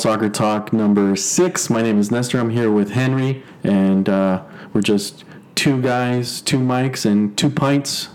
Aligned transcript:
Soccer 0.00 0.30
Talk 0.30 0.72
number 0.72 1.14
six. 1.14 1.68
My 1.68 1.82
name 1.82 1.98
is 1.98 2.10
Nestor. 2.10 2.40
I'm 2.40 2.48
here 2.48 2.70
with 2.70 2.92
Henry, 2.92 3.42
and 3.62 4.08
uh, 4.08 4.42
we're 4.72 4.80
just 4.80 5.24
two 5.54 5.82
guys, 5.82 6.40
two 6.40 6.58
mics, 6.58 7.04
and 7.04 7.36
two 7.36 7.50
pints, 7.50 8.08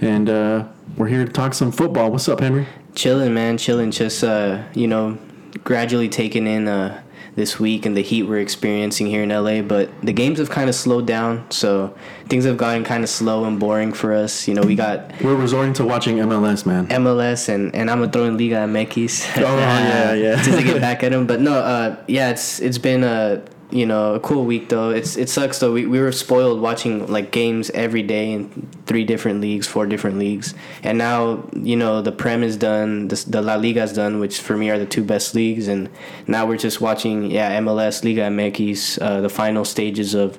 and 0.00 0.30
uh, 0.30 0.66
we're 0.96 1.08
here 1.08 1.26
to 1.26 1.30
talk 1.30 1.52
some 1.52 1.70
football. 1.70 2.10
What's 2.10 2.30
up, 2.30 2.40
Henry? 2.40 2.66
Chilling, 2.94 3.34
man, 3.34 3.58
chilling. 3.58 3.90
Just 3.90 4.24
uh, 4.24 4.64
you 4.72 4.86
know, 4.86 5.18
gradually 5.64 6.08
taking 6.08 6.46
in 6.46 6.66
uh 6.66 7.02
this 7.38 7.58
week 7.58 7.86
and 7.86 7.96
the 7.96 8.02
heat 8.02 8.24
we're 8.24 8.38
experiencing 8.40 9.06
here 9.06 9.22
in 9.22 9.30
LA. 9.30 9.62
But 9.62 9.90
the 10.02 10.12
games 10.12 10.38
have 10.38 10.50
kind 10.50 10.68
of 10.68 10.74
slowed 10.74 11.06
down, 11.06 11.50
so 11.50 11.96
things 12.28 12.44
have 12.44 12.58
gotten 12.58 12.84
kind 12.84 13.02
of 13.02 13.08
slow 13.08 13.44
and 13.44 13.58
boring 13.58 13.92
for 13.94 14.12
us. 14.12 14.46
You 14.46 14.54
know, 14.54 14.62
we 14.62 14.74
got 14.74 15.12
We're 15.22 15.34
resorting 15.34 15.72
to 15.74 15.84
watching 15.84 16.16
MLS, 16.18 16.66
man. 16.66 16.86
MLS 16.88 17.48
and, 17.48 17.74
and 17.74 17.90
I'm 17.90 18.00
gonna 18.00 18.12
throw 18.12 18.24
in 18.24 18.36
Liga 18.36 18.56
MX. 18.56 19.38
Oh, 19.38 19.56
yeah, 19.56 20.12
yeah. 20.24 20.42
just 20.42 20.58
to 20.58 20.64
get 20.64 20.80
back 20.80 21.02
at 21.02 21.12
him. 21.12 21.26
But 21.26 21.40
no, 21.40 21.54
uh, 21.54 21.96
yeah, 22.06 22.30
it's 22.30 22.60
it's 22.60 22.78
been 22.78 23.04
a 23.04 23.42
you 23.70 23.84
know 23.84 24.14
a 24.14 24.20
cool 24.20 24.44
week 24.44 24.68
though. 24.68 24.90
It's 24.90 25.16
it 25.16 25.28
sucks 25.28 25.58
though. 25.58 25.72
We, 25.72 25.86
we 25.86 26.00
were 26.00 26.12
spoiled 26.12 26.60
watching 26.60 27.06
like 27.06 27.32
games 27.32 27.70
every 27.70 28.02
day 28.02 28.32
in 28.32 28.68
three 28.86 29.04
different 29.04 29.40
leagues, 29.40 29.66
four 29.66 29.86
different 29.86 30.18
leagues, 30.18 30.54
and 30.82 30.96
now 30.96 31.48
you 31.54 31.76
know 31.76 32.00
the 32.00 32.12
Prem 32.12 32.42
is 32.42 32.56
done, 32.56 33.08
the, 33.08 33.24
the 33.28 33.42
La 33.42 33.56
Liga 33.56 33.82
is 33.82 33.92
done, 33.92 34.20
which 34.20 34.40
for 34.40 34.56
me 34.56 34.70
are 34.70 34.78
the 34.78 34.86
two 34.86 35.04
best 35.04 35.34
leagues, 35.34 35.68
and 35.68 35.88
now 36.26 36.46
we're 36.46 36.56
just 36.56 36.80
watching 36.80 37.30
yeah 37.30 37.58
MLS, 37.60 38.04
Liga 38.04 38.22
MX, 38.22 39.00
uh, 39.02 39.20
the 39.20 39.28
final 39.28 39.64
stages 39.64 40.14
of 40.14 40.38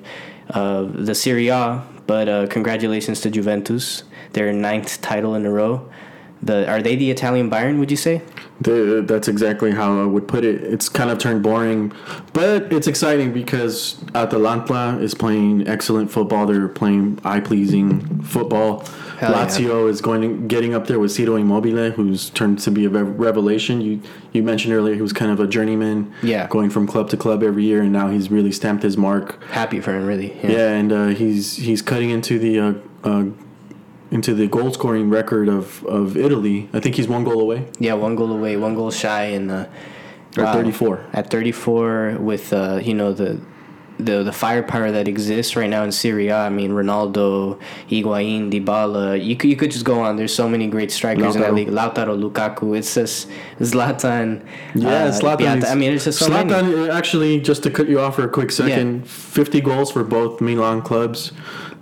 uh, 0.50 0.82
the 0.82 1.14
Serie 1.14 1.48
A. 1.48 1.84
But 2.06 2.28
uh, 2.28 2.46
congratulations 2.48 3.20
to 3.20 3.30
Juventus, 3.30 4.02
their 4.32 4.52
ninth 4.52 5.00
title 5.00 5.36
in 5.36 5.46
a 5.46 5.50
row. 5.50 5.88
The 6.42 6.68
are 6.70 6.80
they 6.80 6.96
the 6.96 7.10
Italian 7.10 7.50
Bayern? 7.50 7.78
Would 7.78 7.90
you 7.90 7.96
say? 7.96 8.22
The, 8.62 9.02
that's 9.06 9.26
exactly 9.28 9.70
how 9.72 10.02
I 10.02 10.04
would 10.06 10.28
put 10.28 10.44
it. 10.44 10.62
It's 10.62 10.88
kind 10.88 11.10
of 11.10 11.18
turned 11.18 11.42
boring, 11.42 11.92
but 12.34 12.70
it's 12.72 12.86
exciting 12.86 13.32
because 13.32 13.96
Atalanta 14.14 14.98
is 15.00 15.14
playing 15.14 15.66
excellent 15.66 16.10
football. 16.10 16.46
They're 16.46 16.68
playing 16.68 17.18
eye 17.24 17.40
pleasing 17.40 18.22
football. 18.22 18.80
Hell 19.18 19.32
yeah. 19.32 19.46
Lazio 19.46 19.88
is 19.88 20.00
going 20.00 20.22
to, 20.22 20.46
getting 20.48 20.74
up 20.74 20.86
there 20.86 20.98
with 20.98 21.10
Ciro 21.12 21.36
Immobile, 21.36 21.90
who's 21.90 22.30
turned 22.30 22.58
to 22.60 22.70
be 22.70 22.84
a 22.86 22.88
revelation. 22.90 23.80
You 23.80 24.00
you 24.32 24.42
mentioned 24.42 24.72
earlier 24.74 24.94
he 24.94 25.02
was 25.02 25.12
kind 25.12 25.30
of 25.30 25.40
a 25.40 25.46
journeyman, 25.46 26.12
Yeah. 26.22 26.46
going 26.48 26.70
from 26.70 26.86
club 26.86 27.08
to 27.10 27.16
club 27.16 27.42
every 27.42 27.64
year, 27.64 27.82
and 27.82 27.92
now 27.92 28.08
he's 28.08 28.30
really 28.30 28.52
stamped 28.52 28.82
his 28.82 28.96
mark. 28.96 29.42
Happy 29.50 29.80
for 29.80 29.94
him, 29.94 30.06
really. 30.06 30.34
Yeah, 30.42 30.70
and 30.72 30.92
uh, 30.92 31.06
he's 31.08 31.56
he's 31.56 31.82
cutting 31.82 32.10
into 32.10 32.38
the 32.38 32.58
uh, 32.60 32.74
uh, 33.04 33.24
into 34.10 34.34
the 34.34 34.46
goal 34.46 34.72
scoring 34.72 35.08
record 35.08 35.48
of, 35.48 35.84
of 35.86 36.16
Italy. 36.16 36.68
I 36.72 36.80
think 36.80 36.96
he's 36.96 37.08
one 37.08 37.24
goal 37.24 37.40
away 37.40 37.68
Yeah, 37.78 37.94
one 37.94 38.16
goal 38.16 38.32
away, 38.32 38.56
one 38.56 38.74
goal 38.74 38.90
shy, 38.90 39.24
and 39.24 39.50
uh, 39.50 39.66
at 40.36 40.44
wow. 40.44 40.52
34. 40.52 41.06
At 41.12 41.30
34, 41.30 42.16
with 42.20 42.52
uh, 42.52 42.80
you 42.82 42.94
know 42.94 43.12
the 43.12 43.40
the 44.04 44.22
the 44.22 44.32
firepower 44.32 44.90
that 44.90 45.08
exists 45.08 45.56
right 45.56 45.68
now 45.68 45.84
in 45.84 45.92
Serie 45.92 46.28
A. 46.28 46.36
I 46.36 46.48
mean, 46.48 46.70
Ronaldo, 46.70 47.60
Higuain, 47.88 48.50
Dybala. 48.50 49.22
You 49.22 49.36
could 49.36 49.50
you 49.50 49.56
could 49.56 49.70
just 49.70 49.84
go 49.84 50.00
on. 50.00 50.16
There's 50.16 50.34
so 50.34 50.48
many 50.48 50.66
great 50.68 50.90
strikers 50.90 51.34
in 51.34 51.42
that 51.42 51.54
league. 51.54 51.68
Lautaro, 51.68 52.18
Lukaku. 52.18 52.76
It's 52.76 52.94
just 52.94 53.28
Zlatan. 53.58 54.44
Yeah, 54.74 54.88
uh, 54.88 55.10
Zlatan. 55.10 55.64
I 55.64 55.74
mean, 55.74 55.92
it's 55.92 56.04
just 56.04 56.18
so. 56.18 56.28
Zlatan, 56.28 56.88
uh, 56.88 56.92
actually, 56.92 57.40
just 57.40 57.62
to 57.64 57.70
cut 57.70 57.88
you 57.88 58.00
off 58.00 58.16
for 58.16 58.24
a 58.24 58.28
quick 58.28 58.50
second, 58.50 59.08
50 59.08 59.60
goals 59.60 59.90
for 59.90 60.04
both 60.04 60.40
Milan 60.40 60.82
clubs. 60.82 61.32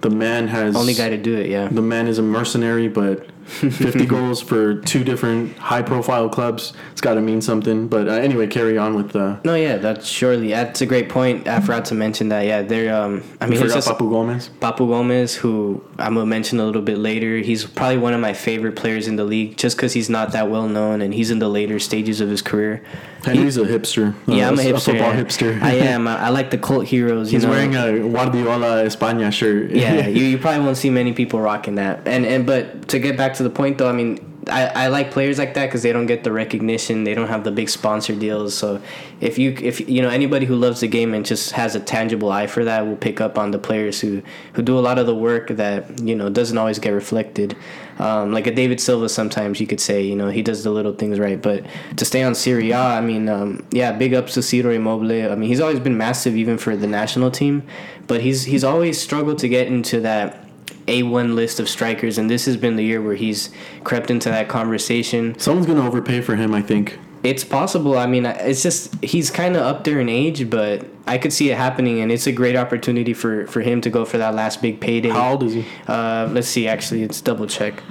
The 0.00 0.10
man 0.10 0.48
has 0.48 0.76
Only 0.76 0.94
guy 0.94 1.08
to 1.08 1.16
do 1.16 1.36
it. 1.36 1.48
Yeah. 1.50 1.68
The 1.68 1.82
man 1.82 2.06
is 2.06 2.18
a 2.18 2.22
mercenary, 2.22 2.88
but 2.88 3.26
50 3.48 4.04
goals 4.06 4.42
for 4.42 4.74
two 4.82 5.02
different 5.02 5.56
high-profile 5.56 6.28
clubs. 6.28 6.74
It's 6.92 7.00
got 7.00 7.14
to 7.14 7.22
mean 7.22 7.40
something. 7.40 7.88
But 7.88 8.06
uh, 8.06 8.12
anyway, 8.12 8.46
carry 8.46 8.76
on 8.76 8.94
with 8.94 9.12
the. 9.12 9.40
No, 9.42 9.54
yeah, 9.54 9.78
that's 9.78 10.06
surely 10.06 10.50
that's 10.50 10.82
a 10.82 10.86
great 10.86 11.08
point. 11.08 11.48
I 11.48 11.60
forgot 11.60 11.86
to 11.86 11.94
mention 11.94 12.28
that. 12.28 12.42
Yeah, 12.42 12.62
they're. 12.62 12.94
Um, 12.94 13.24
I 13.40 13.46
mean, 13.46 13.62
it's 13.62 13.72
just 13.72 13.88
Papu 13.88 14.10
Gomez. 14.10 14.50
Papu 14.60 14.86
Gomez, 14.86 15.34
who 15.34 15.82
I'm 15.98 16.14
gonna 16.14 16.26
mention 16.26 16.60
a 16.60 16.64
little 16.66 16.82
bit 16.82 16.98
later. 16.98 17.38
He's 17.38 17.64
probably 17.64 17.96
one 17.96 18.12
of 18.12 18.20
my 18.20 18.34
favorite 18.34 18.76
players 18.76 19.08
in 19.08 19.16
the 19.16 19.24
league, 19.24 19.56
just 19.56 19.76
because 19.78 19.94
he's 19.94 20.10
not 20.10 20.32
that 20.32 20.50
well 20.50 20.68
known 20.68 21.00
and 21.00 21.14
he's 21.14 21.30
in 21.30 21.38
the 21.38 21.48
later 21.48 21.78
stages 21.78 22.20
of 22.20 22.28
his 22.28 22.42
career. 22.42 22.84
Henry's 23.28 23.56
a 23.56 23.64
hipster. 23.64 24.14
Yeah, 24.26 24.46
uh, 24.46 24.52
I'm 24.52 24.58
a 24.58 24.62
hipster. 24.62 24.84
football 24.84 25.14
yeah. 25.14 25.22
hipster. 25.22 25.62
I 25.62 25.72
am. 25.92 26.08
I, 26.08 26.26
I 26.26 26.28
like 26.30 26.50
the 26.50 26.58
cult 26.58 26.86
heroes. 26.86 27.30
He's 27.30 27.44
know? 27.44 27.50
wearing 27.50 27.74
a 27.76 27.98
Guardiola 27.98 28.84
España 28.84 29.32
shirt. 29.32 29.70
yeah, 29.70 30.06
you, 30.08 30.24
you 30.24 30.38
probably 30.38 30.64
won't 30.64 30.76
see 30.76 30.90
many 30.90 31.12
people 31.12 31.40
rocking 31.40 31.76
that. 31.76 32.06
And 32.06 32.24
and 32.26 32.46
but 32.46 32.88
to 32.88 32.98
get 32.98 33.16
back 33.16 33.34
to 33.34 33.42
the 33.42 33.50
point 33.50 33.78
though, 33.78 33.88
I 33.88 33.92
mean, 33.92 34.18
I, 34.50 34.84
I 34.84 34.88
like 34.88 35.10
players 35.10 35.38
like 35.38 35.54
that 35.54 35.66
because 35.66 35.82
they 35.82 35.92
don't 35.92 36.06
get 36.06 36.24
the 36.24 36.32
recognition, 36.32 37.04
they 37.04 37.14
don't 37.14 37.28
have 37.28 37.44
the 37.44 37.50
big 37.50 37.68
sponsor 37.68 38.14
deals. 38.14 38.54
So 38.54 38.80
if 39.20 39.38
you 39.38 39.56
if 39.60 39.88
you 39.88 40.02
know 40.02 40.08
anybody 40.08 40.46
who 40.46 40.56
loves 40.56 40.80
the 40.80 40.88
game 40.88 41.14
and 41.14 41.24
just 41.24 41.52
has 41.52 41.74
a 41.74 41.80
tangible 41.80 42.30
eye 42.30 42.46
for 42.46 42.64
that 42.64 42.86
will 42.86 42.96
pick 42.96 43.20
up 43.20 43.38
on 43.38 43.50
the 43.50 43.58
players 43.58 44.00
who 44.00 44.22
who 44.54 44.62
do 44.62 44.78
a 44.78 44.80
lot 44.80 44.98
of 44.98 45.06
the 45.06 45.14
work 45.14 45.48
that 45.48 46.00
you 46.00 46.14
know 46.14 46.28
doesn't 46.28 46.58
always 46.58 46.78
get 46.78 46.90
reflected. 46.90 47.56
Um, 47.98 48.32
like 48.32 48.46
a 48.46 48.54
David 48.54 48.80
Silva, 48.80 49.08
sometimes 49.08 49.60
you 49.60 49.66
could 49.66 49.80
say 49.80 50.02
you 50.02 50.16
know 50.16 50.28
he 50.28 50.42
does 50.42 50.64
the 50.64 50.70
little 50.70 50.92
things 50.92 51.18
right, 51.18 51.40
but 51.40 51.64
to 51.96 52.04
stay 52.04 52.22
on 52.22 52.34
Serie 52.34 52.70
A, 52.70 52.78
I 52.78 53.00
mean, 53.00 53.28
um, 53.28 53.66
yeah, 53.70 53.92
big 53.92 54.14
ups 54.14 54.34
to 54.34 54.42
Ciro 54.42 54.72
Immobile. 54.72 55.32
I 55.32 55.34
mean, 55.34 55.48
he's 55.48 55.60
always 55.60 55.80
been 55.80 55.96
massive 55.96 56.36
even 56.36 56.58
for 56.58 56.76
the 56.76 56.86
national 56.86 57.30
team, 57.30 57.62
but 58.06 58.20
he's 58.20 58.44
he's 58.44 58.64
always 58.64 59.00
struggled 59.00 59.38
to 59.38 59.48
get 59.48 59.66
into 59.66 60.00
that 60.00 60.47
a1 60.88 61.34
list 61.34 61.60
of 61.60 61.68
strikers, 61.68 62.18
and 62.18 62.28
this 62.28 62.46
has 62.46 62.56
been 62.56 62.76
the 62.76 62.84
year 62.84 63.00
where 63.00 63.14
he's 63.14 63.50
crept 63.84 64.10
into 64.10 64.28
that 64.28 64.48
conversation. 64.48 65.38
Someone's 65.38 65.66
gonna 65.66 65.86
overpay 65.86 66.20
for 66.20 66.36
him, 66.36 66.54
I 66.54 66.62
think. 66.62 66.98
It's 67.22 67.44
possible. 67.44 67.98
I 67.98 68.06
mean, 68.06 68.26
it's 68.26 68.62
just 68.62 69.02
he's 69.04 69.30
kind 69.30 69.56
of 69.56 69.62
up 69.62 69.84
there 69.84 70.00
in 70.00 70.08
age, 70.08 70.48
but 70.48 70.86
I 71.06 71.18
could 71.18 71.32
see 71.32 71.50
it 71.50 71.56
happening, 71.56 72.00
and 72.00 72.12
it's 72.12 72.26
a 72.26 72.32
great 72.32 72.56
opportunity 72.56 73.12
for 73.12 73.46
for 73.46 73.60
him 73.60 73.80
to 73.82 73.90
go 73.90 74.04
for 74.04 74.18
that 74.18 74.34
last 74.34 74.62
big 74.62 74.80
payday. 74.80 75.10
How 75.10 75.32
old 75.32 75.42
is 75.42 75.54
he? 75.54 75.66
Uh, 75.86 76.28
let's 76.32 76.48
see. 76.48 76.68
Actually, 76.68 77.02
let's 77.02 77.20
double 77.20 77.46
check. 77.46 77.82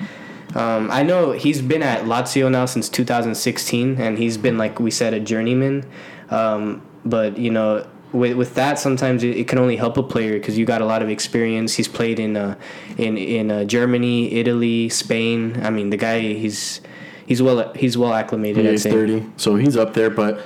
Um, 0.55 0.89
I 0.91 1.03
know 1.03 1.33
he's 1.33 1.61
been 1.61 1.83
at 1.83 2.05
Lazio 2.05 2.49
now 2.49 2.65
since 2.65 2.87
2016, 2.89 3.99
and 3.99 4.17
he's 4.17 4.37
been 4.37 4.57
like 4.57 4.79
we 4.79 4.91
said 4.91 5.13
a 5.13 5.19
journeyman. 5.19 5.85
Um, 6.29 6.81
but 7.05 7.37
you 7.37 7.51
know, 7.51 7.85
with 8.11 8.35
with 8.37 8.55
that, 8.55 8.79
sometimes 8.79 9.23
it, 9.23 9.37
it 9.37 9.47
can 9.47 9.59
only 9.59 9.75
help 9.75 9.97
a 9.97 10.03
player 10.03 10.33
because 10.33 10.57
you 10.57 10.65
got 10.65 10.81
a 10.81 10.85
lot 10.85 11.01
of 11.01 11.09
experience. 11.09 11.75
He's 11.75 11.87
played 11.87 12.19
in 12.19 12.37
uh, 12.37 12.55
in 12.97 13.17
in 13.17 13.51
uh, 13.51 13.63
Germany, 13.63 14.33
Italy, 14.33 14.89
Spain. 14.89 15.59
I 15.63 15.69
mean, 15.69 15.89
the 15.89 15.97
guy 15.97 16.19
he's 16.19 16.81
he's 17.25 17.41
well 17.41 17.73
he's 17.73 17.97
well 17.97 18.13
acclimated. 18.13 18.65
Yeah, 18.65 18.71
he's 18.71 18.83
say. 18.83 18.91
30, 18.91 19.25
so 19.37 19.55
he's 19.55 19.77
up 19.77 19.93
there. 19.93 20.09
But 20.09 20.41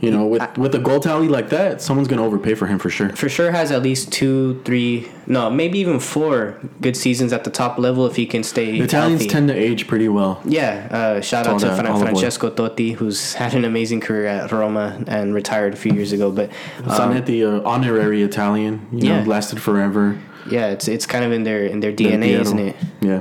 you 0.00 0.10
know, 0.10 0.26
with 0.26 0.58
with 0.58 0.74
a 0.74 0.78
goal 0.78 1.00
tally 1.00 1.26
like 1.28 1.48
that, 1.50 1.80
someone's 1.80 2.08
gonna 2.08 2.24
overpay 2.24 2.54
for 2.54 2.66
him 2.66 2.78
for 2.78 2.90
sure. 2.90 3.08
for 3.10 3.28
sure 3.28 3.50
has 3.50 3.70
at 3.72 3.82
least 3.82 4.12
two, 4.12 4.60
three, 4.64 5.08
no, 5.26 5.50
maybe 5.50 5.78
even 5.78 5.98
four 6.00 6.58
good 6.82 6.96
seasons 6.96 7.32
at 7.32 7.44
the 7.44 7.50
top 7.50 7.78
level 7.78 8.04
if 8.06 8.16
he 8.16 8.26
can 8.26 8.42
stay. 8.42 8.72
The 8.72 8.82
Italians 8.84 9.22
healthy. 9.22 9.32
tend 9.32 9.48
to 9.48 9.54
age 9.54 9.86
pretty 9.86 10.08
well. 10.08 10.40
Yeah, 10.44 10.88
uh, 10.90 11.20
shout 11.22 11.46
out 11.46 11.60
to 11.60 11.66
that 11.66 11.76
Fran- 11.76 11.86
olive 11.86 12.02
oil. 12.02 12.08
Francesco 12.08 12.50
Totti, 12.50 12.92
who's 12.94 13.34
had 13.34 13.54
an 13.54 13.64
amazing 13.64 14.00
career 14.00 14.26
at 14.26 14.52
Roma 14.52 15.02
and 15.06 15.34
retired 15.34 15.72
a 15.72 15.76
few 15.76 15.92
years 15.92 16.12
ago. 16.12 16.30
But 16.30 16.50
um, 16.84 16.90
Zanetti, 17.12 17.42
uh, 17.42 17.66
honorary 17.66 18.22
Italian, 18.22 18.86
you 18.92 19.08
Yeah. 19.08 19.22
know, 19.22 19.30
lasted 19.30 19.62
forever. 19.62 20.18
yeah, 20.50 20.66
it's 20.74 20.86
it's 20.88 21.06
kind 21.06 21.24
of 21.24 21.32
in 21.32 21.42
their 21.44 21.64
in 21.66 21.80
their 21.80 21.92
DNA, 21.92 22.28
Piero. 22.28 22.42
isn't 22.42 22.58
it? 22.58 22.76
Yeah, 23.00 23.20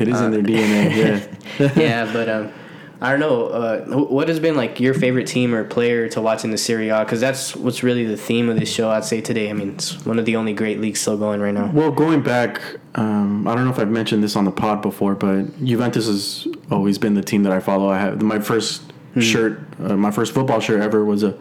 it 0.00 0.08
is 0.08 0.20
in 0.20 0.26
Uh, 0.26 0.30
their 0.30 0.42
DNA. 0.42 0.96
Yeah. 0.96 1.72
yeah, 1.76 2.12
but 2.12 2.28
um, 2.28 2.52
I 3.00 3.10
don't 3.10 3.20
know. 3.20 3.46
Uh, 3.46 3.84
what 4.06 4.28
has 4.28 4.40
been 4.40 4.56
like 4.56 4.80
your 4.80 4.92
favorite 4.92 5.28
team 5.28 5.54
or 5.54 5.62
player 5.62 6.08
to 6.08 6.20
watch 6.20 6.42
in 6.44 6.50
the 6.50 6.58
Serie 6.58 6.88
A? 6.88 7.04
Because 7.04 7.20
that's 7.20 7.54
what's 7.54 7.84
really 7.84 8.04
the 8.04 8.16
theme 8.16 8.48
of 8.48 8.58
this 8.58 8.72
show. 8.72 8.90
I'd 8.90 9.04
say 9.04 9.20
today. 9.20 9.50
I 9.50 9.52
mean, 9.52 9.70
it's 9.74 10.04
one 10.04 10.18
of 10.18 10.24
the 10.24 10.34
only 10.34 10.52
great 10.52 10.80
leagues 10.80 11.00
still 11.00 11.16
going 11.16 11.40
right 11.40 11.54
now. 11.54 11.70
Well, 11.72 11.92
going 11.92 12.22
back, 12.22 12.60
um, 12.96 13.46
I 13.46 13.54
don't 13.54 13.64
know 13.64 13.70
if 13.70 13.78
I've 13.78 13.88
mentioned 13.90 14.24
this 14.24 14.34
on 14.34 14.44
the 14.44 14.50
pod 14.50 14.82
before, 14.82 15.14
but 15.14 15.42
Juventus 15.64 16.06
has 16.08 16.48
always 16.72 16.98
been 16.98 17.14
the 17.14 17.22
team 17.22 17.44
that 17.44 17.52
I 17.52 17.60
follow. 17.60 17.88
I 17.88 17.98
have 17.98 18.20
my 18.22 18.40
first 18.40 18.82
Hmm. 19.14 19.20
shirt, 19.20 19.60
uh, 19.82 19.96
my 19.96 20.10
first 20.10 20.34
football 20.34 20.60
shirt 20.60 20.80
ever 20.82 21.04
was 21.04 21.22
a 21.22 21.34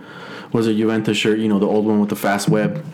was 0.53 0.67
a 0.67 0.73
Juventus 0.73 1.17
shirt. 1.17 1.39
You 1.39 1.49
know, 1.49 1.59
the 1.59 1.65
old 1.67 1.85
one 1.85 1.99
with 1.99 2.09
the 2.09 2.15
fast 2.15 2.47
web. 2.47 2.85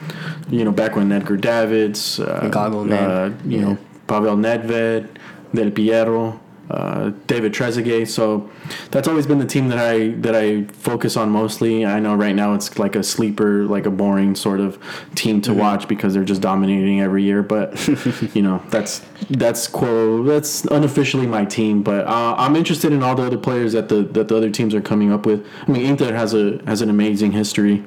You 0.49 0.63
know, 0.65 0.71
back 0.71 0.95
when 0.95 1.11
Edgar 1.11 1.37
Davids, 1.37 2.19
uh, 2.19 2.47
Goggle 2.51 2.85
man. 2.85 3.11
uh, 3.11 3.33
you 3.45 3.57
Yeah. 3.59 3.65
know, 3.65 3.77
Pavel 4.07 4.35
Nedved, 4.37 5.07
Del 5.53 5.69
Piero. 5.69 6.39
Uh, 6.69 7.11
David 7.27 7.53
Trezeguet, 7.53 8.07
so 8.07 8.49
that's 8.89 9.07
always 9.07 9.27
been 9.27 9.37
the 9.37 9.45
team 9.45 9.67
that 9.67 9.77
I 9.77 10.09
that 10.21 10.33
I 10.33 10.63
focus 10.63 11.17
on 11.17 11.29
mostly. 11.29 11.85
I 11.85 11.99
know 11.99 12.15
right 12.15 12.33
now 12.33 12.53
it's 12.53 12.79
like 12.79 12.95
a 12.95 13.03
sleeper, 13.03 13.65
like 13.65 13.85
a 13.85 13.91
boring 13.91 14.33
sort 14.35 14.59
of 14.61 14.79
team 15.13 15.33
Mm-hmm. 15.41 15.53
to 15.53 15.59
watch 15.59 15.87
because 15.87 16.13
they're 16.13 16.23
just 16.23 16.41
dominating 16.41 17.01
every 17.01 17.23
year. 17.23 17.43
But 17.43 17.75
you 18.35 18.41
know 18.41 18.61
that's 18.69 19.01
that's 19.29 19.67
quote 19.67 20.25
that's 20.25 20.63
unofficially 20.65 21.27
my 21.27 21.43
team. 21.43 21.83
But 21.83 22.07
uh, 22.07 22.35
I'm 22.37 22.55
interested 22.55 22.93
in 22.93 23.03
all 23.03 23.15
the 23.15 23.23
other 23.23 23.37
players 23.37 23.73
that 23.73 23.89
the 23.89 24.03
that 24.03 24.29
the 24.29 24.37
other 24.37 24.49
teams 24.49 24.73
are 24.73 24.81
coming 24.81 25.11
up 25.11 25.25
with. 25.25 25.45
I 25.67 25.71
mean, 25.71 25.85
Inter 25.85 26.13
has 26.13 26.33
a 26.33 26.59
has 26.65 26.81
an 26.81 26.89
amazing 26.89 27.33
history, 27.33 27.83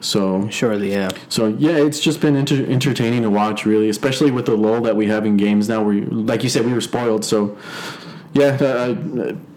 so 0.00 0.48
Surely, 0.50 0.92
yeah. 0.92 1.10
so 1.28 1.48
yeah, 1.58 1.72
it's 1.72 2.00
just 2.00 2.20
been 2.20 2.36
enter- 2.36 2.64
entertaining 2.66 3.22
to 3.22 3.30
watch, 3.30 3.66
really, 3.66 3.88
especially 3.88 4.30
with 4.30 4.46
the 4.46 4.56
lull 4.56 4.80
that 4.82 4.94
we 4.96 5.06
have 5.08 5.26
in 5.26 5.36
games 5.36 5.68
now. 5.68 5.82
Where, 5.82 5.94
like 6.06 6.42
you 6.44 6.48
said, 6.48 6.64
we 6.64 6.72
were 6.72 6.80
spoiled. 6.80 7.24
So 7.24 7.58
yeah, 8.32 8.56
uh, 8.60 8.94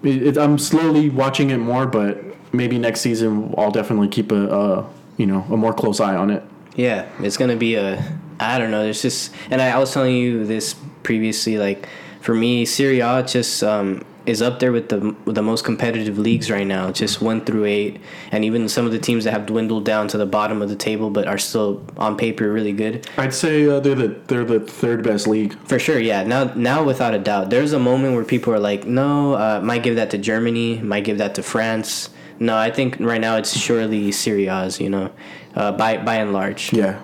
it, 0.03 0.27
it, 0.27 0.37
I'm 0.37 0.57
slowly 0.57 1.09
watching 1.09 1.51
it 1.51 1.57
more, 1.57 1.85
but 1.85 2.23
maybe 2.53 2.77
next 2.77 3.01
season 3.01 3.53
I'll 3.57 3.71
definitely 3.71 4.07
keep 4.07 4.31
a, 4.31 4.47
a 4.47 4.89
you 5.17 5.25
know 5.25 5.45
a 5.49 5.57
more 5.57 5.73
close 5.73 5.99
eye 5.99 6.15
on 6.15 6.29
it. 6.29 6.43
Yeah, 6.75 7.07
it's 7.19 7.37
gonna 7.37 7.55
be 7.55 7.75
a. 7.75 8.03
I 8.39 8.57
don't 8.57 8.71
know. 8.71 8.83
There's 8.83 9.01
just, 9.01 9.31
and 9.51 9.61
I, 9.61 9.69
I 9.69 9.77
was 9.77 9.93
telling 9.93 10.15
you 10.15 10.45
this 10.45 10.75
previously. 11.03 11.57
Like 11.57 11.87
for 12.19 12.33
me, 12.33 12.65
Serie 12.65 12.99
A 12.99 13.23
just 13.23 13.63
um, 13.63 14.03
is 14.25 14.41
up 14.41 14.59
there 14.59 14.71
with 14.71 14.89
the 14.89 15.15
with 15.25 15.35
the 15.35 15.41
most 15.41 15.65
competitive 15.65 16.17
leagues 16.17 16.49
right 16.49 16.65
now. 16.65 16.91
Just 16.91 17.21
one 17.21 17.43
through 17.43 17.65
eight, 17.65 17.99
and 18.31 18.45
even 18.45 18.69
some 18.69 18.85
of 18.85 18.91
the 18.91 18.99
teams 18.99 19.23
that 19.25 19.31
have 19.31 19.45
dwindled 19.45 19.85
down 19.85 20.07
to 20.09 20.17
the 20.17 20.25
bottom 20.25 20.61
of 20.61 20.69
the 20.69 20.75
table, 20.75 21.09
but 21.09 21.27
are 21.27 21.37
still 21.37 21.83
on 21.97 22.17
paper 22.17 22.51
really 22.51 22.71
good. 22.71 23.07
I'd 23.17 23.33
say 23.33 23.67
uh, 23.67 23.79
they're 23.79 23.95
the 23.95 24.07
they're 24.27 24.45
the 24.45 24.59
third 24.59 25.03
best 25.03 25.27
league. 25.27 25.57
For 25.67 25.79
sure, 25.79 25.99
yeah. 25.99 26.23
Now, 26.23 26.45
now 26.55 26.83
without 26.83 27.13
a 27.13 27.19
doubt, 27.19 27.49
there's 27.49 27.73
a 27.73 27.79
moment 27.79 28.15
where 28.15 28.23
people 28.23 28.53
are 28.53 28.59
like, 28.59 28.85
"No, 28.85 29.33
uh, 29.33 29.59
might 29.63 29.83
give 29.83 29.95
that 29.97 30.09
to 30.11 30.17
Germany, 30.17 30.79
might 30.81 31.03
give 31.03 31.17
that 31.17 31.35
to 31.35 31.43
France." 31.43 32.09
No, 32.39 32.57
I 32.57 32.71
think 32.71 32.97
right 32.99 33.21
now 33.21 33.37
it's 33.37 33.57
surely 33.57 34.11
Serie 34.11 34.47
A's. 34.47 34.79
You 34.79 34.89
know, 34.89 35.11
uh, 35.55 35.71
by 35.73 35.97
by 35.97 36.15
and 36.15 36.33
large. 36.33 36.73
Yeah, 36.73 36.99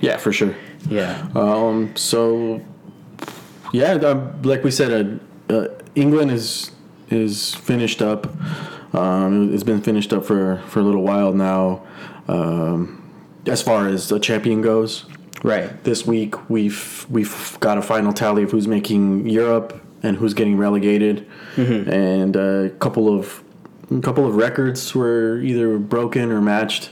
yeah, 0.00 0.16
for 0.16 0.32
sure. 0.32 0.54
Yeah. 0.88 1.28
Um. 1.34 1.94
So, 1.96 2.60
yeah, 3.72 3.92
um, 3.92 4.42
like 4.42 4.64
we 4.64 4.70
said, 4.70 5.20
uh, 5.48 5.54
uh, 5.54 5.68
England 5.94 6.30
is 6.30 6.70
is 7.10 7.54
finished 7.54 8.00
up. 8.02 8.26
Um, 8.94 9.52
it's 9.54 9.62
been 9.62 9.82
finished 9.82 10.12
up 10.12 10.24
for 10.24 10.62
for 10.66 10.80
a 10.80 10.82
little 10.82 11.02
while 11.02 11.32
now. 11.32 11.82
Um, 12.28 12.98
as 13.46 13.60
far 13.62 13.88
as 13.88 14.08
the 14.08 14.20
champion 14.20 14.62
goes, 14.62 15.06
Right. 15.42 15.82
this 15.84 16.06
week 16.06 16.48
we've 16.48 17.04
we've 17.10 17.56
got 17.60 17.76
a 17.78 17.82
final 17.82 18.12
tally 18.12 18.44
of 18.44 18.50
who's 18.52 18.68
making 18.68 19.28
Europe 19.28 19.80
and 20.02 20.16
who's 20.16 20.34
getting 20.34 20.56
relegated, 20.56 21.26
and 21.56 22.36
a 22.36 22.70
couple 22.78 23.08
of 23.18 23.42
a 23.90 24.00
couple 24.00 24.26
of 24.26 24.36
records 24.36 24.94
were 24.94 25.38
either 25.40 25.78
broken 25.78 26.30
or 26.32 26.40
matched. 26.40 26.90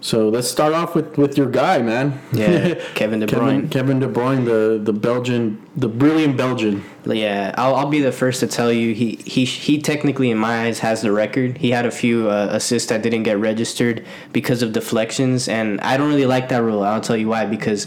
So 0.00 0.28
let's 0.28 0.48
start 0.48 0.72
off 0.72 0.94
with, 0.94 1.16
with 1.16 1.38
your 1.38 1.50
guy, 1.50 1.80
man. 1.80 2.20
Yeah, 2.32 2.74
Kevin 2.94 3.20
De 3.20 3.26
Kevin, 3.26 3.44
Bruyne. 3.44 3.70
Kevin 3.70 3.98
De 3.98 4.06
Bruyne, 4.06 4.44
the 4.44 4.78
the 4.82 4.92
Belgian, 4.92 5.60
the 5.76 5.88
brilliant 5.88 6.36
Belgian. 6.36 6.84
Yeah, 7.04 7.54
I'll, 7.56 7.74
I'll 7.74 7.88
be 7.88 8.00
the 8.00 8.12
first 8.12 8.40
to 8.40 8.46
tell 8.46 8.72
you 8.72 8.94
he 8.94 9.16
he 9.24 9.44
he 9.44 9.80
technically 9.80 10.30
in 10.30 10.38
my 10.38 10.66
eyes 10.66 10.80
has 10.80 11.02
the 11.02 11.12
record. 11.12 11.58
He 11.58 11.70
had 11.70 11.86
a 11.86 11.90
few 11.90 12.28
uh, 12.28 12.48
assists 12.50 12.88
that 12.90 13.02
didn't 13.02 13.22
get 13.22 13.38
registered 13.38 14.04
because 14.32 14.62
of 14.62 14.72
deflections, 14.72 15.48
and 15.48 15.80
I 15.80 15.96
don't 15.96 16.08
really 16.08 16.26
like 16.26 16.50
that 16.50 16.62
rule. 16.62 16.82
I'll 16.82 17.00
tell 17.00 17.16
you 17.16 17.28
why 17.28 17.46
because 17.46 17.86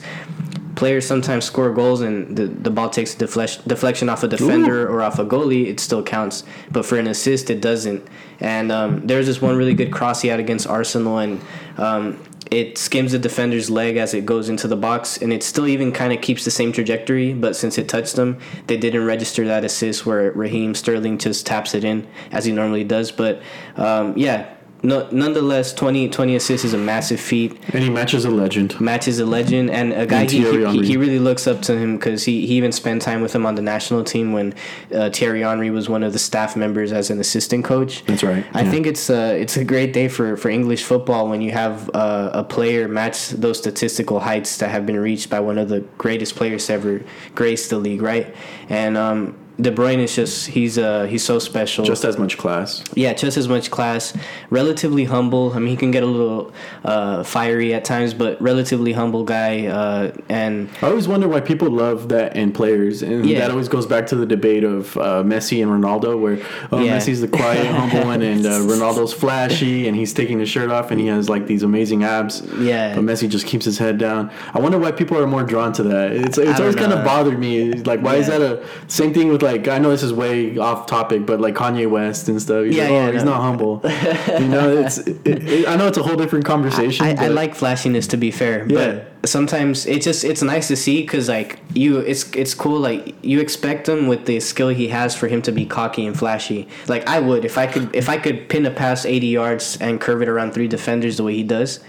players 0.80 1.06
sometimes 1.06 1.44
score 1.44 1.74
goals 1.74 2.00
and 2.00 2.38
the, 2.38 2.48
the 2.48 2.72
ball 2.72 2.90
takes 2.90 3.14
a 3.14 3.18
deflection 3.18 4.08
off 4.08 4.24
a 4.24 4.30
defender 4.30 4.88
or 4.88 5.02
off 5.02 5.20
a 5.20 5.26
goalie, 5.26 5.68
it 5.68 5.78
still 5.78 6.02
counts. 6.02 6.46
But 6.72 6.86
for 6.86 6.98
an 6.98 7.06
assist, 7.06 7.50
it 7.50 7.60
doesn't. 7.60 8.08
And 8.40 8.72
um, 8.72 9.06
there's 9.06 9.26
this 9.26 9.42
one 9.42 9.58
really 9.58 9.74
good 9.74 9.92
cross 9.92 10.22
he 10.22 10.30
had 10.30 10.40
against 10.40 10.66
Arsenal, 10.68 11.18
and 11.18 11.42
um, 11.78 12.18
it 12.50 12.78
skims 12.78 13.12
the 13.12 13.20
defender's 13.20 13.70
leg 13.70 13.98
as 13.98 14.14
it 14.14 14.26
goes 14.26 14.48
into 14.48 14.70
the 14.70 14.78
box, 14.78 15.18
and 15.18 15.34
it 15.34 15.44
still 15.44 15.68
even 15.68 15.92
kind 15.92 16.14
of 16.14 16.22
keeps 16.22 16.46
the 16.46 16.52
same 16.52 16.72
trajectory. 16.72 17.34
But 17.34 17.58
since 17.58 17.78
it 17.78 17.90
touched 17.90 18.16
them, 18.16 18.40
they 18.68 18.78
didn't 18.78 19.06
register 19.06 19.46
that 19.48 19.66
assist 19.66 20.06
where 20.06 20.32
Raheem 20.32 20.74
Sterling 20.74 21.18
just 21.18 21.46
taps 21.46 21.76
it 21.76 21.84
in 21.84 22.08
as 22.32 22.46
he 22.46 22.54
normally 22.54 22.86
does. 22.86 23.12
But 23.12 23.42
um, 23.76 24.18
yeah, 24.18 24.56
no, 24.82 25.08
nonetheless, 25.12 25.74
20, 25.74 26.10
20 26.10 26.36
assists 26.36 26.66
is 26.66 26.74
a 26.74 26.78
massive 26.78 27.20
feat 27.20 27.58
And 27.74 27.84
he 27.84 27.90
matches 27.90 28.26
a 28.26 28.30
legend. 28.30 28.80
Matches 28.80 29.20
a 29.20 29.26
legend 29.26 29.70
and 29.70 29.92
a 29.92 30.06
guy 30.06 30.22
And 30.22 30.32
he, 30.32 30.44
he, 30.44 30.88
he 30.88 30.98
really 30.98 31.20
looks 31.20 31.48
up 31.48 31.62
to 31.64 31.78
him 31.78 31.98
because 31.98 32.24
he, 32.24 32.48
he 32.48 32.56
even 32.56 32.72
spent 32.72 33.02
time 33.02 33.22
with 33.22 33.34
him 33.36 33.46
on 33.46 33.56
the 33.56 33.62
national 33.62 34.04
team 34.04 34.32
when 34.32 34.56
uh, 34.94 35.10
Thierry 35.10 35.42
Henry 35.42 35.70
was 35.70 35.90
one 35.90 36.04
of 36.04 36.14
the 36.14 36.20
staff 36.20 36.56
members 36.56 36.92
as 36.92 37.10
an 37.10 37.20
assistant 37.20 37.66
coach. 37.66 38.06
That's 38.06 38.24
right, 38.24 38.46
I 38.54 38.62
yeah. 38.62 38.72
think 38.72 38.88
it's 38.88 39.10
a 39.10 39.40
it's 39.40 39.58
a 39.58 39.66
great 39.66 39.94
day 39.94 40.08
for, 40.08 40.38
for 40.38 40.50
English 40.50 40.84
football 40.84 41.30
when 41.30 41.42
you 41.42 41.52
have 41.52 41.90
uh, 41.94 42.32
a 42.34 42.44
player 42.44 42.88
match 42.88 43.30
those 43.30 43.58
statistical 43.58 44.20
heights 44.20 44.58
that 44.58 44.70
have 44.70 44.86
been 44.86 45.00
reached 45.00 45.30
by 45.30 45.40
one 45.40 45.58
of 45.58 45.70
the 45.70 45.82
greatest 45.98 46.36
players 46.36 46.68
to 46.68 46.74
ever 46.74 47.02
grace 47.36 47.70
the 47.70 47.78
league, 47.78 48.02
right? 48.02 48.34
And 48.70 48.98
um, 48.98 49.36
De 49.62 49.72
Bruyne 49.72 50.00
is 50.00 50.16
just 50.16 50.48
he's 50.48 50.78
uh 50.78 51.04
he's 51.04 51.24
so 51.24 51.38
special. 51.40 51.84
Just 51.84 52.06
as 52.06 52.18
much 52.18 52.38
class. 52.38 52.84
Yeah, 52.96 53.14
just 53.14 53.36
as 53.36 53.48
much 53.50 53.70
class. 53.72 54.16
Relatively 54.50 55.04
humble. 55.04 55.52
I 55.54 55.60
mean, 55.60 55.68
he 55.68 55.76
can 55.76 55.92
get 55.92 56.04
a 56.04 56.06
little 56.06 56.54
uh, 56.86 57.24
fiery 57.24 57.74
at 57.74 57.84
times, 57.84 58.14
but 58.14 58.42
relatively 58.42 58.94
humble 58.94 59.24
guy. 59.24 59.68
Uh, 59.68 60.12
and 60.30 60.70
I 60.82 60.88
always 60.88 61.08
wonder 61.10 61.28
why 61.28 61.42
people 61.42 61.70
love 61.70 62.08
that 62.10 62.36
in 62.38 62.54
players, 62.54 63.02
and 63.04 63.26
Yeah. 63.26 63.40
that 63.40 63.52
always 63.52 63.68
goes 63.68 63.86
back 63.86 64.08
to 64.08 64.16
the 64.16 64.26
debate 64.26 64.64
of 64.64 64.96
uh, 64.96 65.24
Messi 65.24 65.62
and 65.62 65.70
Ronaldo, 65.72 66.18
where 66.20 66.40
oh, 66.72 66.82
Yeah. 66.82 66.98
Messi's 66.98 67.20
the 67.20 67.28
quiet, 67.28 67.68
humble 67.80 68.06
one, 68.06 68.22
and 68.22 68.46
uh, 68.46 68.50
Ronaldo's 68.72 69.14
flashy, 69.14 69.88
and 69.90 69.98
he's 69.98 70.14
taking 70.14 70.40
his 70.40 70.48
shirt 70.48 70.70
off, 70.72 70.90
and 70.92 71.02
he 71.02 71.08
has 71.08 71.28
like 71.28 71.48
these 71.48 71.64
amazing 71.64 72.04
abs. 72.06 72.42
Yeah. 72.58 72.96
but 72.96 73.04
Messi 73.04 73.28
just 73.28 73.46
keeps 73.46 73.66
his 73.66 73.78
head 73.78 73.98
down. 73.98 74.32
I 74.54 74.60
wonder 74.60 74.80
why 74.80 74.94
people 74.94 75.18
are 75.18 75.28
more 75.28 75.44
drawn 75.44 75.74
to 75.74 75.84
that. 75.84 76.14
It's 76.14 76.38
it's 76.38 76.60
always 76.62 76.76
kind 76.78 76.94
of 76.94 77.04
bothered 77.04 77.38
me. 77.38 77.74
Like, 77.74 78.02
why 78.02 78.16
is 78.16 78.28
that 78.28 78.42
a 78.42 78.66
same 78.88 79.14
thing 79.14 79.28
with 79.28 79.42
like? 79.44 79.49
I 79.68 79.78
know 79.80 79.90
this 79.90 80.04
is 80.04 80.14
way 80.14 80.58
off 80.58 80.86
topic, 80.86 81.26
but 81.26 81.40
like 81.42 81.56
Kanye 81.56 81.90
West 81.90 82.30
and 82.30 82.42
stuff. 82.42 82.66
He's 82.66 82.76
Yeah, 82.76 82.84
like, 82.84 82.92
yeah, 82.92 83.08
oh, 83.08 83.12
he's 83.12 83.24
not 83.24 83.42
humble. 83.42 83.82
you 84.40 84.48
know, 84.48 84.78
it's. 84.78 84.98
It, 85.00 85.26
it, 85.26 85.68
I 85.68 85.76
know 85.76 85.88
it's 85.88 85.98
a 85.98 86.04
whole 86.04 86.16
different 86.16 86.46
conversation. 86.46 87.06
I, 87.06 87.10
I 87.12 87.16
but- 87.16 87.32
like 87.32 87.56
flashiness 87.56 88.08
to 88.08 88.18
be 88.18 88.32
fair, 88.32 88.66
Yeah. 88.70 88.78
but 89.22 89.30
sometimes 89.30 89.86
it's 89.86 90.06
just 90.06 90.24
it's 90.24 90.42
nice 90.42 90.68
to 90.70 90.76
see 90.76 91.02
because 91.02 91.28
like 91.28 91.60
you 91.74 91.98
it's 92.00 92.32
it's 92.34 92.54
cool 92.54 92.80
like 92.80 93.16
you 93.24 93.42
expect 93.42 93.90
him 93.90 94.08
with 94.08 94.26
the 94.26 94.40
skill 94.40 94.70
he 94.70 94.88
has 94.90 95.14
for 95.16 95.28
him 95.28 95.42
to 95.42 95.52
be 95.52 95.66
cocky 95.66 96.06
and 96.06 96.18
flashy. 96.18 96.68
Like 96.88 97.08
I 97.08 97.20
would 97.20 97.44
if 97.44 97.58
I 97.58 97.68
could 97.68 97.94
if 97.96 98.08
I 98.10 98.18
could 98.18 98.48
pin 98.50 98.66
a 98.66 98.72
pass 98.72 99.06
eighty 99.06 99.28
yards 99.28 99.78
and 99.82 100.00
curve 100.00 100.22
it 100.22 100.30
around 100.30 100.54
three 100.54 100.68
defenders 100.68 101.18
the 101.18 101.24
way 101.24 101.34
he 101.36 101.44
does. 101.44 101.80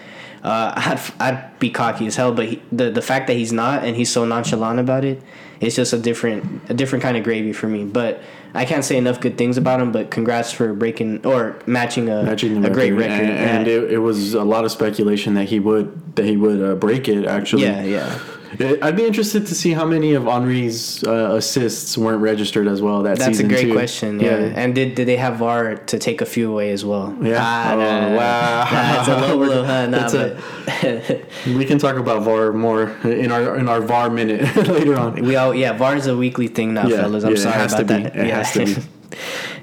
Uh, 0.43 0.73
I'd, 0.77 1.01
I'd 1.21 1.59
be 1.59 1.69
cocky 1.71 2.07
as 2.07 2.17
hell, 2.17 2.33
but 2.33 2.47
he, 2.49 2.63
the 2.73 2.91
the 2.91 3.03
fact 3.03 3.27
that 3.29 3.35
he's 3.35 3.53
not 3.53 3.85
and 3.85 3.95
he's 3.95 4.11
so 4.11 4.25
nonchalant 4.25 4.81
about 4.81 5.05
it, 5.05 5.23
it's 5.61 5.77
just 5.77 5.93
a 5.93 5.99
different 5.99 6.71
a 6.71 6.75
different 6.75 7.03
kind 7.03 7.17
of 7.17 7.25
gravy 7.25 7.53
for 7.53 7.69
me. 7.69 7.85
But 7.85 8.23
I 8.55 8.65
can't 8.65 8.85
say 8.85 8.97
enough 8.97 9.21
good 9.21 9.37
things 9.37 9.57
about 9.57 9.81
him. 9.81 9.93
But 9.93 10.11
congrats 10.11 10.51
for 10.51 10.73
breaking 10.73 11.27
or 11.27 11.57
matching 11.67 12.09
a 12.09 12.23
matching 12.23 12.65
a 12.65 12.71
great 12.71 12.93
record. 12.93 13.27
and, 13.27 13.31
and 13.31 13.69
it, 13.69 13.93
it 13.93 13.99
was 13.99 14.35
a 14.35 14.45
lot 14.45 14.65
of 14.65 14.73
speculation 14.73 15.35
that 15.35 15.45
he 15.45 15.61
would 15.61 16.17
that 16.17 16.25
he 16.25 16.37
would 16.37 16.63
uh, 16.63 16.75
break 16.77 17.09
it. 17.09 17.27
Actually, 17.27 17.65
yeah, 17.65 17.83
yeah. 17.83 18.19
I'd 18.59 18.97
be 18.97 19.05
interested 19.07 19.47
to 19.47 19.55
see 19.55 19.71
how 19.73 19.87
many 19.87 20.15
of 20.15 20.25
Henry's 20.25 21.05
uh, 21.05 21.35
assists 21.37 21.97
weren't 21.97 22.21
registered 22.21 22.67
as 22.67 22.83
well 22.83 23.03
that 23.05 23.19
That's 23.19 23.39
a 23.39 23.45
great 23.47 23.67
too. 23.69 23.73
question. 23.73 24.19
Yeah. 24.19 24.53
and 24.57 24.75
did 24.75 24.97
did 24.97 25.07
they 25.07 25.17
have 25.17 25.37
VAR 25.37 25.77
to 25.77 25.99
take 25.99 26.21
a 26.21 26.27
few 26.27 26.51
away 26.51 26.73
as 26.73 26.85
well? 26.85 27.17
Yeah. 27.23 27.39
Ah, 27.39 27.73
Oh, 27.75 27.77
nah, 27.79 28.17
wow. 28.17 28.69
Nah, 28.73 28.99
it's 29.01 29.09
a 29.09 29.17
low 29.21 29.37
blow, 29.45 29.65
huh? 29.65 29.87
Nah, 29.87 30.09
a- 30.13 31.23
we 31.59 31.65
can 31.65 31.79
talk 31.79 31.97
about 31.97 32.23
VAR 32.23 32.53
more 32.53 32.91
in 33.05 33.31
our 33.31 33.57
in 33.57 33.69
our 33.69 33.81
VAR 33.81 34.11
minute 34.11 34.43
later 34.67 34.99
on. 34.99 35.15
we 35.25 35.37
all 35.37 35.55
yeah. 35.55 35.73
VAR 35.73 35.95
is 35.97 36.09
a 36.09 36.17
weekly 36.17 36.49
thing 36.49 36.75
now, 36.75 36.89
Yeah, 36.89 37.03
fellas. 37.03 37.23
I'm 37.25 37.37
yeah, 37.37 37.43
sorry 37.43 37.65
about 37.65 37.79
to 37.79 37.85
be. 37.85 38.03
that. 38.03 38.17
It 38.17 38.27
yeah. 38.27 38.37
has 38.43 38.53
to 38.55 38.65
be. 38.65 38.75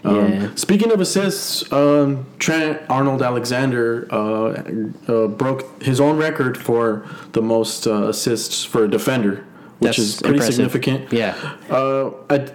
Yeah. 0.03 0.09
Um, 0.09 0.57
speaking 0.57 0.91
of 0.91 1.01
assists, 1.01 1.71
um, 1.71 2.25
Trent 2.39 2.81
Arnold 2.89 3.21
Alexander 3.21 4.07
uh, 4.11 4.63
uh, 5.07 5.27
broke 5.27 5.81
his 5.81 5.99
own 5.99 6.17
record 6.17 6.57
for 6.57 7.05
the 7.33 7.41
most 7.41 7.87
uh, 7.87 8.07
assists 8.09 8.63
for 8.63 8.83
a 8.85 8.87
defender, 8.87 9.45
which 9.79 9.97
That's 9.97 9.99
is 9.99 10.15
pretty 10.21 10.35
impressive. 10.35 10.55
significant. 10.55 11.13
Yeah. 11.13 11.35
Uh, 11.69 12.11
I, 12.29 12.51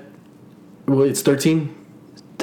well, 0.86 1.02
it's 1.02 1.22
13, 1.22 1.74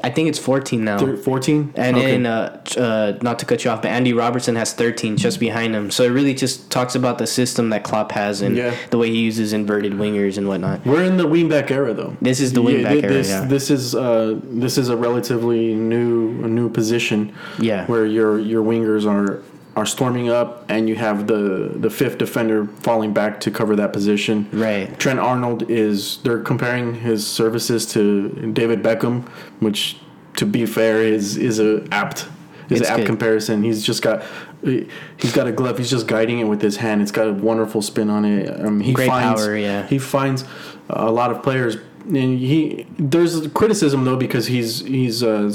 I 0.03 0.09
think 0.09 0.29
it's 0.29 0.39
14 0.39 0.83
now. 0.83 1.15
14? 1.17 1.73
And 1.75 1.97
Okay. 1.97 2.11
then, 2.11 2.25
uh, 2.25 2.59
uh, 2.77 3.13
not 3.21 3.39
to 3.39 3.45
cut 3.45 3.63
you 3.65 3.71
off, 3.71 3.81
but 3.81 3.89
Andy 3.89 4.13
Robertson 4.13 4.55
has 4.55 4.73
13 4.73 5.17
just 5.17 5.39
behind 5.39 5.75
him. 5.75 5.91
So 5.91 6.03
it 6.03 6.09
really 6.09 6.33
just 6.33 6.69
talks 6.69 6.95
about 6.95 7.17
the 7.17 7.27
system 7.27 7.69
that 7.69 7.83
Klopp 7.83 8.11
has 8.13 8.41
and 8.41 8.55
Yeah. 8.55 8.71
the 8.89 8.97
way 8.97 9.09
he 9.09 9.17
uses 9.17 9.53
inverted 9.53 9.93
wingers 9.93 10.37
and 10.37 10.47
whatnot. 10.47 10.85
We're 10.85 11.03
in 11.03 11.17
the 11.17 11.27
wingback 11.27 11.71
era, 11.71 11.93
though. 11.93 12.15
This 12.21 12.39
is 12.39 12.53
the 12.53 12.61
wingback 12.61 13.01
thi- 13.01 13.03
era, 13.03 13.13
This, 13.13 13.29
yeah. 13.29 13.45
this 13.45 13.69
is 13.71 13.95
uh, 13.95 14.35
this 14.43 14.77
is 14.77 14.89
a 14.89 14.95
relatively 14.97 15.73
new 15.75 16.31
new 16.47 16.69
position. 16.69 17.31
Yeah. 17.59 17.85
where 17.87 18.05
your 18.05 18.39
your 18.39 18.63
wingers 18.63 19.05
are 19.05 19.39
are 19.79 19.85
storming 19.85 20.29
up, 20.29 20.65
and 20.69 20.89
you 20.89 20.95
have 20.95 21.27
the 21.27 21.71
the 21.75 21.89
fifth 21.89 22.17
defender 22.17 22.65
falling 22.81 23.13
back 23.13 23.39
to 23.41 23.49
cover 23.51 23.75
that 23.77 23.93
position. 23.93 24.47
Right. 24.51 24.87
Trent 24.99 25.19
Arnold 25.19 25.69
is 25.71 26.17
they're 26.23 26.43
comparing 26.43 26.95
his 26.95 27.25
services 27.25 27.85
to 27.93 28.29
David 28.53 28.83
Beckham, 28.83 29.27
which 29.59 29.97
to 30.35 30.45
be 30.45 30.65
fair 30.65 31.01
is 31.01 31.37
is 31.37 31.59
a 31.59 31.87
apt 31.91 32.27
is 32.69 32.81
It's 32.81 32.89
an 32.89 32.93
apt 32.93 32.97
good. 32.99 33.07
comparison. 33.07 33.63
He's 33.63 33.81
just 33.83 34.01
got 34.01 34.21
he's 34.63 35.33
got 35.33 35.47
a 35.47 35.51
glove. 35.53 35.77
He's 35.77 35.89
just 35.89 36.07
guiding 36.07 36.39
it 36.39 36.43
with 36.45 36.61
his 36.61 36.77
hand. 36.77 37.01
It's 37.01 37.11
got 37.11 37.27
a 37.27 37.33
wonderful 37.33 37.81
spin 37.81 38.09
on 38.09 38.25
it. 38.25 38.59
Um, 38.65 38.81
he 38.81 38.91
Great 38.93 39.07
finds 39.07 39.41
power, 39.41 39.55
yeah. 39.57 39.87
he 39.87 39.97
finds 39.97 40.43
a 40.89 41.09
lot 41.11 41.31
of 41.31 41.41
players. 41.41 41.77
And 42.05 42.37
he 42.39 42.85
there's 42.97 43.47
criticism 43.49 44.03
though 44.03 44.17
because 44.17 44.47
he's 44.47 44.81
he's 44.81 45.23
uh, 45.23 45.53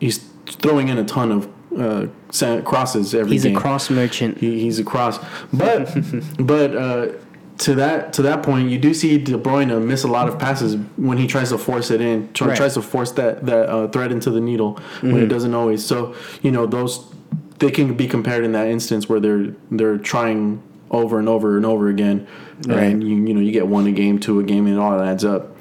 he's 0.00 0.18
throwing 0.46 0.88
in 0.88 0.96
a 0.96 1.04
ton 1.04 1.30
of 1.32 1.48
uh, 1.78 2.06
crosses 2.64 3.14
every 3.14 3.32
He's 3.32 3.44
game. 3.44 3.56
a 3.56 3.60
cross 3.60 3.88
merchant. 3.90 4.38
He, 4.38 4.60
he's 4.60 4.78
a 4.78 4.84
cross, 4.84 5.18
but 5.52 5.86
but 6.38 6.76
uh, 6.76 7.08
to 7.58 7.74
that 7.74 8.12
to 8.14 8.22
that 8.22 8.42
point, 8.42 8.70
you 8.70 8.78
do 8.78 8.92
see 8.94 9.18
De 9.18 9.32
Bruyne 9.38 9.84
miss 9.84 10.04
a 10.04 10.08
lot 10.08 10.28
of 10.28 10.38
passes 10.38 10.76
when 10.96 11.18
he 11.18 11.26
tries 11.26 11.48
to 11.50 11.58
force 11.58 11.90
it 11.90 12.00
in, 12.00 12.32
try, 12.32 12.48
Right. 12.48 12.56
tries 12.56 12.74
to 12.74 12.82
force 12.82 13.12
that 13.12 13.46
that 13.46 13.68
uh, 13.68 13.88
thread 13.88 14.12
into 14.12 14.30
the 14.30 14.40
needle 14.40 14.74
when 15.00 15.12
Mm-hmm. 15.12 15.22
it 15.24 15.26
doesn't 15.28 15.54
always. 15.54 15.84
So 15.84 16.14
you 16.42 16.50
know 16.50 16.66
those 16.66 17.04
they 17.58 17.70
can 17.70 17.94
be 17.94 18.06
compared 18.06 18.44
in 18.44 18.52
that 18.52 18.68
instance 18.68 19.08
where 19.08 19.18
they're 19.20 19.54
they're 19.70 19.98
trying 19.98 20.62
over 20.90 21.18
and 21.18 21.28
over 21.28 21.56
and 21.56 21.66
over 21.66 21.88
again, 21.88 22.26
Right. 22.66 22.84
and 22.84 23.02
you 23.02 23.16
you 23.16 23.34
know 23.34 23.40
you 23.40 23.52
get 23.52 23.66
one 23.66 23.86
a 23.86 23.92
game, 23.92 24.18
two 24.20 24.38
a 24.40 24.44
game, 24.44 24.66
and 24.66 24.76
it 24.76 24.80
all 24.80 25.00
adds 25.00 25.24
up. 25.24 25.56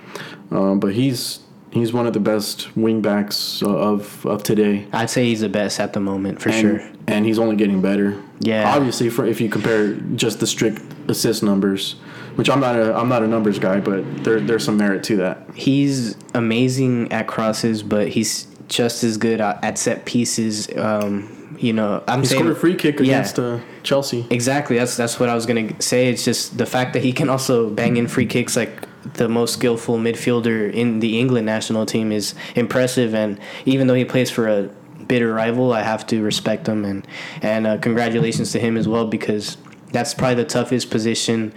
Um, 0.51 0.79
but 0.79 0.93
he's 0.93 1.39
he's 1.77 1.93
one 1.93 2.07
of 2.07 2.13
the 2.13 2.19
best 2.19 2.75
wing 2.75 3.01
backs 3.01 3.61
of 3.63 4.25
of 4.25 4.43
today. 4.43 4.87
I'd 4.93 5.09
say 5.09 5.25
he's 5.25 5.41
the 5.41 5.49
best 5.49 5.79
at 5.79 5.93
the 5.93 5.99
moment 5.99 6.41
for 6.41 6.49
and, 6.49 6.59
sure. 6.59 6.89
And 7.07 7.25
he's 7.25 7.39
only 7.39 7.55
getting 7.55 7.81
better. 7.81 8.21
Yeah. 8.39 8.75
Obviously, 8.75 9.09
for 9.09 9.25
if 9.25 9.39
you 9.41 9.49
compare 9.49 9.93
just 10.15 10.39
the 10.39 10.47
strict 10.47 10.81
assist 11.09 11.41
numbers, 11.43 11.93
which 12.35 12.49
I'm 12.49 12.59
not 12.59 12.75
a 12.75 12.95
I'm 12.95 13.09
not 13.09 13.23
a 13.23 13.27
numbers 13.27 13.59
guy, 13.59 13.79
but 13.79 14.23
there 14.23 14.39
there's 14.39 14.63
some 14.65 14.77
merit 14.77 15.03
to 15.05 15.17
that. 15.17 15.47
He's 15.55 16.15
amazing 16.33 17.11
at 17.11 17.27
crosses, 17.27 17.83
but 17.83 18.09
he's 18.09 18.47
just 18.67 19.03
as 19.03 19.17
good 19.17 19.39
at 19.41 19.77
set 19.77 20.05
pieces. 20.05 20.69
Um, 20.77 21.33
you 21.57 21.73
know, 21.73 22.03
I'm 22.07 22.19
He 22.19 22.27
saying 22.27 22.41
scored 22.41 22.55
a 22.55 22.59
free 22.59 22.75
kick 22.75 22.95
Yeah. 22.99 23.05
against 23.05 23.39
uh, 23.39 23.59
Chelsea. 23.83 24.27
Exactly. 24.29 24.77
That's 24.77 24.95
that's 24.95 25.19
what 25.19 25.29
I 25.29 25.35
was 25.35 25.45
gonna 25.45 25.81
say. 25.81 26.09
It's 26.09 26.23
just 26.23 26.57
the 26.57 26.65
fact 26.65 26.93
that 26.93 27.03
he 27.03 27.11
can 27.13 27.29
also 27.29 27.69
bang 27.69 27.97
in 27.97 28.07
free 28.07 28.25
kicks 28.27 28.55
like 28.55 28.86
the 29.13 29.27
most 29.29 29.53
skillful 29.53 29.97
midfielder 29.97 30.71
in 30.73 30.99
the 30.99 31.19
England 31.19 31.45
national 31.45 31.85
team 31.85 32.11
is 32.11 32.33
impressive. 32.55 33.13
And 33.15 33.39
even 33.65 33.87
though 33.87 33.93
he 33.95 34.05
plays 34.05 34.29
for 34.29 34.47
a 34.47 34.69
bitter 35.07 35.33
rival, 35.33 35.71
I 35.73 35.81
have 35.83 36.05
to 36.07 36.21
respect 36.21 36.67
him 36.67 36.83
and 36.85 37.07
and 37.41 37.65
uh, 37.67 37.77
congratulations 37.77 38.51
to 38.51 38.59
him 38.59 38.75
as 38.77 38.87
well 38.87 39.05
because 39.07 39.57
that's 39.91 40.13
probably 40.13 40.35
the 40.35 40.45
toughest 40.45 40.89
position. 40.89 41.53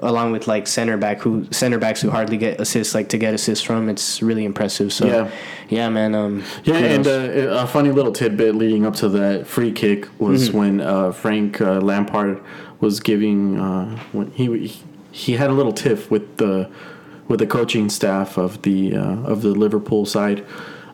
Along 0.00 0.32
with 0.32 0.48
like 0.48 0.66
center 0.66 0.96
back 0.96 1.20
who 1.20 1.46
center 1.52 1.78
backs 1.78 2.00
who 2.02 2.10
hardly 2.10 2.36
get 2.36 2.60
assists 2.60 2.96
like 2.96 3.08
to 3.10 3.16
get 3.18 3.32
assists 3.32 3.64
from 3.64 3.88
it's 3.88 4.20
really 4.20 4.44
impressive 4.44 4.92
so 4.92 5.06
Yeah. 5.06 5.30
yeah 5.68 5.88
man 5.88 6.16
um 6.16 6.42
Yeah, 6.64 6.78
and 6.78 7.06
uh, 7.06 7.62
a 7.62 7.66
funny 7.66 7.92
little 7.92 8.10
tidbit 8.10 8.56
leading 8.56 8.84
up 8.84 8.96
to 8.96 9.08
that 9.10 9.46
free 9.46 9.70
kick 9.70 10.08
was 10.18 10.48
Mm-hmm. 10.48 10.58
when 10.58 10.80
uh, 10.80 11.12
Frank 11.12 11.60
uh, 11.60 11.78
Lampard 11.80 12.40
was 12.80 12.98
giving 12.98 13.56
uh, 13.60 13.96
when 14.10 14.32
he 14.32 14.46
he 14.66 14.82
had 15.36 15.50
a 15.50 15.52
little 15.54 15.72
tiff 15.72 16.10
with 16.10 16.36
the 16.36 16.68
with 17.28 17.40
the 17.40 17.46
coaching 17.46 17.88
staff 17.88 18.36
of 18.36 18.62
the 18.62 18.96
uh, 18.96 19.32
of 19.32 19.42
the 19.42 19.48
Liverpool 19.50 20.04
side. 20.06 20.40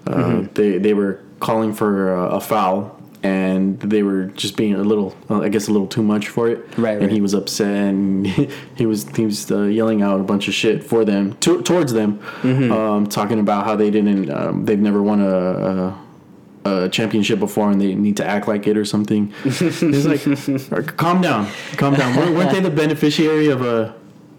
Uh, 0.07 0.11
Mm-hmm. 0.15 0.55
They 0.55 0.79
they 0.79 0.95
were 0.95 1.19
calling 1.41 1.73
for 1.75 2.15
uh, 2.17 2.37
a 2.37 2.41
foul. 2.41 2.97
And 3.23 3.79
they 3.81 4.03
were 4.03 4.25
just 4.35 4.57
being 4.57 4.73
a 4.75 4.83
little, 4.83 5.15
uh, 5.29 5.43
I 5.43 5.51
guess, 5.51 5.69
a 5.69 5.73
little 5.73 5.87
too 5.87 6.03
much 6.03 6.29
for 6.29 6.49
it. 6.49 6.59
Right, 6.79 6.93
And 6.95 7.03
right. 7.03 7.11
he 7.13 7.21
was 7.21 7.35
upset, 7.35 7.69
and 7.93 8.27
he 8.77 8.87
was 8.87 9.07
he 9.15 9.27
was 9.27 9.51
uh, 9.51 9.65
yelling 9.65 10.01
out 10.01 10.21
a 10.21 10.23
bunch 10.23 10.49
of 10.49 10.55
shit 10.55 10.83
for 10.83 11.05
them, 11.05 11.35
to, 11.41 11.61
towards 11.61 11.93
them, 11.93 12.19
Mm-hmm. 12.41 12.73
um, 12.73 13.07
talking 13.07 13.39
about 13.39 13.67
how 13.67 13.77
they 13.77 13.91
didn't, 13.91 14.31
um, 14.31 14.65
they've 14.65 14.81
never 14.81 15.03
won 15.03 15.21
a, 15.21 15.37
a, 16.65 16.85
a 16.85 16.89
championship 16.89 17.39
before, 17.39 17.71
and 17.71 17.79
they 17.79 17.95
need 17.95 18.17
to 18.17 18.25
act 18.27 18.49
like 18.49 18.67
it 18.67 18.79
or 18.79 18.87
something. 18.87 19.35
It's 19.45 20.71
like, 20.73 20.97
calm 20.97 21.21
down, 21.21 21.47
calm 21.77 21.93
down. 21.95 22.17
Weren't, 22.17 22.35
weren't 22.35 22.53
they 22.53 22.61
the 22.61 22.71
beneficiary 22.85 23.49
of 23.49 23.61
a 23.61 23.95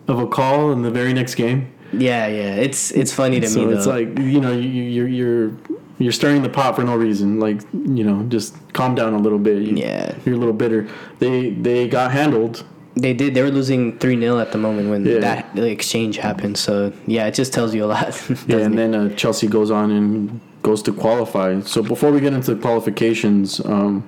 of 0.07 0.19
a 0.19 0.27
call 0.27 0.71
in 0.71 0.81
the 0.81 0.91
very 0.91 1.13
next 1.13 1.35
game? 1.35 1.71
yeah 1.93 2.25
yeah 2.27 2.55
it's 2.55 2.91
it's 2.91 3.11
funny 3.11 3.37
to 3.41 3.47
so 3.49 3.59
me 3.59 3.65
though 3.65 3.77
it's 3.77 3.85
like 3.85 4.07
you 4.19 4.39
know 4.39 4.53
you, 4.53 4.69
you- 4.69 4.83
you're 4.95 5.07
you're 5.09 5.51
you're 5.99 6.11
stirring 6.13 6.41
the 6.41 6.49
pot 6.49 6.75
for 6.75 6.83
no 6.83 6.95
reason. 6.95 7.39
Like 7.39 7.61
you 7.73 8.03
know, 8.03 8.23
just 8.29 8.55
calm 8.73 8.95
down 8.95 9.13
a 9.13 9.19
little 9.19 9.37
bit. 9.37 9.61
You, 9.61 9.75
Yeah. 9.75 10.15
you're 10.25 10.33
a 10.33 10.37
little 10.37 10.53
bitter. 10.63 10.87
They 11.19 11.51
they 11.51 11.87
got 11.87 12.11
handled. 12.11 12.63
They 12.95 13.13
did. 13.13 13.35
They 13.35 13.43
were 13.43 13.51
losing 13.51 13.99
three 13.99 14.19
0 14.19 14.39
at 14.39 14.51
the 14.51 14.57
moment 14.57 14.89
when 14.89 15.05
Yeah. 15.05 15.19
that 15.19 15.53
the 15.55 15.69
exchange 15.69 16.17
happened. 16.17 16.57
So 16.57 16.91
yeah, 17.05 17.27
it 17.27 17.35
just 17.35 17.53
tells 17.53 17.75
you 17.75 17.85
a 17.85 17.89
lot. 17.95 18.07
Yeah, 18.47 18.57
and 18.65 18.73
it? 18.73 18.77
then 18.77 18.95
uh, 18.95 19.09
Chelsea 19.15 19.47
goes 19.47 19.69
on 19.69 19.91
and 19.91 20.39
goes 20.63 20.81
to 20.83 20.91
qualify. 20.93 21.59
So 21.61 21.83
before 21.83 22.11
we 22.11 22.19
get 22.19 22.33
into 22.33 22.55
the 22.55 22.61
qualifications, 22.61 23.59
um, 23.65 24.03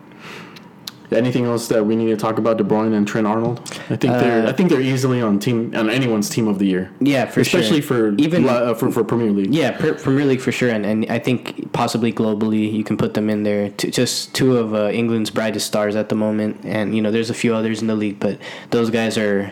anything 1.13 1.45
else 1.45 1.67
that 1.67 1.85
we 1.85 1.95
need 1.95 2.07
to 2.07 2.17
talk 2.17 2.37
about 2.37 2.57
De 2.57 2.63
Bruyne 2.63 2.93
and 2.93 3.07
Trent 3.07 3.27
Arnold? 3.27 3.59
I 3.89 3.95
think 3.95 4.13
they're 4.13 4.45
Uh, 4.45 4.49
I 4.49 4.53
think 4.53 4.69
they're 4.69 4.81
easily 4.81 5.21
on 5.21 5.39
team 5.39 5.73
on 5.75 5.89
anyone's 5.89 6.29
team 6.29 6.47
of 6.47 6.59
the 6.59 6.65
year, 6.65 6.91
yeah, 6.99 7.25
for 7.25 7.39
especially 7.41 7.81
sure. 7.81 8.11
for 8.11 8.15
even 8.21 8.47
uh, 8.47 8.73
for 8.73 8.91
for 8.91 9.03
Premier 9.03 9.31
League. 9.31 9.53
yeah, 9.53 9.71
per, 9.71 9.93
Premier 9.93 10.25
League 10.25 10.41
for 10.41 10.51
sure, 10.51 10.69
and, 10.69 10.85
and 10.85 11.05
I 11.09 11.19
think 11.19 11.71
possibly 11.73 12.11
globally 12.11 12.71
you 12.71 12.83
can 12.83 12.97
put 12.97 13.13
them 13.13 13.29
in 13.29 13.43
there. 13.43 13.69
T- 13.69 13.91
just 13.91 14.33
two 14.35 14.57
of 14.57 14.73
uh, 14.73 14.89
England's 14.91 15.29
brightest 15.29 15.65
stars 15.67 15.95
at 15.95 16.09
the 16.09 16.15
moment, 16.15 16.57
and 16.63 16.95
you 16.95 17.01
know 17.01 17.11
there's 17.11 17.29
a 17.29 17.33
few 17.33 17.53
others 17.55 17.81
in 17.81 17.87
the 17.87 17.95
league, 17.95 18.19
but 18.19 18.37
those 18.71 18.89
guys 18.89 19.17
are 19.17 19.51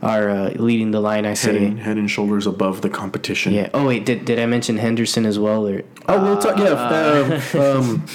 are 0.00 0.30
uh, 0.30 0.50
leading 0.50 0.92
the 0.92 1.00
line. 1.00 1.24
I 1.26 1.30
Head 1.30 1.38
say. 1.38 1.64
and, 1.66 1.80
head 1.80 1.96
and 1.96 2.08
shoulders 2.10 2.46
above 2.46 2.82
the 2.82 2.88
competition. 2.90 3.52
Yeah. 3.52 3.68
Oh 3.74 3.86
wait, 3.86 4.04
did 4.06 4.24
did 4.24 4.38
I 4.38 4.46
mention 4.46 4.76
Henderson 4.78 5.26
as 5.26 5.38
well? 5.38 5.66
Or 5.66 5.82
Oh, 6.08 6.22
we'll 6.22 6.38
talk. 6.38 6.56
Yeah, 6.58 6.72
uh, 6.74 7.78
um, 7.80 8.06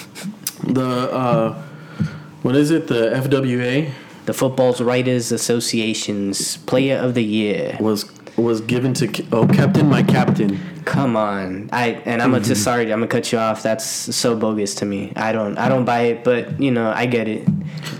the 0.64 0.90
uh, 1.12 1.62
what 2.44 2.56
is 2.56 2.70
it? 2.72 2.88
The 2.88 3.12
FWA 3.16 3.90
the 4.26 4.34
Football's 4.34 4.80
Writers 4.80 5.34
Association's 5.34 6.56
Player 6.58 6.98
of 6.98 7.14
the 7.14 7.24
Year. 7.24 7.78
was 7.82 8.10
was 8.38 8.62
given 8.62 8.94
to 8.96 9.08
oh 9.32 9.46
Captain, 9.48 9.88
my 9.90 10.02
captain. 10.02 10.60
Come 10.86 11.16
on, 11.16 11.70
I 11.72 12.02
and 12.06 12.22
I'm 12.22 12.32
Mm-hmm. 12.32 12.44
just 12.44 12.64
sorry. 12.64 12.84
I'm 12.92 13.00
gonna 13.00 13.08
cut 13.08 13.32
you 13.32 13.38
off. 13.38 13.62
That's 13.64 13.86
so 13.86 14.36
bogus 14.36 14.76
to 14.76 14.86
me. 14.86 15.12
I 15.16 15.32
don't 15.34 15.58
I 15.58 15.68
don't 15.70 15.86
buy 15.86 16.02
it, 16.04 16.24
but 16.24 16.60
you 16.60 16.72
know 16.72 16.92
I 16.92 17.06
get 17.06 17.28
it. 17.28 17.48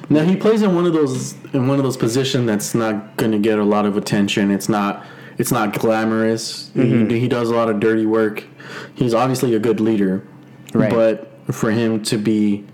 Now 0.10 0.24
he 0.24 0.36
plays 0.36 0.62
in 0.62 0.76
one 0.76 0.86
of 0.86 0.94
those 0.94 1.34
in 1.54 1.68
one 1.68 1.78
of 1.78 1.84
those 1.84 1.98
positions 1.98 2.46
that's 2.48 2.74
not 2.74 3.16
going 3.18 3.32
to 3.32 3.40
get 3.40 3.60
a 3.60 3.64
lot 3.64 3.86
of 3.86 3.96
attention. 3.98 4.50
It's 4.52 4.68
not 4.70 5.06
it's 5.38 5.52
not 5.52 5.78
glamorous. 5.78 6.70
Mm-hmm. 6.76 7.10
He, 7.10 7.20
he 7.22 7.28
does 7.28 7.50
a 7.50 7.56
lot 7.56 7.70
of 7.70 7.80
dirty 7.80 8.06
work. 8.06 8.44
He's 8.96 9.14
obviously 9.14 9.54
a 9.56 9.60
good 9.60 9.80
leader, 9.80 10.26
Right. 10.74 10.92
but 10.92 11.32
for 11.54 11.72
him 11.72 12.02
to 12.04 12.18
be 12.18 12.66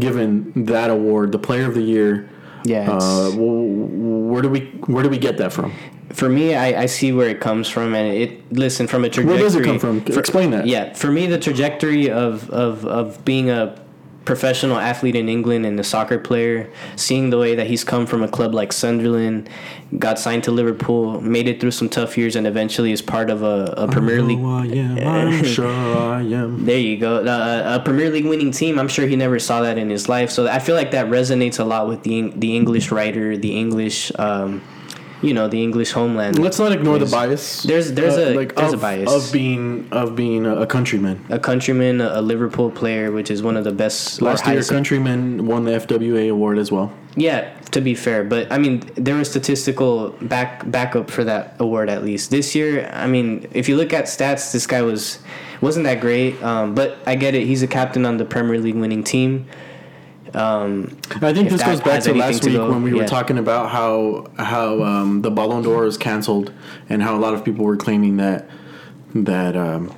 given 0.00 0.52
that 0.66 0.90
award, 0.90 1.32
the 1.32 1.38
Player 1.38 1.66
of 1.66 1.74
the 1.74 1.82
Year, 1.82 2.28
Yeah. 2.64 2.90
uh, 2.90 3.30
where 3.36 4.42
do 4.42 4.48
we 4.48 4.60
where 4.86 5.02
do 5.02 5.08
we 5.08 5.18
get 5.18 5.38
that 5.38 5.52
from? 5.52 5.72
for 6.12 6.28
me, 6.28 6.56
I, 6.56 6.82
I 6.82 6.86
see 6.86 7.12
where 7.12 7.28
it 7.28 7.38
comes 7.40 7.68
from, 7.68 7.94
and 7.94 8.12
it 8.12 8.52
listen 8.52 8.88
from 8.88 9.04
a 9.04 9.08
trajectory. 9.08 9.32
Where 9.32 9.44
does 9.44 9.54
it 9.54 9.64
come 9.64 9.78
from? 9.78 10.00
for- 10.00 10.18
Explain 10.18 10.50
that. 10.50 10.66
Yeah, 10.66 10.92
for 10.94 11.10
me, 11.12 11.26
the 11.28 11.38
trajectory 11.38 12.10
of 12.10 12.50
of 12.50 12.84
of 12.84 13.24
being 13.24 13.48
a 13.48 13.79
professional 14.24 14.76
athlete 14.76 15.16
in 15.16 15.28
England 15.28 15.64
and 15.64 15.78
a 15.80 15.84
soccer 15.84 16.18
player, 16.18 16.70
seeing 16.96 17.30
the 17.30 17.38
way 17.38 17.54
that 17.54 17.66
he's 17.66 17.84
come 17.84 18.06
from 18.06 18.22
a 18.22 18.28
club 18.28 18.54
like 18.54 18.72
Sunderland, 18.72 19.48
got 19.98 20.18
signed 20.18 20.44
to 20.44 20.50
Liverpool, 20.50 21.20
made 21.20 21.48
it 21.48 21.60
through 21.60 21.70
some 21.70 21.88
tough 21.88 22.16
years, 22.18 22.36
and 22.36 22.46
eventually 22.46 22.92
is 22.92 23.02
part 23.02 23.30
of 23.30 23.42
a, 23.42 23.74
a 23.76 23.88
Premier 23.88 24.22
League 24.22 24.38
I 24.38 24.66
am. 24.76 24.98
I'm 24.98 25.44
sure 25.56 25.68
I 25.68 26.20
am. 26.22 26.64
There 26.64 26.78
you 26.78 26.98
go. 26.98 27.24
Uh, 27.24 27.78
a 27.80 27.84
Premier 27.84 28.10
League 28.10 28.26
winning 28.26 28.52
team. 28.52 28.78
I'm 28.78 28.88
sure 28.88 29.06
he 29.06 29.16
never 29.16 29.38
saw 29.38 29.62
that 29.62 29.78
in 29.78 29.90
his 29.90 30.08
life. 30.08 30.30
So 30.30 30.46
I 30.46 30.58
feel 30.58 30.76
like 30.76 30.90
that 30.92 31.06
resonates 31.06 31.58
a 31.58 31.64
lot 31.64 31.88
with 31.88 32.02
the 32.02 32.30
the 32.36 32.54
English 32.54 32.90
writer, 32.90 33.36
the 33.36 33.58
English, 33.58 34.12
um, 34.18 34.62
you 35.22 35.34
know, 35.34 35.48
the 35.48 35.62
English 35.62 35.92
homeland. 35.92 36.38
Let's 36.38 36.58
not 36.58 36.72
ignore 36.72 36.98
the 36.98 37.06
bias. 37.06 37.62
there's- 37.64 37.90
there's 37.90 38.16
a- 38.16 38.34
there's 38.34 38.72
a 38.72 38.76
bias. 38.76 39.10
of 39.12 39.32
being 39.32 39.86
of 39.92 40.16
being 40.16 40.46
a, 40.46 40.66
countryman. 40.66 41.20
a 41.28 41.38
countryman, 41.38 42.00
a 42.00 42.20
Liverpool 42.22 42.70
player, 42.70 43.10
which 43.12 43.30
is 43.30 43.42
one 43.42 43.56
of 43.56 43.64
the 43.64 43.72
best. 43.72 44.22
Last 44.22 44.46
year, 44.46 44.62
countryman 44.62 45.46
won 45.46 45.64
the 45.64 45.72
FWA 45.74 46.28
award 46.28 46.58
as 46.58 46.70
well. 46.72 46.92
Yeah, 47.16 47.48
to 47.72 47.80
be 47.80 47.94
fair, 47.94 48.22
but 48.24 48.50
I 48.52 48.58
mean, 48.58 48.82
there 48.94 49.16
was 49.16 49.28
statistical 49.28 50.14
back 50.22 50.70
backup 50.70 51.10
for 51.10 51.24
that 51.24 51.54
award 51.58 51.88
at 51.90 52.04
least. 52.04 52.30
This 52.30 52.54
year, 52.54 52.88
I 52.92 53.06
mean, 53.06 53.46
if 53.52 53.68
you 53.68 53.76
look 53.76 53.92
at 53.92 54.04
stats, 54.04 54.52
this 54.52 54.66
guy 54.66 54.82
was 54.82 55.18
wasn't 55.60 55.84
that 55.84 56.00
great. 56.00 56.40
Um, 56.42 56.74
but 56.74 56.98
I 57.06 57.14
get 57.16 57.34
it; 57.34 57.46
he's 57.46 57.62
a 57.62 57.66
captain 57.66 58.06
on 58.06 58.16
the 58.16 58.24
Premier 58.24 58.58
League 58.58 58.76
winning 58.76 59.02
team. 59.02 59.46
Um, 60.34 60.96
I 61.20 61.32
think 61.32 61.50
this 61.50 61.62
goes 61.62 61.80
back 61.80 62.02
to 62.04 62.14
last 62.14 62.42
to 62.42 62.48
week 62.48 62.56
go- 62.56 62.70
when 62.70 62.82
we 62.82 62.92
were 62.92 63.06
talking 63.06 63.38
about 63.38 63.70
how 63.70 64.26
how 64.38 64.82
um, 64.82 65.22
the 65.22 65.30
Ballon 65.30 65.62
d'Or 65.62 65.86
is 65.86 65.96
canceled 65.96 66.52
and 66.88 67.02
how 67.02 67.16
a 67.16 67.20
lot 67.20 67.34
of 67.34 67.44
people 67.44 67.64
were 67.64 67.76
claiming 67.76 68.16
that 68.18 68.48
that 69.14 69.56
um, 69.56 69.88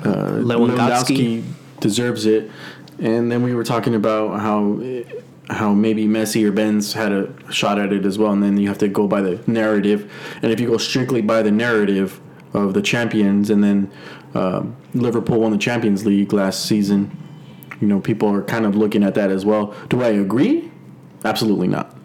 uh, 0.00 0.40
Lewandowski. 0.42 1.42
Lewandowski 1.42 1.44
deserves 1.80 2.26
it, 2.26 2.50
and 2.98 3.30
then 3.30 3.42
we 3.42 3.54
were 3.54 3.64
talking 3.64 3.94
about 3.94 4.40
how 4.40 4.80
how 5.48 5.72
maybe 5.72 6.06
Messi 6.06 6.44
or 6.44 6.50
Benz 6.50 6.92
had 6.92 7.12
a 7.12 7.52
shot 7.52 7.78
at 7.78 7.92
it 7.92 8.04
as 8.04 8.18
well, 8.18 8.32
and 8.32 8.42
then 8.42 8.56
you 8.56 8.68
have 8.68 8.78
to 8.78 8.88
go 8.88 9.06
by 9.06 9.20
the 9.20 9.40
narrative, 9.46 10.10
and 10.42 10.50
if 10.50 10.58
you 10.58 10.68
go 10.68 10.78
strictly 10.78 11.20
by 11.22 11.42
the 11.42 11.52
narrative 11.52 12.20
of 12.52 12.74
the 12.74 12.82
champions, 12.82 13.50
and 13.50 13.62
then 13.62 13.90
um, 14.34 14.76
Liverpool 14.94 15.40
won 15.40 15.52
the 15.52 15.58
Champions 15.58 16.04
League 16.04 16.32
last 16.32 16.66
season 16.66 17.16
you 17.80 17.86
know 17.86 18.00
people 18.00 18.28
are 18.28 18.42
kind 18.42 18.64
of 18.66 18.74
looking 18.76 19.02
at 19.02 19.14
that 19.14 19.30
as 19.30 19.44
well 19.44 19.74
do 19.88 20.02
i 20.02 20.08
agree 20.08 20.70
absolutely 21.24 21.68
not 21.68 21.96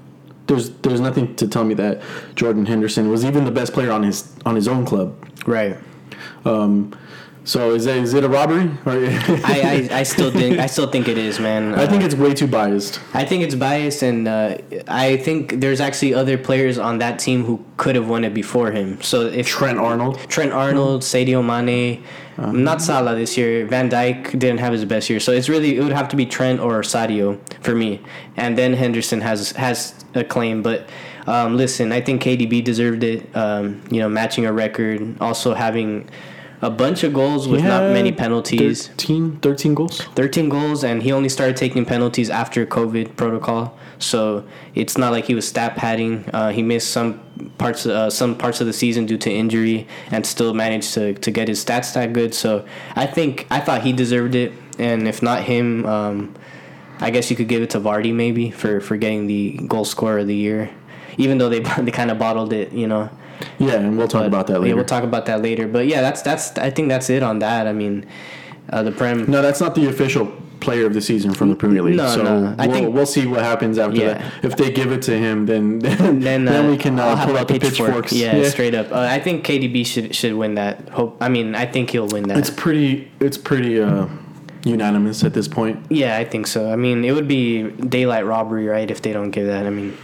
there's 0.47 0.69
there's 0.81 0.99
nothing 0.99 1.35
to 1.35 1.47
tell 1.47 1.63
me 1.63 1.73
that 1.73 2.01
jordan 2.35 2.65
henderson 2.65 3.09
was 3.09 3.23
even 3.23 3.45
the 3.45 3.51
best 3.51 3.73
player 3.73 3.91
on 3.91 4.03
his 4.03 4.33
on 4.45 4.55
his 4.55 4.67
own 4.67 4.85
club 4.85 5.15
right. 5.45 5.77
Um, 6.45 6.93
So 7.43 7.73
is 7.73 7.85
that 7.85 7.97
is 7.97 8.13
it 8.13 8.23
a 8.23 8.29
robbery? 8.29 8.69
I, 8.85 9.89
I, 9.91 9.99
I 10.01 10.03
still 10.03 10.29
think 10.29 10.59
I 10.59 10.67
still 10.67 10.85
think 10.93 11.07
it 11.07 11.17
is, 11.17 11.39
man. 11.39 11.73
I 11.73 11.87
think 11.87 12.03
Uh, 12.03 12.05
it's 12.05 12.13
way 12.15 12.33
too 12.35 12.45
biased. 12.45 12.99
I 13.15 13.25
think 13.25 13.43
it's 13.43 13.55
biased, 13.55 14.03
and 14.03 14.27
uh, 14.27 14.57
I 14.87 15.17
think 15.17 15.59
there's 15.59 15.81
actually 15.81 16.13
other 16.13 16.37
players 16.37 16.77
on 16.77 16.99
that 16.99 17.17
team 17.17 17.43
who 17.43 17.55
could 17.77 17.95
have 17.95 18.07
won 18.07 18.23
it 18.23 18.33
before 18.35 18.69
him. 18.71 19.01
So 19.01 19.25
if 19.25 19.47
Trent 19.47 19.79
Arnold. 19.79 20.19
Trent 20.29 20.51
Arnold, 20.53 21.01
Sadio 21.01 21.41
Mane, 21.43 22.03
not 22.49 22.81
Salah 22.81 23.15
this 23.15 23.37
year. 23.37 23.65
Van 23.65 23.89
Dijk 23.89 24.31
didn't 24.31 24.59
have 24.59 24.73
his 24.73 24.85
best 24.85 25.09
year, 25.09 25.19
so 25.19 25.31
it's 25.31 25.49
really 25.49 25.77
it 25.77 25.83
would 25.83 25.93
have 25.93 26.09
to 26.09 26.15
be 26.15 26.25
Trent 26.25 26.59
or 26.59 26.81
Sadio 26.81 27.39
for 27.61 27.75
me, 27.75 28.01
and 28.37 28.57
then 28.57 28.73
Henderson 28.73 29.21
has 29.21 29.51
has 29.51 29.93
a 30.15 30.23
claim. 30.23 30.61
But 30.61 30.89
um, 31.27 31.57
listen, 31.57 31.91
I 31.91 32.01
think 32.01 32.23
KDB 32.23 32.63
deserved 32.63 33.03
it. 33.03 33.35
Um, 33.35 33.81
you 33.91 33.99
know, 33.99 34.09
matching 34.09 34.45
a 34.45 34.53
record, 34.53 35.17
also 35.21 35.53
having 35.53 36.09
a 36.61 36.69
bunch 36.69 37.03
of 37.03 37.13
goals 37.13 37.47
with 37.47 37.63
not 37.63 37.91
many 37.91 38.11
penalties. 38.11 38.87
13, 38.87 39.39
13 39.39 39.73
goals. 39.73 40.01
13 40.15 40.49
goals 40.49 40.83
and 40.83 41.01
he 41.01 41.11
only 41.11 41.29
started 41.29 41.57
taking 41.57 41.85
penalties 41.85 42.29
after 42.29 42.65
covid 42.65 43.15
protocol 43.15 43.75
so 44.01 44.43
it's 44.75 44.97
not 44.97 45.11
like 45.11 45.25
he 45.25 45.35
was 45.35 45.47
stat 45.47 45.75
padding. 45.75 46.25
Uh, 46.33 46.51
he 46.51 46.63
missed 46.63 46.89
some 46.91 47.19
parts 47.57 47.85
uh, 47.85 48.09
some 48.09 48.35
parts 48.37 48.59
of 48.61 48.67
the 48.67 48.73
season 48.73 49.05
due 49.05 49.17
to 49.17 49.31
injury 49.31 49.87
and 50.11 50.25
still 50.25 50.53
managed 50.53 50.93
to, 50.93 51.13
to 51.15 51.31
get 51.31 51.47
his 51.47 51.63
stats 51.63 51.93
that 51.93 52.13
good. 52.13 52.33
So 52.33 52.65
i 52.95 53.05
think 53.05 53.47
i 53.49 53.59
thought 53.59 53.81
he 53.83 53.93
deserved 53.93 54.35
it. 54.35 54.53
And 54.79 55.07
if 55.07 55.21
not 55.21 55.43
him 55.43 55.85
um, 55.85 56.35
i 56.99 57.09
guess 57.09 57.29
you 57.29 57.35
could 57.35 57.47
give 57.47 57.61
it 57.61 57.69
to 57.71 57.79
vardy 57.79 58.13
maybe 58.13 58.51
for, 58.51 58.79
for 58.81 58.97
getting 58.97 59.27
the 59.27 59.57
goal 59.67 59.85
scorer 59.85 60.19
of 60.19 60.27
the 60.27 60.35
year. 60.35 60.69
Even 61.17 61.37
though 61.37 61.49
they, 61.49 61.59
they 61.81 61.91
kind 61.91 62.11
of 62.11 62.17
bottled 62.19 62.53
it 62.53 62.71
you 62.73 62.87
know? 62.87 63.09
Yeah, 63.59 63.75
and 63.75 63.97
we'll 63.97 64.07
talk 64.07 64.21
But, 64.21 64.27
about 64.27 64.47
that 64.47 64.53
yeah 64.53 64.59
later. 64.59 64.75
we'll 64.75 64.85
talk 64.85 65.03
about 65.03 65.25
that 65.27 65.41
later. 65.41 65.67
But 65.67 65.87
yeah 65.87 66.01
that's 66.01 66.21
that's 66.21 66.57
i 66.57 66.69
think 66.69 66.89
that's 66.89 67.09
it 67.09 67.23
on 67.23 67.39
that. 67.39 67.67
I 67.67 67.73
mean 67.73 68.05
uh, 68.69 68.83
the 68.83 68.91
prem 68.91 69.29
no, 69.29 69.41
that's 69.41 69.59
not 69.59 69.75
the 69.75 69.87
official 69.89 70.31
player 70.61 70.85
of 70.85 70.93
the 70.93 71.01
season 71.01 71.33
from 71.33 71.49
the 71.49 71.55
Premier 71.55 71.81
League. 71.81 71.97
No, 71.97 72.07
so 72.07 72.23
no. 72.23 72.55
I 72.57 72.67
we'll, 72.67 72.75
think- 72.75 72.93
we'll 72.93 73.05
see 73.05 73.25
what 73.27 73.41
happens 73.41 73.77
after 73.77 73.97
Yeah. 73.97 74.13
that. 74.13 74.45
If 74.45 74.55
they 74.55 74.71
give 74.71 74.91
it 74.91 75.01
to 75.03 75.17
him, 75.17 75.45
then 75.45 75.79
then, 75.79 76.19
then, 76.21 76.45
then 76.45 76.65
uh, 76.65 76.69
we 76.71 76.77
can 76.77 76.99
uh, 76.99 77.25
pull 77.25 77.37
out 77.37 77.47
the 77.47 77.59
pitchforks. 77.59 78.13
Yeah, 78.13 78.47
straight 78.47 78.73
up. 78.75 78.91
Uh, 78.91 78.99
I 78.99 79.19
think 79.19 79.45
KDB 79.45 79.85
should 79.85 80.15
should 80.15 80.35
win 80.35 80.55
that. 80.55 80.87
Hope. 80.89 81.17
I 81.19 81.27
mean, 81.29 81.55
I 81.55 81.65
think 81.65 81.89
he'll 81.89 82.07
win 82.07 82.23
that. 82.29 82.37
It's 82.37 82.49
pretty. 82.49 83.11
It's 83.19 83.37
pretty 83.37 83.81
uh, 83.81 84.07
unanimous 84.63 85.23
at 85.23 85.33
this 85.33 85.47
point. 85.47 85.83
yeah, 85.89 86.17
I 86.17 86.23
think 86.23 86.47
so. 86.47 86.71
I 86.71 86.75
mean, 86.75 87.03
it 87.03 87.11
would 87.13 87.27
be 87.27 87.63
daylight 87.71 88.25
robbery, 88.25 88.67
right? 88.67 88.89
If 88.89 89.01
they 89.01 89.11
don't 89.11 89.31
give 89.31 89.47
that. 89.47 89.65
I 89.65 89.69
mean, 89.71 89.97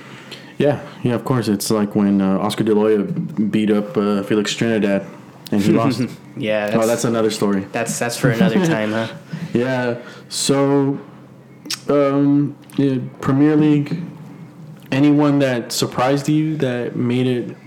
Yeah, 0.57 0.81
yeah. 1.03 1.13
Of 1.13 1.23
course, 1.25 1.47
it's 1.47 1.69
like 1.69 1.93
when 1.95 2.21
uh, 2.21 2.39
Oscar 2.39 2.63
De 2.63 2.73
La 2.73 2.81
Hoya 2.81 3.03
beat 3.03 3.69
up 3.69 3.95
uh, 3.95 4.23
Felix 4.23 4.53
Trinidad, 4.55 5.05
and 5.51 5.61
he 5.61 5.71
lost. 5.71 6.01
yeah. 6.37 6.69
That's, 6.69 6.83
oh, 6.83 6.87
that's 6.87 7.03
another 7.03 7.31
story. 7.31 7.61
that's 7.71 7.97
that's 7.97 8.17
for 8.17 8.29
another 8.29 8.65
time, 8.65 8.91
huh? 8.91 9.13
Yeah. 9.53 10.01
So, 10.29 10.99
um, 11.89 12.57
yeah, 12.77 12.99
Premier 13.21 13.55
League. 13.55 14.03
Anyone 14.89 15.39
that 15.39 15.73
surprised 15.73 16.29
you 16.29 16.55
that 16.57 16.95
made 16.95 17.27
it 17.27 17.57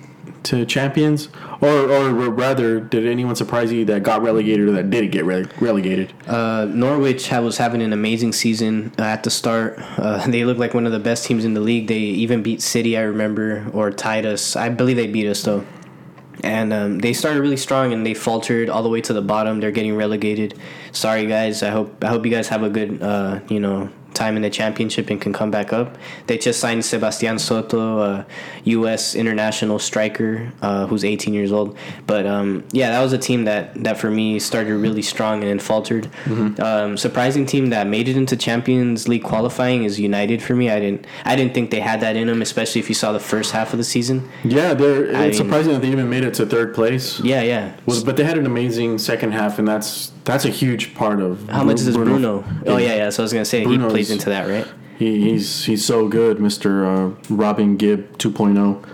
to 0.44 0.64
champions, 0.64 1.28
or 1.60 1.90
or 1.90 2.10
rather, 2.30 2.80
did 2.80 3.06
anyone 3.06 3.36
surprise 3.36 3.70
you 3.70 3.84
that 3.84 4.02
got 4.02 4.22
relegated 4.22 4.68
or 4.68 4.72
that 4.72 4.88
didn't 4.88 5.10
get 5.10 5.24
rele- 5.24 5.60
relegated? 5.60 6.12
Uh, 6.26 6.64
Norwich 6.64 7.30
was 7.30 7.58
having 7.58 7.82
an 7.82 7.92
amazing 7.92 8.32
season 8.32 8.92
uh, 8.98 9.02
at 9.02 9.22
the 9.22 9.30
start. 9.30 9.78
Uh, 9.98 10.26
they 10.30 10.44
looked 10.44 10.60
like 10.60 10.72
one 10.72 10.86
of 10.86 10.92
the 10.92 10.98
best 10.98 11.26
teams 11.26 11.44
in 11.44 11.54
the 11.54 11.60
league. 11.60 11.88
They 11.88 11.98
even 11.98 12.42
beat 12.42 12.62
City, 12.62 12.96
I 12.96 13.02
remember, 13.02 13.66
or 13.72 13.90
tied 13.90 14.24
us. 14.24 14.56
I 14.56 14.70
believe 14.70 14.96
they 14.96 15.06
beat 15.06 15.26
us 15.26 15.42
though. 15.42 15.64
And 16.42 16.72
um, 16.72 16.98
they 17.00 17.12
started 17.12 17.40
really 17.40 17.56
strong, 17.56 17.92
and 17.92 18.04
they 18.04 18.14
faltered 18.14 18.70
all 18.70 18.82
the 18.82 18.88
way 18.88 19.00
to 19.02 19.12
the 19.12 19.22
bottom. 19.22 19.60
They're 19.60 19.70
getting 19.70 19.94
relegated. 19.94 20.58
Sorry, 20.92 21.26
guys. 21.26 21.62
I 21.62 21.70
hope 21.70 22.02
I 22.02 22.08
hope 22.08 22.24
you 22.24 22.30
guys 22.30 22.48
have 22.48 22.62
a 22.62 22.70
good 22.70 23.02
uh, 23.02 23.40
you 23.48 23.60
know 23.60 23.90
time 24.14 24.36
in 24.36 24.42
the 24.42 24.50
championship 24.50 25.10
and 25.10 25.20
can 25.20 25.32
come 25.32 25.50
back 25.50 25.72
up. 25.72 25.96
They 26.26 26.38
just 26.38 26.60
signed 26.60 26.84
Sebastian 26.84 27.38
Soto, 27.38 28.00
a 28.00 28.26
U.S. 28.64 29.14
international 29.14 29.78
striker 29.78 30.52
uh, 30.62 30.86
who's 30.86 31.04
18 31.04 31.32
years 31.34 31.52
old. 31.52 31.76
But 32.06 32.26
um, 32.26 32.64
yeah, 32.72 32.90
that 32.90 33.00
was 33.02 33.12
a 33.12 33.18
team 33.18 33.44
that 33.44 33.74
that 33.84 33.98
for 33.98 34.10
me 34.10 34.38
started 34.38 34.74
really 34.76 35.02
strong 35.02 35.40
and 35.40 35.48
then 35.50 35.58
faltered. 35.58 36.08
Um, 36.60 36.96
surprising 36.96 37.46
team 37.46 37.70
that 37.70 37.86
made 37.86 38.08
it 38.08 38.16
into 38.16 38.36
Champions 38.36 39.08
League 39.08 39.22
qualifying 39.24 39.84
is 39.84 39.98
United 40.00 40.42
for 40.42 40.54
me. 40.54 40.70
I 40.70 40.80
didn't 40.80 41.06
I 41.24 41.36
didn't 41.36 41.54
think 41.54 41.70
they 41.70 41.80
had 41.80 42.00
that 42.00 42.16
in 42.16 42.26
them, 42.26 42.42
especially 42.42 42.80
if 42.80 42.88
you 42.88 42.94
saw 42.94 43.12
the 43.12 43.20
first 43.20 43.52
half 43.52 43.72
of 43.72 43.78
the 43.78 43.84
season. 43.84 44.28
Yeah, 44.44 44.74
they're. 44.74 45.14
I 45.16 45.26
it's 45.26 45.38
mean- 45.38 45.48
surprising 45.48 45.72
that 45.72 45.82
they 45.82 45.88
even 45.90 46.08
made 46.10 46.24
it 46.24 46.34
to 46.34 46.46
third 46.46 46.74
place. 46.74 47.20
Yeah, 47.20 47.42
yeah. 47.42 47.76
Was, 47.86 48.04
but 48.04 48.16
they 48.16 48.24
had 48.24 48.38
an 48.38 48.46
amazing 48.46 48.98
second 48.98 49.32
half, 49.32 49.58
and 49.58 49.66
that's 49.68 50.12
that's 50.24 50.44
a 50.44 50.50
huge 50.50 50.94
part 50.94 51.20
of 51.20 51.48
How 51.48 51.64
much 51.64 51.80
is 51.80 51.96
Bruno? 51.96 52.44
Oh 52.66 52.76
yeah, 52.76 52.94
yeah. 52.94 53.10
So 53.10 53.22
I 53.22 53.24
was 53.24 53.32
gonna 53.32 53.44
say 53.44 53.64
Bruno's- 53.64 53.84
he 53.84 53.90
plays 53.90 54.10
into 54.10 54.28
that, 54.30 54.48
right? 54.48 54.66
He, 54.98 55.30
he's 55.30 55.64
he's 55.64 55.84
so 55.84 56.08
good, 56.08 56.40
Mister 56.40 56.84
uh, 56.84 57.10
Robin 57.30 57.76
Gibb 57.78 58.18
2.0. 58.18 58.84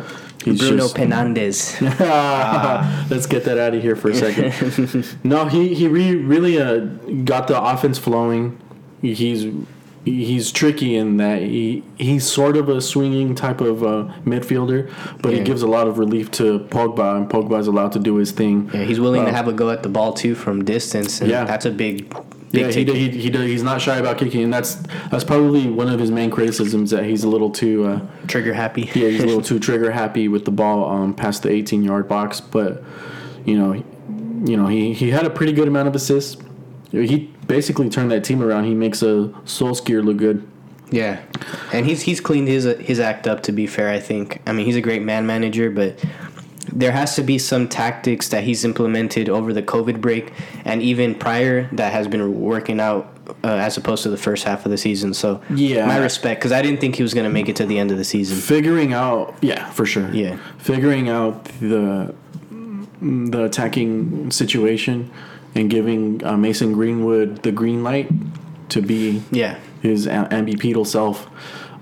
He's 0.45 0.61
Bruno 0.61 0.77
just- 0.85 0.95
Penandes. 0.95 1.81
Let's 3.11 3.27
get 3.27 3.45
that 3.45 3.59
out 3.59 3.75
of 3.75 3.83
here 3.83 3.97
for 3.97 4.11
a 4.11 4.15
second. 4.15 5.17
no, 5.25 5.47
he 5.47 5.75
he 5.75 5.89
re, 5.89 6.15
really 6.15 6.61
uh, 6.61 6.79
got 7.25 7.49
the 7.49 7.61
offense 7.61 7.99
flowing. 7.99 8.57
He's 9.03 9.53
he's 10.07 10.51
tricky 10.53 10.97
in 10.97 11.19
that 11.19 11.43
he 11.43 11.83
he's 11.99 12.25
sort 12.25 12.57
of 12.57 12.69
a 12.71 12.81
swinging 12.81 13.35
type 13.35 13.61
of 13.61 13.83
uh, 13.83 14.11
midfielder, 14.25 14.91
but 15.21 15.35
he 15.35 15.41
gives 15.41 15.61
a 15.63 15.67
lot 15.67 15.87
of 15.87 15.99
relief 15.99 16.31
to 16.33 16.61
Pogba, 16.71 17.17
and 17.17 17.29
Pogba's 17.29 17.67
allowed 17.67 17.93
to 17.93 17.99
do 17.99 18.15
his 18.17 18.31
thing. 18.31 18.71
Yeah, 18.73 18.85
he's 18.85 19.01
willing 19.01 19.25
to 19.25 19.31
Uh, 19.31 19.35
have 19.35 19.49
a 19.49 19.53
go 19.53 19.71
at 19.71 19.83
the 19.83 19.89
ball 19.91 20.13
too 20.15 20.35
from 20.35 20.65
distance, 20.65 21.21
and 21.21 21.29
Yeah. 21.31 21.45
that's 21.45 21.67
a 21.67 21.71
big, 21.71 22.09
big 22.53 22.61
Yeah, 22.63 22.67
he, 22.69 22.73
ticket. 22.73 22.95
he, 22.97 23.09
he, 23.11 23.31
he 23.31 23.47
he's 23.49 23.63
not 23.65 23.81
shy 23.83 23.99
about 23.99 24.17
kicking, 24.19 24.43
and 24.45 24.53
that's 24.55 24.77
that's 25.11 25.25
probably 25.25 25.69
one 25.69 25.89
of 25.89 25.99
his 26.01 26.11
main 26.11 26.31
criticisms 26.31 26.91
that 26.93 27.05
he's 27.05 27.25
a 27.25 27.29
little 27.29 27.51
too 27.51 27.85
uh, 27.87 28.01
trigger 28.29 28.55
happy. 28.55 28.83
yeah 28.95 29.09
he's 29.09 29.23
a 29.23 29.27
little 29.27 29.43
too 29.43 29.59
trigger 29.69 29.91
happy 29.91 30.29
with 30.29 30.45
the 30.45 30.53
ball 30.53 30.89
um, 30.89 31.13
past 31.15 31.43
the 31.43 31.51
18 31.51 31.83
yard 31.83 32.09
box. 32.09 32.41
But 32.41 32.83
you 33.45 33.59
know, 33.59 33.73
he- 33.73 33.85
you 34.45 34.57
know 34.57 34.67
he, 34.69 34.93
he 34.93 35.11
had 35.11 35.27
a 35.27 35.31
pretty 35.31 35.53
good 35.53 35.67
amount 35.67 35.89
of 35.89 35.95
assists. 35.97 36.37
He 36.93 37.33
basically 37.47 37.89
turned 37.91 38.11
that 38.11 38.25
team 38.25 38.43
around. 38.43 38.65
He 38.65 38.75
makes 38.75 39.03
a 39.03 39.33
Solskjaer 39.45 40.05
look 40.05 40.17
good. 40.19 40.47
Yeah, 40.91 41.21
and 41.73 41.85
he's 41.85 42.03
he's 42.03 42.21
cleaned 42.21 42.47
his 42.49 42.65
his 42.79 43.01
act 43.01 43.27
up. 43.27 43.43
To 43.45 43.53
be 43.53 43.67
fair, 43.67 43.89
I 43.91 43.99
think. 43.99 44.41
I 44.47 44.53
mean, 44.53 44.67
he's 44.67 44.77
a 44.77 44.81
great 44.81 45.03
man 45.03 45.27
manager, 45.27 45.69
but 45.71 46.03
there 46.73 46.93
has 46.93 47.17
to 47.17 47.23
be 47.23 47.39
some 47.39 47.69
tactics 47.69 48.29
that 48.29 48.45
he's 48.45 48.65
implemented 48.65 49.29
over 49.29 49.53
the 49.53 49.63
COVID 49.63 50.01
break 50.01 50.33
and 50.65 50.83
even 50.83 51.15
prior 51.15 51.69
that 51.73 51.93
has 51.93 52.07
been 52.09 52.41
working 52.41 52.81
out 52.81 53.17
uh, 53.45 53.49
as 53.55 53.77
opposed 53.77 54.03
to 54.03 54.11
the 54.11 54.17
first 54.17 54.45
half 54.45 54.65
of 54.65 54.71
the 54.71 54.77
season. 54.77 55.15
So 55.15 55.41
Yeah. 55.55 55.87
my 55.87 55.97
respect 55.97 56.41
because 56.41 56.53
I 56.53 56.63
didn't 56.63 56.81
think 56.81 56.97
he 56.97 57.03
was 57.03 57.15
going 57.15 57.25
to 57.25 57.31
make 57.31 57.49
it 57.49 57.57
to 57.57 57.67
the 57.67 57.79
end 57.79 57.91
of 57.93 57.99
the 57.99 58.05
season. 58.05 58.37
Figuring 58.37 58.93
out, 58.93 59.37
yeah, 59.41 59.71
for 59.71 59.87
sure. 59.87 60.11
Yeah. 60.13 60.37
Figuring 60.59 61.09
out 61.09 61.45
the 61.61 62.15
the 63.01 63.45
attacking 63.45 64.31
situation 64.31 65.11
and 65.57 65.71
giving 65.71 66.25
uh, 66.25 66.37
Mason 66.37 66.73
Greenwood 66.73 67.43
the 67.43 67.51
green 67.51 67.83
light 67.83 68.09
to 68.69 68.83
be 68.83 69.23
Yeah, 69.31 69.59
his 69.83 70.07
ambipedal 70.07 70.87
self 70.87 71.29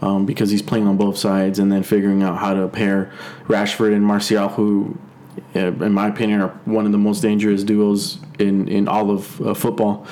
um, 0.00 0.26
because 0.26 0.50
he's 0.50 0.62
playing 0.62 0.86
on 0.86 0.96
both 0.96 1.16
sides, 1.16 1.58
and 1.58 1.72
then 1.72 1.82
figuring 1.82 2.22
out 2.22 2.38
how 2.38 2.54
to 2.54 2.68
pair 2.68 3.12
Rashford 3.46 3.94
and 3.94 4.04
Martial, 4.04 4.48
who, 4.48 4.98
uh, 5.56 5.72
in 5.72 5.92
my 5.92 6.08
opinion, 6.08 6.40
are 6.42 6.48
one 6.66 6.86
of 6.86 6.92
the 6.92 6.98
most 6.98 7.20
dangerous 7.20 7.64
duos 7.64 8.18
in, 8.38 8.68
in 8.68 8.86
all 8.86 9.10
of 9.10 9.40
uh, 9.40 9.54
football. 9.54 10.06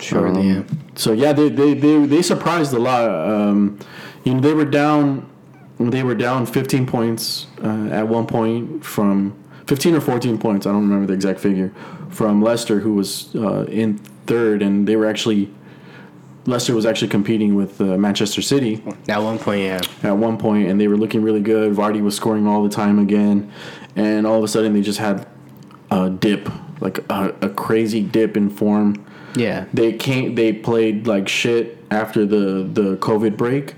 Sure, 0.00 0.28
Um, 0.28 0.48
yeah. 0.48 0.62
So 0.96 1.12
yeah, 1.12 1.32
they, 1.32 1.48
they, 1.48 1.74
they, 1.74 2.06
they 2.06 2.22
surprised 2.22 2.72
a 2.72 2.78
lot. 2.78 3.04
Um, 3.04 3.78
you 4.24 4.34
know, 4.34 4.40
they 4.40 4.54
were 4.54 4.64
down. 4.64 5.30
They 5.78 6.04
were 6.04 6.14
down 6.14 6.46
15 6.46 6.86
points 6.86 7.48
uh, 7.62 7.88
at 7.90 8.06
one 8.06 8.26
point 8.26 8.84
from 8.84 9.36
15 9.66 9.94
or 9.94 10.00
14 10.00 10.38
points. 10.38 10.66
I 10.66 10.72
don't 10.72 10.82
remember 10.82 11.06
the 11.06 11.14
exact 11.14 11.40
figure 11.40 11.72
from 12.10 12.42
Leicester, 12.42 12.80
who 12.80 12.94
was 12.94 13.34
uh, 13.34 13.64
in 13.64 13.98
third, 14.26 14.62
and 14.62 14.86
they 14.86 14.96
were 14.96 15.06
actually 15.06 15.50
Leicester 16.46 16.74
was 16.74 16.84
actually 16.84 17.08
competing 17.08 17.54
with 17.54 17.80
uh, 17.80 17.96
Manchester 17.96 18.42
City 18.42 18.82
at 19.08 19.22
one 19.22 19.38
point, 19.38 19.62
yeah. 19.62 19.80
at 20.02 20.16
one 20.16 20.36
point, 20.36 20.68
and 20.68 20.80
they 20.80 20.88
were 20.88 20.96
looking 20.96 21.22
really 21.22 21.40
good. 21.40 21.72
Vardy 21.72 22.02
was 22.02 22.14
scoring 22.14 22.46
all 22.46 22.62
the 22.62 22.68
time 22.68 22.98
again, 22.98 23.50
and 23.96 24.26
all 24.26 24.38
of 24.38 24.44
a 24.44 24.48
sudden 24.48 24.74
they 24.74 24.82
just 24.82 24.98
had 24.98 25.26
a 25.90 26.10
dip, 26.10 26.48
like 26.80 26.98
a, 27.10 27.34
a 27.40 27.48
crazy 27.48 28.02
dip 28.02 28.36
in 28.36 28.50
form. 28.50 29.04
Yeah, 29.36 29.64
They 29.72 29.92
can't. 29.92 30.36
They 30.36 30.52
played 30.52 31.06
like 31.06 31.28
shit 31.28 31.78
after 31.90 32.26
the 32.26 32.68
the 32.70 32.96
COVID 32.98 33.36
break, 33.36 33.74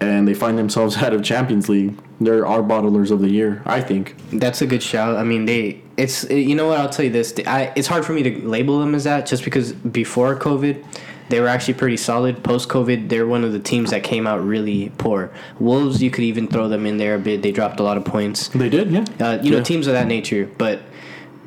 and 0.00 0.26
they 0.26 0.34
find 0.34 0.58
themselves 0.58 0.96
out 1.02 1.12
of 1.12 1.22
Champions 1.22 1.68
League. 1.68 1.96
They're 2.20 2.46
our 2.46 2.62
bottlers 2.62 3.10
of 3.10 3.20
the 3.20 3.28
year, 3.28 3.62
I 3.66 3.80
think. 3.80 4.16
That's 4.30 4.62
a 4.62 4.66
good 4.66 4.82
shout. 4.82 5.16
I 5.16 5.24
mean, 5.24 5.44
they. 5.44 5.82
It's 5.96 6.28
you 6.28 6.54
know 6.54 6.68
what 6.68 6.78
I'll 6.78 6.88
tell 6.88 7.04
you 7.04 7.10
this. 7.10 7.34
I 7.46 7.72
it's 7.76 7.88
hard 7.88 8.04
for 8.04 8.12
me 8.12 8.22
to 8.22 8.46
label 8.48 8.80
them 8.80 8.94
as 8.94 9.04
that 9.04 9.26
just 9.26 9.44
because 9.44 9.72
before 9.72 10.36
COVID, 10.36 10.84
they 11.28 11.40
were 11.40 11.48
actually 11.48 11.74
pretty 11.74 11.96
solid. 11.96 12.42
Post 12.42 12.68
COVID, 12.68 13.08
they're 13.08 13.26
one 13.26 13.44
of 13.44 13.52
the 13.52 13.58
teams 13.58 13.90
that 13.90 14.02
came 14.04 14.26
out 14.26 14.44
really 14.44 14.90
poor. 14.98 15.30
Wolves, 15.58 16.02
you 16.02 16.10
could 16.10 16.24
even 16.24 16.48
throw 16.48 16.68
them 16.68 16.86
in 16.86 16.98
there 16.98 17.14
a 17.14 17.18
bit. 17.18 17.42
They 17.42 17.52
dropped 17.52 17.80
a 17.80 17.82
lot 17.82 17.96
of 17.96 18.04
points. 18.04 18.48
They 18.48 18.68
did, 18.68 18.90
yeah. 18.90 19.04
Uh, 19.18 19.38
you 19.42 19.50
know, 19.50 19.62
teams 19.62 19.86
of 19.86 19.94
that 19.94 20.06
nature. 20.06 20.48
But 20.58 20.82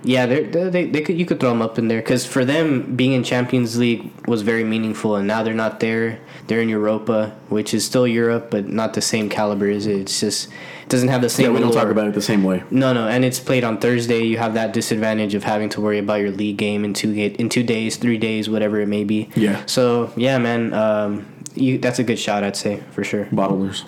Yeah, 0.03 0.25
they're, 0.25 0.43
they're, 0.43 0.69
they 0.69 0.85
they 0.85 1.01
could 1.01 1.19
you 1.19 1.25
could 1.25 1.39
throw 1.39 1.49
them 1.49 1.61
up 1.61 1.77
in 1.77 1.89
there 1.89 1.99
because 1.99 2.25
for 2.25 2.45
them 2.45 2.95
being 2.95 3.11
in 3.13 3.23
Champions 3.23 3.77
League 3.77 4.11
was 4.27 4.41
very 4.43 4.63
meaningful, 4.63 5.15
and 5.15 5.27
now 5.27 5.43
they're 5.43 5.53
not 5.53 5.79
there. 5.79 6.19
They're 6.47 6.61
in 6.61 6.69
Europa, 6.69 7.35
which 7.49 7.73
is 7.73 7.85
still 7.85 8.07
Europe, 8.07 8.49
but 8.49 8.67
not 8.67 8.93
the 8.93 9.01
same 9.01 9.29
caliber 9.29 9.69
as 9.69 9.85
it. 9.85 9.97
It's 9.97 10.19
just 10.19 10.47
it 10.47 10.89
doesn't 10.89 11.09
have 11.09 11.21
the 11.21 11.29
same. 11.29 11.47
Yeah, 11.47 11.51
we 11.51 11.59
don't 11.59 11.73
talk 11.73 11.89
about 11.89 12.07
it 12.07 12.13
the 12.13 12.21
same 12.21 12.43
way. 12.43 12.63
No, 12.71 12.93
no, 12.93 13.07
and 13.07 13.25
it's 13.25 13.39
played 13.39 13.63
on 13.63 13.77
Thursday. 13.79 14.23
You 14.23 14.37
have 14.37 14.53
that 14.53 14.73
disadvantage 14.73 15.35
of 15.35 15.43
having 15.43 15.69
to 15.69 15.81
worry 15.81 15.99
about 15.99 16.21
your 16.21 16.31
league 16.31 16.57
game 16.57 16.85
in 16.85 16.93
two 16.93 17.11
in 17.11 17.49
two 17.49 17.63
days, 17.63 17.97
three 17.97 18.17
days, 18.17 18.49
whatever 18.49 18.79
it 18.79 18.87
may 18.87 19.03
be. 19.03 19.29
Yeah. 19.35 19.63
So 19.65 20.13
yeah, 20.15 20.37
man, 20.37 20.73
um, 20.73 21.27
you 21.55 21.77
that's 21.77 21.99
a 21.99 22.03
good 22.03 22.19
shot, 22.19 22.43
I'd 22.43 22.55
say 22.55 22.81
for 22.91 23.03
sure. 23.03 23.25
bottlers. 23.25 23.83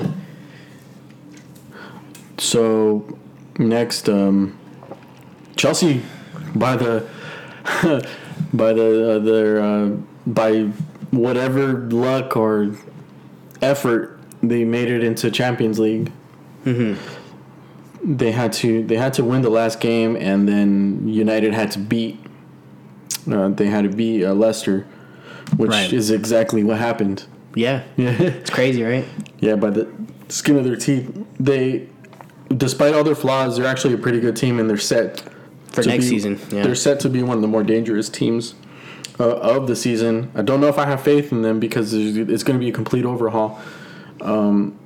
So 2.38 3.17
next, 3.60 4.10
um, 4.10 4.58
Chelsea 5.55 6.01
by 6.55 6.75
the 6.75 7.07
by 8.53 8.73
the 8.73 9.15
uh, 9.15 9.19
their 9.19 9.61
uh, 9.61 9.89
by 10.27 10.61
whatever 11.11 11.73
luck 11.89 12.35
or 12.37 12.75
effort 13.61 14.19
they 14.41 14.63
made 14.65 14.89
it 14.89 15.03
into 15.03 15.29
Champions 15.29 15.77
League. 15.79 16.11
They 18.03 18.31
had 18.31 18.51
to 18.53 18.83
they 18.83 18.95
had 18.97 19.13
to 19.15 19.23
win 19.23 19.43
the 19.43 19.49
last 19.51 19.79
game, 19.79 20.15
and 20.15 20.47
then 20.47 21.07
United 21.07 21.53
had 21.53 21.69
to 21.71 21.79
beat. 21.79 22.19
Uh, 23.31 23.49
they 23.49 23.67
had 23.67 23.83
to 23.83 23.89
beat 23.89 24.23
uh, 24.25 24.33
Leicester, 24.33 24.87
which 25.57 25.69
Right. 25.69 25.93
is 25.93 26.09
exactly 26.09 26.63
what 26.63 26.79
happened. 26.79 27.25
Yeah, 27.53 27.83
Yeah. 27.97 28.09
it's 28.19 28.49
crazy, 28.49 28.81
right? 28.81 29.05
Yeah, 29.39 29.55
by 29.55 29.69
the 29.69 29.87
skin 30.29 30.57
of 30.57 30.63
their 30.63 30.75
teeth, 30.77 31.11
they, 31.39 31.87
despite 32.55 32.95
all 32.95 33.03
their 33.03 33.13
flaws, 33.15 33.57
they're 33.57 33.67
actually 33.67 33.93
a 33.93 33.97
pretty 33.99 34.19
good 34.19 34.35
team, 34.35 34.59
and 34.59 34.67
they're 34.67 34.77
set 34.77 35.21
For 35.71 35.84
next 35.84 36.05
be- 36.05 36.10
season, 36.10 36.39
yeah. 36.51 36.63
They're 36.63 36.75
set 36.75 36.99
to 37.01 37.10
be 37.10 37.23
one 37.23 37.38
of 37.38 37.41
the 37.41 37.47
more 37.47 37.63
dangerous 37.63 38.10
teams 38.10 38.55
uh, 39.19 39.38
of 39.38 39.67
the 39.67 39.75
season. 39.75 40.31
I 40.36 40.41
don't 40.41 40.60
know 40.62 40.67
if 40.67 40.77
I 40.77 40.86
have 40.86 41.01
faith 41.01 41.31
in 41.31 41.41
them 41.41 41.60
because 41.60 41.93
it's 41.93 42.43
going 42.43 42.60
to 42.60 42.63
be 42.63 42.69
a 42.69 42.73
complete 42.73 43.05
overhaul. 43.05 43.60
Um, 44.21 44.77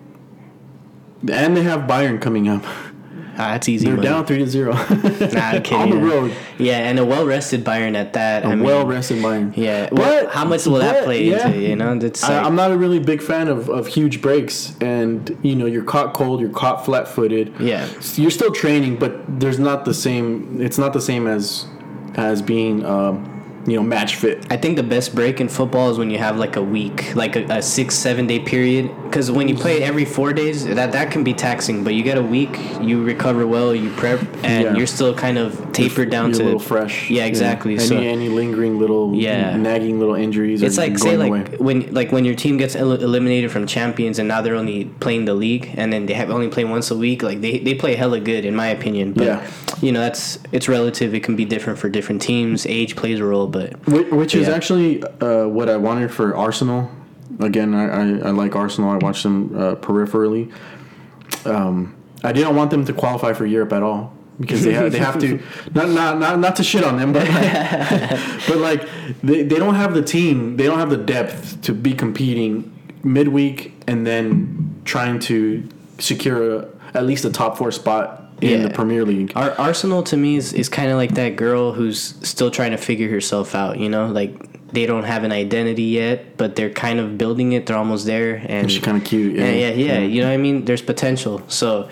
and 1.31 1.57
they 1.57 1.63
have 1.63 1.81
Bayern 1.81 2.21
coming 2.21 2.47
up. 2.47 2.63
That's 3.37 3.67
easy. 3.69 3.85
They're 3.85 3.95
money. 3.95 4.07
down 4.07 4.25
three 4.25 4.37
to 4.39 4.47
zero 4.47 4.73
Nah, 4.73 4.79
I'm 4.79 4.89
kidding. 5.63 5.73
on 5.77 5.89
the 5.89 5.97
yeah. 5.97 6.01
road. 6.13 6.35
Yeah, 6.57 6.77
and 6.89 6.97
a 6.99 7.05
well 7.05 7.25
rested 7.25 7.63
Bayern 7.63 7.95
at 7.95 8.13
that. 8.13 8.43
A 8.43 8.47
I 8.47 8.55
mean, 8.55 8.63
well 8.63 8.85
rested 8.85 9.17
Bayern. 9.23 9.55
Yeah. 9.55 9.89
Well, 9.91 10.23
But- 10.25 10.33
how 10.33 10.45
much 10.45 10.65
will 10.65 10.75
that 10.79 11.03
play 11.03 11.23
yeah. 11.25 11.47
into? 11.47 11.59
You 11.59 11.75
know, 11.75 11.97
that's 11.99 12.23
I, 12.23 12.37
like, 12.37 12.45
I'm 12.45 12.55
not 12.55 12.71
a 12.71 12.77
really 12.77 12.99
big 12.99 13.21
fan 13.21 13.47
of, 13.47 13.69
of 13.69 13.87
huge 13.87 14.21
breaks, 14.21 14.75
and 14.81 15.37
you 15.41 15.55
know 15.55 15.65
you're 15.65 15.83
caught 15.83 16.13
cold, 16.13 16.39
you're 16.41 16.49
caught 16.49 16.85
flat-footed. 16.85 17.53
Yeah. 17.59 17.87
you're 18.15 18.31
still 18.31 18.51
training, 18.51 18.97
but 18.97 19.39
there's 19.39 19.59
not 19.59 19.85
the 19.85 19.93
same. 19.93 20.61
It's 20.61 20.77
not 20.77 20.93
the 20.93 21.01
same 21.01 21.27
as 21.27 21.65
as 22.15 22.41
being 22.41 22.85
um, 22.85 23.34
you 23.65 23.75
know 23.75 23.83
match 23.83 24.15
fit. 24.15 24.45
I 24.51 24.57
think 24.57 24.75
the 24.77 24.83
best 24.83 25.15
break 25.15 25.41
in 25.41 25.49
football 25.49 25.89
is 25.89 25.97
when 25.97 26.09
you 26.11 26.17
have 26.17 26.37
like 26.37 26.55
a 26.55 26.61
week, 26.61 27.15
like 27.15 27.35
a, 27.35 27.43
a 27.45 27.61
six, 27.61 27.95
seven 27.95 28.27
day 28.27 28.39
period. 28.39 28.91
Because 29.05 29.31
when 29.31 29.47
you 29.47 29.55
play 29.55 29.81
every 29.81 30.05
four 30.05 30.33
days, 30.33 30.65
that 30.65 30.91
that 30.91 31.11
can 31.11 31.23
be 31.23 31.33
taxing. 31.33 31.83
But 31.83 31.93
you 31.93 32.03
get 32.03 32.17
a 32.17 32.21
week, 32.21 32.57
you 32.81 33.03
recover 33.03 33.47
well, 33.47 33.73
you 33.73 33.89
prep, 33.91 34.19
and 34.43 34.63
Yeah. 34.63 34.75
you're 34.75 34.87
still 34.87 35.13
kind 35.15 35.37
of 35.37 35.71
tapered 35.71 36.09
down 36.09 36.29
you're 36.29 36.37
to 36.39 36.43
a 36.43 36.45
little 36.45 36.59
fresh. 36.59 37.09
Yeah, 37.09 37.25
exactly. 37.25 37.73
Any 37.75 37.85
So- 37.85 37.97
any 37.97 38.29
lingering 38.29 38.77
little 38.79 39.13
Yeah. 39.15 39.55
nagging 39.57 39.99
little 39.99 40.15
injuries. 40.15 40.61
It's 40.61 40.77
like 40.77 40.97
say 40.99 41.17
like 41.17 41.29
away. 41.29 41.43
when 41.57 41.93
like 41.93 42.11
when 42.11 42.25
your 42.25 42.35
team 42.35 42.57
gets 42.57 42.75
el- 42.75 42.91
eliminated 42.91 43.51
from 43.51 43.65
champions 43.67 44.19
and 44.19 44.27
now 44.27 44.41
they're 44.41 44.55
only 44.55 44.85
playing 44.99 45.25
the 45.25 45.33
league 45.33 45.71
and 45.75 45.91
then 45.93 46.05
they 46.05 46.13
have 46.13 46.29
only 46.29 46.47
play 46.49 46.65
once 46.65 46.91
a 46.91 46.95
week. 46.97 47.23
Like 47.23 47.41
they, 47.41 47.59
they 47.59 47.73
play 47.73 47.95
hella 47.95 48.19
good 48.19 48.45
in 48.45 48.55
my 48.55 48.67
opinion. 48.67 49.13
But 49.13 49.25
Yeah. 49.25 49.47
you 49.81 49.91
know 49.91 50.01
that's 50.01 50.39
it's 50.51 50.67
relative. 50.69 51.13
It 51.15 51.23
can 51.23 51.35
be 51.35 51.45
different 51.45 51.79
for 51.79 51.89
different 51.89 52.21
teams. 52.21 52.65
Age 52.67 52.95
plays 52.95 53.19
a 53.19 53.25
role, 53.25 53.47
but 53.55 53.87
Which, 53.87 54.07
which 54.11 54.35
is 54.35 54.47
Yeah. 54.47 54.55
actually 54.55 55.03
uh, 55.03 55.47
what 55.47 55.69
I 55.69 55.77
wanted 55.77 56.11
for 56.11 56.35
Arsenal. 56.35 56.89
Again, 57.39 57.73
I, 57.73 57.85
I, 57.87 58.01
I 58.27 58.31
like 58.31 58.55
Arsenal. 58.55 58.89
I 58.91 58.97
watch 58.97 59.23
them 59.23 59.55
uh, 59.55 59.75
peripherally. 59.75 60.51
Um, 61.45 61.95
I 62.23 62.31
didn't 62.31 62.55
want 62.55 62.71
them 62.71 62.85
to 62.85 62.93
qualify 62.93 63.33
for 63.33 63.45
Europe 63.45 63.73
at 63.73 63.83
all 63.83 64.13
because 64.39 64.63
they 64.63 64.73
have, 64.73 64.91
they 64.91 64.99
have 64.99 65.19
to 65.19 65.41
not, 65.73 65.89
not 65.89 66.19
not 66.19 66.39
not 66.39 66.55
to 66.57 66.63
shit 66.63 66.83
on 66.83 66.97
them, 66.97 67.13
but 67.13 67.27
like, 67.27 68.09
but 68.47 68.57
like 68.57 68.89
they, 69.23 69.43
they 69.43 69.57
don't 69.57 69.75
have 69.75 69.93
the 69.93 70.01
team, 70.01 70.57
they 70.57 70.65
don't 70.65 70.79
have 70.79 70.89
the 70.89 70.97
depth 70.97 71.61
to 71.63 71.73
be 71.73 71.93
competing 71.93 72.71
midweek 73.03 73.73
and 73.87 74.05
then 74.05 74.81
trying 74.85 75.19
to 75.19 75.67
secure 75.99 76.59
a, 76.59 76.67
at 76.93 77.05
least 77.05 77.25
a 77.25 77.29
top 77.29 77.57
four 77.57 77.71
spot 77.71 78.24
in 78.41 78.49
Yeah. 78.61 78.67
the 78.67 78.73
Premier 78.73 79.03
League. 79.05 79.31
Ar- 79.35 79.55
Arsenal 79.57 80.03
to 80.03 80.17
me 80.17 80.35
is, 80.35 80.51
is 80.53 80.67
kind 80.69 80.89
of 80.91 80.97
like 80.97 81.15
that 81.15 81.35
girl 81.35 81.71
who's 81.73 82.15
still 82.27 82.51
trying 82.51 82.71
to 82.71 82.77
figure 82.77 83.09
herself 83.09 83.55
out. 83.55 83.79
You 83.79 83.89
know, 83.89 84.07
like 84.07 84.33
they 84.73 84.85
don't 84.85 85.03
have 85.05 85.23
an 85.23 85.31
identity 85.31 85.83
yet, 85.83 86.35
but 86.37 86.55
they're 86.55 86.69
kind 86.69 86.99
of 86.99 87.17
building 87.17 87.53
it. 87.53 87.65
They're 87.65 87.77
almost 87.77 88.05
there, 88.05 88.43
and 88.47 88.69
She's 88.71 88.83
kind 88.83 88.97
of 88.97 89.03
cute. 89.05 89.35
yeah, 89.35 89.49
yeah, 89.51 89.69
yeah. 89.71 89.99
You 89.99 90.21
know 90.21 90.27
what 90.27 90.33
I 90.33 90.37
mean? 90.37 90.65
There's 90.65 90.81
potential. 90.81 91.41
So 91.47 91.87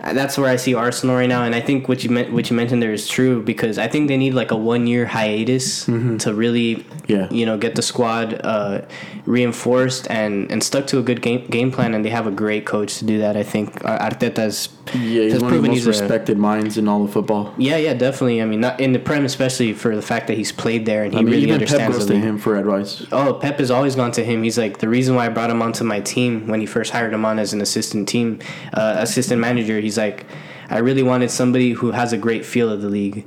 uh, 0.00 0.12
that's 0.12 0.38
where 0.38 0.48
I 0.48 0.54
see 0.54 0.74
Arsenal 0.74 1.16
right 1.16 1.28
now, 1.28 1.42
and 1.42 1.52
I 1.52 1.60
think 1.60 1.88
what 1.88 2.04
you 2.04 2.10
meant, 2.10 2.32
what 2.32 2.48
you 2.48 2.54
mentioned 2.54 2.80
there 2.80 2.92
is 2.92 3.08
true 3.08 3.42
because 3.42 3.76
I 3.78 3.88
think 3.88 4.06
they 4.06 4.16
need 4.16 4.34
like 4.34 4.52
a 4.52 4.56
one 4.56 4.86
year 4.86 5.04
hiatus 5.06 5.86
to 5.86 6.32
really, 6.32 6.76
Mm-hmm. 6.76 7.12
Yeah. 7.12 7.26
you 7.32 7.44
know, 7.46 7.56
get 7.58 7.74
the 7.74 7.82
squad 7.82 8.38
uh, 8.44 8.82
reinforced 9.26 10.06
and 10.10 10.50
and 10.52 10.62
stuck 10.62 10.86
to 10.88 10.98
a 10.98 11.02
good 11.02 11.20
game 11.22 11.46
game 11.46 11.70
plan, 11.72 11.94
and 11.94 12.04
they 12.04 12.10
have 12.10 12.26
a 12.26 12.30
great 12.30 12.64
coach 12.66 12.98
to 12.98 13.04
do 13.04 13.18
that. 13.18 13.36
I 13.36 13.42
think 13.42 13.80
Arteta's 13.82 14.68
Yeah, 14.94 15.22
he's 15.22 15.34
one 15.34 15.34
of 15.34 15.40
the 15.40 15.48
proven 15.48 15.70
most 15.70 15.76
he's 15.76 15.86
a- 15.86 15.90
respected 15.90 16.38
minds 16.38 16.78
in 16.78 16.88
all 16.88 17.04
of 17.04 17.12
football. 17.12 17.54
yeah, 17.58 17.76
yeah, 17.76 17.94
definitely. 17.94 18.40
I 18.42 18.44
mean, 18.44 18.60
not 18.60 18.80
in 18.80 18.92
the 18.92 18.98
Prem, 18.98 19.24
especially 19.24 19.72
for 19.72 19.94
the 19.94 20.02
fact 20.02 20.26
that 20.28 20.36
he's 20.36 20.52
played 20.52 20.86
there 20.86 21.04
and 21.04 21.12
he 21.12 21.18
I 21.18 21.22
mean, 21.22 21.32
really 21.32 21.42
even 21.44 21.60
Pep 21.60 21.70
understands 21.70 21.98
goes 21.98 22.06
to 22.06 22.18
him 22.18 22.38
for 22.38 22.56
advice. 22.56 23.06
Oh, 23.12 23.34
Pep 23.34 23.58
has 23.58 23.70
always 23.70 23.94
gone 23.94 24.12
to 24.12 24.24
him. 24.24 24.42
He's 24.42 24.58
like 24.58 24.78
the 24.78 24.88
reason 24.88 25.14
why 25.14 25.26
I 25.26 25.28
brought 25.28 25.50
him 25.50 25.62
onto 25.62 25.84
my 25.84 26.00
team 26.00 26.46
when 26.46 26.60
he 26.60 26.66
first 26.66 26.92
hired 26.92 27.12
him 27.12 27.24
on 27.24 27.38
as 27.38 27.52
an 27.52 27.60
assistant 27.60 28.08
team, 28.08 28.40
uh, 28.74 28.96
assistant 28.98 29.40
manager. 29.40 29.80
He's 29.80 29.98
like, 29.98 30.26
I 30.70 30.78
really 30.78 31.02
wanted 31.02 31.30
somebody 31.30 31.72
who 31.72 31.92
has 31.92 32.12
a 32.12 32.18
great 32.18 32.44
feel 32.44 32.70
of 32.70 32.82
the 32.82 32.88
league, 32.88 33.26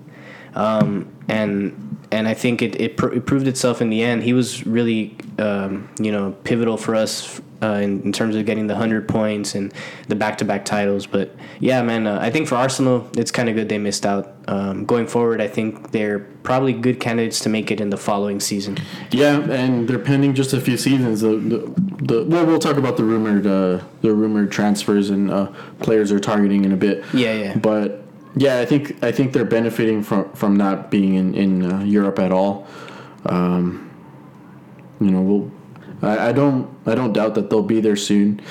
um, 0.53 1.11
and 1.27 1.97
and 2.11 2.27
I 2.27 2.33
think 2.33 2.61
it 2.61 2.79
it, 2.79 2.97
pr- 2.97 3.13
it 3.13 3.25
proved 3.25 3.47
itself 3.47 3.81
in 3.81 3.89
the 3.89 4.03
end. 4.03 4.23
He 4.23 4.33
was 4.33 4.65
really 4.67 5.17
um, 5.39 5.89
you 5.99 6.11
know 6.11 6.35
pivotal 6.43 6.77
for 6.77 6.95
us. 6.95 7.41
Uh, 7.61 7.73
in, 7.73 8.01
in 8.01 8.11
terms 8.11 8.35
of 8.35 8.43
getting 8.43 8.65
the 8.65 8.73
100 8.73 9.07
points 9.07 9.53
and 9.53 9.71
the 10.07 10.15
back-to-back 10.15 10.65
titles 10.65 11.05
but 11.05 11.35
yeah 11.59 11.83
man 11.83 12.07
uh, 12.07 12.17
i 12.19 12.29
think 12.31 12.47
for 12.47 12.55
arsenal 12.55 13.07
it's 13.15 13.29
kind 13.29 13.49
of 13.49 13.55
good 13.55 13.69
they 13.69 13.77
missed 13.77 14.03
out 14.03 14.33
um, 14.47 14.83
going 14.83 15.05
forward 15.05 15.39
i 15.39 15.47
think 15.47 15.91
they're 15.91 16.19
probably 16.41 16.73
good 16.73 16.99
candidates 16.99 17.39
to 17.39 17.49
make 17.49 17.69
it 17.69 17.79
in 17.79 17.91
the 17.91 17.97
following 17.97 18.39
season 18.39 18.77
Yeah, 19.11 19.39
and 19.51 19.87
they're 19.87 19.99
pending 19.99 20.33
just 20.33 20.53
a 20.53 20.61
few 20.61 20.77
seasons. 20.77 21.21
The, 21.21 21.35
the, 21.37 21.57
the 22.01 22.25
well, 22.25 22.45
we'll 22.45 22.59
talk 22.59 22.77
about 22.77 22.97
the 22.97 23.03
rumored 23.03 23.45
uh, 23.45 23.83
the 24.01 24.13
rumored 24.13 24.51
transfers 24.51 25.09
and 25.09 25.29
uh, 25.29 25.51
players 25.79 26.09
they're 26.09 26.19
targeting 26.19 26.65
in 26.65 26.71
a 26.71 26.77
bit. 26.77 27.03
Yeah, 27.13 27.33
yeah. 27.33 27.57
But 27.57 28.03
yeah, 28.35 28.59
I 28.59 28.65
think 28.65 29.03
I 29.03 29.11
think 29.11 29.33
they're 29.33 29.45
benefiting 29.45 30.01
from 30.03 30.31
from 30.33 30.55
not 30.55 30.89
being 30.89 31.15
in 31.15 31.35
in 31.35 31.71
uh, 31.71 31.83
Europe 31.83 32.19
at 32.19 32.31
all. 32.31 32.67
Um, 33.25 33.91
you 34.99 35.11
know, 35.11 35.21
we'll. 35.21 35.51
I, 36.01 36.29
I 36.29 36.31
don't 36.31 36.69
I 36.85 36.95
don't 36.95 37.13
doubt 37.13 37.35
that 37.35 37.49
they'll 37.49 37.63
be 37.63 37.81
there 37.81 37.95
soon. 37.95 38.41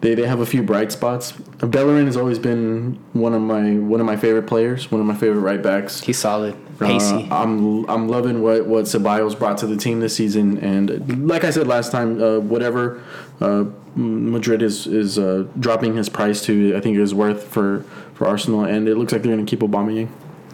They, 0.00 0.14
they 0.14 0.26
have 0.26 0.38
a 0.38 0.46
few 0.46 0.62
bright 0.62 0.92
spots. 0.92 1.32
Bellerin 1.32 2.06
has 2.06 2.16
always 2.16 2.38
been 2.38 3.00
one 3.14 3.34
of 3.34 3.42
my 3.42 3.74
one 3.74 3.98
of 3.98 4.06
my 4.06 4.16
favorite 4.16 4.46
players, 4.46 4.92
one 4.92 5.00
of 5.00 5.06
my 5.06 5.14
favorite 5.14 5.40
right 5.40 5.60
backs. 5.60 6.00
He's 6.00 6.18
solid, 6.18 6.56
pacey. 6.78 7.28
Uh, 7.28 7.42
I'm 7.42 7.84
I'm 7.90 8.08
loving 8.08 8.40
what 8.40 8.66
what 8.66 8.84
Ceballos 8.84 9.36
brought 9.36 9.58
to 9.58 9.66
the 9.66 9.76
team 9.76 9.98
this 9.98 10.14
season, 10.14 10.58
and 10.58 11.28
like 11.28 11.42
I 11.42 11.50
said 11.50 11.66
last 11.66 11.90
time, 11.90 12.22
uh, 12.22 12.38
whatever 12.38 13.02
uh, 13.40 13.64
Madrid 13.96 14.62
is 14.62 14.86
is 14.86 15.18
uh, 15.18 15.48
dropping 15.58 15.96
his 15.96 16.08
price 16.08 16.42
to, 16.44 16.76
I 16.76 16.80
think 16.80 16.96
it 16.96 17.02
is 17.02 17.12
worth 17.12 17.48
for 17.48 17.84
for 18.14 18.28
Arsenal, 18.28 18.64
and 18.64 18.86
it 18.86 18.96
looks 18.96 19.12
like 19.12 19.22
they're 19.22 19.34
going 19.34 19.44
to 19.44 19.50
keep 19.50 19.68
Aubameyang. 19.68 20.10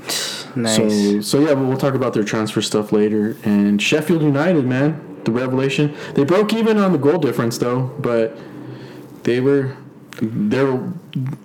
nice. 0.56 0.76
So 0.76 1.20
so 1.20 1.40
yeah, 1.40 1.54
but 1.54 1.66
we'll 1.66 1.76
talk 1.76 1.94
about 1.94 2.14
their 2.14 2.24
transfer 2.24 2.62
stuff 2.62 2.92
later. 2.92 3.36
And 3.44 3.80
Sheffield 3.80 4.22
United, 4.22 4.64
man, 4.64 5.13
the 5.24 5.32
revelation. 5.32 5.94
They 6.14 6.24
broke 6.24 6.52
even 6.52 6.78
on 6.78 6.92
the 6.92 6.98
goal 6.98 7.18
difference 7.18 7.58
though, 7.58 7.92
but 7.98 8.36
they 9.24 9.40
were 9.40 9.76
they're 10.20 10.78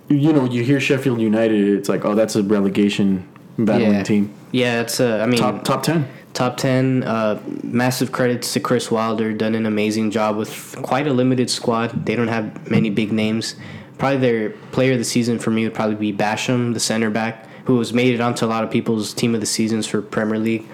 you 0.08 0.32
know 0.32 0.44
you 0.44 0.62
hear 0.62 0.80
Sheffield 0.80 1.20
United, 1.20 1.78
it's 1.78 1.88
like 1.88 2.04
oh 2.04 2.14
that's 2.14 2.36
a 2.36 2.42
relegation 2.42 3.28
battling 3.58 3.92
yeah, 3.92 4.02
team. 4.02 4.34
yeah. 4.52 4.80
It's 4.80 5.00
uh, 5.00 5.20
I 5.22 5.26
mean, 5.26 5.40
Top 5.40 5.64
top 5.64 5.82
ten. 5.82 6.08
top 6.34 6.56
ten. 6.56 7.02
Uh, 7.02 7.40
massive 7.62 8.12
credits 8.12 8.52
to 8.54 8.60
Chris 8.60 8.90
Wilder. 8.90 9.32
Done 9.32 9.54
an 9.54 9.66
amazing 9.66 10.10
job 10.10 10.36
with 10.36 10.76
quite 10.82 11.06
a 11.06 11.12
limited 11.12 11.50
squad. 11.50 12.06
They 12.06 12.16
don't 12.16 12.28
have 12.28 12.70
many 12.70 12.90
big 12.90 13.12
names. 13.12 13.56
Probably 13.98 14.18
their 14.18 14.50
player 14.72 14.92
of 14.92 14.98
the 14.98 15.04
season 15.04 15.38
for 15.38 15.50
me 15.50 15.64
would 15.64 15.74
probably 15.74 15.96
be 15.96 16.12
Basham, 16.16 16.72
the 16.72 16.80
center 16.80 17.10
back, 17.10 17.46
who 17.66 17.76
has 17.78 17.92
made 17.92 18.14
it 18.14 18.20
onto 18.20 18.46
a 18.46 18.48
lot 18.48 18.64
of 18.64 18.70
people's 18.70 19.12
team 19.12 19.34
of 19.34 19.40
the 19.40 19.46
seasons 19.46 19.86
for 19.86 20.00
Premier 20.00 20.38
League. 20.38 20.66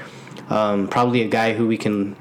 Um, 0.48 0.86
probably 0.86 1.22
a 1.22 1.28
guy 1.28 1.52
who 1.54 1.66
we 1.66 1.76
can 1.76 2.14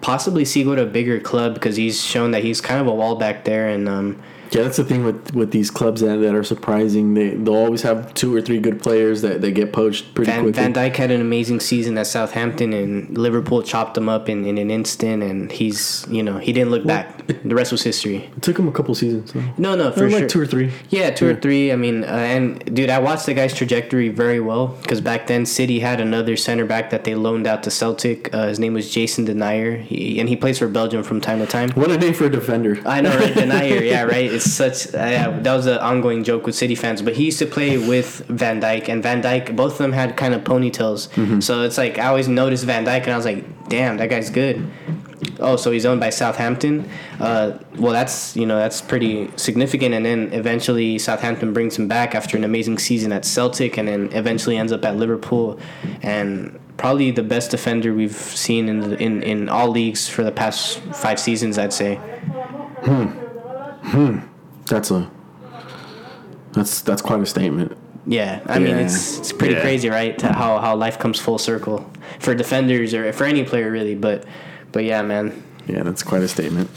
possibly 0.00 0.44
see 0.44 0.64
go 0.64 0.74
to 0.74 0.82
a 0.82 0.86
bigger 0.86 1.20
club 1.20 1.54
because 1.54 1.76
he's 1.76 2.02
shown 2.02 2.30
that 2.30 2.42
he's 2.42 2.60
kind 2.60 2.80
of 2.80 2.86
a 2.86 2.94
wall 2.94 3.16
back 3.16 3.44
there 3.44 3.68
and 3.68 3.88
um, 3.88 4.22
Yeah, 4.50 4.62
that's 4.62 4.76
the 4.78 4.84
thing 4.84 5.04
with, 5.04 5.34
with 5.34 5.52
these 5.52 5.70
clubs 5.70 6.00
that, 6.00 6.16
that 6.16 6.34
are 6.34 6.42
surprising. 6.42 7.14
They 7.14 7.30
they'll 7.30 7.54
always 7.54 7.82
have 7.82 8.12
two 8.14 8.34
or 8.34 8.40
three 8.40 8.58
good 8.58 8.82
players 8.82 9.22
that 9.22 9.40
they 9.40 9.52
get 9.52 9.72
poached 9.72 10.14
pretty 10.14 10.30
Van, 10.30 10.42
quickly. 10.42 10.62
Van 10.62 10.74
Dijk 10.74 10.96
had 10.96 11.10
an 11.10 11.20
amazing 11.20 11.60
season 11.60 11.96
at 11.98 12.06
Southampton, 12.08 12.72
and 12.72 13.16
Liverpool 13.16 13.62
chopped 13.62 13.96
him 13.96 14.08
up 14.08 14.28
in, 14.28 14.44
in 14.44 14.58
an 14.58 14.70
instant. 14.70 15.22
And 15.22 15.52
he's, 15.52 16.04
you 16.10 16.22
know, 16.22 16.38
he 16.38 16.52
didn't 16.52 16.70
look 16.70 16.84
back. 16.84 17.26
The 17.28 17.54
rest 17.54 17.70
was 17.70 17.82
history. 17.82 18.28
it 18.36 18.42
took 18.42 18.58
him 18.58 18.66
a 18.66 18.72
couple 18.72 18.94
seasons. 18.94 19.32
So. 19.32 19.40
No, 19.56 19.76
no, 19.76 19.92
for 19.92 20.04
Or 20.06 20.10
like 20.10 20.18
sure. 20.20 20.28
two 20.28 20.40
or 20.40 20.46
three. 20.46 20.72
Yeah, 20.88 21.10
two 21.10 21.26
Yeah. 21.26 21.32
or 21.32 21.40
three. 21.40 21.70
I 21.72 21.76
mean, 21.76 22.02
uh, 22.02 22.06
and 22.08 22.74
dude, 22.74 22.90
I 22.90 22.98
watched 22.98 23.26
the 23.26 23.34
guy's 23.34 23.54
trajectory 23.54 24.08
very 24.08 24.40
well 24.40 24.66
because 24.82 25.00
back 25.00 25.28
then 25.28 25.46
City 25.46 25.78
had 25.80 26.00
another 26.00 26.36
center 26.36 26.64
back 26.64 26.90
that 26.90 27.04
they 27.04 27.14
loaned 27.14 27.46
out 27.46 27.62
to 27.62 27.70
Celtic. 27.70 28.34
Uh, 28.34 28.48
his 28.48 28.58
name 28.58 28.74
was 28.74 28.90
Jason 28.92 29.26
Denayer, 29.26 29.80
he, 29.80 30.18
and 30.18 30.28
he 30.28 30.34
plays 30.34 30.58
for 30.58 30.66
Belgium 30.66 31.04
from 31.04 31.20
time 31.20 31.38
to 31.38 31.46
time. 31.46 31.70
What 31.70 31.90
a 31.92 31.98
name 31.98 32.14
for 32.14 32.24
a 32.24 32.30
defender. 32.30 32.80
I 32.84 33.00
know, 33.00 33.16
right? 33.16 33.32
Denayer, 33.40 33.80
yeah, 33.88 34.02
right. 34.02 34.30
It's 34.40 34.52
such. 34.52 34.94
Uh, 34.94 34.98
yeah, 34.98 35.40
that 35.40 35.54
was 35.54 35.66
an 35.66 35.78
ongoing 35.78 36.24
joke 36.24 36.46
with 36.46 36.54
City 36.54 36.74
fans. 36.74 37.02
But 37.02 37.14
he 37.16 37.24
used 37.26 37.38
to 37.40 37.46
play 37.46 37.76
with 37.76 38.24
Van 38.28 38.60
Dijk, 38.60 38.88
and 38.88 39.02
Van 39.02 39.22
Dijk, 39.22 39.54
both 39.54 39.72
of 39.72 39.78
them 39.78 39.92
had 39.92 40.16
kind 40.16 40.34
of 40.34 40.42
ponytails. 40.44 41.08
So 41.42 41.62
it's 41.62 41.78
like 41.78 41.98
I 41.98 42.06
always 42.06 42.28
noticed 42.28 42.64
Van 42.64 42.84
Dijk, 42.84 43.02
and 43.02 43.12
I 43.12 43.16
was 43.16 43.26
like, 43.26 43.68
damn, 43.68 43.98
that 43.98 44.08
guy's 44.08 44.30
good. 44.30 44.66
Oh, 45.38 45.56
so 45.56 45.70
he's 45.70 45.84
owned 45.84 46.00
by 46.00 46.10
Southampton. 46.10 46.88
Uh, 47.18 47.58
well, 47.76 47.92
that's 47.92 48.34
you 48.36 48.46
know 48.46 48.56
that's 48.58 48.80
pretty 48.80 49.30
significant. 49.36 49.94
And 49.94 50.04
then 50.04 50.32
eventually 50.32 50.98
Southampton 50.98 51.52
brings 51.52 51.76
him 51.78 51.88
back 51.88 52.14
after 52.14 52.36
an 52.36 52.44
amazing 52.44 52.78
season 52.78 53.12
at 53.12 53.24
Celtic, 53.26 53.76
and 53.76 53.86
then 53.86 54.10
eventually 54.12 54.56
ends 54.56 54.72
up 54.72 54.84
at 54.84 54.96
Liverpool, 54.96 55.58
and 56.02 56.58
probably 56.78 57.10
the 57.10 57.22
best 57.22 57.50
defender 57.50 57.92
we've 57.92 58.16
seen 58.46 58.68
in 58.68 58.80
the, 58.80 58.96
in 59.02 59.22
in 59.22 59.48
all 59.50 59.68
leagues 59.68 60.08
for 60.08 60.24
the 60.24 60.32
past 60.32 60.78
five 60.94 61.20
seasons, 61.20 61.58
I'd 61.58 61.74
say. 61.74 62.00
That's 64.66 64.90
a 64.90 65.10
that's 66.52 66.82
that's 66.82 67.02
quite 67.02 67.20
a 67.20 67.26
statement. 67.26 67.76
Yeah, 68.06 68.40
I 68.46 68.58
mean 68.58 68.76
it's 68.76 69.18
it's 69.18 69.32
pretty 69.32 69.54
Yeah. 69.54 69.60
crazy, 69.62 69.88
right? 69.88 70.18
To 70.18 70.32
how 70.32 70.58
how 70.58 70.74
life 70.76 70.98
comes 70.98 71.18
full 71.20 71.38
circle 71.38 71.88
for 72.18 72.34
defenders 72.34 72.94
or 72.94 73.12
for 73.12 73.24
any 73.24 73.44
player 73.44 73.70
really. 73.70 73.94
But 73.94 74.24
but 74.72 74.84
yeah, 74.84 75.02
man. 75.02 75.42
Yeah, 75.66 75.82
that's 75.82 76.02
quite 76.02 76.22
a 76.22 76.28
statement. 76.28 76.68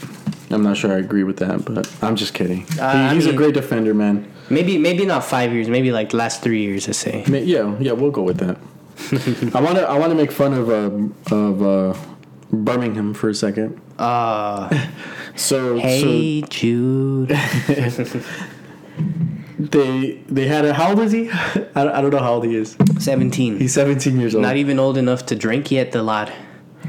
I'm 0.50 0.62
not 0.62 0.76
sure 0.76 0.92
I 0.92 0.98
agree 0.98 1.24
with 1.24 1.38
that, 1.38 1.64
but 1.64 1.90
I'm 2.02 2.14
just 2.16 2.34
kidding. 2.34 2.64
Uh, 2.78 2.92
He- 2.92 2.98
I 3.10 3.14
he's 3.14 3.24
mean- 3.26 3.34
a 3.34 3.36
great 3.36 3.54
defender, 3.54 3.94
man. 3.94 4.26
Maybe 4.50 4.78
maybe 4.78 5.06
not 5.06 5.24
five 5.24 5.52
years, 5.52 5.68
maybe 5.68 5.90
like 5.90 6.10
the 6.10 6.18
last 6.18 6.42
three 6.42 6.60
years. 6.62 6.88
I 6.88 6.92
say. 6.92 7.24
Yeah, 7.26 7.74
yeah, 7.80 7.92
we'll 7.92 8.10
go 8.12 8.22
with 8.22 8.38
that. 8.38 8.56
I 9.56 9.60
want 9.60 9.76
to 9.78 9.88
I 9.88 9.98
want 9.98 10.10
to 10.10 10.14
make 10.16 10.30
fun 10.30 10.52
of 10.52 10.68
uh, 10.68 11.34
of 11.34 11.62
uh, 11.62 11.94
Birmingham 12.54 13.14
for 13.14 13.28
a 13.28 13.34
second. 13.34 13.80
Uh, 13.98 14.68
So 15.36 15.78
hey 15.78 16.42
Jude. 16.42 17.30
they 19.58 20.22
they 20.28 20.46
had 20.46 20.64
a 20.64 20.74
how 20.74 20.90
old 20.90 21.00
is 21.00 21.12
he? 21.12 21.30
I 21.30 21.68
don't, 21.74 21.88
I 21.88 22.00
don't 22.00 22.10
know 22.10 22.18
how 22.20 22.34
old 22.34 22.44
he 22.44 22.54
is. 22.54 22.76
Seventeen. 22.98 23.58
He's 23.58 23.74
17 23.74 24.18
years 24.20 24.34
old. 24.34 24.42
not 24.42 24.56
even 24.56 24.78
old 24.78 24.96
enough 24.96 25.26
to 25.26 25.36
drink 25.36 25.70
yet. 25.70 25.92
The 25.92 26.02
lad. 26.02 26.32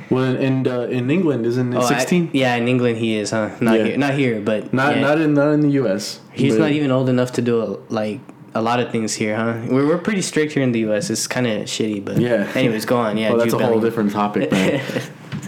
well, 0.09 0.35
in 0.35 0.67
uh, 0.67 0.81
in 0.81 1.09
England 1.09 1.45
isn't 1.45 1.73
it 1.73 1.77
Oh, 1.77 1.85
16? 1.87 2.31
yeah, 2.33 2.55
in 2.55 2.67
England 2.67 2.97
he 2.97 3.15
is, 3.15 3.31
huh? 3.31 3.49
Not 3.61 3.79
Yeah. 3.79 3.85
here. 3.85 3.97
Not 3.97 4.13
here, 4.13 4.41
but 4.41 4.73
Not 4.73 4.95
yeah. 4.95 5.01
not 5.01 5.19
in 5.19 5.33
not 5.33 5.49
in 5.53 5.61
the 5.61 5.69
U.S. 5.81 6.19
He's 6.33 6.57
not 6.57 6.71
even 6.71 6.91
old 6.91 7.09
enough 7.09 7.31
to 7.33 7.41
do 7.41 7.61
a, 7.61 7.77
like 7.89 8.19
a 8.53 8.61
lot 8.61 8.79
of 8.79 8.91
things 8.91 9.13
here, 9.15 9.35
huh? 9.35 9.59
We're, 9.69 9.87
we're 9.87 9.97
pretty 9.97 10.21
strict 10.21 10.53
here 10.53 10.63
in 10.63 10.71
the 10.71 10.79
U.S. 10.81 11.09
It's 11.09 11.27
kind 11.27 11.47
of 11.47 11.63
shitty, 11.63 12.03
but 12.05 12.17
Yeah. 12.19 12.49
Anyways, 12.55 12.85
go 12.85 12.97
on. 12.97 13.17
Yeah, 13.17 13.29
Well, 13.29 13.39
that's 13.39 13.51
Jude 13.51 13.61
a 13.61 13.65
whole 13.65 13.79
Bellingham. 13.81 13.89
different 13.89 14.11
topic, 14.11 14.51
man. 14.51 14.81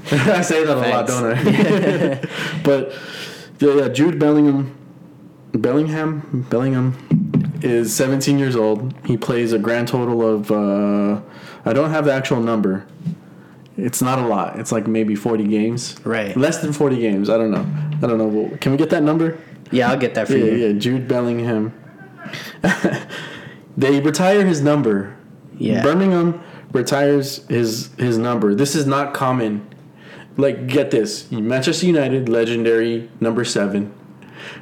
I 0.11 0.41
say 0.41 0.63
that 0.63 0.77
a 0.77 0.89
lot, 0.89 1.07
don't 1.07 1.25
I? 1.25 2.19
but 2.63 2.93
yeah, 3.59 3.87
Jude 3.89 4.19
Bellingham, 4.19 4.75
Bellingham, 5.53 6.45
Bellingham 6.49 7.59
is 7.61 7.93
17 7.95 8.37
years 8.39 8.55
old. 8.55 8.93
He 9.05 9.17
plays 9.17 9.53
a 9.53 9.59
grand 9.59 9.87
total 9.87 10.21
of 10.27 10.51
uh, 10.51 11.21
I 11.65 11.73
don't 11.73 11.89
have 11.89 12.05
the 12.05 12.13
actual 12.13 12.39
number. 12.39 12.85
It's 13.77 14.01
not 14.01 14.17
a 14.19 14.25
lot. 14.25 14.59
It's 14.59 14.71
like 14.71 14.87
maybe 14.87 15.15
40 15.15 15.43
games. 15.45 15.95
Right. 16.03 16.35
Less 16.35 16.59
than 16.59 16.73
40 16.73 16.97
games. 16.99 17.29
I 17.29 17.37
don't 17.37 17.51
know. 17.51 17.65
I 18.01 18.07
don't 18.07 18.17
know. 18.17 18.27
Well, 18.27 18.57
Can 18.57 18.71
we 18.71 18.77
get 18.77 18.89
that 18.89 19.03
number? 19.03 19.37
Yeah, 19.71 19.89
I'll 19.91 19.97
get 19.97 20.15
that 20.15 20.27
for 20.27 20.37
Yeah, 20.37 20.45
you. 20.45 20.67
yeah. 20.67 20.79
Jude 20.79 21.07
Bellingham. 21.07 21.73
they 23.77 23.99
retire 23.99 24.45
his 24.45 24.61
number. 24.61 25.15
Yeah. 25.57 25.81
Birmingham 25.83 26.41
retires 26.71 27.45
his 27.47 27.89
his 27.97 28.17
number. 28.17 28.53
This 28.55 28.75
is 28.75 28.85
not 28.85 29.13
common. 29.13 29.67
Like 30.37 30.67
get 30.67 30.91
this: 30.91 31.31
Manchester 31.31 31.85
United 31.87 32.29
legendary 32.29 33.09
number 33.19 33.43
seven, 33.43 33.93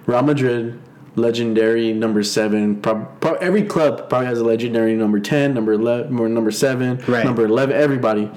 Real 0.05 0.21
Madrid 0.23 0.79
legendary 1.17 1.93
number 1.93 2.23
seven. 2.23 2.81
Prob- 2.81 3.19
prob- 3.21 3.37
every 3.41 3.63
club 3.63 4.09
probably 4.09 4.27
has 4.27 4.39
a 4.39 4.43
legendary 4.43 4.93
number 4.95 5.19
ten, 5.19 5.53
number 5.53 5.73
eleven, 5.73 6.17
or 6.19 6.27
number 6.29 6.51
seven, 6.51 7.01
Right. 7.07 7.25
number 7.25 7.45
eleven. 7.45 7.75
Everybody, 7.75 8.29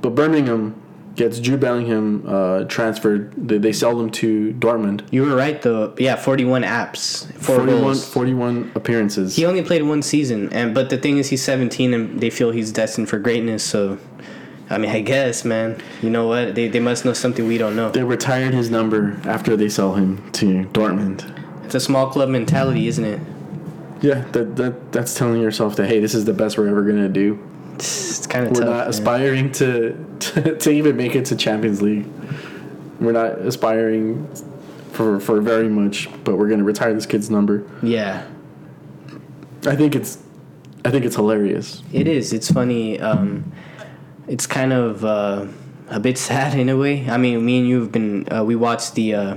but 0.00 0.14
Birmingham 0.14 0.74
gets 1.16 1.38
Jude 1.38 1.60
Bellingham 1.60 2.24
uh, 2.28 2.64
transferred. 2.64 3.32
They, 3.36 3.56
they 3.56 3.72
sell 3.72 3.96
them 3.96 4.10
to 4.10 4.52
Dortmund. 4.54 5.06
You 5.10 5.22
were 5.22 5.34
right 5.34 5.60
though. 5.62 5.94
Yeah, 5.98 6.16
41 6.16 6.62
apps, 6.62 7.24
four 7.34 7.56
41, 7.56 7.80
goals. 7.82 8.06
41 8.06 8.72
appearances. 8.74 9.34
He 9.36 9.46
only 9.46 9.62
played 9.62 9.82
one 9.82 10.02
season, 10.02 10.52
and 10.52 10.74
but 10.74 10.90
the 10.90 10.98
thing 10.98 11.16
is, 11.16 11.30
he's 11.30 11.42
17, 11.42 11.94
and 11.94 12.20
they 12.20 12.28
feel 12.30 12.50
he's 12.50 12.70
destined 12.70 13.08
for 13.08 13.18
greatness. 13.18 13.64
So, 13.64 13.96
I 14.68 14.78
mean, 14.78 14.90
I 14.90 15.00
guess, 15.00 15.44
man. 15.44 15.80
You 16.02 16.10
know 16.10 16.26
what? 16.26 16.54
They 16.54 16.68
they 16.68 16.80
must 16.80 17.04
know 17.04 17.12
something 17.12 17.46
we 17.46 17.58
don't 17.58 17.76
know. 17.76 17.90
They 17.90 18.02
retired 18.02 18.52
his 18.52 18.70
number 18.70 19.20
after 19.24 19.56
they 19.56 19.68
sell 19.68 19.94
him 19.94 20.30
to 20.32 20.64
Dortmund. 20.72 21.32
It's 21.64 21.74
a 21.74 21.80
small 21.80 22.08
club 22.10 22.28
mentality, 22.28 22.88
isn't 22.88 23.04
it? 23.04 23.20
Yeah, 24.00 24.24
that, 24.32 24.56
that 24.56 24.92
that's 24.92 25.14
telling 25.14 25.40
yourself 25.40 25.76
that 25.76 25.86
hey, 25.86 26.00
this 26.00 26.14
is 26.14 26.24
the 26.24 26.32
best 26.32 26.58
we're 26.58 26.68
ever 26.68 26.82
gonna 26.82 27.08
do. 27.08 27.38
It's, 27.74 28.26
kind 28.26 28.46
of 28.46 28.52
We're 28.52 28.60
tough. 28.60 28.68
not 28.70 28.78
man. 28.78 28.88
aspiring 28.88 29.52
to, 29.52 30.16
to 30.18 30.56
to 30.58 30.70
even 30.70 30.96
make 30.96 31.14
it 31.14 31.26
to 31.26 31.36
Champions 31.36 31.80
League. 31.82 32.06
We're 33.00 33.12
not 33.12 33.38
aspiring 33.38 34.26
for 34.92 35.20
for 35.20 35.40
very 35.40 35.68
much, 35.68 36.08
but 36.24 36.36
we're 36.38 36.48
gonna 36.48 36.64
retire 36.64 36.92
this 36.92 37.06
kid's 37.06 37.30
number. 37.30 37.64
Yeah, 37.82 38.26
I 39.66 39.76
think 39.76 39.94
it's 39.94 40.18
I 40.84 40.90
think 40.90 41.04
it's 41.04 41.16
hilarious. 41.16 41.82
it 41.92 42.08
is. 42.08 42.32
It's 42.32 42.50
funny. 42.50 42.98
Um, 43.00 43.52
it's 44.28 44.46
kind 44.46 44.72
of 44.72 45.04
uh, 45.04 45.46
a 45.88 46.00
bit 46.00 46.18
sad 46.28 46.58
in 46.58 46.68
a 46.68 46.76
way. 46.76 47.08
I 47.08 47.16
mean, 47.16 47.44
me 47.44 47.58
and 47.58 47.68
you 47.68 47.80
have 47.80 47.92
been. 47.92 48.26
Uh, 48.32 48.44
we 48.44 48.56
watched 48.56 48.94
the 48.94 49.14
uh, 49.14 49.36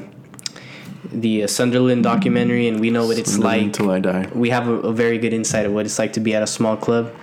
the 1.12 1.44
uh, 1.44 1.48
Sunderland 1.48 2.04
documentary, 2.04 2.68
and 2.68 2.80
we 2.80 2.90
know 2.90 3.06
what 3.08 3.18
it's 3.18 3.38
like. 3.38 3.62
until 3.62 3.92
I 3.92 4.00
die. 4.00 4.30
we 4.34 4.50
have 4.50 4.68
a, 4.68 4.74
a 4.74 4.94
very 4.94 5.18
good 5.18 5.34
insight 5.34 5.66
of 5.66 5.74
what 5.74 5.86
it's 5.86 5.98
like 6.00 6.14
to 6.14 6.20
be 6.20 6.36
at 6.36 6.44
a 6.44 6.48
small 6.48 6.78
club, 6.78 7.14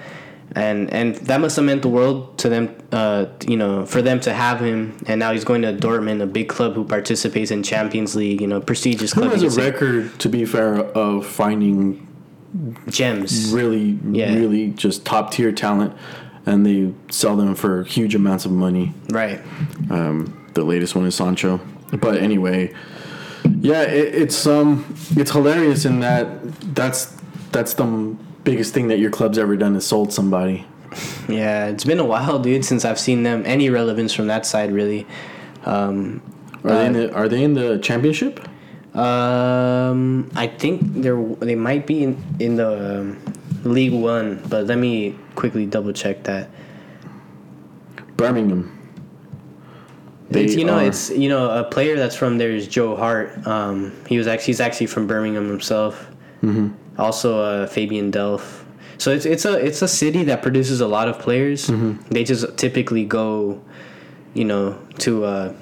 and 0.54 0.92
and 0.92 1.14
that 1.26 1.40
must 1.40 1.56
have 1.56 1.64
meant 1.64 1.82
the 1.82 1.88
world 1.88 2.38
to 2.38 2.48
them. 2.48 2.74
Uh, 2.92 3.26
you 3.46 3.56
know, 3.56 3.84
for 3.86 4.02
them 4.02 4.18
to 4.20 4.32
have 4.32 4.60
him, 4.60 4.96
and 5.06 5.18
now 5.20 5.32
he's 5.32 5.44
going 5.44 5.62
to 5.62 5.72
Dortmund, 5.72 6.20
a 6.22 6.26
big 6.26 6.48
club 6.48 6.74
who 6.74 6.84
participates 6.84 7.50
in 7.50 7.62
Champions 7.62 8.16
League. 8.16 8.40
You 8.40 8.46
know, 8.46 8.60
prestigious 8.60 9.12
Who 9.12 9.20
club. 9.22 9.32
has 9.32 9.42
a 9.42 9.50
say. 9.50 9.70
record, 9.70 10.18
to 10.20 10.28
be 10.28 10.44
fair, 10.44 10.76
of 10.78 11.26
finding 11.26 12.06
Gems. 12.88 13.52
really, 13.52 13.98
Yeah. 14.10 14.34
really 14.34 14.68
just 14.70 15.04
top 15.04 15.30
tier 15.32 15.52
talent, 15.52 15.92
and 16.46 16.64
they 16.64 16.92
sell 17.10 17.36
them 17.36 17.54
for 17.54 17.84
huge 17.84 18.14
amounts 18.14 18.46
of 18.46 18.52
money. 18.52 18.94
Right. 19.10 19.40
Um, 19.90 20.48
the 20.54 20.64
latest 20.64 20.94
one 20.94 21.04
is 21.06 21.14
Sancho. 21.14 21.60
But 21.92 22.16
anyway, 22.16 22.72
yeah, 23.60 23.82
it, 23.82 24.14
it's 24.14 24.46
um, 24.46 24.84
it's 25.16 25.32
hilarious 25.32 25.84
in 25.84 26.00
that 26.00 26.26
that's 26.74 27.14
that's 27.52 27.74
the 27.74 28.16
biggest 28.44 28.74
thing 28.74 28.88
that 28.88 28.98
your 28.98 29.10
club's 29.10 29.38
ever 29.38 29.56
done 29.56 29.76
is 29.76 29.86
sold 29.86 30.12
somebody. 30.12 30.66
Yeah, 31.28 31.66
it's 31.66 31.84
been 31.84 31.98
a 31.98 32.04
while, 32.04 32.38
dude, 32.38 32.64
since 32.64 32.84
I've 32.84 32.98
seen 32.98 33.22
them 33.22 33.42
any 33.44 33.68
relevance 33.70 34.12
from 34.14 34.28
that 34.28 34.46
side, 34.46 34.72
really. 34.72 35.06
Um, 35.64 36.22
Are 36.64 36.70
they 36.70 36.86
in 36.86 36.92
the 36.92 37.14
Are 37.14 37.28
they 37.28 37.42
in 37.42 37.54
the 37.54 37.78
championship? 37.78 38.40
um, 38.94 40.30
I 40.34 40.46
think 40.46 40.80
they're 41.02 41.22
they 41.40 41.54
might 41.54 41.86
be 41.86 42.02
in 42.02 42.22
in 42.40 42.56
the 42.56 43.00
um, 43.00 43.18
League 43.66 43.92
One, 43.92 44.42
but 44.48 44.66
let 44.66 44.78
me 44.78 45.18
quickly 45.34 45.66
double 45.66 45.92
check 45.92 46.24
that. 46.24 46.48
Birmingham. 48.16 48.72
They 50.30 50.44
it's, 50.44 50.54
you 50.56 50.64
know, 50.64 50.78
are- 50.78 50.84
it's 50.86 51.10
you 51.10 51.28
know 51.28 51.50
a 51.50 51.64
player 51.64 51.96
that's 51.96 52.16
from 52.16 52.38
there 52.38 52.50
is 52.50 52.66
Joe 52.66 52.96
Hart. 52.96 53.46
Um, 53.46 53.92
he 54.08 54.18
was 54.18 54.26
actually 54.26 54.46
he's 54.46 54.60
actually 54.60 54.86
from 54.86 55.06
Birmingham 55.06 55.48
himself. 55.48 56.08
Mm-hmm. 56.42 56.68
Also, 56.98 57.40
uh, 57.40 57.66
Fabian 57.66 58.10
Delph. 58.10 58.64
So 58.98 59.10
it's 59.12 59.26
it's 59.26 59.44
a 59.44 59.54
it's 59.54 59.82
a 59.82 59.88
city 59.88 60.24
that 60.24 60.42
produces 60.42 60.80
a 60.80 60.88
lot 60.88 61.08
of 61.08 61.18
players. 61.18 61.68
Mm-hmm. 61.68 62.08
They 62.10 62.24
just 62.24 62.56
typically 62.56 63.04
go, 63.04 63.62
you 64.34 64.44
know, 64.44 64.78
to 65.00 65.24
uh, 65.24 65.54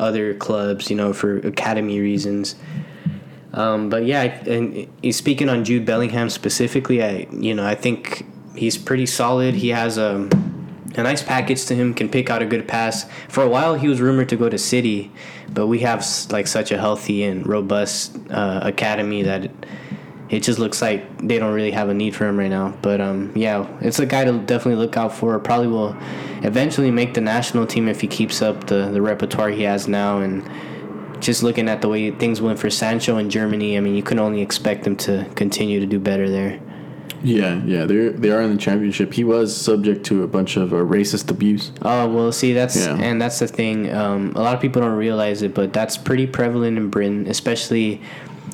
other 0.00 0.34
clubs, 0.34 0.88
you 0.88 0.96
know, 0.96 1.12
for 1.12 1.38
academy 1.38 2.00
reasons. 2.00 2.54
Um, 3.52 3.88
but 3.88 4.04
yeah, 4.04 4.22
and 4.46 4.88
speaking 5.14 5.48
on 5.48 5.64
Jude 5.64 5.84
Bellingham 5.84 6.30
specifically. 6.30 7.02
I 7.02 7.26
you 7.32 7.54
know 7.54 7.66
I 7.66 7.74
think 7.74 8.26
he's 8.54 8.76
pretty 8.76 9.06
solid. 9.06 9.54
He 9.54 9.68
has 9.68 9.98
a 9.98 10.28
a 10.96 11.02
nice 11.02 11.22
package 11.22 11.64
to 11.66 11.74
him, 11.74 11.94
can 11.94 12.08
pick 12.08 12.30
out 12.30 12.42
a 12.42 12.46
good 12.46 12.66
pass. 12.66 13.08
For 13.28 13.42
a 13.42 13.48
while, 13.48 13.74
he 13.74 13.88
was 13.88 14.00
rumored 14.00 14.28
to 14.30 14.36
go 14.36 14.48
to 14.48 14.58
City, 14.58 15.12
but 15.52 15.66
we 15.66 15.80
have 15.80 16.04
like 16.30 16.46
such 16.46 16.72
a 16.72 16.78
healthy 16.78 17.22
and 17.22 17.46
robust 17.46 18.16
uh, 18.30 18.60
academy 18.62 19.22
that 19.22 19.44
it, 19.44 19.50
it 20.28 20.40
just 20.40 20.58
looks 20.58 20.82
like 20.82 21.26
they 21.26 21.38
don't 21.38 21.54
really 21.54 21.70
have 21.70 21.88
a 21.88 21.94
need 21.94 22.16
for 22.16 22.26
him 22.26 22.38
right 22.38 22.50
now. 22.50 22.76
But 22.82 23.00
um, 23.00 23.32
yeah, 23.34 23.66
it's 23.80 23.98
a 23.98 24.06
guy 24.06 24.24
to 24.24 24.38
definitely 24.38 24.82
look 24.84 24.96
out 24.96 25.12
for. 25.12 25.38
Probably 25.38 25.68
will 25.68 25.96
eventually 26.42 26.90
make 26.90 27.14
the 27.14 27.20
national 27.20 27.66
team 27.66 27.88
if 27.88 28.00
he 28.00 28.06
keeps 28.06 28.42
up 28.42 28.66
the 28.66 28.90
the 28.90 29.00
repertoire 29.00 29.50
he 29.50 29.62
has 29.62 29.88
now 29.88 30.18
and. 30.20 30.48
Just 31.20 31.42
looking 31.42 31.68
at 31.68 31.82
the 31.82 31.88
way 31.88 32.10
things 32.10 32.40
went 32.40 32.58
for 32.58 32.70
Sancho 32.70 33.16
in 33.18 33.30
Germany, 33.30 33.76
I 33.76 33.80
mean, 33.80 33.94
you 33.94 34.02
can 34.02 34.18
only 34.18 34.40
expect 34.40 34.84
them 34.84 34.96
to 34.96 35.26
continue 35.34 35.80
to 35.80 35.86
do 35.86 35.98
better 35.98 36.28
there. 36.30 36.60
Yeah, 37.22 37.60
yeah, 37.64 37.84
they 37.84 38.10
they 38.10 38.30
are 38.30 38.40
in 38.42 38.52
the 38.52 38.58
championship. 38.58 39.12
He 39.12 39.24
was 39.24 39.56
subject 39.56 40.06
to 40.06 40.22
a 40.22 40.28
bunch 40.28 40.56
of 40.56 40.72
uh, 40.72 40.76
racist 40.76 41.28
abuse. 41.30 41.72
Oh 41.82 42.08
well, 42.08 42.30
see 42.30 42.52
that's 42.52 42.76
Yeah. 42.76 42.96
and 42.96 43.20
that's 43.20 43.40
the 43.40 43.48
thing. 43.48 43.92
Um, 43.92 44.32
a 44.36 44.40
lot 44.42 44.54
of 44.54 44.60
people 44.60 44.82
don't 44.82 44.96
realize 44.96 45.42
it, 45.42 45.52
but 45.52 45.72
that's 45.72 45.96
pretty 45.96 46.28
prevalent 46.28 46.78
in 46.78 46.90
Britain, 46.90 47.26
especially 47.26 48.00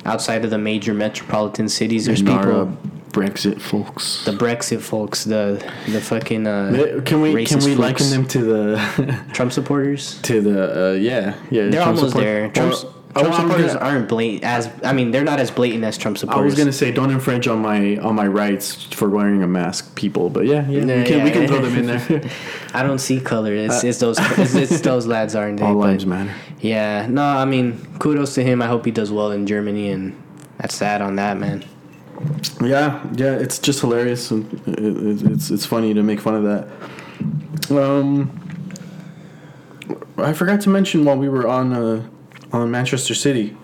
outside 0.06 0.44
of 0.44 0.50
the 0.50 0.56
major 0.58 0.94
metropolitan 0.94 1.68
cities. 1.68 2.06
There's 2.06 2.22
people, 2.22 2.74
Brexit 3.14 3.60
folks. 3.60 4.24
the 4.24 4.32
Brexit 4.32 4.80
folks, 4.80 5.24
the 5.24 5.62
the 5.88 6.00
fucking 6.00 6.46
uh, 6.46 6.70
They- 6.72 7.00
can 7.02 7.20
we 7.20 7.30
can 7.46 7.58
racist 7.60 7.64
we 7.64 7.74
folks. 7.76 7.78
liken 7.88 8.10
them 8.10 8.26
to 8.34 8.38
the 8.42 9.20
Trump 9.32 9.52
supporters. 9.52 10.18
to 10.22 10.40
the 10.40 10.58
uh, 10.90 10.92
yeah 10.94 11.34
yeah 11.50 11.68
They're 11.68 11.82
Trump 11.82 11.96
almost 11.96 12.08
support- 12.10 12.24
there. 12.24 12.50
Trump's, 12.50 12.82
Well, 12.84 12.92
Trump 12.92 12.94
well, 13.14 13.26
I'm 13.26 13.40
supporters 13.48 13.72
gonna- 13.74 13.86
aren't 13.86 14.08
blatant 14.08 14.42
as 14.44 14.68
I 14.82 14.92
mean 14.92 15.12
they're 15.12 15.22
not 15.32 15.38
as 15.38 15.50
blatant 15.52 15.84
as 15.84 15.96
Trump 15.96 16.18
supporters. 16.18 16.42
I 16.42 16.44
was 16.44 16.54
gonna 16.56 16.72
say 16.72 16.90
don't 16.90 17.12
infringe 17.12 17.46
on 17.46 17.60
my 17.60 17.96
on 17.98 18.16
my 18.16 18.26
rights 18.26 18.84
for 18.98 19.08
wearing 19.08 19.42
a 19.44 19.46
mask, 19.46 19.94
people. 19.94 20.28
But 20.30 20.46
yeah, 20.46 20.68
yeah, 20.68 20.84
Yeah, 20.84 20.98
we 20.98 21.04
can 21.04 21.22
we 21.22 21.28
yeah. 21.30 21.34
can 21.36 21.46
throw 21.46 21.60
them 21.62 21.76
in 21.78 21.86
there. 21.86 22.30
I 22.74 22.82
don't 22.82 22.98
see 22.98 23.20
color. 23.20 23.54
It's, 23.54 23.84
it's 23.84 23.98
those 24.00 24.18
it's, 24.38 24.54
it's 24.56 24.80
those 24.90 25.06
lads 25.06 25.36
aren't 25.36 25.60
they? 25.60 25.64
Uh, 25.64 25.68
All 25.68 25.76
lives 25.76 26.04
matter. 26.04 26.34
Yeah, 26.60 27.06
no, 27.08 27.22
I 27.22 27.44
mean, 27.44 27.78
kudos 28.00 28.34
to 28.34 28.42
him. 28.42 28.60
I 28.60 28.66
hope 28.66 28.84
he 28.84 28.90
does 28.90 29.12
well 29.12 29.30
in 29.30 29.46
Germany, 29.46 29.90
and 29.90 30.20
that's 30.58 30.74
sad 30.74 31.00
on 31.02 31.14
that, 31.16 31.36
man. 31.38 31.62
Yeah, 32.62 33.06
yeah, 33.14 33.34
it's 33.34 33.58
just 33.58 33.80
hilarious. 33.80 34.30
and 34.30 34.52
It, 34.66 34.78
it, 34.78 35.32
it's 35.32 35.50
it's 35.50 35.66
funny 35.66 35.94
to 35.94 36.02
make 36.02 36.20
fun 36.20 36.34
of 36.34 36.44
that. 36.44 37.76
Um, 37.76 38.40
I 40.16 40.32
forgot 40.32 40.60
to 40.62 40.68
mention 40.68 41.04
while 41.04 41.16
we 41.16 41.28
were 41.28 41.46
on 41.46 41.72
uh, 41.72 42.08
on 42.52 42.70
Manchester 42.70 43.14
City, 43.14 43.56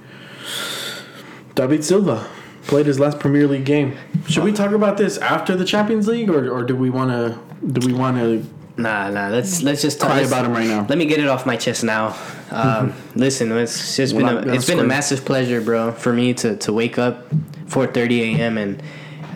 David 1.55 1.85
Silva 1.85 2.29
played 2.65 2.87
his 2.87 3.01
last 3.01 3.19
Premier 3.19 3.47
League 3.47 3.65
game. 3.65 3.97
Should 4.29 4.45
we 4.45 4.53
talk 4.53 4.73
about 4.73 4.97
this 4.97 5.19
after 5.19 5.57
the 5.57 5.65
Champions 5.65 6.07
League, 6.07 6.31
or, 6.31 6.51
or 6.51 6.63
do 6.63 6.77
we 6.77 6.91
want 6.91 7.11
to 7.11 7.39
do 7.67 7.87
we 7.87 7.93
want 7.93 8.17
to 8.19 8.47
Nah, 8.77 9.11
nah. 9.11 9.29
Let's 9.29 9.63
let's 9.63 9.83
just 9.83 10.01
talk 10.01 10.23
about 10.23 10.47
him 10.47 10.53
right 10.53 10.67
now? 10.67 10.87
Let 10.89 10.97
me 10.97 11.05
get 11.05 11.21
it 11.21 11.29
off 11.29 11.47
my 11.47 11.57
chest 11.57 11.85
now. 11.85 12.17
Um, 12.53 12.95
listen, 13.15 13.53
it's 13.53 13.95
just 13.95 14.13
We're 14.13 14.23
been 14.23 14.49
a, 14.49 14.55
it's 14.55 14.67
been 14.67 14.81
a 14.81 14.83
massive 14.83 15.25
pleasure, 15.25 15.61
bro, 15.61 15.93
for 15.93 16.13
me 16.13 16.35
to, 16.35 16.57
to 16.57 16.73
wake 16.73 16.99
up 16.99 17.33
4:30 17.71 18.37
a.m. 18.37 18.59
and 18.59 18.83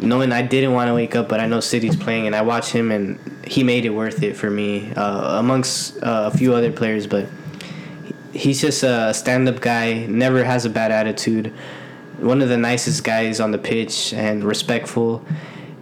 knowing 0.02 0.32
I 0.32 0.42
didn't 0.42 0.72
want 0.72 0.88
to 0.88 0.94
wake 0.94 1.14
up, 1.16 1.28
but 1.28 1.40
I 1.40 1.46
know 1.46 1.60
City's 1.60 1.96
playing, 1.96 2.26
and 2.26 2.34
I 2.34 2.42
watch 2.42 2.70
him, 2.70 2.90
and 2.90 3.18
he 3.46 3.62
made 3.62 3.84
it 3.84 3.90
worth 3.90 4.22
it 4.22 4.36
for 4.36 4.50
me, 4.50 4.92
uh, 4.92 5.38
amongst 5.38 5.96
uh, 6.02 6.30
a 6.32 6.36
few 6.36 6.54
other 6.54 6.72
players. 6.72 7.06
But 7.06 7.26
he's 8.32 8.60
just 8.60 8.82
a 8.82 9.14
stand-up 9.14 9.60
guy, 9.60 10.06
never 10.06 10.44
has 10.44 10.64
a 10.64 10.70
bad 10.70 10.90
attitude, 10.90 11.52
one 12.18 12.42
of 12.42 12.48
the 12.48 12.56
nicest 12.58 13.04
guys 13.04 13.40
on 13.40 13.50
the 13.52 13.58
pitch, 13.58 14.12
and 14.12 14.44
respectful. 14.44 15.24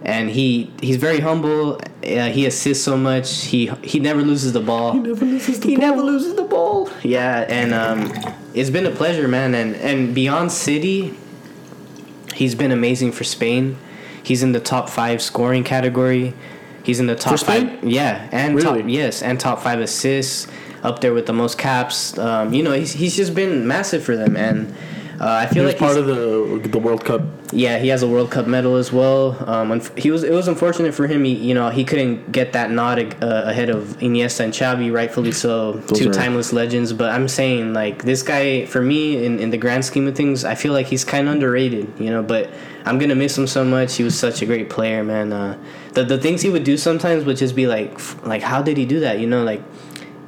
And 0.03 0.29
he 0.29 0.69
he's 0.81 0.97
very 0.97 1.21
humble. 1.21 1.79
Uh, 2.03 2.29
he 2.29 2.45
assists 2.45 2.83
so 2.83 2.97
much. 2.97 3.45
He 3.45 3.67
he 3.81 3.99
never 3.99 4.21
loses 4.21 4.51
the 4.51 4.59
ball. 4.59 4.91
He 4.91 4.99
never 4.99 5.25
loses 5.25 5.61
the 5.61 5.69
he 5.69 5.75
never 5.77 6.01
loses 6.01 6.35
the 6.35 6.43
ball. 6.43 6.89
Yeah, 7.03 7.45
and 7.47 7.73
um, 7.73 8.11
it's 8.53 8.69
been 8.69 8.85
a 8.85 8.91
pleasure, 8.91 9.29
man. 9.29 9.55
And 9.55 9.77
and 9.77 10.13
beyond 10.13 10.51
City, 10.51 11.15
he's 12.33 12.55
been 12.55 12.71
amazing 12.71 13.11
for 13.11 13.23
Spain. 13.23 13.77
He's 14.23 14.43
in 14.43 14.51
the 14.53 14.59
top 14.59 14.89
five 14.89 15.21
scoring 15.21 15.63
category. 15.63 16.33
He's 16.83 16.99
in 16.99 17.07
the 17.07 17.15
top 17.15 17.39
five. 17.39 17.83
Yeah, 17.83 18.27
and 18.31 18.55
Really? 18.55 18.81
top 18.81 18.89
yes, 18.89 19.21
and 19.21 19.39
top 19.39 19.61
five 19.61 19.79
assists. 19.79 20.47
Up 20.83 20.99
there 20.99 21.13
with 21.13 21.27
the 21.27 21.33
most 21.33 21.57
caps. 21.57 22.17
Um, 22.17 22.53
you 22.53 22.61
know, 22.61 22.73
he's 22.73 22.91
he's 22.91 23.15
just 23.15 23.33
been 23.33 23.65
massive 23.65 24.03
for 24.03 24.17
them, 24.17 24.35
and 24.35 24.75
uh, 25.19 25.25
I 25.43 25.45
feel 25.47 25.63
was 25.63 25.73
like 25.73 25.79
part 25.79 25.97
of 25.97 26.05
the 26.07 26.67
the 26.69 26.79
World 26.79 27.05
Cup. 27.05 27.21
yeah, 27.51 27.77
he 27.77 27.87
has 27.89 28.01
a 28.03 28.07
World 28.07 28.31
Cup 28.31 28.47
medal 28.47 28.75
as 28.77 28.91
well. 28.91 29.37
Um, 29.49 29.79
he 29.97 30.09
was 30.11 30.23
it 30.23 30.31
was 30.33 30.47
unfortunate 30.47 30.93
for 30.93 31.05
him. 31.07 31.23
He, 31.23 31.33
you 31.33 31.53
know, 31.53 31.69
he 31.69 31.83
couldn't 31.85 32.31
get 32.31 32.53
that 32.53 32.71
nod 32.71 32.99
uh, 33.23 33.43
ahead 33.45 33.69
of 33.69 33.97
Iniesta 33.99 34.41
and 34.41 34.53
Xavi, 34.53 34.91
rightfully 34.93 35.31
so, 35.31 35.73
Those 35.73 35.99
two 35.99 36.09
are- 36.09 36.13
timeless 36.13 36.51
legends. 36.53 36.93
But 36.93 37.11
I'm 37.11 37.27
saying 37.27 37.73
like 37.73 38.03
this 38.03 38.23
guy 38.23 38.65
for 38.65 38.81
me 38.81 39.23
in, 39.25 39.39
in 39.39 39.49
the 39.51 39.57
grand 39.57 39.85
scheme 39.85 40.07
of 40.07 40.15
things, 40.15 40.43
I 40.45 40.55
feel 40.55 40.73
like 40.73 40.87
he's 40.87 41.05
kind 41.05 41.27
of 41.27 41.33
underrated. 41.35 41.93
You 41.99 42.09
know, 42.09 42.23
but 42.23 42.49
I'm 42.85 42.97
gonna 42.99 43.15
miss 43.15 43.37
him 43.37 43.47
so 43.47 43.63
much. 43.63 43.95
He 43.95 44.03
was 44.03 44.17
such 44.17 44.41
a 44.41 44.45
great 44.45 44.69
player, 44.69 45.03
man. 45.03 45.31
Uh, 45.31 45.57
the 45.93 46.03
the 46.03 46.17
things 46.17 46.41
he 46.41 46.49
would 46.49 46.63
do 46.63 46.75
sometimes 46.77 47.23
would 47.25 47.37
just 47.37 47.55
be 47.55 47.67
like 47.67 47.91
like 48.25 48.41
how 48.41 48.61
did 48.61 48.77
he 48.77 48.85
do 48.85 48.99
that? 49.01 49.19
You 49.19 49.27
know, 49.27 49.43
like. 49.43 49.61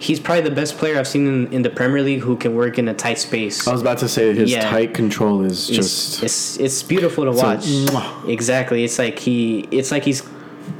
He's 0.05 0.19
probably 0.19 0.43
the 0.49 0.55
best 0.61 0.77
player 0.77 0.97
I've 0.99 1.07
seen 1.07 1.25
in, 1.27 1.53
in 1.53 1.61
the 1.63 1.69
Premier 1.79 2.01
League 2.03 2.21
who 2.21 2.35
can 2.37 2.53
work 2.55 2.77
in 2.77 2.87
a 2.87 2.93
tight 2.93 3.17
space 3.17 3.67
I 3.67 3.71
was 3.71 3.81
about 3.81 3.97
to 4.05 4.07
say 4.15 4.33
his 4.33 4.51
Yeah. 4.51 4.69
tight 4.69 4.93
control 4.93 5.43
is 5.43 5.67
it's, 5.69 5.77
just 5.77 6.23
it's 6.23 6.57
it's 6.65 6.83
beautiful 6.83 7.23
to 7.25 7.31
watch. 7.31 7.65
mwah. 7.65 8.29
exactly. 8.29 8.83
It's 8.83 8.99
like 8.99 9.17
he 9.19 9.67
it's 9.71 9.91
like 9.91 10.03
he's 10.03 10.21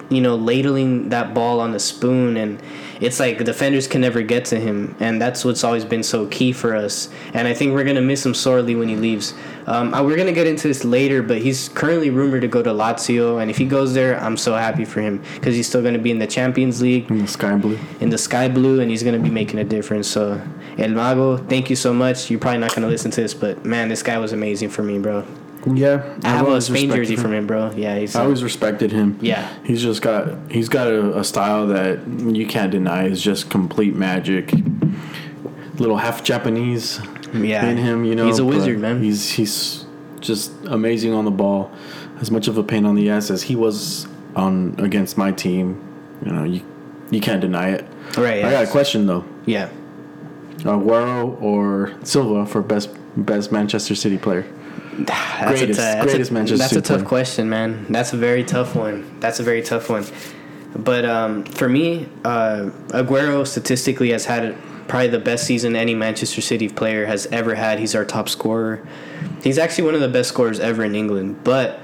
you 0.10 0.22
know 0.22 0.36
ladling 0.36 1.10
that 1.10 1.34
ball 1.34 1.60
on 1.60 1.72
the 1.72 1.80
spoon 1.80 2.38
and 2.38 2.62
it's 3.02 3.20
like 3.20 3.44
defenders 3.44 3.88
can 3.88 4.02
never 4.02 4.22
get 4.22 4.46
to 4.46 4.60
him 4.60 4.96
and 5.00 5.22
that's 5.22 5.44
what's 5.44 5.64
always 5.64 5.86
been 5.86 6.04
so 6.04 6.28
key 6.28 6.52
for 6.52 6.76
us 6.76 7.10
and 7.34 7.48
I 7.48 7.54
think 7.54 7.74
we're 7.74 7.84
gonna 7.84 8.02
miss 8.02 8.26
him 8.26 8.34
sorely 8.34 8.76
when 8.76 8.88
he 8.90 8.96
leaves. 8.96 9.34
Um, 9.68 9.94
uh, 9.94 10.04
we're 10.04 10.18
gonna 10.18 10.32
get 10.32 10.46
into 10.46 10.68
this 10.68 10.86
later, 10.86 11.24
but 11.24 11.40
he's 11.40 11.70
currently 11.70 12.12
rumored 12.12 12.42
to 12.42 12.48
go 12.48 12.62
to 12.62 12.70
Lazio, 12.70 13.42
and 13.42 13.50
if 13.50 13.58
he 13.58 13.66
goes 13.66 13.96
there, 13.96 14.20
I'm 14.20 14.38
so 14.38 14.54
happy 14.54 14.86
for 14.86 15.02
him 15.02 15.24
because 15.36 15.56
he's 15.56 15.68
still 15.68 15.82
gonna 15.82 15.98
be 15.98 16.12
in 16.12 16.20
the 16.20 16.28
Champions 16.28 16.82
League 16.82 17.10
in 17.10 17.20
the 17.20 17.28
sky 17.28 17.56
blue. 17.56 17.80
in 18.00 18.10
the 18.10 18.18
sky 18.18 18.48
blue 18.48 18.80
and 18.80 18.90
he's 18.92 19.04
going 19.04 19.16
to 19.16 19.22
be 19.22 19.30
making 19.30 19.60
a 19.60 19.64
difference. 19.64 20.08
So, 20.08 20.42
El 20.78 20.90
Mago, 20.90 21.38
thank 21.38 21.70
you 21.70 21.76
so 21.76 21.94
much. 21.94 22.30
You're 22.30 22.40
probably 22.40 22.60
not 22.60 22.72
going 22.72 22.84
to 22.84 22.88
listen 22.88 23.12
to 23.12 23.22
this, 23.22 23.34
but 23.34 23.66
man, 23.66 23.90
this 23.90 24.04
guy 24.04 24.18
was 24.18 24.34
amazing 24.34 24.70
for 24.70 24.84
me, 24.84 25.00
bro. 25.00 25.26
Yeah, 25.66 26.18
I 26.24 26.30
have 26.30 26.48
a 26.48 26.62
Spain 26.62 26.92
jersey 26.92 27.16
him. 27.16 27.22
from 27.22 27.34
him, 27.34 27.48
bro. 27.48 27.72
Yeah, 27.76 27.98
he's 27.98 28.16
I 28.16 28.24
always 28.24 28.44
respected 28.44 28.92
him. 28.92 29.18
Yeah. 29.22 29.52
he's 29.64 29.82
just 29.82 30.02
got 30.02 30.52
he's 30.52 30.70
got 30.70 30.88
a, 30.88 31.18
a 31.20 31.24
style 31.24 31.68
that 31.68 32.06
you 32.08 32.46
can't 32.46 32.72
deny 32.72 33.06
is 33.08 33.22
just 33.22 33.50
complete 33.50 33.96
magic. 33.96 34.52
Little 35.78 35.98
half 35.98 36.24
Japanese 36.24 37.00
Yeah. 37.34 37.66
in 37.66 37.78
him, 37.78 38.06
you 38.06 38.16
know. 38.16 38.28
He's 38.28 38.40
a 38.40 38.46
wizard, 38.46 38.80
man. 38.80 39.02
He's 39.04 39.32
he's 39.32 39.86
just 40.22 40.52
amazing 40.68 41.14
on 41.14 41.26
the 41.26 41.32
ball. 41.32 41.72
As 42.22 42.32
much 42.32 42.48
of 42.48 42.58
a 42.58 42.64
pain 42.64 42.86
on 42.86 42.96
the 42.96 43.10
ass 43.10 43.30
as 43.30 43.44
he 43.44 43.56
was 43.56 44.08
on 44.36 44.76
against 44.78 45.18
my 45.18 45.32
team, 45.32 45.82
you 46.26 46.32
know, 46.32 46.44
you 46.44 46.62
you 47.12 47.20
can't 47.22 47.42
deny 47.42 47.70
it. 47.72 47.86
right. 48.18 48.46
I 48.46 48.52
got 48.52 48.64
a 48.66 48.68
question 48.72 49.06
though. 49.08 49.26
Yeah. 49.46 49.70
Aguero 50.60 51.40
or 51.42 51.94
Silva 52.04 52.46
for 52.46 52.62
best 52.62 52.90
best 53.18 53.52
Manchester 53.52 53.96
City 53.96 54.18
player? 54.18 54.46
That's 55.00 55.50
Greatest- 55.60 55.80
a, 55.80 55.82
that's 55.82 56.06
greatest 56.06 56.32
a, 56.32 56.34
Manchester 56.34 56.58
That's 56.58 56.72
a 56.74 56.82
tough 56.82 56.98
player. 57.00 57.08
question, 57.08 57.50
man. 57.50 57.86
That's 57.90 58.14
a 58.14 58.18
very 58.18 58.44
tough 58.44 58.76
one. 58.76 59.20
That's 59.20 59.40
a 59.40 59.44
very 59.44 59.62
tough 59.62 59.90
one. 59.90 60.06
But 60.76 61.06
um, 61.06 61.44
for 61.46 61.70
me, 61.70 62.08
uh, 62.24 62.70
Aguero 62.90 63.46
statistically 63.48 64.12
has 64.12 64.26
had 64.26 64.56
probably 64.88 65.08
the 65.08 65.20
best 65.20 65.46
season 65.46 65.76
any 65.76 65.96
Manchester 65.96 66.42
City 66.42 66.68
player 66.70 67.06
has 67.06 67.26
ever 67.28 67.56
had. 67.56 67.80
He's 67.80 67.96
our 67.96 68.06
top 68.06 68.28
scorer. 68.30 68.86
He's 69.44 69.58
actually 69.58 69.86
one 69.86 69.96
of 69.96 70.02
the 70.02 70.10
best 70.10 70.30
scorers 70.30 70.60
ever 70.60 70.84
in 70.84 70.94
England. 70.96 71.44
But 71.44 71.80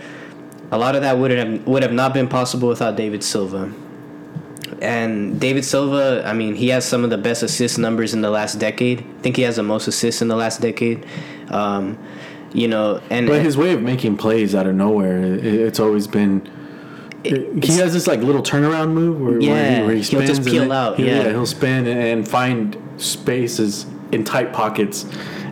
a 0.71 0.77
lot 0.77 0.95
of 0.95 1.01
that 1.01 1.17
would 1.17 1.31
have 1.31 1.65
would 1.67 1.83
have 1.83 1.93
not 1.93 2.13
been 2.13 2.27
possible 2.27 2.67
without 2.67 2.95
David 2.95 3.23
Silva. 3.23 3.71
And 4.81 5.39
David 5.39 5.63
Silva, 5.63 6.23
I 6.25 6.33
mean, 6.33 6.55
he 6.55 6.69
has 6.69 6.85
some 6.85 7.03
of 7.03 7.09
the 7.11 7.17
best 7.17 7.43
assist 7.43 7.77
numbers 7.77 8.13
in 8.13 8.21
the 8.21 8.31
last 8.31 8.57
decade. 8.59 9.01
I 9.01 9.21
think 9.21 9.35
he 9.35 9.43
has 9.43 9.57
the 9.57 9.63
most 9.63 9.87
assists 9.87 10.21
in 10.21 10.27
the 10.27 10.35
last 10.35 10.59
decade. 10.59 11.05
Um, 11.49 11.97
you 12.53 12.67
know, 12.67 13.01
and 13.09 13.27
But 13.27 13.41
his 13.41 13.57
way 13.57 13.73
of 13.73 13.81
making 13.81 14.17
plays 14.17 14.53
out 14.55 14.67
of 14.67 14.75
nowhere, 14.75 15.21
it's 15.23 15.79
always 15.79 16.07
been. 16.07 16.41
he 17.23 17.77
has 17.77 17.93
this 17.93 18.07
like 18.07 18.19
little 18.21 18.41
turnaround 18.41 18.93
move 18.93 19.19
where, 19.21 19.31
where, 19.33 19.41
Yeah, 19.41 19.75
he, 19.79 19.85
where 19.85 19.95
he 19.95 20.01
he'll 20.01 20.21
just 20.21 20.43
peel 20.43 20.63
then- 20.63 20.71
out, 20.71 20.97
he- 20.97 21.05
yeah. 21.05 21.29
he'll 21.29 21.45
spin 21.45 21.85
and, 21.87 22.27
find 22.27 22.77
spaces 22.97 23.85
in 24.11 24.23
tight 24.23 24.51
pockets, 24.53 25.05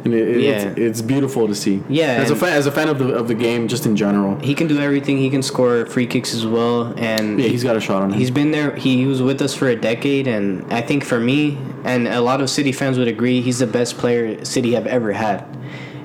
and 0.04 0.14
it, 0.14 0.28
it- 0.28 0.42
Yeah. 0.42 0.50
it's, 0.50 0.78
it's 0.80 1.02
beautiful 1.02 1.48
to 1.48 1.54
see. 1.56 1.82
Yeah, 1.88 2.06
as 2.24 2.32
a 2.32 2.36
fan, 2.36 2.54
as 2.54 2.66
a 2.66 2.72
fan 2.72 2.90
of 2.90 2.98
the 3.00 3.14
of 3.14 3.28
the 3.28 3.34
game, 3.36 3.68
just 3.68 3.86
in 3.86 3.96
general. 3.96 4.36
he 4.42 4.54
can 4.56 4.68
do 4.68 4.80
everything. 4.80 5.18
He 5.20 5.30
can 5.30 5.42
score 5.44 5.86
free 5.86 6.08
kicks 6.08 6.34
as 6.34 6.46
well, 6.46 6.94
and 6.98 7.40
Yeah, 7.40 7.48
he's 7.50 7.64
got 7.64 7.76
a 7.76 7.80
shot 7.82 8.02
on 8.02 8.12
him. 8.14 8.20
he's 8.20 8.32
been 8.32 8.52
there. 8.52 8.76
He 8.76 9.06
was 9.06 9.22
with 9.22 9.42
us 9.42 9.54
for 9.54 9.68
a 9.70 9.76
decade, 9.76 10.28
and 10.28 10.66
I 10.74 10.82
think 10.82 11.04
for 11.06 11.20
me 11.20 11.58
and 11.86 12.08
a 12.08 12.20
lot 12.22 12.42
of 12.42 12.50
City 12.50 12.72
fans 12.72 12.98
would 12.98 13.08
agree, 13.08 13.42
he's 13.42 13.60
the 13.60 13.68
best 13.68 13.98
player 13.98 14.44
City 14.44 14.74
have 14.74 14.88
ever 14.88 15.14
had. 15.14 15.46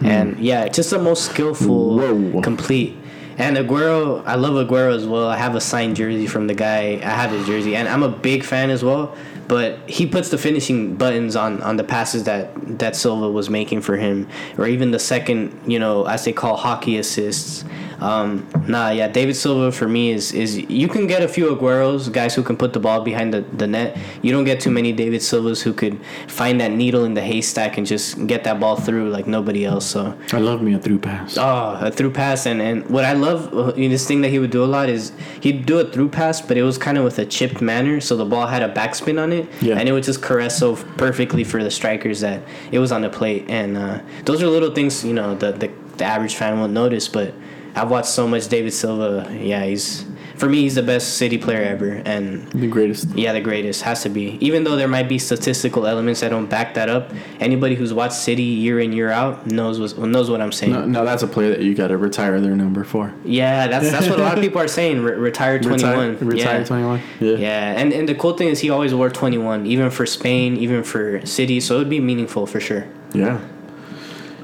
Hmm. 0.00 0.06
And 0.06 0.38
yeah, 0.38 0.68
just 0.68 0.90
the 0.90 0.98
most 0.98 1.24
skillful, 1.26 1.96
Whoa. 1.96 2.40
complete. 2.42 2.96
And 3.36 3.56
Aguero, 3.56 4.24
I 4.24 4.36
love 4.36 4.54
Aguero 4.54 4.94
as 4.94 5.06
well. 5.06 5.28
I 5.28 5.36
have 5.36 5.56
a 5.56 5.60
signed 5.60 5.96
jersey 5.96 6.26
from 6.26 6.46
the 6.46 6.54
guy. 6.54 7.00
I 7.02 7.10
have 7.10 7.32
his 7.32 7.46
jersey, 7.46 7.74
and 7.74 7.88
I'm 7.88 8.04
a 8.04 8.08
big 8.08 8.44
fan 8.44 8.70
as 8.70 8.84
well. 8.84 9.16
But 9.48 9.90
he 9.90 10.06
puts 10.06 10.30
the 10.30 10.38
finishing 10.38 10.94
buttons 10.96 11.36
on, 11.36 11.60
on 11.62 11.76
the 11.76 11.84
passes 11.84 12.24
that 12.24 12.78
that 12.78 12.96
Silva 12.96 13.30
was 13.30 13.50
making 13.50 13.80
for 13.82 13.96
him, 13.96 14.28
or 14.56 14.66
even 14.66 14.90
the 14.92 14.98
second, 14.98 15.60
you 15.66 15.78
know, 15.78 16.06
as 16.06 16.24
they 16.24 16.32
call 16.32 16.56
hockey 16.56 16.96
assists. 16.96 17.64
Um, 18.04 18.46
nah, 18.68 18.90
yeah, 18.90 19.08
David 19.08 19.34
Silva 19.34 19.72
for 19.72 19.88
me 19.88 20.10
is 20.10 20.32
is 20.32 20.58
you 20.58 20.88
can 20.88 21.06
get 21.06 21.22
a 21.22 21.28
few 21.28 21.46
Agueros, 21.54 22.12
guys 22.12 22.34
who 22.34 22.42
can 22.42 22.56
put 22.56 22.72
the 22.74 22.80
ball 22.80 23.00
behind 23.00 23.32
the, 23.32 23.40
the 23.56 23.66
net. 23.66 23.96
You 24.20 24.30
don't 24.32 24.44
get 24.44 24.60
too 24.60 24.70
many 24.70 24.92
David 24.92 25.22
Silvas 25.22 25.62
who 25.62 25.72
could 25.72 25.98
find 26.28 26.60
that 26.60 26.70
needle 26.70 27.04
in 27.04 27.14
the 27.14 27.22
haystack 27.22 27.78
and 27.78 27.86
just 27.86 28.26
get 28.26 28.44
that 28.44 28.60
ball 28.60 28.76
through 28.76 29.08
like 29.08 29.26
nobody 29.26 29.64
else. 29.64 29.86
So 29.86 30.16
I 30.32 30.38
love 30.38 30.60
me 30.60 30.74
a 30.74 30.78
through 30.78 30.98
pass. 30.98 31.38
Oh, 31.38 31.78
a 31.80 31.90
through 31.90 32.10
pass, 32.12 32.44
and, 32.46 32.60
and 32.60 32.84
what 32.90 33.04
I 33.06 33.14
love, 33.14 33.52
uh, 33.54 33.72
you 33.74 33.84
know, 33.88 33.92
this 33.94 34.06
thing 34.06 34.20
that 34.20 34.28
he 34.28 34.38
would 34.38 34.50
do 34.50 34.62
a 34.62 34.66
lot 34.76 34.88
is 34.90 35.12
he'd 35.40 35.64
do 35.64 35.78
a 35.78 35.84
through 35.90 36.10
pass, 36.10 36.42
but 36.42 36.58
it 36.58 36.62
was 36.62 36.76
kind 36.76 36.98
of 36.98 37.04
with 37.04 37.18
a 37.18 37.24
chipped 37.24 37.62
manner, 37.62 38.00
so 38.00 38.16
the 38.16 38.26
ball 38.26 38.46
had 38.46 38.62
a 38.62 38.68
backspin 38.72 39.18
on 39.22 39.32
it, 39.32 39.48
Yeah. 39.62 39.76
and 39.78 39.88
it 39.88 39.92
would 39.92 40.04
just 40.04 40.20
caress 40.20 40.58
so 40.58 40.76
perfectly 40.98 41.42
for 41.44 41.62
the 41.64 41.70
strikers 41.70 42.20
that 42.20 42.42
it 42.70 42.78
was 42.80 42.92
on 42.92 43.00
the 43.00 43.08
plate, 43.10 43.46
and 43.48 43.78
uh, 43.78 44.00
those 44.26 44.42
are 44.42 44.46
little 44.48 44.72
things, 44.74 45.04
you 45.04 45.14
know, 45.14 45.34
the, 45.34 45.52
the 45.52 45.70
the 45.96 46.04
average 46.04 46.34
fan 46.34 46.58
won't 46.58 46.72
notice, 46.72 47.06
but 47.06 47.32
I've 47.76 47.90
watched 47.90 48.08
so 48.08 48.28
much 48.28 48.48
David 48.48 48.72
Silva. 48.72 49.28
Yeah, 49.32 49.64
he's 49.64 50.04
for 50.36 50.48
me, 50.48 50.62
he's 50.62 50.74
the 50.74 50.82
best 50.82 51.16
City 51.16 51.38
player 51.38 51.62
ever, 51.62 52.02
and 52.04 52.48
The 52.50 52.66
greatest. 52.66 53.08
yeah, 53.14 53.32
the 53.32 53.40
greatest 53.40 53.82
has 53.82 54.02
to 54.02 54.08
be. 54.08 54.36
Even 54.40 54.64
though 54.64 54.74
there 54.74 54.88
might 54.88 55.08
be 55.08 55.16
statistical 55.18 55.86
elements 55.86 56.20
that 56.20 56.30
don't 56.30 56.46
back 56.50 56.74
that 56.74 56.88
up, 56.88 57.12
anybody 57.38 57.76
who's 57.76 57.94
watched 57.94 58.14
City 58.14 58.42
year 58.42 58.80
in 58.80 58.92
year 58.92 59.10
out 59.10 59.46
knows 59.46 59.94
what 59.94 60.08
knows 60.08 60.30
what 60.30 60.40
I'm 60.40 60.50
saying. 60.50 60.72
No, 60.72 60.84
no, 60.86 61.04
that's 61.04 61.22
a 61.22 61.28
player 61.28 61.50
that 61.50 61.60
you 61.62 61.74
got 61.74 61.88
to 61.88 61.96
retire 61.96 62.40
their 62.40 62.56
number 62.56 62.82
for. 62.82 63.14
Yeah, 63.24 63.68
that's 63.68 63.90
that's 63.90 64.08
what 64.08 64.18
a 64.18 64.22
lot 64.22 64.36
of 64.36 64.42
people 64.42 64.60
are 64.60 64.68
saying. 64.68 65.02
Re- 65.02 65.14
retire 65.14 65.60
twenty 65.60 65.84
one. 65.84 66.18
Retire, 66.18 66.28
retire 66.28 66.58
yeah. 66.60 66.64
21. 66.64 67.02
Yeah. 67.20 67.36
Yeah, 67.36 67.80
and 67.80 67.92
and 67.92 68.08
the 68.08 68.14
cool 68.14 68.36
thing 68.36 68.48
is 68.48 68.58
he 68.60 68.70
always 68.70 68.92
wore 68.92 69.10
twenty 69.10 69.38
one, 69.38 69.66
even 69.66 69.90
for 69.90 70.04
Spain, 70.04 70.56
even 70.56 70.82
for 70.82 71.24
City. 71.24 71.60
So 71.60 71.76
it'd 71.76 71.88
be 71.90 72.00
meaningful 72.00 72.46
for 72.46 72.58
sure. 72.60 72.86
Yeah. 73.12 73.40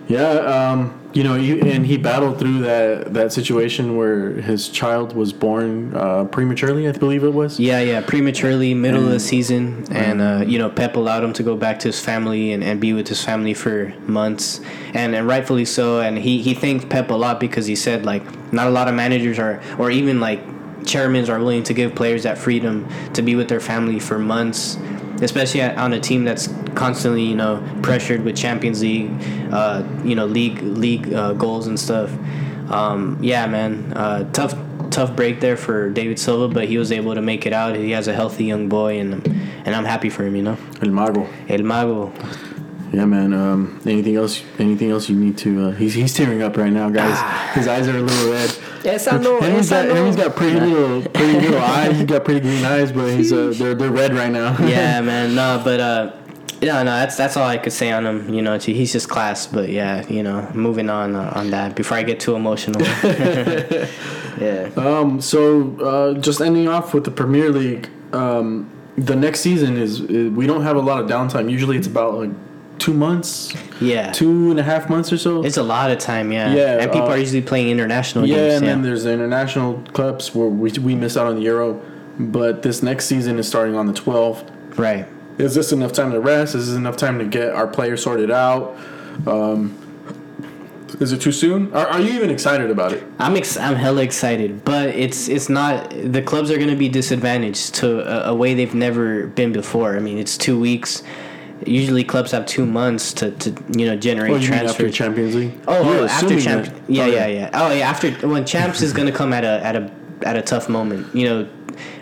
Yeah, 0.09 0.29
um, 0.31 1.00
you 1.13 1.25
know, 1.25 1.35
he, 1.35 1.61
and 1.61 1.85
he 1.85 1.97
battled 1.97 2.39
through 2.39 2.61
that, 2.61 3.13
that 3.15 3.33
situation 3.33 3.97
where 3.97 4.33
his 4.35 4.69
child 4.69 5.15
was 5.15 5.33
born 5.33 5.95
uh, 5.95 6.25
prematurely, 6.27 6.89
I 6.89 6.93
believe 6.93 7.25
it 7.25 7.33
was. 7.33 7.59
Yeah, 7.59 7.81
yeah, 7.81 8.01
prematurely, 8.01 8.75
middle 8.75 9.01
of 9.03 9.07
the 9.07 9.13
And- 9.15 9.23
season, 9.23 9.85
and 9.91 10.21
uh, 10.21 10.45
you 10.47 10.59
know 10.59 10.71
Pep 10.71 10.97
allowed 10.97 11.25
him 11.25 11.33
to 11.35 11.43
go 11.43 11.57
back 11.57 11.81
to 11.81 11.89
his 11.89 11.99
family 12.01 12.53
and, 12.53 12.63
and 12.63 12.81
be 12.81 12.93
with 12.93 13.09
his 13.09 13.25
family 13.25 13.55
for 13.55 13.93
months, 14.07 14.61
and 14.95 15.15
and 15.15 15.27
rightfully 15.27 15.65
so. 15.65 16.01
And 16.01 16.17
he 16.19 16.43
he 16.43 16.55
thanked 16.55 16.89
Pep 16.89 17.11
a 17.11 17.15
lot 17.15 17.41
because 17.41 17.67
he 17.67 17.75
said 17.77 18.05
like 18.05 18.23
not 18.53 18.67
a 18.69 18.71
lot 18.71 18.87
of 18.89 18.95
managers 18.95 19.39
are 19.39 19.61
or 19.79 19.91
even 19.91 20.21
like 20.21 20.41
chairmen 20.87 21.29
are 21.29 21.39
willing 21.39 21.63
to 21.65 21.75
give 21.75 21.95
players 21.95 22.23
that 22.23 22.39
freedom 22.39 22.89
to 23.15 23.21
be 23.23 23.35
with 23.35 23.49
their 23.49 23.61
family 23.61 23.99
for 23.99 24.19
months, 24.19 24.77
especially 25.21 25.63
on 25.63 25.93
a 25.93 26.01
team 26.01 26.25
that's 26.25 26.49
constantly 26.75 27.23
you 27.23 27.37
know 27.37 27.67
pressured 27.83 28.23
with 28.23 28.37
Champions 28.37 28.83
League, 28.83 29.11
uh, 29.53 29.83
you 30.05 30.15
know 30.15 30.27
league 30.27 30.61
league 30.63 31.13
uh, 31.13 31.33
goals 31.35 31.67
and 31.67 31.79
stuff. 31.79 32.11
Um, 32.71 33.19
yeah, 33.21 33.47
man, 33.47 33.93
uh, 33.95 34.31
tough 34.33 34.55
tough 34.91 35.15
break 35.15 35.41
there 35.41 35.57
for 35.57 35.91
David 35.91 36.19
Silva, 36.19 36.53
but 36.53 36.69
he 36.69 36.79
was 36.79 36.93
able 36.93 37.15
to 37.15 37.23
make 37.23 37.47
it 37.47 37.53
out. 37.53 37.77
He 37.77 37.93
has 37.93 38.09
a 38.09 38.13
healthy 38.13 38.45
young 38.45 38.69
boy, 38.69 38.99
and 38.99 39.27
and 39.65 39.75
I'm 39.75 39.85
happy 39.85 40.11
for 40.11 40.25
him. 40.25 40.37
You 40.37 40.43
know, 40.43 40.59
El 40.83 40.91
Mago. 40.91 41.29
El 41.49 41.63
Mago. 41.63 42.13
Yeah, 42.93 43.05
man. 43.05 43.33
Um, 43.33 43.81
anything 43.87 44.17
else? 44.17 44.43
Anything 44.59 44.91
else 44.91 45.09
you 45.09 45.17
need 45.17 45.39
to? 45.39 45.69
Uh, 45.69 45.71
he's 45.73 45.95
he's 45.95 46.13
tearing 46.13 46.43
up 46.43 46.57
right 46.57 46.73
now, 46.73 46.91
guys. 46.91 47.15
Ah. 47.15 47.53
His 47.55 47.69
eyes 47.69 47.87
are 47.87 47.97
a 47.97 48.01
little 48.01 48.33
red. 48.33 48.51
Yes, 48.85 49.07
I 49.07 49.19
know. 49.19 49.41
Henry's 49.41 49.71
yes, 49.71 49.73
I 49.73 49.87
got, 49.87 49.97
Henry's 49.97 50.17
know. 50.17 50.25
got 50.29 50.37
pretty 50.37 50.61
little, 50.61 51.03
pretty 51.11 51.41
little 51.41 51.59
eyes. 51.61 51.97
He's 51.97 52.07
got 52.07 52.25
pretty 52.25 52.41
green 52.41 52.65
eyes, 52.65 52.93
but 52.93 53.13
he's 53.13 53.33
uh, 53.33 53.53
they're 53.55 53.75
they're 53.75 53.91
red 53.91 54.15
right 54.15 54.31
now. 54.31 54.57
yeah, 54.67 55.01
man. 55.03 55.35
No, 55.35 55.61
but 55.63 55.81
uh, 55.81 56.17
yeah, 56.61 56.83
no. 56.83 56.91
That's 56.91 57.17
that's 57.17 57.37
all 57.37 57.47
I 57.47 57.59
could 57.59 57.73
say 57.73 57.93
on 57.93 58.07
him. 58.07 58.33
You 58.33 58.43
know, 58.43 58.59
he's 58.59 58.93
just 58.93 59.09
class. 59.09 59.47
But 59.47 59.69
yeah, 59.69 60.07
you 60.09 60.23
know, 60.23 60.51
moving 60.55 60.89
on 60.89 61.15
uh, 61.15 61.33
on 61.35 61.51
that 61.51 61.77
before 61.77 61.99
I 61.99 62.03
get 62.03 62.21
too 62.21 62.35
emotional. 62.37 62.81
yeah. 63.05 64.71
Um. 64.77 65.21
So, 65.21 65.77
uh, 65.81 66.15
just 66.21 66.41
ending 66.41 66.69
off 66.69 66.95
with 66.95 67.05
the 67.05 67.11
Premier 67.11 67.51
League. 67.51 67.89
Um, 68.13 68.71
the 68.97 69.17
next 69.17 69.41
season 69.41 69.77
is, 69.77 70.01
is 70.01 70.31
we 70.33 70.47
don't 70.47 70.63
have 70.63 70.77
a 70.77 70.81
lot 70.81 71.03
of 71.03 71.09
downtime. 71.09 71.51
Usually, 71.51 71.77
it's 71.77 71.87
about 71.87 72.15
like 72.15 72.31
two 72.81 72.95
months, 72.95 73.53
Yeah. 73.81 74.11
two 74.11 74.51
and 74.51 74.59
a 74.59 74.63
half 74.63 74.89
months 74.91 75.13
or 75.13 75.19
so. 75.19 75.45
It's 75.45 75.57
a 75.59 75.63
lot 75.63 75.91
of 75.93 75.99
time, 75.99 76.33
yeah. 76.33 76.53
Yeah, 76.55 76.79
And 76.83 76.91
people 76.91 77.09
uh, 77.09 77.13
are 77.15 77.19
usually 77.19 77.43
playing 77.43 77.69
international 77.69 78.27
yeah, 78.27 78.37
games. 78.37 78.55
and 78.55 78.65
yeah. 78.65 78.71
then 78.73 78.83
there's 78.83 79.05
the 79.05 79.13
international 79.13 79.83
clubs 79.93 80.35
where 80.35 80.49
we 80.49 80.71
we 80.83 80.95
missed 80.95 81.17
out 81.17 81.27
on 81.27 81.37
the 81.37 81.43
Euro, 81.43 81.81
but 82.19 82.63
this 82.63 82.83
next 82.83 83.05
season 83.07 83.39
is 83.39 83.47
starting 83.47 83.77
on 83.77 83.87
the 83.87 83.93
12th. 83.93 84.43
right. 84.77 85.07
Is 85.39 85.55
this 85.55 85.73
enough 85.73 85.93
time 85.93 86.11
to 86.13 86.21
rest? 86.21 86.55
Is 86.55 86.67
this 86.67 86.77
enough 86.77 86.97
time 86.99 87.19
to 87.19 87.25
get 87.25 87.49
our 87.55 87.67
players 87.67 88.03
sorted 88.03 88.31
out? 88.31 88.77
Um, 89.27 89.75
is 91.01 91.13
it 91.13 91.21
too 91.23 91.33
soon? 91.33 91.73
Are, 91.73 91.87
are 91.87 92.01
you 92.01 92.13
even 92.13 92.29
excited 92.31 92.71
about 92.71 92.93
it? 92.93 93.03
I'm 93.19 93.37
ex- 93.37 93.57
I'm 93.57 93.75
hella 93.77 94.03
excited, 94.03 94.65
but 94.67 94.91
it's 94.91 95.29
it's 95.29 95.49
not 95.49 95.89
the 95.91 96.21
clubs 96.21 96.51
are 96.51 96.57
going 96.59 96.69
to 96.69 96.77
be 96.77 96.91
disadvantaged 96.91 97.75
to 97.77 97.87
a, 98.27 98.33
a 98.33 98.35
way 98.35 98.53
they've 98.53 98.75
never 98.75 99.29
been 99.29 99.53
before. 99.53 99.97
I 99.97 100.01
mean, 100.01 100.19
it's 100.19 100.37
two 100.37 100.59
weeks. 100.61 101.03
Usually, 101.67 102.05
clubs 102.05 102.31
have 102.31 102.47
two 102.47 102.65
months 102.65 103.13
to, 103.15 103.31
to 103.33 103.51
you 103.77 103.87
know 103.87 103.97
generate 103.97 104.33
Oh, 104.33 104.37
you 104.37 104.51
mean 104.51 104.61
after. 104.61 104.91
Champions 104.91 105.35
League? 105.35 105.53
Oh, 105.69 106.01
oh, 106.01 106.05
after 106.07 106.41
champ. 106.41 106.75
Yeah, 106.89 107.05
oh, 107.05 107.07
yeah, 107.07 107.27
yeah. 107.27 107.51
Oh, 107.53 107.73
yeah. 107.73 107.89
After 107.89 108.11
when 108.27 108.47
champs 108.47 108.83
is 108.83 108.93
gonna 108.93 109.13
come 109.13 109.33
at 109.33 109.45
a 109.45 109.65
at 109.65 109.77
a 109.77 109.91
at 110.23 110.37
a 110.37 110.43
tough 110.43 110.69
moment, 110.69 111.15
you 111.15 111.27
know. 111.27 111.49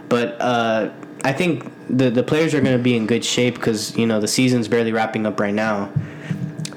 But 0.08 0.40
uh, 0.40 0.90
I 1.24 1.32
think 1.32 1.70
the 1.88 2.10
the 2.10 2.22
players 2.22 2.54
are 2.54 2.60
gonna 2.60 2.78
be 2.78 2.96
in 2.96 3.06
good 3.06 3.24
shape 3.24 3.54
because 3.54 3.96
you 3.96 4.06
know 4.06 4.20
the 4.20 4.28
season's 4.28 4.68
barely 4.68 4.92
wrapping 4.92 5.26
up 5.26 5.40
right 5.40 5.54
now. 5.54 5.92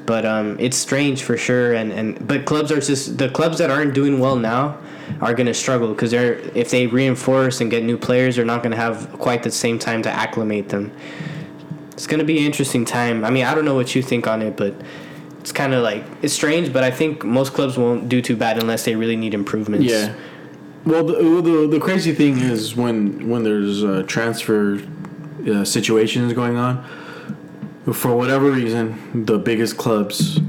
But 0.06 0.26
um, 0.26 0.58
it's 0.60 0.78
strange 0.78 1.24
for 1.24 1.38
sure, 1.38 1.74
and, 1.74 1.92
and 1.92 2.28
but 2.28 2.46
clubs 2.46 2.72
are 2.72 2.82
just 2.82 3.18
the 3.18 3.30
clubs 3.30 3.60
that 3.60 3.70
aren't 3.70 3.94
doing 3.94 4.20
well 4.20 4.36
now 4.36 4.78
are 5.22 5.34
gonna 5.34 5.54
struggle 5.54 5.90
because 5.90 6.12
they're 6.12 6.40
if 6.56 6.72
they 6.72 6.88
reinforce 6.88 7.62
and 7.62 7.70
get 7.70 7.84
new 7.84 7.98
players, 7.98 8.36
they're 8.36 8.46
not 8.46 8.64
gonna 8.64 8.76
have 8.76 9.12
quite 9.14 9.44
the 9.44 9.52
same 9.52 9.78
time 9.78 10.02
to 10.02 10.10
acclimate 10.10 10.70
them. 10.70 10.92
It's 12.02 12.08
gonna 12.08 12.24
be 12.24 12.40
an 12.40 12.46
interesting 12.46 12.84
time. 12.84 13.24
I 13.24 13.30
mean, 13.30 13.46
I 13.46 13.54
don't 13.54 13.64
know 13.64 13.76
what 13.76 13.94
you 13.94 14.02
think 14.02 14.26
on 14.26 14.42
it, 14.42 14.58
but 14.58 14.74
it's 15.40 15.52
kind 15.52 15.72
of 15.72 15.84
like 15.84 16.04
it's 16.24 16.34
strange. 16.34 16.74
But 16.74 16.84
I 16.84 16.90
think 16.90 17.24
most 17.24 17.54
clubs 17.54 17.78
won't 17.78 18.10
do 18.10 18.24
too 18.24 18.36
bad 18.36 18.58
unless 18.58 18.86
they 18.86 18.96
really 18.96 19.16
need 19.16 19.36
improvements. 19.36 19.86
Yeah. 19.86 20.16
Well, 20.84 21.04
the, 21.06 21.14
the 21.44 21.68
the 21.68 21.80
crazy 21.80 22.12
thing 22.12 22.40
is 22.40 22.76
when 22.76 23.30
when 23.30 23.44
there's 23.44 23.84
uh, 23.84 24.02
transfer 24.08 24.82
uh, 25.48 25.64
situations 25.64 26.34
going 26.34 26.58
on, 26.58 26.84
for 27.94 28.16
whatever 28.16 28.50
reason, 28.50 29.24
the 29.26 29.38
biggest 29.38 29.78
clubs 29.78 30.40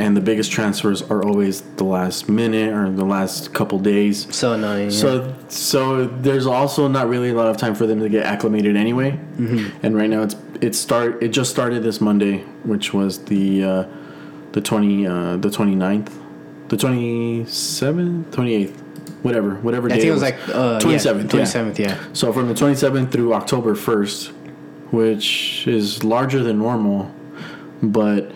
and 0.00 0.16
the 0.16 0.20
biggest 0.20 0.50
transfers 0.50 1.02
are 1.02 1.22
always 1.22 1.60
the 1.76 1.84
last 1.84 2.26
minute 2.26 2.72
or 2.72 2.90
the 2.90 3.04
last 3.04 3.52
couple 3.52 3.78
days. 3.78 4.34
So 4.34 4.54
annoying. 4.54 4.90
yeah. 4.90 4.96
So 4.96 5.36
so 5.48 6.06
there's 6.06 6.46
also 6.46 6.88
not 6.88 7.08
really 7.08 7.28
a 7.28 7.34
lot 7.34 7.48
of 7.48 7.58
time 7.58 7.74
for 7.74 7.86
them 7.86 8.00
to 8.00 8.08
get 8.08 8.24
acclimated 8.24 8.76
anyway. 8.76 9.12
Mm-hmm. 9.12 9.84
And 9.84 9.94
right 9.94 10.08
now 10.08 10.22
it's 10.22 10.36
it 10.62 10.74
start 10.74 11.22
it 11.22 11.28
just 11.28 11.50
started 11.50 11.82
this 11.82 12.00
Monday, 12.00 12.38
which 12.64 12.94
was 12.94 13.26
the 13.26 13.62
uh, 13.62 13.84
the 14.52 14.62
20 14.62 15.06
uh, 15.06 15.36
the 15.36 15.50
29th, 15.50 16.10
the 16.68 16.76
27th, 16.76 18.24
28th, 18.30 18.80
whatever, 19.22 19.56
whatever 19.56 19.88
I 19.88 19.96
day 19.96 20.00
think 20.00 20.08
it 20.08 20.12
was 20.12 20.22
like 20.22 20.38
uh, 20.48 20.80
27th, 20.80 21.22
yeah. 21.22 21.28
Twenty 21.28 21.46
seventh. 21.46 21.78
Yeah. 21.78 21.98
So 22.14 22.32
from 22.32 22.48
the 22.48 22.54
27th 22.54 23.12
through 23.12 23.34
October 23.34 23.74
1st, 23.74 24.28
which 24.92 25.66
is 25.68 26.02
larger 26.04 26.42
than 26.42 26.58
normal, 26.58 27.14
but 27.82 28.32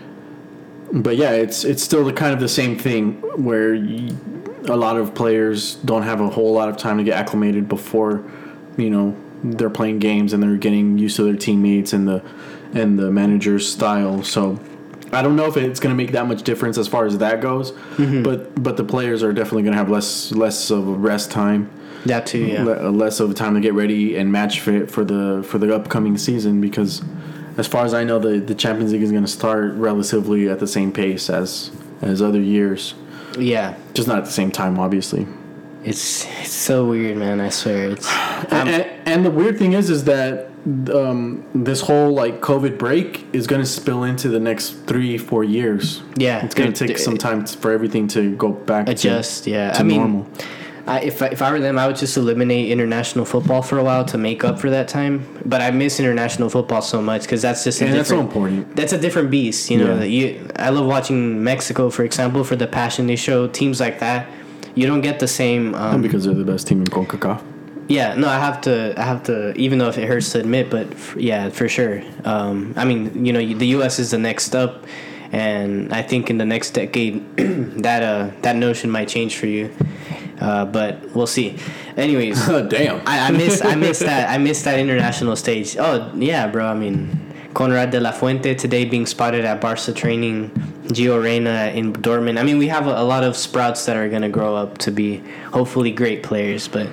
but 0.95 1.17
yeah, 1.17 1.33
it's 1.33 1.65
it's 1.65 1.83
still 1.83 2.05
the 2.05 2.13
kind 2.13 2.33
of 2.33 2.41
the 2.41 2.49
same 2.49 2.79
thing 2.79 3.15
where 3.37 3.75
a 3.75 4.77
lot 4.77 4.97
of 4.97 5.15
players 5.15 5.75
don't 5.77 6.03
have 6.03 6.21
a 6.21 6.29
whole 6.29 6.53
lot 6.53 6.69
of 6.69 6.77
time 6.77 6.99
to 6.99 7.05
get 7.05 7.19
acclimated 7.19 7.69
before, 7.69 8.25
you 8.77 8.89
know, 8.89 9.17
they're 9.43 9.71
playing 9.71 9.99
games 9.99 10.33
and 10.33 10.43
they're 10.43 10.57
getting 10.57 10.97
used 10.97 11.17
to 11.17 11.25
their 11.25 11.37
teammates 11.37 11.93
and 11.93 12.07
the 12.09 12.23
and 12.73 12.99
the 12.99 13.11
manager's 13.11 13.71
style. 13.71 14.23
So 14.23 14.59
I 15.13 15.23
don't 15.23 15.37
know 15.37 15.47
if 15.47 15.57
it's 15.57 15.81
going 15.81 15.93
to 15.93 15.97
make 15.97 16.13
that 16.13 16.27
much 16.27 16.43
difference 16.45 16.79
as 16.79 16.89
far 16.89 17.07
as 17.07 17.19
that 17.19 17.41
goes, 17.41 17.73
mm-hmm. 17.73 18.23
but 18.23 18.63
but 18.63 18.77
the 18.77 18.85
players 18.85 19.23
are 19.23 19.33
definitely 19.33 19.63
going 19.65 19.73
to 19.73 19.79
have 19.79 19.91
less 19.91 20.33
less 20.33 20.71
of 20.71 20.89
a 20.89 20.93
rest 20.93 21.31
time 21.31 21.71
That 22.07 22.27
too. 22.27 22.47
Yeah. 22.47 22.63
le- 22.63 22.91
less 22.91 23.21
of 23.21 23.31
a 23.31 23.35
time 23.35 23.55
to 23.55 23.61
get 23.61 23.75
ready 23.75 24.17
and 24.17 24.31
match 24.31 24.61
fit 24.61 24.91
for 24.91 25.05
the 25.05 25.45
for 25.47 25.59
the 25.59 25.75
upcoming 25.75 26.17
season 26.19 26.61
because 26.61 27.03
as 27.57 27.67
far 27.67 27.85
as 27.85 27.95
I 27.95 28.05
know 28.05 28.19
the 28.19 28.39
the 28.41 28.55
Champions 28.55 28.93
League 28.93 29.03
is 29.03 29.11
going 29.13 29.25
to 29.25 29.31
start 29.31 29.75
relatively 29.75 30.49
at 30.49 30.59
the 30.61 30.67
same 30.67 30.93
pace 30.93 31.31
as 31.31 31.71
as 32.03 32.21
other 32.23 32.41
years 32.41 32.95
Yeah. 33.39 33.75
just 33.95 34.09
not 34.09 34.19
at 34.19 34.25
the 34.25 34.31
same 34.33 34.51
time 34.51 34.79
obviously 34.79 35.27
It's 35.85 36.25
it's 36.41 36.51
so 36.53 36.87
weird, 36.89 37.17
man. 37.19 37.41
I 37.41 37.51
swear. 37.51 37.91
It's 37.91 38.09
and, 38.51 38.69
and, 38.69 38.85
and 39.07 39.25
the 39.27 39.31
weird 39.31 39.59
thing 39.59 39.73
is 39.75 39.91
is 39.91 40.05
that 40.05 40.49
um, 40.95 41.45
this 41.55 41.81
whole 41.83 42.13
like 42.15 42.41
COVID 42.41 42.79
break 42.79 43.27
is 43.35 43.47
going 43.47 43.61
to 43.61 43.67
spill 43.69 44.03
into 44.05 44.29
the 44.31 44.41
next 44.41 44.71
three, 44.89 45.19
four 45.19 45.45
years. 45.45 46.03
Yeah, 46.17 46.43
It's 46.45 46.55
going 46.55 46.73
to 46.73 46.79
take 46.87 46.97
it- 46.97 47.01
some 47.01 47.19
time 47.19 47.45
for 47.47 47.71
everything 47.71 48.09
to 48.17 48.35
go 48.37 48.49
back 48.53 48.89
adjust. 48.89 49.45
to, 49.45 49.51
yeah, 49.51 49.73
to 49.75 49.81
I 49.81 49.83
mean, 49.83 49.99
normal. 50.01 50.27
I, 50.87 51.01
if 51.01 51.23
I, 51.23 51.27
if 51.29 51.41
I 51.41 51.51
were 51.51 51.61
them, 51.61 51.79
I 51.79 51.87
would 51.87 51.97
just 51.97 52.17
eliminate 52.17 52.71
international 52.71 53.25
football 53.25 53.63
for 53.63 53.79
a 53.79 53.85
while 53.85 54.05
to 54.07 54.19
make 54.19 54.45
up 54.45 54.59
for 54.59 54.69
that 54.71 54.87
time. 54.89 55.27
But 55.47 55.63
I 55.63 55.71
miss 55.71 55.99
international 55.99 56.51
football 56.51 56.83
so 56.83 57.01
much 57.01 57.23
because 57.23 57.41
that's 57.41 57.65
just 57.65 57.81
a 57.81 57.87
And 57.87 57.95
that's 57.95 58.11
so 58.11 58.21
important. 58.21 58.77
That's 58.77 58.93
a 58.93 58.99
different 58.99 59.31
beast, 59.31 59.71
you 59.71 59.79
know. 59.79 59.99
Yeah. 60.01 60.05
You, 60.05 60.51
I 60.57 60.69
love 60.69 60.87
watching 60.87 61.43
Mexico, 61.43 61.89
for 61.89 62.05
example, 62.05 62.45
for 62.45 62.57
the 62.57 62.67
passion 62.67 63.07
they 63.07 63.17
show. 63.17 63.47
Teams 63.49 63.81
like 63.81 63.99
that, 64.01 64.29
you 64.75 64.87
don't 64.87 65.01
get 65.01 65.21
the 65.21 65.29
same. 65.29 65.75
Um, 65.75 65.95
And 65.95 66.03
because 66.03 66.25
they're 66.25 66.35
the 66.35 66.45
best 66.45 66.67
team 66.69 66.81
in 66.81 66.87
CONCACAF. 66.87 67.43
Yeah, 67.89 68.15
no, 68.15 68.29
I 68.29 68.39
have 68.39 68.61
to. 68.63 68.95
I 68.99 69.03
have 69.05 69.23
to. 69.25 69.53
Even 69.59 69.79
though 69.79 69.89
if 69.89 69.99
it 69.99 70.07
hurts 70.07 70.33
to 70.33 70.41
admit, 70.41 70.71
but 70.71 70.91
f- 70.93 71.17
yeah, 71.19 71.51
for 71.51 71.69
sure. 71.69 72.03
Um, 72.25 72.73
I 72.77 72.85
mean, 72.87 73.27
you 73.27 73.33
know, 73.33 73.41
the 73.41 73.67
U.S. 73.79 73.99
is 73.99 74.11
the 74.11 74.17
next 74.19 74.55
up, 74.55 74.85
and 75.33 75.93
I 75.93 76.01
think 76.01 76.31
in 76.31 76.39
the 76.39 76.47
next 76.47 76.71
decade, 76.71 77.23
that 77.83 78.03
uh, 78.03 78.31
that 78.41 78.57
notion 78.57 78.89
might 78.91 79.09
change 79.09 79.37
for 79.37 79.47
you. 79.47 79.71
Uh, 80.41 80.65
but 80.65 81.15
we'll 81.15 81.27
see. 81.27 81.57
Anyways, 81.97 82.49
oh, 82.49 82.67
Damn. 82.69 83.07
I, 83.07 83.29
I 83.29 83.31
miss 83.31 83.65
I 83.65 83.75
miss 83.75 84.01
that 84.01 84.31
I 84.31 84.39
miss 84.39 84.63
that 84.63 84.79
international 84.79 85.37
stage. 85.37 85.77
Oh 85.77 86.11
yeah, 86.15 86.47
bro. 86.47 86.67
I 86.67 86.75
mean, 86.75 87.09
Konrad 87.55 87.91
de 87.91 88.01
la 88.01 88.11
Fuente 88.11 88.55
today 88.55 88.85
being 88.85 89.07
spotted 89.07 89.45
at 89.45 89.61
Barca 89.61 89.93
training, 89.93 90.51
Gio 90.89 91.23
Reyna 91.23 91.73
in 91.75 91.93
Dortmund. 91.93 92.39
I 92.39 92.43
mean, 92.43 92.59
we 92.59 92.69
have 92.69 92.87
a, 92.87 93.01
a 93.01 93.05
lot 93.05 93.23
of 93.23 93.37
sprouts 93.37 93.87
that 93.87 93.97
are 93.97 94.09
gonna 94.09 94.29
grow 94.29 94.57
up 94.57 94.79
to 94.79 94.91
be 94.91 95.23
hopefully 95.53 95.93
great 95.93 96.23
players. 96.23 96.67
But 96.67 96.89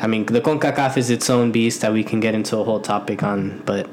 I 0.00 0.06
mean, 0.06 0.26
the 0.26 0.40
Concacaf 0.40 0.96
is 0.96 1.10
its 1.10 1.28
own 1.28 1.52
beast 1.52 1.80
that 1.80 1.92
we 1.92 2.04
can 2.04 2.20
get 2.20 2.34
into 2.34 2.56
a 2.56 2.64
whole 2.64 2.80
topic 2.80 3.22
on. 3.22 3.62
But 3.66 3.90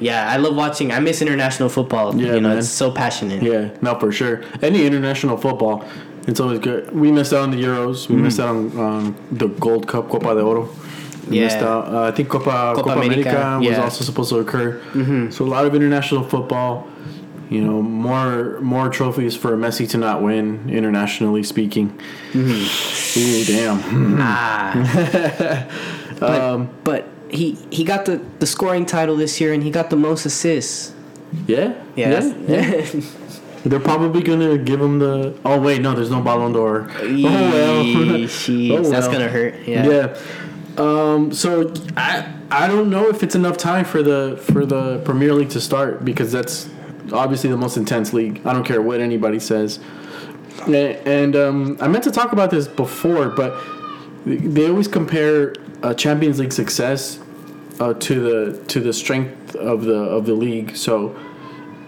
yeah, 0.00 0.30
I 0.30 0.36
love 0.36 0.54
watching. 0.54 0.92
I 0.92 1.00
miss 1.00 1.20
international 1.20 1.68
football. 1.68 2.14
Yeah, 2.14 2.34
you 2.34 2.40
know, 2.40 2.50
man. 2.50 2.58
it's 2.58 2.68
so 2.68 2.90
passionate. 2.90 3.42
Yeah, 3.42 3.70
no, 3.80 3.98
for 3.98 4.12
sure. 4.12 4.42
Any 4.62 4.86
international 4.86 5.36
football, 5.36 5.84
it's 6.26 6.40
always 6.40 6.58
good. 6.58 6.90
We 6.94 7.10
missed 7.12 7.32
out 7.32 7.42
on 7.42 7.50
the 7.50 7.62
Euros. 7.62 8.08
We 8.08 8.16
missed 8.16 8.40
out 8.40 8.48
on 8.50 8.78
um, 8.78 9.16
the 9.30 9.48
Gold 9.48 9.86
Cup, 9.86 10.08
Copa 10.08 10.34
de 10.34 10.40
Oro. 10.40 10.68
We 11.28 11.36
Yeah. 11.38 11.44
missed 11.44 11.58
out. 11.58 11.88
Uh, 11.92 12.02
I 12.02 12.10
think 12.10 12.28
Copa, 12.28 12.72
Copa, 12.76 12.90
America, 12.90 13.30
America, 13.30 13.58
was 13.58 13.68
yeah. 13.68 13.82
also 13.82 14.04
supposed 14.04 14.30
to 14.30 14.38
occur. 14.38 14.80
So 15.30 15.44
a 15.44 15.46
lot 15.46 15.64
of 15.66 15.74
international 15.74 16.22
football. 16.24 16.88
You 17.50 17.60
know, 17.60 17.82
more 17.82 18.58
more 18.62 18.88
trophies 18.88 19.36
for 19.36 19.54
Messi 19.56 19.86
to 19.90 19.98
not 19.98 20.22
win 20.22 20.68
internationally 20.70 21.42
speaking. 21.42 21.92
Ooh, 22.34 23.44
damn. 23.44 24.16
Ah. 24.18 25.66
but, 26.18 26.40
Um, 26.40 26.68
but 26.84 27.06
he 27.28 27.58
he 27.70 27.84
got 27.84 28.06
the, 28.06 28.20
the 28.38 28.46
scoring 28.46 28.86
title 28.86 29.14
this 29.16 29.40
year 29.40 29.52
and 29.52 29.62
he 29.62 29.70
got 29.70 29.90
the 29.90 29.96
most 29.96 30.24
assists. 30.24 30.94
Yeah, 31.46 31.74
Yeah, 31.96 32.32
yeah. 32.48 32.48
yeah. 32.48 33.00
They're 33.64 33.80
probably 33.80 34.22
gonna 34.22 34.58
give 34.58 34.80
him 34.80 34.98
the. 34.98 35.38
Oh 35.44 35.58
wait, 35.60 35.80
no, 35.80 35.94
there's 35.94 36.10
no 36.10 36.20
Ballon 36.20 36.52
d'Or. 36.52 36.88
Oh 36.96 37.22
well. 37.22 37.84
Oh, 38.14 38.90
that's 38.90 39.06
well. 39.06 39.12
gonna 39.12 39.28
hurt. 39.28 39.54
Yeah. 39.66 39.86
Yeah. 39.86 40.18
Um, 40.76 41.32
so 41.32 41.72
I 41.96 42.30
I 42.50 42.66
don't 42.66 42.90
know 42.90 43.08
if 43.08 43.22
it's 43.22 43.34
enough 43.34 43.56
time 43.56 43.84
for 43.84 44.02
the 44.02 44.40
for 44.42 44.66
the 44.66 44.98
Premier 45.04 45.32
League 45.32 45.50
to 45.50 45.60
start 45.60 46.04
because 46.04 46.30
that's 46.30 46.68
obviously 47.12 47.50
the 47.50 47.56
most 47.56 47.76
intense 47.76 48.12
league. 48.12 48.40
I 48.44 48.52
don't 48.52 48.64
care 48.64 48.82
what 48.82 49.00
anybody 49.00 49.38
says. 49.40 49.78
And 50.66 51.34
um, 51.36 51.78
I 51.80 51.88
meant 51.88 52.04
to 52.04 52.10
talk 52.10 52.32
about 52.32 52.50
this 52.50 52.68
before, 52.68 53.28
but 53.28 53.60
they 54.24 54.68
always 54.68 54.88
compare 54.88 55.54
a 55.82 55.94
Champions 55.94 56.38
League 56.38 56.52
success 56.52 57.18
uh, 57.80 57.94
to 57.94 58.20
the 58.20 58.64
to 58.66 58.80
the 58.80 58.92
strength 58.92 59.54
of 59.56 59.84
the 59.84 59.94
of 59.96 60.26
the 60.26 60.34
league. 60.34 60.76
So 60.76 61.16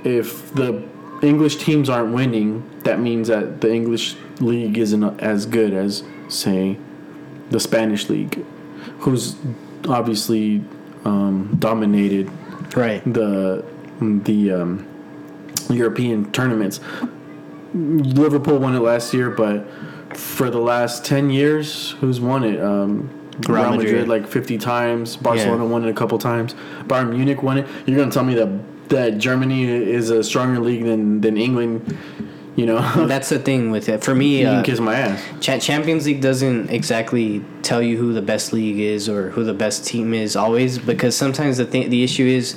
if 0.04 0.52
the 0.54 0.82
English 1.22 1.56
teams 1.56 1.88
aren't 1.88 2.12
winning, 2.12 2.62
that 2.84 3.00
means 3.00 3.28
that 3.28 3.60
the 3.60 3.72
English 3.72 4.16
league 4.40 4.76
isn't 4.78 5.02
as 5.20 5.46
good 5.46 5.72
as 5.72 6.02
say 6.28 6.78
the 7.50 7.60
Spanish 7.60 8.08
league, 8.08 8.44
who's 9.00 9.36
obviously 9.88 10.62
um, 11.04 11.56
dominated 11.58 12.30
Right. 12.76 13.02
the 13.10 13.64
the 14.00 14.50
um, 14.52 14.86
European 15.70 16.30
tournaments. 16.32 16.80
Liverpool 17.74 18.58
won 18.58 18.74
it 18.74 18.80
last 18.80 19.14
year, 19.14 19.30
but 19.30 19.66
for 20.16 20.50
the 20.50 20.58
last 20.58 21.04
ten 21.04 21.30
years, 21.30 21.92
who's 22.00 22.20
won 22.20 22.44
it? 22.44 22.60
Um, 22.60 23.10
Real 23.48 23.56
Real 23.64 23.70
Madrid, 23.72 23.84
Madrid. 23.92 24.08
like 24.08 24.26
fifty 24.26 24.56
times. 24.58 25.16
Barcelona 25.16 25.64
won 25.66 25.84
it 25.84 25.90
a 25.90 25.94
couple 25.94 26.18
times. 26.18 26.54
Bayern 26.84 27.10
Munich 27.10 27.42
won 27.42 27.58
it. 27.58 27.66
You're 27.86 27.98
gonna 27.98 28.10
tell 28.10 28.24
me 28.24 28.34
that 28.34 28.48
that 28.88 29.18
Germany 29.18 29.64
is 29.64 30.10
a 30.10 30.22
stronger 30.22 30.60
league 30.60 30.84
than 30.84 31.20
than 31.20 31.36
England? 31.36 31.96
You 32.56 32.64
know, 32.64 32.80
That's 33.06 33.28
the 33.28 33.38
thing 33.38 33.70
with 33.70 33.88
it. 33.90 34.02
For 34.02 34.14
me, 34.14 34.40
can 34.40 34.56
uh, 34.56 34.62
kiss 34.62 34.80
my 34.80 34.94
ass. 34.94 35.22
Cha- 35.40 35.58
Champions 35.58 36.06
League 36.06 36.22
doesn't 36.22 36.70
exactly 36.70 37.44
tell 37.62 37.82
you 37.82 37.98
who 37.98 38.14
the 38.14 38.22
best 38.22 38.52
league 38.54 38.78
is 38.78 39.08
or 39.10 39.30
who 39.30 39.44
the 39.44 39.52
best 39.52 39.86
team 39.86 40.14
is 40.14 40.36
always 40.36 40.78
because 40.78 41.14
sometimes 41.14 41.58
the 41.58 41.66
th- 41.66 41.90
the 41.90 42.02
issue 42.02 42.24
is 42.24 42.56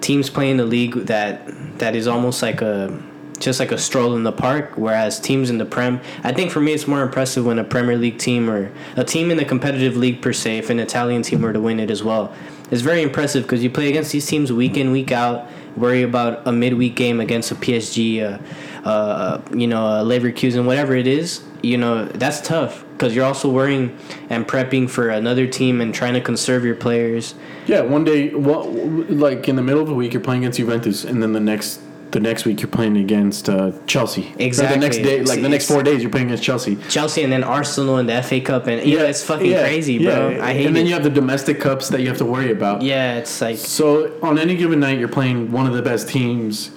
teams 0.00 0.28
play 0.28 0.50
in 0.50 0.56
the 0.56 0.64
league 0.64 0.94
that 1.06 1.46
that 1.78 1.94
is 1.94 2.06
almost 2.06 2.42
like 2.42 2.60
a 2.60 3.00
just 3.38 3.60
like 3.60 3.70
a 3.70 3.78
stroll 3.78 4.16
in 4.16 4.22
the 4.24 4.32
park 4.32 4.72
whereas 4.76 5.20
teams 5.20 5.50
in 5.50 5.58
the 5.58 5.64
prem 5.64 6.00
I 6.24 6.32
think 6.32 6.50
for 6.50 6.60
me 6.60 6.72
it's 6.72 6.86
more 6.88 7.02
impressive 7.02 7.44
when 7.44 7.58
a 7.58 7.64
Premier 7.64 7.96
League 7.96 8.18
team 8.18 8.48
or 8.48 8.72
a 8.96 9.04
team 9.04 9.30
in 9.30 9.36
the 9.36 9.44
competitive 9.44 9.96
league 9.96 10.22
per 10.22 10.32
se 10.32 10.58
if 10.58 10.70
an 10.70 10.80
Italian 10.80 11.22
team 11.22 11.42
were 11.42 11.52
to 11.52 11.60
win 11.60 11.78
it 11.78 11.90
as 11.90 12.02
well 12.02 12.34
it's 12.70 12.82
very 12.82 13.02
impressive 13.02 13.42
because 13.42 13.62
you 13.62 13.70
play 13.70 13.88
against 13.88 14.12
these 14.12 14.26
teams 14.26 14.52
week 14.52 14.76
in 14.76 14.90
week 14.90 15.12
out 15.12 15.48
worry 15.76 16.02
about 16.02 16.46
a 16.46 16.52
midweek 16.52 16.96
game 16.96 17.20
against 17.20 17.50
a 17.50 17.54
PSG 17.54 18.22
uh, 18.22 18.88
uh, 18.88 19.40
you 19.54 19.66
know 19.66 19.86
a 19.86 20.04
Leverkusen 20.04 20.66
whatever 20.66 20.94
it 20.94 21.06
is 21.06 21.42
you 21.62 21.76
know 21.76 22.04
that's 22.06 22.40
tough 22.40 22.84
because 22.96 23.14
you're 23.14 23.24
also 23.24 23.50
worrying 23.50 23.96
and 24.30 24.48
prepping 24.48 24.88
for 24.88 25.10
another 25.10 25.46
team 25.46 25.80
and 25.80 25.94
trying 25.94 26.14
to 26.14 26.20
conserve 26.20 26.64
your 26.64 26.74
players. 26.74 27.34
Yeah, 27.66 27.82
one 27.82 28.04
day, 28.04 28.34
well, 28.34 28.70
like 28.72 29.48
in 29.48 29.56
the 29.56 29.62
middle 29.62 29.82
of 29.82 29.88
the 29.88 29.94
week, 29.94 30.14
you're 30.14 30.22
playing 30.22 30.42
against 30.42 30.56
Juventus, 30.56 31.04
and 31.04 31.22
then 31.22 31.32
the 31.32 31.40
next 31.40 31.80
the 32.12 32.20
next 32.20 32.44
week 32.44 32.60
you're 32.60 32.70
playing 32.70 32.96
against 32.96 33.48
uh, 33.48 33.72
Chelsea. 33.86 34.32
Or 34.38 34.42
Exactly. 34.42 34.78
the 34.78 34.80
next 34.80 34.96
day, 34.98 35.22
like 35.22 35.42
the 35.42 35.48
next 35.48 35.66
four 35.68 35.82
days, 35.82 36.02
you're 36.02 36.10
playing 36.10 36.26
against 36.28 36.44
Chelsea. 36.44 36.76
Chelsea 36.88 37.22
and 37.24 37.32
then 37.32 37.42
Arsenal 37.44 37.96
and 37.96 38.08
the 38.08 38.22
FA 38.22 38.40
Cup 38.40 38.66
and 38.68 38.86
yeah, 38.86 39.02
it's 39.02 39.22
fucking 39.24 39.50
yeah, 39.50 39.60
crazy, 39.62 39.98
bro. 39.98 40.30
yeah. 40.30 40.44
I 40.44 40.52
hate 40.52 40.62
it. 40.62 40.66
And 40.66 40.76
then 40.76 40.86
it. 40.86 40.88
you 40.88 40.94
have 40.94 41.02
the 41.02 41.10
domestic 41.10 41.60
cups 41.60 41.88
that 41.88 42.00
you 42.00 42.08
have 42.08 42.18
to 42.18 42.24
worry 42.24 42.50
about. 42.52 42.82
yeah, 42.82 43.16
it's 43.16 43.40
like 43.40 43.58
So 43.58 44.18
on 44.22 44.38
any 44.38 44.56
given 44.56 44.80
night, 44.80 44.98
you're 44.98 45.08
playing 45.08 45.50
one 45.52 45.66
of 45.66 45.72
the 45.74 45.82
best 45.82 46.08
teams 46.08 46.70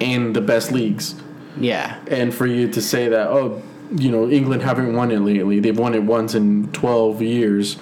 in 0.00 0.32
the 0.34 0.40
best 0.42 0.72
leagues, 0.72 1.14
yeah, 1.58 1.98
and 2.08 2.34
for 2.34 2.46
you 2.46 2.68
to 2.72 2.82
say 2.82 3.08
that, 3.08 3.28
oh, 3.28 3.62
you 3.96 4.10
know, 4.10 4.28
England 4.28 4.62
haven't 4.62 4.92
won 4.94 5.10
it 5.10 5.20
lately. 5.20 5.58
They've 5.60 5.78
won 5.78 5.94
it 5.94 6.02
once 6.02 6.34
in 6.34 6.70
twelve 6.72 7.22
years. 7.22 7.78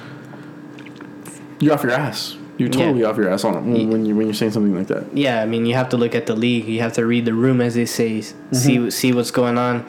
You're 1.59 1.73
off 1.75 1.83
your 1.83 1.93
ass. 1.93 2.37
You're 2.57 2.69
Yeah. 2.69 2.79
totally 2.87 3.05
off 3.05 3.17
your 3.17 3.29
ass 3.31 3.45
on 3.45 3.55
it 3.57 3.63
when, 3.63 3.91
when 3.91 4.07
you 4.07 4.15
when 4.17 4.27
you're 4.27 4.35
saying 4.35 4.53
something 4.53 4.75
like 4.77 4.87
that. 4.89 5.05
yeah. 5.13 5.43
I 5.43 5.47
mean, 5.47 5.67
you 5.67 5.75
have 5.75 5.89
to 5.91 5.97
look 5.97 6.15
at 6.15 6.27
the 6.27 6.37
league. 6.37 6.67
You 6.67 6.81
have 6.81 6.93
to 6.95 7.05
read 7.07 7.25
the 7.25 7.35
room, 7.35 7.61
as 7.61 7.75
they 7.75 7.87
say. 7.87 8.19
Mm-hmm. 8.21 8.55
See 8.55 8.91
see 8.91 9.13
what's 9.13 9.31
going 9.33 9.59
on. 9.59 9.85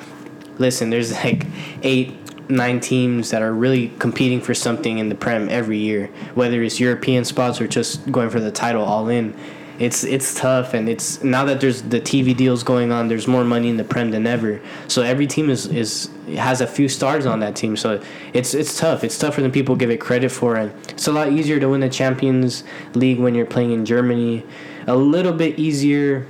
Listen, 0.58 0.90
there's 0.90 1.12
like 1.24 1.46
eight, 1.84 2.14
nine 2.50 2.80
teams 2.80 3.30
that 3.32 3.42
are 3.42 3.54
really 3.54 3.92
competing 4.00 4.42
for 4.42 4.54
something 4.54 4.98
in 4.98 5.10
the 5.10 5.16
Prem 5.16 5.50
every 5.50 5.78
year, 5.78 6.10
whether 6.34 6.64
it's 6.64 6.80
European 6.80 7.26
spots 7.26 7.60
or 7.62 7.68
just 7.68 8.10
going 8.12 8.30
for 8.30 8.40
the 8.40 8.52
title 8.52 8.84
all 8.84 9.10
in. 9.10 9.34
It's 9.78 10.04
it's 10.04 10.34
tough, 10.34 10.74
and 10.74 10.88
it's 10.88 11.24
now 11.24 11.46
that 11.46 11.60
there's 11.60 11.82
the 11.82 12.00
TV 12.00 12.36
deals 12.36 12.64
going 12.64 12.92
on. 12.92 13.08
There's 13.08 13.28
more 13.28 13.44
money 13.44 13.70
in 13.70 13.78
the 13.78 13.84
Prem 13.84 14.12
than 14.12 14.26
ever. 14.26 14.62
So 14.88 15.02
every 15.02 15.28
team 15.28 15.50
is 15.50 15.66
is 15.68 16.10
has 16.36 16.62
a 16.62 16.68
few 16.68 16.88
stars 16.88 17.26
on 17.26 17.40
that 17.42 17.56
team. 17.56 17.76
So 17.76 18.02
it's 18.34 18.54
it's 18.54 18.78
tough. 18.78 19.04
It's 19.04 19.18
tougher 19.18 19.42
than 19.42 19.52
people 19.52 19.76
give 19.76 19.90
it 19.90 20.00
credit 20.00 20.32
for, 20.32 20.56
and 20.56 20.72
it's 20.90 21.08
a 21.08 21.12
lot 21.12 21.32
easier 21.32 21.60
to 21.60 21.70
win 21.70 21.82
the 21.82 21.90
Champions 21.90 22.64
League 22.94 23.20
when 23.20 23.36
you're 23.36 23.46
playing 23.46 23.72
in 23.72 23.86
Germany. 23.86 24.46
A 24.88 24.96
little 24.96 25.34
bit 25.34 25.60
easier 25.60 26.28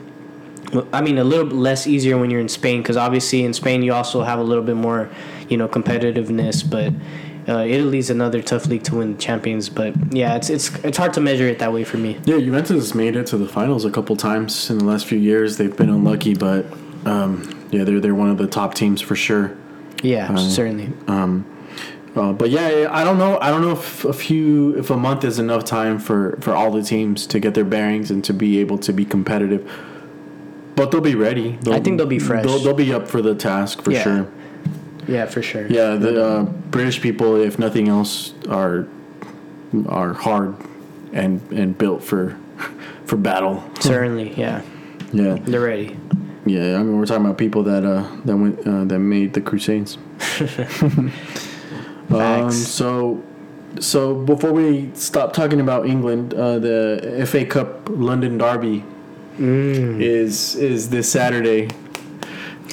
I 0.92 1.02
mean, 1.02 1.18
a 1.18 1.24
little 1.24 1.46
less 1.46 1.88
easier 1.88 2.18
when 2.18 2.30
you're 2.30 2.40
in 2.40 2.50
Spain 2.50 2.82
because 2.82 2.98
obviously 2.98 3.44
in 3.44 3.54
Spain 3.54 3.84
you 3.84 3.94
also 3.94 4.24
have 4.24 4.40
a 4.40 4.44
little 4.44 4.64
bit 4.64 4.76
more, 4.76 5.10
you 5.48 5.58
know, 5.58 5.68
competitiveness. 5.68 6.68
But 6.68 6.94
uh, 7.48 7.60
Italy's 7.60 8.10
another 8.10 8.42
tough 8.42 8.66
league 8.68 8.84
to 8.84 8.96
win 8.96 9.14
the 9.14 9.18
champions. 9.20 9.70
But 9.70 9.94
yeah, 10.14 10.36
it's 10.36 10.50
it's 10.50 10.74
it's 10.84 10.98
hard 10.98 11.14
to 11.14 11.22
measure 11.22 11.48
it 11.48 11.60
that 11.60 11.72
way 11.74 11.84
for 11.84 11.98
me. 11.98 12.20
Yeah, 12.26 12.40
Juventus 12.40 12.94
made 12.96 13.16
it 13.16 13.28
to 13.28 13.38
the 13.38 13.48
finals 13.48 13.86
a 13.86 13.92
couple 13.92 14.16
times 14.16 14.70
in 14.70 14.78
the 14.80 14.86
last 14.86 15.06
few 15.06 15.18
years. 15.20 15.58
They've 15.58 15.76
been 15.76 15.90
unlucky, 15.90 16.34
but 16.36 16.66
um, 17.06 17.68
yeah, 17.72 17.84
they're 17.84 18.00
they're 18.00 18.16
one 18.16 18.30
of 18.30 18.38
the 18.38 18.48
top 18.48 18.74
teams 18.74 19.02
for 19.02 19.16
sure. 19.16 19.56
Yeah, 20.04 20.36
certainly. 20.36 20.92
Uh, 22.16 22.32
but 22.32 22.50
yeah, 22.50 22.88
I 22.92 23.04
don't 23.04 23.18
know. 23.18 23.38
I 23.42 23.50
don't 23.50 23.62
know 23.62 23.74
if 23.74 24.06
a 24.06 24.14
few, 24.14 24.78
if 24.78 24.90
a 24.90 24.96
month 24.96 25.26
is 25.26 25.38
enough 25.38 25.66
time 25.66 26.00
for 26.00 26.38
for 26.40 26.54
all 26.56 26.72
the 26.72 26.82
teams 26.82 27.28
to 27.28 27.40
get 27.42 27.56
their 27.56 27.66
bearings 27.66 28.10
and 28.10 28.24
to 28.24 28.34
be 28.34 28.60
able 28.60 28.78
to 28.80 28.94
be 28.94 29.04
competitive. 29.04 29.70
But 30.78 30.92
they'll 30.92 31.02
be 31.02 31.16
ready. 31.16 31.58
They'll, 31.62 31.74
I 31.74 31.80
think 31.82 31.98
they'll 31.98 32.08
be 32.08 32.20
fresh. 32.20 32.46
They'll, 32.46 32.60
they'll 32.60 32.74
be 32.74 32.94
up 32.94 33.08
for 33.10 33.22
the 33.22 33.36
task 33.36 33.82
for 33.82 33.92
Yeah. 33.92 34.04
sure. 34.04 34.28
Yeah, 35.08 35.26
for 35.26 35.42
sure. 35.42 35.68
Yeah, 35.68 35.96
the 35.96 36.24
uh, 36.26 36.44
British 36.72 37.02
people, 37.02 37.36
if 37.36 37.58
nothing 37.60 37.88
else, 37.88 38.34
are 38.50 38.88
are 39.88 40.14
hard 40.14 40.56
and 41.14 41.42
and 41.52 41.78
built 41.78 42.04
for 42.04 42.38
for 43.06 43.18
battle. 43.18 43.64
Certainly, 43.80 44.34
yeah, 44.36 44.62
Yeah, 45.14 45.38
they're 45.42 45.62
ready. 45.62 45.98
yeah. 46.46 46.76
I 46.80 46.84
mean, 46.84 46.98
we're 46.98 47.06
talking 47.06 47.26
about 47.26 47.38
people 47.38 47.64
that 47.64 47.84
uh 47.86 48.08
that 48.26 48.36
went 48.38 48.60
uh, 48.68 48.86
that 48.86 49.00
made 49.00 49.34
the 49.34 49.42
Crusades. 49.42 49.98
Um, 52.10 52.52
so, 52.52 53.24
so 53.80 54.14
before 54.14 54.52
we 54.54 54.92
stop 54.94 55.34
talking 55.34 55.60
about 55.60 55.88
England, 55.88 56.36
uh, 56.36 56.60
the 56.60 57.26
FA 57.28 57.46
Cup 57.46 57.90
London 57.90 58.38
Derby 58.38 58.84
Mm. 59.40 60.00
is 60.02 60.56
is 60.56 60.90
this 60.92 61.12
Saturday. 61.12 61.68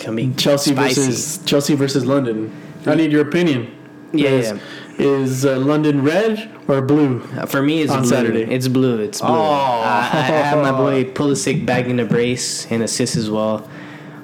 Gonna 0.05 0.17
be 0.17 0.35
Chelsea 0.35 0.73
spicy. 0.73 1.01
versus 1.01 1.39
Chelsea 1.45 1.75
versus 1.75 2.05
London. 2.05 2.53
I 2.87 2.95
need 2.95 3.13
your 3.13 3.27
opinion. 3.27 3.75
Yeah, 4.13 4.31
is, 4.31 4.51
yeah. 4.51 4.59
Is 4.99 5.47
uh, 5.47 5.57
London 5.59 6.03
red 6.03 6.51
or 6.69 6.83
blue? 6.83 7.23
Uh, 7.37 7.47
For 7.47 7.63
me, 7.63 7.83
it's 7.83 7.93
On 7.93 8.01
blue. 8.01 8.09
Saturday. 8.11 8.43
It's 8.43 8.69
blue. 8.69 8.99
It's 9.01 9.21
blue. 9.21 9.31
Oh. 9.31 9.83
I, 9.85 9.99
I 9.99 10.23
have 10.23 10.59
my 10.59 10.73
boy 10.73 11.05
Pulisic 11.05 11.65
bagging 11.65 11.99
a 12.01 12.05
brace 12.05 12.71
and 12.71 12.83
assist 12.83 13.17
as 13.17 13.31
well. 13.31 13.69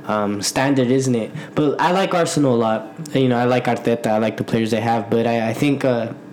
Um, 0.04 0.40
standard, 0.40 0.88
isn't 0.88 1.14
it? 1.14 1.30
But 1.54 1.80
I 1.80 1.92
like 1.92 2.14
Arsenal 2.14 2.54
a 2.54 2.56
lot. 2.56 3.14
You 3.14 3.28
know, 3.28 3.36
I 3.38 3.44
like 3.44 3.64
Arteta. 3.64 4.06
I 4.06 4.18
like 4.18 4.36
the 4.36 4.44
players 4.44 4.70
they 4.70 4.80
have. 4.80 5.10
But 5.10 5.26
I, 5.26 5.50
I 5.50 5.52
think, 5.54 5.84
uh, 5.84 6.12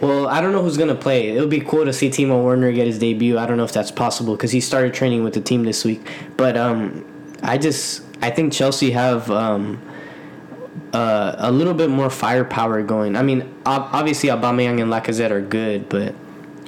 well, 0.00 0.26
I 0.26 0.40
don't 0.40 0.52
know 0.52 0.62
who's 0.62 0.76
gonna 0.76 0.94
play. 0.94 1.28
It'll 1.30 1.48
be 1.48 1.60
cool 1.60 1.84
to 1.84 1.92
see 1.92 2.10
Timo 2.10 2.42
Werner 2.42 2.72
get 2.72 2.86
his 2.86 2.98
debut. 2.98 3.38
I 3.38 3.46
don't 3.46 3.56
know 3.56 3.64
if 3.64 3.72
that's 3.72 3.90
possible 3.92 4.34
because 4.36 4.50
he 4.50 4.60
started 4.60 4.92
training 4.94 5.22
with 5.24 5.34
the 5.34 5.40
team 5.40 5.64
this 5.64 5.84
week. 5.84 6.00
But 6.36 6.56
um, 6.56 7.04
I 7.42 7.58
just, 7.58 8.02
I 8.20 8.30
think 8.30 8.52
Chelsea 8.52 8.92
have. 8.92 9.30
Um, 9.30 9.82
uh, 10.92 11.34
a 11.38 11.52
little 11.52 11.74
bit 11.74 11.90
more 11.90 12.08
firepower 12.08 12.82
going. 12.82 13.16
I 13.16 13.22
mean, 13.22 13.42
ob- 13.66 13.90
obviously 13.92 14.30
Aubameyang 14.30 14.80
and 14.80 14.90
Lacazette 14.90 15.30
are 15.30 15.40
good, 15.40 15.88
but 15.88 16.14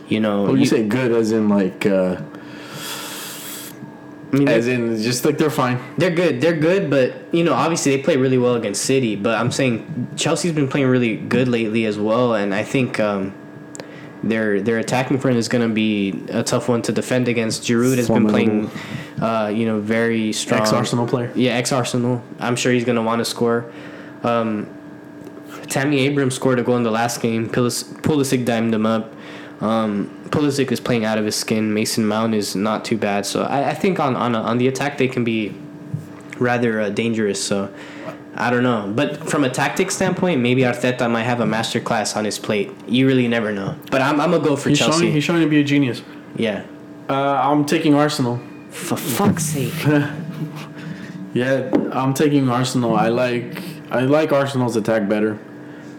you 0.08 0.20
know, 0.20 0.44
Well, 0.44 0.56
you, 0.56 0.66
say 0.66 0.86
good 0.86 1.12
as 1.12 1.32
in 1.32 1.48
like, 1.48 1.86
uh, 1.86 2.20
I 4.32 4.36
mean, 4.36 4.48
as 4.48 4.68
in 4.68 5.00
just 5.00 5.24
like 5.24 5.38
they're 5.38 5.50
fine. 5.50 5.80
they're 5.96 6.10
good. 6.10 6.40
They're 6.40 6.56
good, 6.56 6.90
but 6.90 7.14
you 7.32 7.44
know, 7.44 7.54
obviously 7.54 7.96
they 7.96 8.02
play 8.02 8.16
really 8.16 8.38
well 8.38 8.54
against 8.54 8.84
City. 8.84 9.16
But 9.16 9.38
I'm 9.38 9.50
saying 9.50 10.08
Chelsea's 10.16 10.52
been 10.52 10.68
playing 10.68 10.86
really 10.86 11.16
good 11.16 11.48
lately 11.48 11.84
as 11.86 11.98
well, 11.98 12.34
and 12.34 12.54
I 12.54 12.62
think 12.62 13.00
um, 13.00 13.34
their 14.22 14.60
their 14.60 14.78
attacking 14.78 15.18
front 15.18 15.36
is 15.36 15.48
going 15.48 15.66
to 15.66 15.74
be 15.74 16.22
a 16.28 16.42
tough 16.42 16.68
one 16.68 16.82
to 16.82 16.92
defend 16.92 17.26
against. 17.28 17.62
Giroud 17.62 17.96
has 17.96 18.08
been 18.08 18.28
playing, 18.28 18.70
uh, 19.20 19.48
you 19.54 19.66
know, 19.66 19.80
very 19.80 20.32
strong. 20.32 20.60
Ex 20.62 20.72
Arsenal 20.72 21.06
player. 21.06 21.30
Yeah, 21.34 21.52
ex 21.52 21.72
Arsenal. 21.72 22.22
I'm 22.38 22.56
sure 22.56 22.72
he's 22.72 22.84
going 22.84 22.96
to 22.96 23.02
want 23.02 23.18
to 23.20 23.24
score. 23.24 23.70
Um, 24.22 24.68
Tammy 25.68 26.00
Abrams 26.00 26.34
scored 26.34 26.58
a 26.58 26.62
goal 26.62 26.76
in 26.76 26.82
the 26.82 26.90
last 26.90 27.20
game. 27.20 27.48
Pulis- 27.48 27.84
Pulisic 28.02 28.44
dimed 28.44 28.74
him 28.74 28.86
up. 28.86 29.12
Um, 29.60 30.10
Pulisic 30.30 30.72
is 30.72 30.80
playing 30.80 31.04
out 31.04 31.18
of 31.18 31.24
his 31.24 31.36
skin. 31.36 31.74
Mason 31.74 32.06
Mount 32.06 32.34
is 32.34 32.56
not 32.56 32.84
too 32.84 32.96
bad. 32.96 33.26
So 33.26 33.42
I, 33.42 33.70
I 33.70 33.74
think 33.74 34.00
on 34.00 34.16
on, 34.16 34.34
on 34.34 34.58
the 34.58 34.68
attack 34.68 34.98
they 34.98 35.08
can 35.08 35.22
be 35.24 35.54
rather 36.38 36.80
uh, 36.80 36.88
dangerous. 36.88 37.42
So 37.44 37.72
I 38.34 38.48
don't 38.50 38.62
know. 38.62 38.90
But 38.94 39.28
from 39.28 39.44
a 39.44 39.50
tactic 39.50 39.90
standpoint, 39.90 40.40
maybe 40.40 40.62
Arteta 40.62 41.10
might 41.10 41.24
have 41.24 41.40
a 41.40 41.46
master 41.46 41.78
class 41.80 42.16
on 42.16 42.24
his 42.24 42.38
plate. 42.38 42.70
You 42.88 43.06
really 43.06 43.28
never 43.28 43.52
know. 43.52 43.76
But 43.90 44.00
I'm, 44.00 44.20
I'm 44.20 44.30
going 44.30 44.42
to 44.42 44.48
go 44.48 44.56
for 44.56 44.70
He's 44.70 44.78
Chelsea. 44.78 45.00
showing, 45.00 45.12
he's 45.12 45.24
showing 45.24 45.42
to 45.42 45.48
be 45.48 45.60
a 45.60 45.64
genius. 45.64 46.02
yeah. 46.36 46.64
Uh, 47.08 47.14
I'm 47.42 47.64
taking 47.66 47.92
Arsenal. 47.94 48.40
For 48.70 48.96
fuck's 48.96 49.44
sake. 49.44 49.74
Yeah, 51.32 51.70
I'm 51.92 52.12
taking 52.12 52.48
Arsenal. 52.48 52.96
I 52.96 53.08
like 53.08 53.62
I 53.88 54.00
like 54.00 54.32
Arsenal's 54.32 54.74
attack 54.74 55.08
better. 55.08 55.38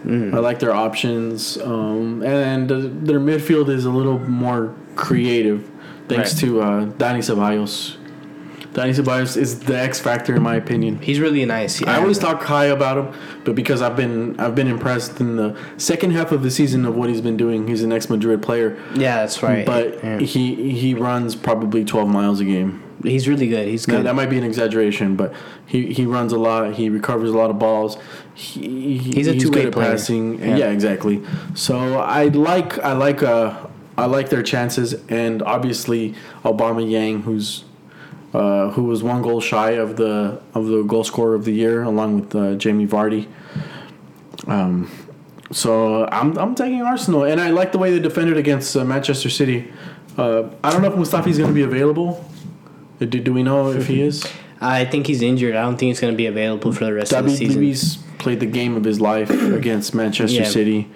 I 0.04 0.08
like 0.40 0.58
their 0.58 0.74
options, 0.74 1.56
um, 1.58 2.22
and 2.22 2.68
their 2.68 3.20
midfield 3.20 3.68
is 3.70 3.84
a 3.86 3.90
little 3.90 4.18
more 4.18 4.74
creative, 4.96 5.70
thanks 6.08 6.32
Right. 6.34 6.40
to 6.40 6.60
uh, 6.60 6.84
Dani 6.86 7.22
Ceballos. 7.22 7.96
Dani 8.72 8.94
Ceballos 8.94 9.36
is 9.36 9.60
the 9.60 9.78
X 9.78 10.00
factor 10.00 10.34
in 10.34 10.42
my 10.42 10.54
opinion. 10.56 10.98
He's 11.02 11.20
really 11.20 11.44
nice. 11.44 11.82
I 11.82 11.98
always 11.98 12.18
talk 12.18 12.42
high 12.42 12.64
about 12.66 12.96
him, 12.96 13.20
but 13.44 13.54
because 13.54 13.82
I've 13.82 13.96
been 13.96 14.38
I've 14.40 14.54
been 14.54 14.68
impressed 14.68 15.20
in 15.20 15.36
the 15.36 15.54
second 15.76 16.12
half 16.12 16.32
of 16.32 16.42
the 16.42 16.50
season 16.50 16.86
of 16.86 16.96
what 16.96 17.10
he's 17.10 17.20
been 17.20 17.36
doing. 17.36 17.68
He's 17.68 17.82
an 17.82 17.92
ex 17.92 18.08
Madrid 18.08 18.40
player, 18.42 18.78
Yeah, 18.94 19.16
that's 19.20 19.42
right. 19.42 19.66
but 19.66 20.02
Yeah. 20.02 20.18
he 20.20 20.72
he 20.72 20.94
runs 20.94 21.34
probably 21.36 21.84
12 21.84 22.08
miles 22.08 22.40
a 22.40 22.44
game. 22.44 22.82
he's 23.04 23.26
really 23.28 23.48
good. 23.48 23.66
He's 23.68 23.86
Now, 23.88 23.96
good. 23.96 24.06
that 24.06 24.14
might 24.14 24.30
be 24.30 24.38
an 24.38 24.44
exaggeration, 24.44 25.16
but 25.16 25.34
he, 25.66 25.92
he 25.92 26.06
runs 26.06 26.32
a 26.32 26.38
lot. 26.38 26.74
He 26.74 26.88
recovers 26.88 27.30
a 27.30 27.36
lot 27.36 27.50
of 27.50 27.58
balls. 27.58 27.98
He, 28.32 28.96
he- 28.96 29.12
He's 29.16 29.26
a 29.26 29.36
two-way 29.36 29.54
good 29.54 29.66
at 29.66 29.72
player. 29.72 29.90
passing. 29.90 30.38
Yeah. 30.38 30.56
Yeah. 30.56 30.70
exactly. 30.70 31.20
So 31.54 31.98
I 31.98 32.24
like 32.28 32.78
I 32.78 32.92
like 32.92 33.22
uh 33.22 33.54
I 33.98 34.06
like 34.06 34.30
their 34.30 34.42
chances, 34.42 34.94
and 35.10 35.42
obviously 35.42 36.14
Aubameyang, 36.44 37.24
who's 37.24 37.64
uh, 38.32 38.70
who 38.70 38.84
was 38.84 39.02
one 39.02 39.22
goal 39.22 39.40
shy 39.40 39.72
of 39.72 39.96
the 39.96 40.40
of 40.54 40.66
the 40.66 40.82
goal 40.82 41.04
scorer 41.04 41.34
of 41.34 41.44
the 41.44 41.52
year, 41.52 41.82
along 41.82 42.20
with 42.20 42.34
uh, 42.34 42.54
Jamie 42.56 42.86
Vardy. 42.86 43.28
Um, 44.46 44.90
so 45.50 46.06
I'm 46.06 46.36
I'm 46.38 46.54
taking 46.54 46.82
Arsenal, 46.82 47.24
and 47.24 47.40
I 47.40 47.50
like 47.50 47.72
the 47.72 47.78
way 47.78 47.90
they 47.90 47.98
defended 48.00 48.36
against 48.36 48.76
uh, 48.76 48.84
Manchester 48.84 49.28
City. 49.30 49.70
Uh, 50.16 50.48
I 50.62 50.70
don't 50.70 50.82
know 50.82 50.88
if 50.88 50.94
Mustafi's 50.94 51.38
going 51.38 51.50
to 51.50 51.54
be 51.54 51.62
available. 51.62 52.24
Do, 52.98 53.06
do 53.06 53.32
we 53.32 53.42
know 53.42 53.70
if 53.72 53.86
he 53.86 54.02
is? 54.02 54.24
I 54.60 54.84
think 54.84 55.06
he's 55.06 55.22
injured. 55.22 55.56
I 55.56 55.62
don't 55.62 55.76
think 55.76 55.88
he's 55.88 56.00
going 56.00 56.12
to 56.12 56.16
be 56.16 56.26
available 56.26 56.72
for 56.72 56.84
the 56.84 56.92
rest 56.92 57.12
of 57.12 57.24
the 57.24 57.34
season. 57.36 57.60
Luiz 57.60 57.96
played 58.18 58.38
the 58.38 58.46
game 58.46 58.76
of 58.76 58.84
his 58.84 59.00
life 59.00 59.30
against 59.30 59.94
Manchester 59.94 60.42
Yeah. 60.42 60.48
City. 60.48 60.88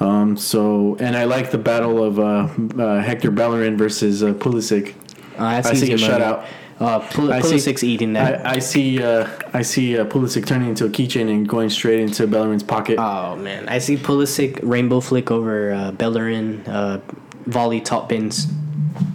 Um, 0.00 0.36
so, 0.36 0.96
and 0.98 1.16
I 1.16 1.24
like 1.24 1.50
the 1.52 1.58
battle 1.58 2.02
of 2.02 2.18
uh, 2.18 2.48
uh, 2.82 3.00
Hector 3.00 3.30
Bellerin 3.30 3.76
versus 3.76 4.22
uh, 4.22 4.32
Pulisic. 4.34 4.94
Uh, 5.38 5.50
that's 5.52 5.68
I 5.68 5.74
see 5.74 5.92
a 5.92 5.96
shutout. 5.96 6.46
Uh, 6.78 6.98
Pul- 6.98 7.32
I 7.32 7.40
see- 7.40 7.54
Pulisic's 7.56 7.82
eating 7.82 8.12
that. 8.14 8.46
I, 8.46 8.54
I 8.54 8.58
see. 8.58 9.02
Uh, 9.02 9.26
I 9.54 9.62
see 9.62 9.98
uh, 9.98 10.04
Pulisic 10.04 10.46
turning 10.46 10.68
into 10.68 10.84
a 10.84 10.90
keychain 10.90 11.30
and 11.30 11.48
going 11.48 11.70
straight 11.70 12.00
into 12.00 12.26
Bellerin's 12.26 12.62
pocket. 12.62 12.98
oh 12.98 13.36
man, 13.36 13.68
I 13.68 13.78
see 13.78 13.96
Pulisic 13.96 14.60
rainbow 14.62 15.00
flick 15.00 15.30
over 15.30 15.72
uh, 15.72 15.92
Bellerin, 15.92 16.60
uh, 16.66 17.00
volley 17.46 17.80
top 17.80 18.08
bins, 18.10 18.46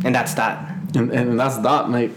and 0.04 0.14
that's 0.16 0.34
that. 0.36 0.74
and, 0.96 1.12
and 1.12 1.40
that's 1.40 1.58
that, 1.60 1.90
mate. 1.90 2.12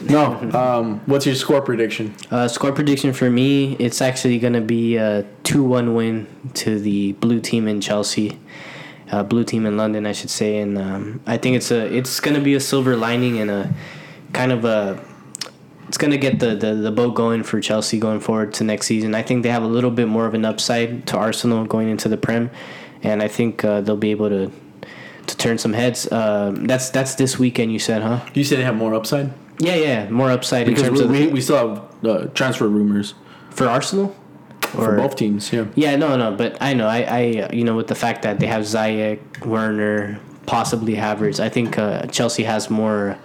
No. 0.00 0.34
Um, 0.54 1.00
what's 1.06 1.26
your 1.26 1.34
score 1.34 1.60
prediction? 1.60 2.14
Uh, 2.30 2.48
score 2.48 2.72
prediction 2.72 3.12
for 3.12 3.28
me, 3.30 3.74
it's 3.78 4.00
actually 4.00 4.38
going 4.38 4.52
to 4.54 4.60
be 4.60 4.96
a 4.96 5.24
two-one 5.42 5.94
win 5.94 6.26
to 6.54 6.78
the 6.80 7.12
blue 7.14 7.40
team 7.40 7.68
in 7.68 7.80
Chelsea. 7.80 8.38
Uh, 9.10 9.22
blue 9.22 9.42
team 9.44 9.66
in 9.66 9.76
London, 9.76 10.06
I 10.06 10.12
should 10.12 10.30
say, 10.30 10.58
and 10.58 10.78
um, 10.78 11.20
I 11.26 11.36
think 11.36 11.56
it's 11.56 11.70
a 11.70 11.86
it's 11.94 12.20
going 12.20 12.36
to 12.36 12.42
be 12.42 12.54
a 12.54 12.60
silver 12.60 12.96
lining 12.96 13.38
and 13.40 13.50
a 13.50 13.74
kind 14.32 14.52
of 14.52 14.64
a 14.64 15.02
it's 15.88 15.96
going 15.96 16.10
to 16.10 16.18
get 16.18 16.38
the, 16.38 16.54
the, 16.54 16.74
the 16.74 16.90
boat 16.90 17.14
going 17.14 17.42
for 17.42 17.60
Chelsea 17.62 17.98
going 17.98 18.20
forward 18.20 18.52
to 18.54 18.64
next 18.64 18.86
season. 18.86 19.14
I 19.14 19.22
think 19.22 19.42
they 19.42 19.48
have 19.48 19.62
a 19.62 19.66
little 19.68 19.90
bit 19.90 20.06
more 20.06 20.26
of 20.26 20.34
an 20.34 20.44
upside 20.44 21.06
to 21.06 21.16
Arsenal 21.16 21.64
going 21.64 21.88
into 21.88 22.10
the 22.10 22.18
Prem, 22.18 22.50
and 23.02 23.22
I 23.22 23.28
think 23.28 23.64
uh, 23.64 23.80
they'll 23.80 23.96
be 23.96 24.10
able 24.10 24.28
to 24.28 24.52
to 25.26 25.36
turn 25.36 25.58
some 25.58 25.72
heads. 25.72 26.10
Um, 26.12 26.66
that's 26.66 26.90
that's 26.90 27.14
this 27.14 27.38
weekend, 27.38 27.72
you 27.72 27.78
said, 27.78 28.02
huh? 28.02 28.20
You 28.34 28.44
said 28.44 28.58
they 28.58 28.64
have 28.64 28.76
more 28.76 28.94
upside 28.94 29.32
Yeah, 29.58 29.76
yeah, 29.76 30.08
more 30.10 30.30
upside 30.30 30.66
because 30.66 30.82
in 30.82 30.88
terms 30.88 31.00
we, 31.00 31.04
of 31.04 31.10
we, 31.10 31.26
we 31.28 31.40
still 31.40 31.56
have 31.56 32.04
uh, 32.04 32.26
transfer 32.34 32.68
rumors 32.68 33.14
for 33.50 33.66
Arsenal. 33.66 34.14
for 34.60 34.96
both 34.96 35.16
teams. 35.16 35.52
Yeah. 35.52 35.66
Yeah, 35.74 35.96
no, 35.96 36.16
no, 36.16 36.34
but 36.36 36.56
I 36.60 36.74
know, 36.74 36.86
I, 36.86 37.00
I, 37.02 37.40
uh, 37.42 37.52
you 37.52 37.64
know, 37.64 37.76
with 37.76 37.86
the 37.86 37.94
fact 37.94 38.22
that 38.22 38.38
they 38.40 38.46
have 38.46 38.62
Ziyech, 38.62 39.46
Werner, 39.46 40.20
possibly 40.46 40.94
Havertz, 40.94 41.40
I 41.40 41.48
think 41.48 41.78
uh, 41.78 42.06
Chelsea 42.06 42.44
has 42.44 42.68
more, 42.70 43.18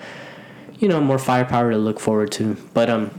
you 0.79 0.87
know, 0.87 0.99
more 1.01 1.19
firepower 1.19 1.71
to 1.71 1.77
look 1.77 1.99
forward 1.99 2.31
to. 2.33 2.55
But 2.73 2.89
um, 2.89 3.11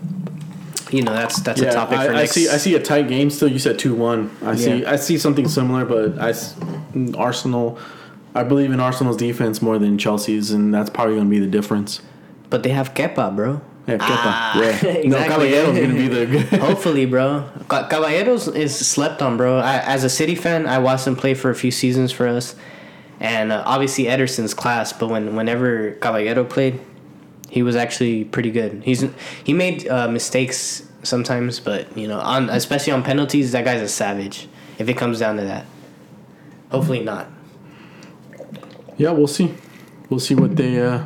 you 0.91 1.03
know, 1.03 1.13
that's 1.13 1.41
that's 1.43 1.61
a 1.61 1.73
topic 1.73 1.99
I, 1.99 2.07
for 2.07 2.13
I 2.13 2.17
next. 2.17 2.33
see. 2.33 2.49
I 2.49 2.57
see 2.59 2.75
a 2.75 2.81
tight 2.83 3.09
game 3.09 3.31
still. 3.31 3.49
You 3.49 3.59
said 3.59 3.79
two 3.79 3.95
one. 3.95 4.31
I 4.43 4.55
see. 4.57 4.85
I 4.85 4.97
see 4.97 5.19
something 5.19 5.49
similar, 5.49 5.85
but 5.85 6.19
I 6.19 6.31
s- 6.31 6.55
Arsenal. 7.17 7.79
I 8.37 8.43
believe 8.43 8.73
in 8.73 8.81
Arsenal's 8.81 9.17
defense 9.17 9.63
more 9.63 9.79
than 9.79 9.97
Chelsea's, 9.97 10.51
and 10.51 10.75
that's 10.75 10.91
probably 10.91 11.15
going 11.15 11.27
to 11.27 11.31
be 11.31 11.39
the 11.39 11.47
difference. 11.47 12.01
But 12.51 12.63
they 12.65 12.71
have 12.71 12.93
Kepa, 12.95 13.35
bro. 13.35 13.61
Yeah, 13.87 13.99
Kepa. 13.99 14.01
Ah, 14.09 14.61
yeah. 14.61 14.73
No, 14.83 15.19
exactly. 15.19 15.51
Caballero's 15.51 15.79
going 15.79 15.91
to 15.91 15.97
be 15.97 16.09
the. 16.09 16.57
Hopefully, 16.59 17.07
bro. 17.07 17.49
Ca- 17.69 17.87
Caballeros 17.89 18.49
is 18.49 18.75
slept 18.77 19.23
on, 19.23 19.37
bro. 19.37 19.59
I, 19.59 19.79
as 19.79 20.03
a 20.05 20.11
City 20.11 20.35
fan, 20.35 20.67
I 20.67 20.79
watched 20.79 21.07
him 21.07 21.15
play 21.17 21.35
for 21.35 21.51
a 21.51 21.55
few 21.55 21.71
seasons 21.71 22.11
for 22.11 22.27
us, 22.27 22.57
and 23.21 23.53
uh, 23.53 23.63
obviously 23.67 24.05
Ederson's 24.05 24.53
class. 24.55 24.93
But 24.93 25.09
when 25.11 25.37
whenever 25.37 25.93
Caballero 25.93 26.45
played, 26.45 26.81
he 27.55 27.63
was 27.63 27.77
actually 27.77 28.25
pretty 28.25 28.51
good. 28.51 28.83
He's 28.85 29.05
he 29.45 29.53
made 29.53 29.87
uh, 29.87 30.09
mistakes 30.09 30.89
sometimes, 31.05 31.61
but 31.61 31.97
you 31.97 32.09
know, 32.09 32.19
on 32.19 32.51
especially 32.51 32.93
on 32.93 33.05
penalties, 33.05 33.53
that 33.53 33.65
guy's 33.65 33.81
a 33.81 33.87
savage. 33.87 34.49
If 34.81 34.89
it 34.89 34.97
comes 34.97 35.21
down 35.21 35.37
to 35.37 35.45
that, 35.45 35.65
hopefully 36.73 37.05
not. 37.05 37.29
Yeah, 38.97 39.13
we'll 39.13 39.29
see. 39.29 39.55
We'll 40.11 40.19
see 40.19 40.35
what 40.35 40.57
they 40.57 40.81
uh, 40.81 41.05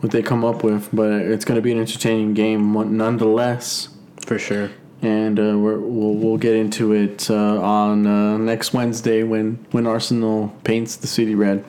what 0.00 0.10
they 0.10 0.20
come 0.20 0.44
up 0.44 0.64
with, 0.64 0.88
but 0.92 1.12
it's 1.12 1.44
going 1.44 1.58
to 1.58 1.62
be 1.62 1.70
an 1.70 1.78
entertaining 1.78 2.34
game 2.34 2.72
nonetheless. 2.96 3.90
For 4.26 4.36
sure. 4.36 4.70
and 5.00 5.38
uh, 5.38 5.56
we're, 5.56 5.78
we'll 5.78 6.14
we'll 6.14 6.38
get 6.38 6.56
into 6.56 6.92
it 6.92 7.30
uh, 7.30 7.60
on 7.62 8.04
uh, 8.04 8.36
next 8.38 8.72
Wednesday 8.74 9.22
when 9.22 9.64
when 9.70 9.86
Arsenal 9.86 10.52
paints 10.64 10.96
the 10.96 11.06
city 11.06 11.36
red. 11.36 11.64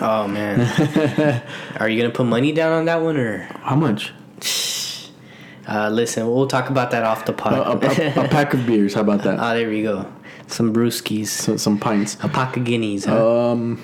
Oh 0.00 0.26
man, 0.28 0.60
are 1.78 1.88
you 1.88 2.00
gonna 2.00 2.12
put 2.12 2.26
money 2.26 2.52
down 2.52 2.72
on 2.72 2.84
that 2.86 3.00
one 3.02 3.16
or? 3.16 3.38
How 3.62 3.76
much? 3.76 4.12
Uh, 5.68 5.88
listen, 5.88 6.26
we'll 6.26 6.48
talk 6.48 6.68
about 6.68 6.90
that 6.90 7.04
off 7.04 7.26
the 7.26 7.32
A, 7.32 7.36
pod. 7.36 7.52
a, 7.84 8.20
a, 8.22 8.24
a 8.24 8.28
pack 8.36 8.54
of 8.54 8.66
beers. 8.66 8.94
How 8.94 9.02
about 9.02 9.22
that? 9.22 9.38
Ah, 9.38 9.54
there 9.54 9.68
we 9.68 9.82
go. 9.84 10.10
Some 10.48 10.72
brewskis, 10.74 11.28
So, 11.28 11.56
some 11.58 11.78
pints. 11.78 12.16
a 12.24 12.28
pack 12.28 12.56
of 12.56 12.64
Guinness. 12.64 13.04
Huh? 13.04 13.50
Um, 13.52 13.80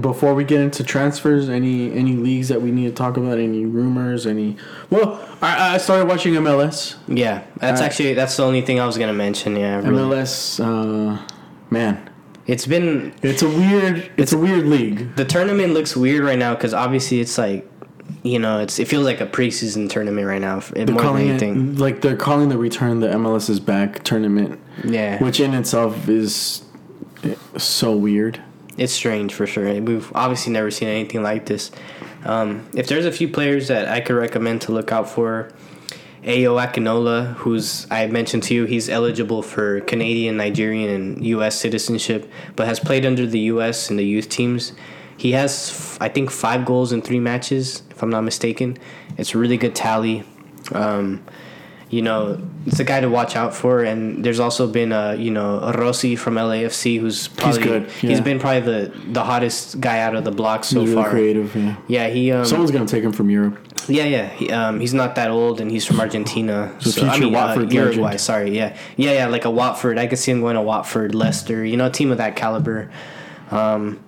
before 0.00 0.34
we 0.34 0.42
get 0.42 0.60
into 0.60 0.82
transfers, 0.82 1.48
any 1.48 1.92
any 1.92 2.14
leagues 2.14 2.48
that 2.48 2.60
we 2.60 2.72
need 2.72 2.86
to 2.86 2.92
talk 2.92 3.16
about? 3.16 3.38
Any 3.38 3.64
rumors? 3.66 4.26
Any? 4.26 4.56
Well, 4.90 5.24
I, 5.40 5.74
I 5.74 5.78
started 5.78 6.08
watching 6.08 6.34
MLS. 6.34 6.96
yeah, 7.06 7.44
that's 7.58 7.80
uh, 7.80 7.84
actually 7.84 8.14
that's 8.14 8.36
the 8.36 8.42
only 8.42 8.62
thing 8.62 8.80
I 8.80 8.86
was 8.86 8.98
gonna 8.98 9.12
mention. 9.12 9.54
Yeah, 9.54 9.76
really. 9.76 9.90
MLS, 10.16 10.58
uh, 10.58 11.24
man, 11.70 12.10
it's 12.46 12.66
been 12.66 13.14
it's 13.22 13.42
a 13.42 13.48
weird 13.48 14.10
it's 14.16 14.32
a 14.32 14.38
weird 14.38 14.66
league. 14.66 15.14
the 15.16 15.24
tournament 15.24 15.72
looks 15.74 15.96
weird 15.96 16.24
right 16.24 16.38
now 16.38 16.54
because 16.54 16.74
obviously 16.74 17.20
it's 17.20 17.38
like, 17.38 17.68
you 18.22 18.38
know, 18.38 18.58
it's 18.60 18.78
it 18.78 18.86
feels 18.88 19.04
like 19.04 19.20
a 19.20 19.26
preseason 19.26 19.88
tournament 19.88 20.26
right 20.26 20.40
now. 20.40 20.60
They're 20.60 20.86
more 20.86 20.86
than 20.86 20.96
calling 20.96 21.28
anything. 21.30 21.72
it 21.74 21.78
like 21.78 22.00
they're 22.02 22.16
calling 22.16 22.48
the 22.50 22.58
return 22.58 23.00
the 23.00 23.08
MLS 23.08 23.48
is 23.48 23.60
back 23.60 24.04
tournament, 24.04 24.60
Yeah, 24.84 25.22
which 25.22 25.40
in 25.40 25.54
itself 25.54 26.08
is 26.08 26.62
so 27.56 27.96
weird. 27.96 28.40
it's 28.76 28.92
strange 28.92 29.32
for 29.34 29.46
sure. 29.46 29.80
We've 29.80 30.10
obviously 30.14 30.52
never 30.52 30.70
seen 30.70 30.88
anything 30.88 31.22
like 31.22 31.46
this. 31.46 31.70
Um, 32.24 32.66
if 32.74 32.88
there's 32.88 33.04
a 33.06 33.12
few 33.12 33.28
players 33.28 33.68
that 33.68 33.88
I 33.88 34.00
could 34.00 34.16
recommend 34.16 34.62
to 34.62 34.72
look 34.72 34.92
out 34.92 35.08
for, 35.08 35.50
Ayo 36.24 36.58
Akinola, 36.58 37.34
who's 37.34 37.86
I 37.90 38.06
mentioned 38.06 38.44
to 38.44 38.54
you, 38.54 38.64
he's 38.64 38.88
eligible 38.88 39.42
for 39.42 39.80
Canadian, 39.82 40.38
Nigerian, 40.38 40.88
and 40.88 41.26
U.S. 41.26 41.58
citizenship, 41.60 42.30
but 42.56 42.66
has 42.66 42.80
played 42.80 43.04
under 43.04 43.26
the 43.26 43.40
U.S. 43.40 43.90
in 43.90 43.96
the 43.96 44.04
youth 44.04 44.28
teams. 44.30 44.72
He 45.16 45.32
has, 45.32 45.70
f- 45.70 45.98
I 46.00 46.08
think, 46.08 46.30
five 46.30 46.64
goals 46.64 46.92
in 46.92 47.02
three 47.02 47.20
matches, 47.20 47.82
if 47.90 48.02
I'm 48.02 48.10
not 48.10 48.22
mistaken. 48.22 48.78
It's 49.18 49.34
a 49.34 49.38
really 49.38 49.58
good 49.58 49.74
tally. 49.74 50.24
Um, 50.72 51.22
you 51.90 52.02
know, 52.02 52.40
it's 52.66 52.80
a 52.80 52.84
guy 52.84 53.00
to 53.00 53.08
watch 53.08 53.36
out 53.36 53.54
for. 53.54 53.84
And 53.84 54.24
there's 54.24 54.40
also 54.40 54.66
been, 54.66 54.92
uh, 54.92 55.12
you 55.12 55.30
know, 55.30 55.60
Rossi 55.72 56.16
from 56.16 56.34
LAFC, 56.34 56.98
who's 56.98 57.28
probably 57.28 57.58
he's, 57.60 57.68
good, 57.68 57.90
he's 57.90 58.10
yeah. 58.18 58.20
been 58.20 58.38
probably 58.40 58.60
the 58.60 58.98
the 59.12 59.22
hottest 59.22 59.80
guy 59.80 60.00
out 60.00 60.16
of 60.16 60.24
the 60.24 60.32
block 60.32 60.64
so 60.64 60.80
He's 60.80 60.90
really 60.90 61.02
far. 61.02 61.10
creative. 61.10 61.54
Yeah. 61.54 61.76
Yeah, 61.86 62.08
he 62.08 62.32
um, 62.32 62.44
Someone's 62.44 62.70
gonna 62.70 62.86
take 62.86 63.04
him 63.04 63.12
from 63.12 63.30
Europe. 63.30 63.58
Yeah, 63.88 64.04
yeah. 64.04 64.28
He, 64.28 64.50
um, 64.50 64.80
he's 64.80 64.94
not 64.94 65.14
that 65.16 65.30
old, 65.30 65.60
and 65.60 65.70
he's 65.70 65.84
from 65.84 66.00
Argentina. 66.00 66.74
So 66.80 67.06
I 67.06 67.10
future 67.10 67.26
mean, 67.26 67.34
uh, 67.34 67.38
Watford 67.38 67.72
Uruguay. 67.72 68.02
legend. 68.02 68.20
Sorry, 68.20 68.56
yeah, 68.56 68.76
yeah, 68.96 69.12
yeah. 69.12 69.26
Like 69.26 69.44
a 69.44 69.50
Watford, 69.50 69.98
I 69.98 70.06
could 70.06 70.18
see 70.18 70.32
him 70.32 70.40
going 70.40 70.56
to 70.56 70.62
Watford, 70.62 71.14
Leicester. 71.14 71.64
You 71.64 71.76
know, 71.76 71.86
a 71.86 71.90
team 71.90 72.10
of 72.10 72.18
that 72.18 72.36
caliber. 72.36 72.90
Um, 73.50 74.02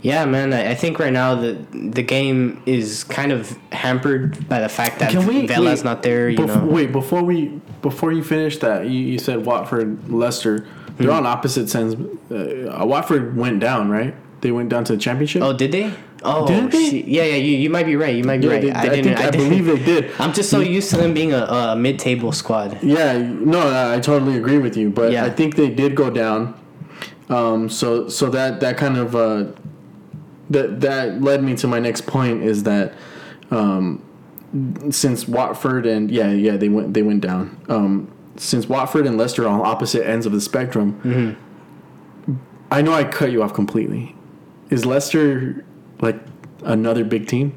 yeah, 0.00 0.24
man. 0.24 0.52
I, 0.52 0.70
I 0.70 0.74
think 0.74 0.98
right 0.98 1.12
now 1.12 1.34
the 1.34 1.54
the 1.72 2.02
game 2.02 2.62
is 2.66 3.04
kind 3.04 3.32
of 3.32 3.56
hampered 3.72 4.48
by 4.48 4.60
the 4.60 4.68
fact 4.68 5.00
that 5.00 5.12
Vela's 5.12 5.48
wait, 5.48 5.84
not 5.84 6.02
there. 6.02 6.28
You 6.28 6.38
bef- 6.38 6.46
know, 6.46 6.66
Wait, 6.66 6.92
before 6.92 7.22
we 7.22 7.60
before 7.82 8.12
you 8.12 8.22
finish 8.22 8.58
that, 8.58 8.86
you, 8.86 8.98
you 8.98 9.18
said 9.18 9.44
Watford, 9.44 10.10
Leicester. 10.10 10.66
They're 10.98 11.12
on 11.12 11.26
opposite 11.26 11.72
ends. 11.76 11.94
Uh, 12.28 12.84
Watford 12.84 13.36
went 13.36 13.60
down, 13.60 13.88
right? 13.88 14.16
They 14.40 14.50
went 14.50 14.68
down 14.68 14.84
to 14.84 14.94
the 14.94 14.98
championship. 14.98 15.42
oh, 15.42 15.52
did 15.52 15.72
they? 15.72 15.92
Oh, 16.24 16.46
Didn't 16.48 16.70
they? 16.72 16.90
shit. 16.90 17.04
yeah, 17.06 17.22
yeah. 17.24 17.36
You, 17.36 17.56
you 17.58 17.70
might 17.70 17.86
be 17.86 17.94
right. 17.96 18.14
You 18.14 18.24
might 18.24 18.40
be 18.40 18.46
Yeah, 18.48 18.52
right. 18.54 18.62
they- 18.62 18.72
I 18.72 18.80
I 18.82 18.88
didn't. 18.88 19.04
think- 19.04 19.18
I, 19.20 19.26
I 19.28 19.30
didn't. 19.30 19.48
believe 19.48 19.66
they 19.66 19.84
did. 19.84 20.10
I'm 20.18 20.32
just 20.32 20.50
so 20.50 20.60
used 20.60 20.90
to 20.90 20.96
them 20.96 21.14
being 21.14 21.32
a, 21.32 21.44
a 21.44 21.76
mid-table 21.76 22.32
squad. 22.32 22.82
Yeah, 22.82 23.18
no, 23.18 23.60
I 23.68 23.94
I 23.96 24.00
totally 24.00 24.36
agree 24.36 24.58
with 24.58 24.76
you, 24.76 24.90
but 24.90 25.12
Yeah. 25.12 25.24
I 25.24 25.30
think 25.30 25.54
they 25.56 25.70
did 25.70 25.94
go 25.94 26.10
down. 26.10 26.54
Um, 27.28 27.68
so 27.68 28.08
so 28.08 28.30
that 28.30 28.60
that 28.60 28.76
kind 28.78 28.96
of 28.96 29.14
uh, 29.14 29.44
that 30.50 30.80
that 30.80 31.20
led 31.22 31.42
me 31.42 31.54
to 31.56 31.66
my 31.68 31.78
next 31.78 32.06
point 32.06 32.42
is 32.42 32.62
that 32.64 32.94
um, 33.50 34.02
since 34.90 35.28
Watford 35.28 35.86
and 35.86 36.10
yeah 36.10 36.30
yeah 36.32 36.56
they 36.56 36.68
went 36.68 36.94
they 36.94 37.02
went 37.02 37.20
down. 37.20 37.60
Um, 37.68 38.10
since 38.36 38.68
Watford 38.68 39.06
and 39.06 39.16
Leicester 39.18 39.44
are 39.44 39.48
on 39.48 39.60
opposite 39.66 40.06
ends 40.08 40.24
of 40.26 40.32
the 40.32 40.40
spectrum, 40.40 41.00
Mm-hmm. 41.04 42.34
I 42.70 42.82
know 42.82 42.92
I 42.92 43.04
cut 43.04 43.30
you 43.32 43.42
off 43.42 43.54
completely. 43.54 44.14
Is 44.70 44.84
Leicester 44.84 45.64
like 46.00 46.16
another 46.64 47.04
big 47.04 47.26
team? 47.28 47.56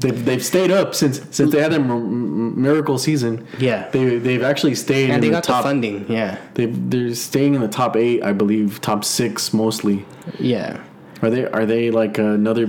They've, 0.00 0.24
they've 0.24 0.44
stayed 0.44 0.70
up 0.70 0.94
since 0.94 1.20
since 1.30 1.52
they 1.52 1.60
had 1.60 1.72
their 1.72 1.80
m- 1.80 2.60
miracle 2.60 2.96
season. 2.98 3.46
Yeah. 3.58 3.88
They 3.90 4.18
they've 4.18 4.42
actually 4.42 4.74
stayed 4.74 5.10
And 5.10 5.14
in 5.16 5.20
they 5.20 5.26
the 5.28 5.32
got 5.34 5.44
top. 5.44 5.62
the 5.62 5.68
funding. 5.70 6.06
Yeah, 6.10 6.38
They 6.54 6.66
they're 6.66 7.14
staying 7.14 7.54
in 7.54 7.60
the 7.60 7.68
top 7.68 7.96
eight, 7.96 8.22
I 8.22 8.32
believe, 8.32 8.80
top 8.80 9.04
six 9.04 9.52
mostly. 9.52 10.04
yeah. 10.38 10.80
Are 11.22 11.28
they 11.30 11.44
are 11.46 11.66
they 11.66 11.90
like 11.90 12.16
another 12.18 12.66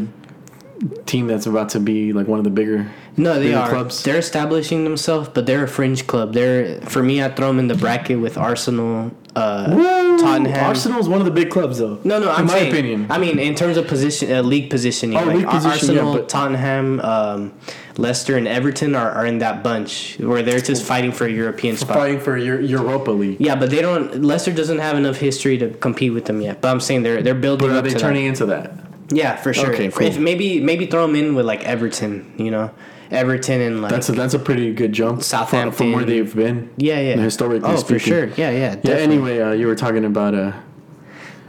team 1.06 1.28
that's 1.28 1.46
about 1.46 1.70
to 1.70 1.80
be 1.80 2.14
like 2.14 2.28
one 2.28 2.40
of 2.40 2.44
the 2.46 2.50
bigger? 2.52 2.90
No, 3.18 3.36
they 3.36 3.48
bigger 3.48 3.58
are. 3.58 3.70
clubs? 3.70 4.04
They're 4.04 4.18
establishing 4.18 4.84
themselves, 4.84 5.30
but 5.30 5.46
they're 5.46 5.64
a 5.64 5.68
fringe 5.68 6.08
club. 6.08 6.34
They're 6.34 6.80
for 6.82 7.04
me, 7.04 7.24
I 7.24 7.30
throw 7.30 7.48
them 7.48 7.60
in 7.60 7.68
the 7.68 7.76
bracket 7.76 8.20
with 8.20 8.38
Arsenal, 8.38 9.12
uh, 9.36 10.18
Tottenham. 10.18 10.66
Arsenal's 10.66 11.08
one 11.10 11.20
of 11.20 11.26
the 11.26 11.32
big 11.32 11.50
clubs, 11.50 11.80
though. 11.80 12.00
No, 12.04 12.20
no, 12.20 12.32
I'm 12.32 12.42
in 12.42 12.46
my 12.48 12.54
saying, 12.54 12.72
opinion. 12.72 13.08
I 13.10 13.18
mean, 13.18 13.38
in 13.40 13.56
terms 13.56 13.78
of 13.78 13.88
position, 13.88 14.32
uh, 14.32 14.42
league 14.42 14.70
positioning, 14.70 15.18
Oh, 15.18 15.24
like 15.26 15.36
league 15.38 15.48
position, 15.48 15.96
yeah, 15.96 16.02
Arsenal, 16.02 16.14
but- 16.14 16.30
Tottenham, 16.30 17.00
um, 17.02 17.54
Leicester, 17.98 18.38
and 18.38 18.48
Everton 18.48 18.96
are, 18.96 19.12
are 19.12 19.26
in 19.26 19.40
that 19.40 19.64
bunch 19.64 20.18
where 20.20 20.42
they're 20.42 20.60
just 20.62 20.84
fighting 20.84 21.12
for 21.12 21.26
a 21.26 21.32
European 21.32 21.76
spot. 21.76 21.98
fighting 21.98 22.20
for 22.22 22.38
your 22.38 22.60
Europa 22.62 23.12
League. 23.12 23.38
Yeah, 23.40 23.56
but 23.56 23.70
they 23.70 23.82
don't. 23.82 24.24
Leicester 24.24 24.54
doesn't 24.54 24.80
have 24.80 24.96
enough 24.98 25.18
history 25.18 25.58
to 25.58 25.70
compete 25.70 26.14
with 26.14 26.26
them 26.26 26.42
yet. 26.42 26.62
But 26.62 26.70
I'm 26.70 26.80
saying 26.80 27.04
they're 27.04 27.22
they're 27.22 27.36
building 27.36 27.68
But 27.68 27.76
are 27.76 27.80
up 27.80 27.84
they 27.84 27.92
to 27.92 28.00
turning 28.00 28.26
into 28.26 28.46
that? 28.48 28.74
Yeah, 29.12 29.36
for 29.36 29.54
sure. 29.54 29.74
Okay, 29.74 29.90
cool. 29.90 30.08
If 30.08 30.18
maybe 30.18 30.62
maybe 30.62 30.86
throw 30.86 31.06
them 31.06 31.16
in 31.16 31.36
with 31.36 31.46
like 31.46 31.64
Everton, 31.64 32.34
you 32.38 32.50
know, 32.52 32.72
Everton 33.12 33.60
and 33.62 33.82
like 33.82 33.92
That's 33.92 34.10
a 34.10 34.14
that's 34.14 34.34
a 34.34 34.40
pretty 34.40 34.74
good 34.74 34.94
jump 34.94 35.22
Southampton. 35.24 35.78
from 35.78 35.92
where 35.94 36.06
they've 36.06 36.34
been. 36.36 36.70
yeah, 36.78 37.00
yeah, 37.00 37.16
historically 37.18 37.70
Oh, 37.70 37.76
speaking. 37.76 38.00
for 38.00 38.06
sure. 38.06 38.26
Yeah, 38.38 38.52
yeah. 38.52 38.76
Yeah. 38.84 38.94
Anyway, 38.96 39.40
uh, 39.40 39.52
you 39.52 39.68
were 39.68 39.76
talking 39.76 40.06
about 40.06 40.34
uh, 40.34 40.54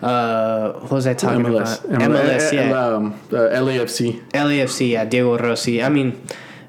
Uh, 0.02 0.72
what 0.80 0.90
was 0.90 1.06
I 1.06 1.14
talking 1.14 1.44
MLS. 1.44 1.84
about? 1.84 2.00
MLS, 2.10 2.52
yeah. 2.52 2.72
Um, 2.74 3.14
uh, 3.30 3.36
LAFC. 3.62 4.20
LAFC, 4.34 4.90
yeah, 4.90 5.04
Diego 5.04 5.38
Rossi. 5.38 5.80
I 5.82 5.88
mean, 5.88 6.18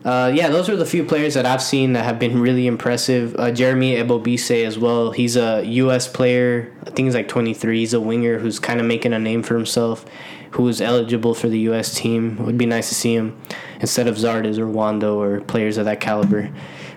uh, 0.06 0.32
yeah, 0.34 0.50
those 0.50 0.70
are 0.70 0.76
the 0.76 0.86
few 0.86 1.06
players 1.06 1.34
that 1.36 1.46
I've 1.46 1.62
seen 1.62 1.94
that 1.94 2.04
have 2.04 2.20
been 2.20 2.42
really 2.42 2.68
impressive. 2.68 3.36
Uh, 3.38 3.52
Jeremy 3.52 3.96
Ebobisse 3.96 4.66
as 4.66 4.78
well. 4.78 5.12
He's 5.12 5.38
a 5.38 5.64
U.S. 5.64 6.10
player. 6.10 6.74
I 6.82 6.90
think 6.90 7.06
he's 7.06 7.16
like 7.16 7.30
23. 7.30 7.80
He's 7.80 7.94
a 7.94 8.02
winger 8.02 8.38
who's 8.38 8.60
kind 8.60 8.82
of 8.82 8.86
making 8.86 9.14
a 9.14 9.20
name 9.20 9.44
for 9.44 9.56
himself, 9.56 10.06
who 10.52 10.68
is 10.68 10.82
eligible 10.82 11.34
for 11.34 11.48
the 11.48 11.60
U.S. 11.60 11.96
team. 11.96 12.38
It 12.38 12.44
would 12.44 12.58
be 12.58 12.66
nice 12.66 12.90
to 12.90 12.96
see 12.96 13.16
him 13.16 13.40
instead 13.80 14.08
of 14.08 14.16
Zardes 14.16 14.58
or 14.58 14.68
Wondo 14.68 15.22
or 15.22 15.40
players 15.40 15.78
of 15.78 15.86
that 15.86 16.02
caliber. 16.02 16.52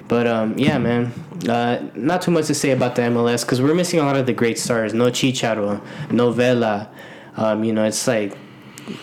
But 0.09 0.27
um, 0.27 0.59
yeah, 0.59 0.79
man, 0.79 1.13
uh, 1.49 1.89
not 1.95 2.23
too 2.23 2.33
much 2.33 2.47
to 2.47 2.55
say 2.55 2.71
about 2.71 2.97
the 2.97 3.03
MLS 3.03 3.43
because 3.43 3.63
we're 3.63 3.75
missing 3.75 4.01
a 4.01 4.05
lot 4.05 4.17
of 4.17 4.27
the 4.27 4.33
great 4.33 4.59
stars. 4.59 4.95
No 4.95 5.07
Chicharo, 5.07 5.81
no 6.11 6.33
Vela. 6.33 6.91
Um, 7.37 7.63
you 7.63 7.73
know, 7.73 7.85
it's 7.85 8.07
like 8.09 8.37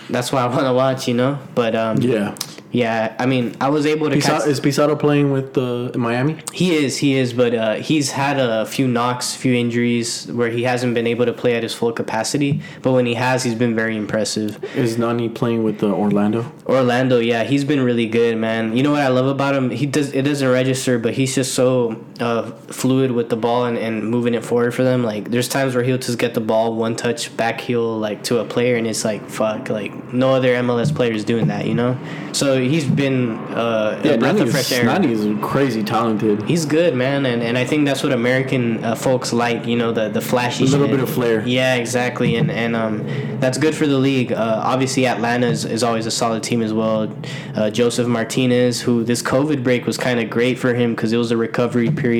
that's 0.09 0.31
why 0.31 0.41
I 0.41 0.47
want 0.47 0.61
to 0.61 0.73
watch, 0.73 1.07
you 1.07 1.13
know. 1.13 1.39
But 1.55 1.75
um, 1.75 1.97
yeah. 1.97 2.35
Yeah. 2.73 3.15
I 3.19 3.25
mean, 3.25 3.55
I 3.61 3.69
was 3.69 3.85
able 3.85 4.09
to 4.09 4.19
catch. 4.19 4.47
Is 4.47 4.59
Pizarro 4.59 4.95
playing 4.95 5.31
with 5.31 5.57
uh, 5.57 5.91
in 5.93 5.99
Miami? 5.99 6.37
He 6.51 6.75
is, 6.75 6.97
he 6.97 7.15
is, 7.15 7.31
but 7.31 7.53
uh, 7.53 7.75
he's 7.75 8.11
had 8.11 8.39
a 8.39 8.65
few 8.65 8.87
knocks, 8.87 9.35
few 9.35 9.53
injuries 9.53 10.27
where 10.31 10.49
he 10.49 10.63
hasn't 10.63 10.93
been 10.93 11.07
able 11.07 11.25
to 11.25 11.33
play 11.33 11.55
at 11.55 11.63
his 11.63 11.73
full 11.73 11.93
capacity. 11.93 12.61
But 12.81 12.91
when 12.91 13.05
he 13.05 13.13
has, 13.13 13.43
he's 13.43 13.55
been 13.55 13.75
very 13.75 13.95
impressive. 13.95 14.61
Is 14.75 14.97
Nani 14.97 15.29
playing 15.29 15.63
with 15.63 15.83
uh, 15.83 15.87
Orlando? 15.87 16.51
Orlando, 16.65 17.19
yeah, 17.19 17.43
he's 17.43 17.63
been 17.63 17.81
really 17.81 18.07
good, 18.07 18.37
man. 18.37 18.75
You 18.75 18.83
know 18.83 18.91
what 18.91 19.01
I 19.01 19.09
love 19.09 19.27
about 19.27 19.55
him? 19.55 19.69
He 19.69 19.85
does 19.85 20.11
it 20.11 20.23
doesn't 20.23 20.49
register, 20.49 20.97
but 20.97 21.13
he's 21.13 21.35
just 21.35 21.53
so 21.53 22.03
uh, 22.19 22.51
fluid 22.67 23.11
with 23.11 23.29
the 23.29 23.35
ball 23.35 23.65
and, 23.65 23.77
and 23.77 24.07
moving 24.07 24.33
it 24.33 24.45
forward 24.45 24.73
for 24.73 24.83
them. 24.83 25.03
Like 25.03 25.31
there's 25.31 25.47
times 25.49 25.75
where 25.75 25.83
he'll 25.83 25.97
just 25.97 26.17
get 26.19 26.33
the 26.33 26.41
ball 26.41 26.75
one 26.75 26.95
touch 26.95 27.35
back 27.35 27.61
heel 27.61 27.97
like 27.97 28.23
to 28.25 28.39
a 28.39 28.45
player, 28.45 28.75
and 28.75 28.85
it's 28.87 29.03
like 29.03 29.27
fuck, 29.29 29.69
like 29.69 30.13
no 30.13 30.33
other 30.33 30.49
MLS 30.55 30.93
player 30.93 31.11
is 31.13 31.23
doing 31.23 31.47
that, 31.47 31.65
you 31.65 31.73
know. 31.73 31.97
So 32.33 32.61
he's 32.61 32.85
been 32.85 33.37
uh, 33.53 34.01
a 34.03 34.17
breath 34.17 34.39
of 34.39 34.51
fresh 34.51 34.71
air. 34.71 34.85
Nani 34.85 35.11
is 35.11 35.27
crazy 35.43 35.83
talented. 35.83 36.43
He's 36.43 36.65
good, 36.65 36.95
man, 36.95 37.25
and, 37.25 37.43
and 37.43 37.57
I 37.57 37.65
think 37.65 37.85
that's 37.85 38.03
what 38.03 38.11
American 38.11 38.83
uh, 38.83 38.95
folks 38.95 39.33
like. 39.33 39.65
You 39.65 39.75
know, 39.75 39.91
the 39.91 40.09
the 40.09 40.21
flashy, 40.21 40.63
A 40.63 40.67
little 40.67 40.87
shit. 40.87 40.95
bit 40.97 41.03
of 41.03 41.09
flair. 41.09 41.47
Yeah, 41.47 41.75
exactly, 41.75 42.35
and 42.35 42.49
and 42.51 42.75
um, 42.75 43.05
that's 43.39 43.57
good 43.57 43.75
for 43.75 43.87
the 43.87 43.97
league. 43.97 44.31
Uh, 44.31 44.61
obviously, 44.63 45.05
Atlanta 45.07 45.47
is, 45.47 45.65
is 45.65 45.83
always 45.83 46.05
a 46.05 46.11
solid 46.11 46.43
team 46.43 46.61
as 46.61 46.73
well. 46.73 47.13
Uh, 47.55 47.69
Josef 47.69 48.07
Martinez, 48.07 48.81
who 48.81 49.03
this 49.03 49.21
COVID 49.21 49.63
break 49.63 49.85
was 49.85 49.97
kind 49.97 50.19
of 50.19 50.29
great 50.29 50.57
for 50.57 50.73
him 50.73 50.95
because 50.95 51.11
it 51.11 51.17
was 51.17 51.31
a 51.31 51.37
recovery 51.37 51.89
period 51.91 52.12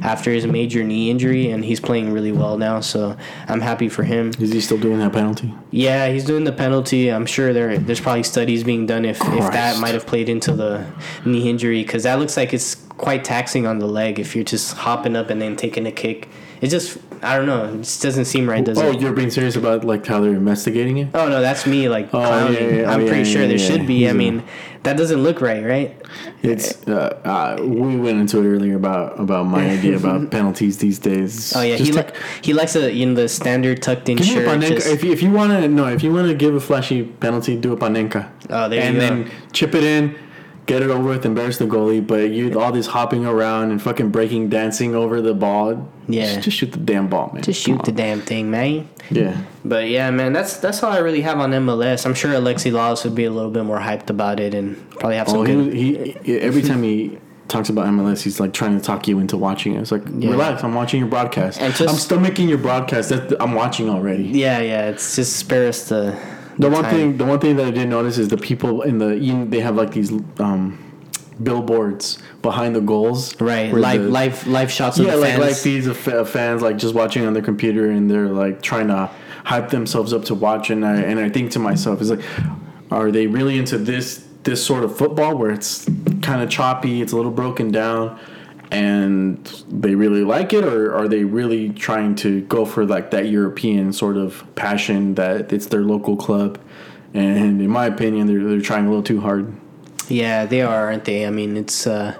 after 0.00 0.32
his 0.32 0.46
major 0.46 0.82
knee 0.84 1.10
injury, 1.10 1.50
and 1.50 1.64
he's 1.64 1.80
playing 1.80 2.12
really 2.12 2.32
well 2.32 2.56
now. 2.58 2.80
So 2.80 3.16
I'm 3.48 3.60
happy 3.60 3.88
for 3.88 4.02
him. 4.02 4.32
Is 4.38 4.52
he 4.52 4.60
still 4.60 4.78
doing 4.78 4.98
that 4.98 5.12
penalty? 5.12 5.54
Yeah, 5.70 6.08
he's 6.08 6.24
doing 6.24 6.44
the 6.44 6.52
penalty. 6.52 7.10
I'm 7.10 7.26
sure 7.26 7.52
there 7.52 7.78
there's 7.78 8.00
probably 8.00 8.22
studies 8.22 8.64
being 8.64 8.86
done 8.86 9.04
if, 9.04 9.20
if 9.20 9.52
that 9.52 9.78
might 9.80 9.94
have 9.94 10.06
played 10.06 10.28
into 10.28 10.52
the 10.52 10.86
knee 11.24 11.48
injury 11.48 11.82
because 11.82 12.04
that 12.04 12.18
looks 12.18 12.36
like 12.36 12.52
it's 12.54 12.74
quite 12.96 13.24
taxing 13.24 13.66
on 13.66 13.78
the 13.78 13.86
leg 13.86 14.18
if 14.18 14.34
you're 14.34 14.44
just 14.44 14.74
hopping 14.74 15.16
up 15.16 15.30
and 15.30 15.40
then 15.40 15.56
taking 15.56 15.86
a 15.86 15.92
kick. 15.92 16.28
It 16.60 16.68
just 16.68 16.98
I 17.24 17.36
don't 17.36 17.46
know. 17.46 17.64
It 17.72 17.78
just 17.78 18.02
doesn't 18.02 18.26
seem 18.26 18.48
right, 18.48 18.62
does 18.64 18.78
Oh, 18.78 18.90
it? 18.90 18.96
Oh, 18.96 18.98
you're 19.00 19.12
being 19.12 19.30
serious 19.30 19.56
about 19.56 19.84
like 19.84 20.04
how 20.06 20.20
they're 20.20 20.32
investigating 20.34 20.98
it? 20.98 21.08
Oh 21.14 21.28
no, 21.28 21.40
that's 21.40 21.66
me 21.66 21.88
like 21.88 22.06
Oh, 22.06 22.20
clowning. 22.20 22.54
yeah, 22.54 22.76
yeah, 22.82 22.90
I'm 22.92 23.02
oh, 23.02 23.06
pretty 23.08 23.26
yeah, 23.28 23.32
sure 23.32 23.42
yeah, 23.42 23.48
there 23.48 23.58
should 23.58 23.86
be. 23.86 24.08
I 24.08 24.12
mean, 24.12 24.42
that 24.82 24.96
doesn't 24.96 25.22
look 25.22 25.40
right, 25.40 25.64
right? 25.64 25.96
It's 26.42 26.86
uh, 26.86 27.20
uh, 27.24 27.62
we 27.62 27.96
went 27.96 28.20
into 28.20 28.38
it 28.40 28.46
earlier 28.46 28.76
about 28.76 29.18
about 29.18 29.46
my 29.46 29.68
idea 29.70 29.96
about 30.02 30.30
penalties 30.30 30.78
these 30.78 30.98
days. 30.98 31.56
Oh 31.56 31.62
yeah, 31.62 31.76
Just 31.76 31.90
he 31.90 31.96
take- 31.96 32.14
li- 32.14 32.20
he 32.42 32.52
likes 32.52 32.76
a 32.76 32.92
you 32.92 33.06
know 33.06 33.14
the 33.14 33.28
standard 33.28 33.80
tucked 33.82 34.08
in 34.08 34.18
shirt. 34.18 34.46
panenka. 34.46 34.86
If 34.92 35.02
you, 35.02 35.12
if 35.12 35.22
you 35.22 35.30
want 35.30 35.50
to 35.52 35.66
no, 35.68 35.86
if 35.88 36.02
you 36.02 36.12
want 36.12 36.28
to 36.28 36.34
give 36.34 36.54
a 36.54 36.60
flashy 36.60 37.04
penalty, 37.04 37.56
do 37.56 37.72
a 37.72 37.76
panenka. 37.76 38.30
Oh, 38.50 38.68
there 38.68 38.84
you 38.92 38.98
go. 38.98 39.04
and 39.06 39.24
then 39.26 39.30
chip 39.52 39.74
it 39.74 39.84
in, 39.84 40.14
get 40.66 40.82
it 40.82 40.90
over 40.90 41.08
with, 41.08 41.24
embarrass 41.26 41.58
the 41.58 41.66
goalie. 41.66 42.06
But 42.06 42.30
you 42.30 42.58
all 42.60 42.72
this 42.72 42.86
hopping 42.86 43.26
around 43.26 43.70
and 43.70 43.80
fucking 43.80 44.10
breaking, 44.10 44.48
dancing 44.48 44.94
over 44.94 45.20
the 45.20 45.34
ball. 45.34 45.88
Yeah. 46.08 46.26
just, 46.26 46.42
just 46.42 46.56
shoot 46.58 46.72
the 46.72 46.78
damn 46.78 47.08
ball, 47.08 47.30
man. 47.32 47.42
just 47.42 47.62
shoot 47.62 47.82
the 47.84 47.92
damn 47.92 48.20
thing, 48.20 48.50
man. 48.50 48.88
Yeah, 49.10 49.42
But 49.64 49.88
yeah, 49.88 50.10
man, 50.10 50.32
that's 50.32 50.56
that's 50.58 50.82
all 50.82 50.92
I 50.92 50.98
really 50.98 51.20
have 51.22 51.38
on 51.38 51.50
MLS. 51.52 52.06
I'm 52.06 52.14
sure 52.14 52.32
Alexi 52.32 52.72
Lalas 52.72 53.04
would 53.04 53.14
be 53.14 53.24
a 53.24 53.30
little 53.30 53.50
bit 53.50 53.64
more 53.64 53.78
hyped 53.78 54.08
about 54.10 54.40
it 54.40 54.54
and 54.54 54.76
probably 54.90 55.16
have 55.16 55.28
oh, 55.28 55.32
some 55.32 55.40
Oh, 55.40 55.44
good. 55.44 55.74
he, 55.74 56.12
he 56.24 56.38
every 56.38 56.62
time 56.62 56.82
he 56.82 57.18
talks 57.48 57.68
about 57.68 57.86
MLS, 57.86 58.22
he's 58.22 58.40
like 58.40 58.52
trying 58.54 58.78
to 58.78 58.84
talk 58.84 59.06
you 59.06 59.18
into 59.18 59.36
watching 59.36 59.74
it. 59.74 59.80
It's 59.82 59.92
like 59.92 60.02
Yeah. 60.18 60.30
relax, 60.30 60.64
I'm 60.64 60.74
watching 60.74 61.00
your 61.00 61.08
broadcast. 61.08 61.60
Just- 61.60 61.80
I'm 61.82 61.96
still 61.96 62.20
making 62.20 62.48
your 62.48 62.58
broadcast. 62.58 63.10
That 63.10 63.36
I'm 63.42 63.52
watching 63.54 63.90
already. 63.90 64.24
Yeah, 64.24 64.60
yeah, 64.60 64.88
it's 64.88 65.16
just 65.16 65.36
spare 65.36 65.68
us 65.68 65.88
the. 65.88 66.18
The 66.58 66.70
one 66.70 66.82
time. 66.84 66.92
thing, 66.94 67.16
the 67.16 67.24
one 67.24 67.40
thing 67.40 67.56
that 67.56 67.66
I 67.66 67.70
did 67.70 67.88
notice 67.88 68.18
is 68.18 68.28
the 68.28 68.36
people 68.36 68.82
in 68.82 68.98
the 68.98 69.16
you 69.18 69.44
they 69.44 69.60
have 69.60 69.76
like 69.76 69.92
these 69.92 70.12
um, 70.38 70.78
billboards 71.42 72.18
behind 72.42 72.76
the 72.76 72.80
goals, 72.80 73.38
Right, 73.40 73.72
live 73.72 74.02
the- 74.04 74.08
live 74.10 74.46
live 74.46 74.70
shots 74.70 74.98
of 74.98 75.06
yeah, 75.06 75.12
the 75.16 75.18
like 75.18 75.38
like 75.38 75.60
these 75.62 75.86
of 75.86 75.96
fans 75.96 76.62
like 76.62 76.76
just 76.78 76.94
watching 76.94 77.26
on 77.26 77.32
their 77.32 77.42
computer 77.42 77.90
and 77.90 78.10
they're 78.10 78.28
like 78.28 78.62
trying 78.62 78.88
to 78.88 79.10
hype 79.44 79.70
themselves 79.70 80.12
up 80.12 80.24
to 80.26 80.34
watch. 80.34 80.70
And 80.70 80.84
I 80.86 80.96
and 80.96 81.18
I 81.18 81.28
think 81.28 81.50
to 81.52 81.58
myself, 81.58 82.00
is 82.00 82.10
like, 82.10 82.22
are 82.90 83.10
they 83.10 83.26
really 83.26 83.58
into 83.58 83.78
this 83.78 84.24
this 84.44 84.64
sort 84.64 84.84
of 84.84 84.96
football 84.96 85.36
where 85.36 85.50
it's 85.50 85.86
kind 86.22 86.42
of 86.42 86.50
choppy, 86.50 87.00
it's 87.00 87.12
a 87.12 87.16
little 87.16 87.30
broken 87.32 87.70
down, 87.72 88.18
and 88.74 89.64
they 89.70 89.94
really 89.94 90.24
like 90.24 90.52
it, 90.52 90.64
or 90.64 90.94
are 90.94 91.08
they 91.08 91.24
really 91.24 91.68
trying 91.70 92.14
to 92.16 92.42
go 92.42 92.64
for 92.64 92.84
like 92.84 93.10
that 93.12 93.28
European 93.28 93.92
sort 93.92 94.16
of 94.16 94.44
passion 94.56 95.14
that 95.14 95.52
it's 95.52 95.66
their 95.66 95.82
local 95.82 96.16
club? 96.16 96.58
And 97.14 97.60
in 97.62 97.70
my 97.70 97.86
opinion, 97.86 98.26
they're 98.26 98.42
they're 98.42 98.60
trying 98.60 98.86
a 98.86 98.88
little 98.88 99.04
too 99.04 99.20
hard. 99.20 99.52
Yeah, 100.08 100.44
they 100.46 100.62
are, 100.62 100.86
aren't 100.86 101.04
they? 101.04 101.24
I 101.26 101.30
mean, 101.30 101.56
it's 101.56 101.86
uh, 101.86 102.14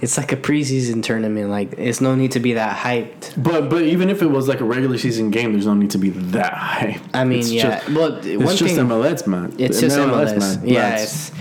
it's 0.00 0.16
like 0.16 0.32
a 0.32 0.36
preseason 0.36 1.02
tournament. 1.02 1.50
Like, 1.50 1.74
it's 1.76 2.00
no 2.00 2.14
need 2.14 2.32
to 2.32 2.40
be 2.40 2.54
that 2.54 2.76
hyped. 2.76 3.42
But 3.42 3.68
but 3.68 3.82
even 3.82 4.08
if 4.08 4.22
it 4.22 4.28
was 4.28 4.48
like 4.48 4.60
a 4.60 4.64
regular 4.64 4.96
season 4.98 5.30
game, 5.30 5.52
there's 5.52 5.66
no 5.66 5.74
need 5.74 5.90
to 5.90 5.98
be 5.98 6.10
that 6.10 6.54
high. 6.54 7.00
I 7.12 7.24
mean, 7.24 7.40
It's 7.40 7.50
yeah. 7.50 7.80
just- 7.80 7.90
well, 7.90 8.14
it's 8.24 8.58
just 8.58 8.74
thing, 8.76 8.86
MLS, 8.86 9.26
man. 9.26 9.54
It's 9.58 9.80
just 9.80 9.96
MLS, 9.96 10.38
man. 10.38 10.66
Yeah, 10.66 10.96
it's 11.02 11.32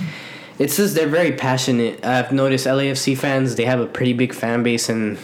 it's 0.60 0.78
just 0.78 0.94
they're 0.96 1.08
very 1.08 1.32
passionate. 1.32 2.06
I've 2.06 2.32
noticed 2.32 2.68
LAFC 2.68 3.18
fans. 3.18 3.56
They 3.56 3.66
have 3.66 3.80
a 3.80 3.88
pretty 3.88 4.14
big 4.14 4.34
fan 4.34 4.62
base, 4.62 4.90
and 4.90 5.18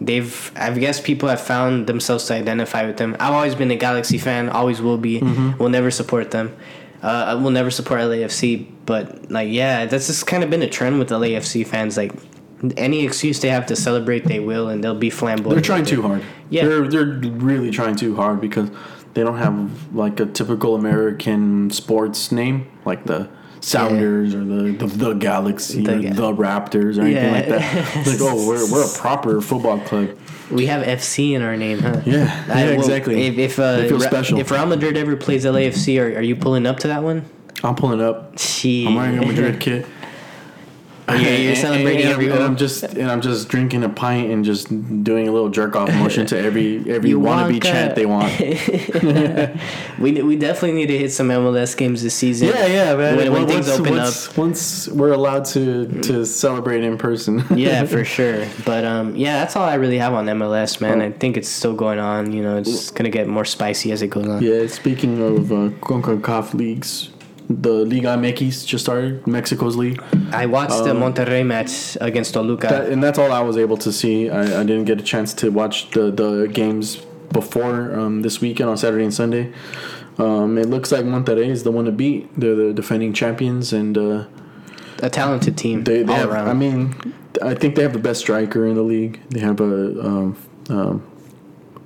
they've 0.00 0.52
I 0.56 0.70
guess 0.78 1.00
people 1.00 1.28
have 1.28 1.40
found 1.40 1.86
themselves 1.86 2.24
to 2.26 2.34
identify 2.34 2.86
with 2.86 2.96
them. 2.96 3.16
I've 3.20 3.32
always 3.32 3.54
been 3.54 3.70
a 3.70 3.76
Galaxy 3.76 4.18
fan. 4.18 4.48
Always 4.48 4.82
will 4.82 4.98
be. 4.98 5.20
Mm-hmm. 5.20 5.58
Will 5.58 5.70
never 5.70 5.90
support 5.90 6.32
them. 6.32 6.54
Uh, 7.02 7.06
I 7.28 7.34
will 7.34 7.50
never 7.50 7.70
support 7.70 8.00
LAFC. 8.00 8.66
But 8.84 9.30
like, 9.30 9.48
yeah, 9.50 9.86
that's 9.86 10.08
just 10.08 10.26
kind 10.26 10.42
of 10.44 10.50
been 10.50 10.62
a 10.62 10.68
trend 10.68 10.98
with 10.98 11.08
LAFC 11.10 11.66
fans. 11.66 11.96
Like, 11.96 12.12
any 12.76 13.06
excuse 13.06 13.40
they 13.40 13.48
have 13.48 13.66
to 13.66 13.76
celebrate, 13.76 14.24
they 14.26 14.40
will, 14.40 14.68
and 14.68 14.84
they'll 14.84 14.94
be 14.94 15.08
flamboyant. 15.08 15.54
they're 15.54 15.62
trying 15.62 15.86
too 15.86 16.02
hard. 16.02 16.22
Yeah. 16.50 16.66
they're 16.66 16.88
they're 16.88 17.06
really 17.06 17.70
trying 17.70 17.96
too 17.96 18.16
hard 18.16 18.40
because 18.40 18.70
they 19.14 19.22
don't 19.22 19.38
have 19.38 19.94
like 19.94 20.20
a 20.20 20.26
typical 20.26 20.74
American 20.74 21.70
sports 21.70 22.30
name 22.32 22.70
like 22.84 23.06
the 23.06 23.28
Sounders 23.60 24.34
or 24.34 24.44
the 24.44 24.72
the, 24.72 24.86
the 24.86 25.12
Galaxy 25.14 25.82
The 25.82 25.94
or 25.96 26.00
Ga- 26.00 26.10
the 26.12 26.32
Raptors 26.32 26.98
or 26.98 27.02
anything 27.02 27.24
Yeah. 27.24 27.30
like 27.32 27.48
that. 27.48 27.96
It's 27.96 28.20
like 28.20 28.20
oh, 28.32 28.46
we're 28.48 28.70
we're 28.72 28.84
a 28.84 28.88
proper 28.98 29.40
football 29.40 29.78
club. 29.80 30.16
We 30.50 30.66
have 30.66 30.84
FC 30.84 31.32
in 31.32 31.42
our 31.42 31.56
name, 31.56 31.78
huh? 31.78 32.00
Yeah, 32.04 32.44
I- 32.48 32.64
yeah, 32.64 32.70
well, 32.70 32.80
exactly. 32.80 33.26
If 33.26 33.38
if, 33.38 33.58
uh, 33.58 33.76
They 33.76 33.88
feel 33.88 34.00
special. 34.00 34.38
if 34.40 34.50
Real 34.50 34.66
Madrid 34.66 34.96
ever 34.96 35.14
plays 35.16 35.44
LAFC, 35.44 36.00
are, 36.00 36.18
are 36.18 36.22
you 36.22 36.34
pulling 36.36 36.66
up 36.66 36.78
to 36.80 36.88
that 36.88 37.02
one? 37.02 37.24
I'm 37.62 37.74
pulling 37.76 38.00
up. 38.00 38.38
She. 38.38 38.86
I'm 38.86 38.94
wearing 38.94 39.18
a 39.18 39.26
Madrid 39.26 39.60
kit. 39.64 39.86
Yeah, 41.18 41.36
you're 41.36 41.50
And- 41.50 41.58
celebrating 41.58 42.02
and, 42.02 42.10
every 42.12 42.30
and. 42.30 42.42
I'm 42.42 42.56
just 42.56 42.82
and 42.84 43.10
I'm 43.10 43.20
just 43.20 43.48
drinking 43.48 43.84
a 43.84 43.88
pint 43.88 44.30
and 44.30 44.44
just 44.44 44.68
doing 45.04 45.28
a 45.28 45.32
little 45.32 45.48
jerk 45.48 45.76
off 45.76 45.92
motion 45.94 46.26
to 46.26 46.38
every 46.38 46.78
every 46.90 47.10
You 47.10 47.18
wannabe 47.20 47.50
want 47.52 47.62
chant 47.64 47.94
they 47.94 48.06
want. 48.06 48.30
We 49.98 50.22
we 50.22 50.36
definitely 50.36 50.72
need 50.72 50.86
to 50.86 50.98
hit 50.98 51.12
some 51.12 51.28
MLS 51.28 51.76
games 51.76 52.02
this 52.02 52.14
season. 52.14 52.48
Yeah, 52.48 52.66
yeah, 52.66 52.94
man. 52.96 53.16
When, 53.16 53.32
when 53.32 53.42
Once- 53.46 53.52
things 53.52 53.68
open 53.68 53.94
up. 53.98 54.04
once, 54.04 54.36
Once 54.36 54.88
we're 54.88 55.12
allowed 55.12 55.44
to 55.46 55.86
to 56.02 56.24
celebrate 56.24 56.84
in 56.84 56.96
person. 56.98 57.44
yeah, 57.54 57.84
for 57.84 58.04
sure. 58.04 58.46
But 58.64 58.84
um, 58.84 59.14
yeah, 59.16 59.38
that's 59.40 59.56
all 59.56 59.64
I 59.64 59.74
really 59.74 59.98
have 59.98 60.14
on 60.14 60.26
MLS, 60.26 60.80
man. 60.80 61.02
Oh. 61.02 61.06
I 61.06 61.12
think 61.12 61.36
it's 61.36 61.48
still 61.48 61.74
going 61.74 61.98
on. 61.98 62.32
You 62.32 62.42
know, 62.42 62.56
it's 62.58 62.90
gonna 62.90 63.10
get 63.10 63.28
more 63.28 63.44
spicy 63.44 63.92
as 63.92 64.02
it 64.02 64.08
goes 64.08 64.26
on. 64.28 64.42
yeah. 64.42 64.66
Speaking 64.66 65.20
of 65.22 65.52
uh, 65.52 65.70
CONCACAF 65.80 66.54
leagues, 66.54 67.10
the 67.50 67.84
Liga 67.84 68.08
MX 68.16 68.64
just 68.64 68.84
started. 68.84 69.26
Mexico's 69.26 69.76
league, 69.76 70.00
I 70.32 70.46
watched 70.46 70.84
the 70.84 70.92
Um, 70.92 71.00
Monterrey 71.00 71.44
match 71.44 71.98
against 72.00 72.32
Toluca. 72.34 72.68
that, 72.68 72.88
and 72.90 73.02
that's 73.02 73.18
all 73.18 73.32
I 73.32 73.40
was 73.40 73.56
able 73.56 73.76
to 73.78 73.90
see. 73.92 74.30
I, 74.30 74.60
I 74.60 74.64
didn't 74.64 74.84
get 74.84 75.00
a 75.00 75.02
chance 75.04 75.34
to 75.34 75.50
watch 75.50 75.90
the 75.90 76.10
the 76.10 76.46
games 76.46 76.96
before 77.32 77.92
um, 77.98 78.22
this 78.22 78.40
weekend 78.40 78.70
on 78.70 78.76
Saturday 78.76 79.04
and 79.04 79.12
Sunday. 79.14 79.52
Um, 80.18 80.58
it 80.58 80.68
looks 80.68 80.92
like 80.92 81.04
Monterrey 81.04 81.48
is 81.48 81.62
the 81.64 81.72
one 81.72 81.86
to 81.86 81.92
beat. 81.92 82.28
They're 82.38 82.54
the 82.54 82.72
defending 82.72 83.12
champions, 83.12 83.72
and 83.72 83.96
uh, 83.98 84.24
a 85.02 85.10
talented 85.10 85.56
team 85.56 85.82
they, 85.84 86.02
they 86.02 86.12
all 86.12 86.18
have. 86.20 86.30
around. 86.30 86.48
I 86.48 86.54
mean, 86.54 86.94
I 87.42 87.54
think 87.54 87.74
they 87.74 87.82
have 87.82 87.92
the 87.94 87.98
best 88.08 88.20
striker 88.20 88.66
in 88.66 88.74
the 88.74 88.82
league. 88.82 89.18
They 89.30 89.40
have 89.40 89.60
a 89.60 89.74
um, 90.06 90.36
um, 90.68 91.02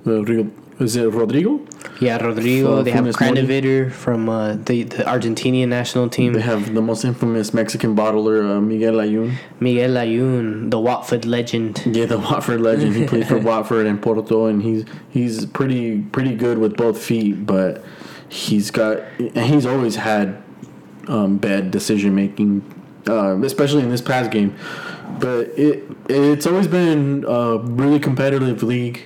uh, 0.05 0.21
Rio- 0.23 0.51
is 0.79 0.95
it 0.95 1.05
Rodrigo? 1.05 1.61
yeah, 1.99 2.17
Rodrigo. 2.17 2.83
They 2.83 2.91
have 2.91 3.05
Mori. 3.21 3.89
From 3.89 4.29
uh, 4.29 4.55
the 4.55 4.83
the 4.83 5.03
Argentinian 5.03 5.69
national 5.69 6.09
team. 6.09 6.33
They 6.33 6.41
have 6.41 6.73
the 6.73 6.81
most 6.81 7.05
infamous 7.05 7.53
Mexican 7.53 7.95
bottler, 7.95 8.57
uh, 8.57 8.61
Miguel 8.61 8.93
Layún. 8.93 9.35
Miguel 9.59 9.91
Layún, 9.91 10.71
the 10.71 10.79
Watford 10.79 11.25
legend. 11.25 11.81
Yeah, 11.85 12.05
the 12.05 12.19
Watford 12.19 12.61
legend. 12.61 12.95
He 12.95 13.05
played 13.05 13.27
for 13.27 13.37
Watford 13.51 13.85
and 13.85 14.01
Porto, 14.01 14.45
and 14.47 14.61
he's 14.61 14.85
he's 15.09 15.45
pretty 15.45 16.01
pretty 16.01 16.35
good 16.35 16.57
with 16.57 16.75
both 16.75 17.01
feet, 17.01 17.45
but 17.45 17.83
he's 18.27 18.71
got 18.71 18.99
and 19.19 19.45
he's 19.45 19.65
always 19.65 19.95
had 19.95 20.43
um, 21.07 21.37
bad 21.37 21.71
decision 21.71 22.15
making, 22.15 22.63
uh, 23.07 23.39
especially 23.43 23.83
in 23.83 23.89
this 23.89 24.01
past 24.01 24.31
game. 24.31 24.55
But 25.19 25.49
it 25.57 25.83
it's 26.09 26.45
always 26.45 26.67
been 26.67 27.23
a 27.27 27.59
really 27.59 27.99
competitive 27.99 28.63
league. 28.63 29.05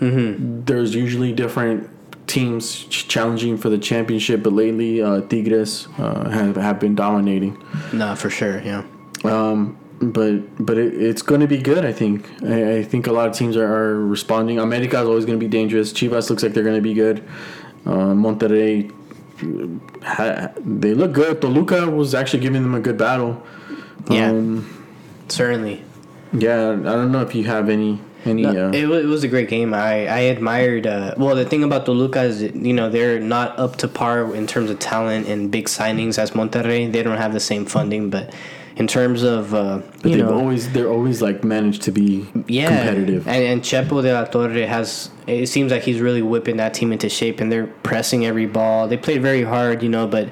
Mm-hmm. 0.00 0.64
There's 0.64 0.94
usually 0.94 1.32
different 1.32 1.88
teams 2.26 2.84
ch- 2.84 3.08
challenging 3.08 3.56
for 3.56 3.68
the 3.70 3.78
championship, 3.78 4.42
but 4.42 4.52
lately 4.52 5.02
uh, 5.02 5.22
Tigres 5.22 5.88
uh, 5.98 6.28
have 6.30 6.56
have 6.56 6.78
been 6.78 6.94
dominating. 6.94 7.56
No, 7.92 8.14
for 8.14 8.30
sure. 8.30 8.60
Yeah. 8.62 8.84
Um, 9.24 9.76
but 10.00 10.64
but 10.64 10.78
it, 10.78 10.94
it's 10.94 11.22
going 11.22 11.40
to 11.40 11.46
be 11.48 11.58
good. 11.58 11.84
I 11.84 11.92
think. 11.92 12.28
I, 12.44 12.76
I 12.78 12.82
think 12.84 13.06
a 13.06 13.12
lot 13.12 13.28
of 13.28 13.34
teams 13.34 13.56
are, 13.56 13.66
are 13.66 14.06
responding. 14.06 14.58
America 14.58 15.00
is 15.00 15.08
always 15.08 15.24
going 15.24 15.38
to 15.38 15.44
be 15.44 15.50
dangerous. 15.50 15.92
Chivas 15.92 16.30
looks 16.30 16.42
like 16.42 16.52
they're 16.54 16.62
going 16.62 16.76
to 16.76 16.82
be 16.82 16.94
good. 16.94 17.24
Uh, 17.86 18.12
Monterrey, 18.14 18.92
ha, 20.04 20.52
they 20.58 20.94
look 20.94 21.12
good. 21.12 21.40
Toluca 21.40 21.90
was 21.90 22.14
actually 22.14 22.40
giving 22.40 22.62
them 22.62 22.74
a 22.74 22.80
good 22.80 22.98
battle. 22.98 23.42
Yeah. 24.10 24.30
Um, 24.30 24.86
Certainly. 25.28 25.82
yeah. 26.32 26.70
I 26.70 26.74
don't 26.74 27.10
know 27.12 27.22
if 27.22 27.34
you 27.34 27.44
have 27.44 27.68
any 27.68 28.00
No, 28.24 28.68
uh, 28.68 28.70
it, 28.72 28.84
it 28.84 29.06
was 29.06 29.24
a 29.24 29.28
great 29.28 29.48
game. 29.48 29.72
I, 29.72 30.06
I 30.06 30.18
admired. 30.20 30.86
Uh, 30.86 31.14
well, 31.16 31.34
the 31.36 31.44
thing 31.44 31.62
about 31.62 31.86
Toluca 31.86 32.22
is, 32.22 32.42
you 32.42 32.72
know, 32.72 32.90
they're 32.90 33.20
not 33.20 33.58
up 33.58 33.76
to 33.76 33.88
par 33.88 34.34
in 34.34 34.46
terms 34.46 34.70
of 34.70 34.78
talent 34.78 35.28
and 35.28 35.50
big 35.50 35.66
signings 35.66 36.18
as 36.18 36.32
Monterrey. 36.32 36.90
They 36.90 37.02
don't 37.02 37.16
have 37.16 37.32
the 37.32 37.40
same 37.40 37.64
funding, 37.64 38.10
but 38.10 38.34
in 38.76 38.86
terms 38.86 39.22
of, 39.22 39.54
uh, 39.54 39.78
but 40.02 40.04
you 40.04 40.16
they've 40.16 40.24
know, 40.24 40.38
always 40.38 40.70
they're 40.72 40.88
always 40.88 41.20
like 41.20 41.42
managed 41.42 41.82
to 41.82 41.92
be 41.92 42.26
yeah, 42.46 42.68
competitive. 42.68 43.26
And, 43.26 43.44
and 43.44 43.62
Chepo 43.62 44.02
de 44.02 44.12
la 44.12 44.24
Torre 44.24 44.66
has. 44.66 45.10
It 45.26 45.48
seems 45.48 45.72
like 45.72 45.82
he's 45.82 46.00
really 46.00 46.22
whipping 46.22 46.56
that 46.58 46.74
team 46.74 46.92
into 46.92 47.08
shape, 47.08 47.40
and 47.40 47.50
they're 47.50 47.66
pressing 47.66 48.24
every 48.24 48.46
ball. 48.46 48.88
They 48.88 48.96
played 48.96 49.20
very 49.20 49.42
hard, 49.42 49.82
you 49.82 49.88
know, 49.88 50.06
but 50.06 50.28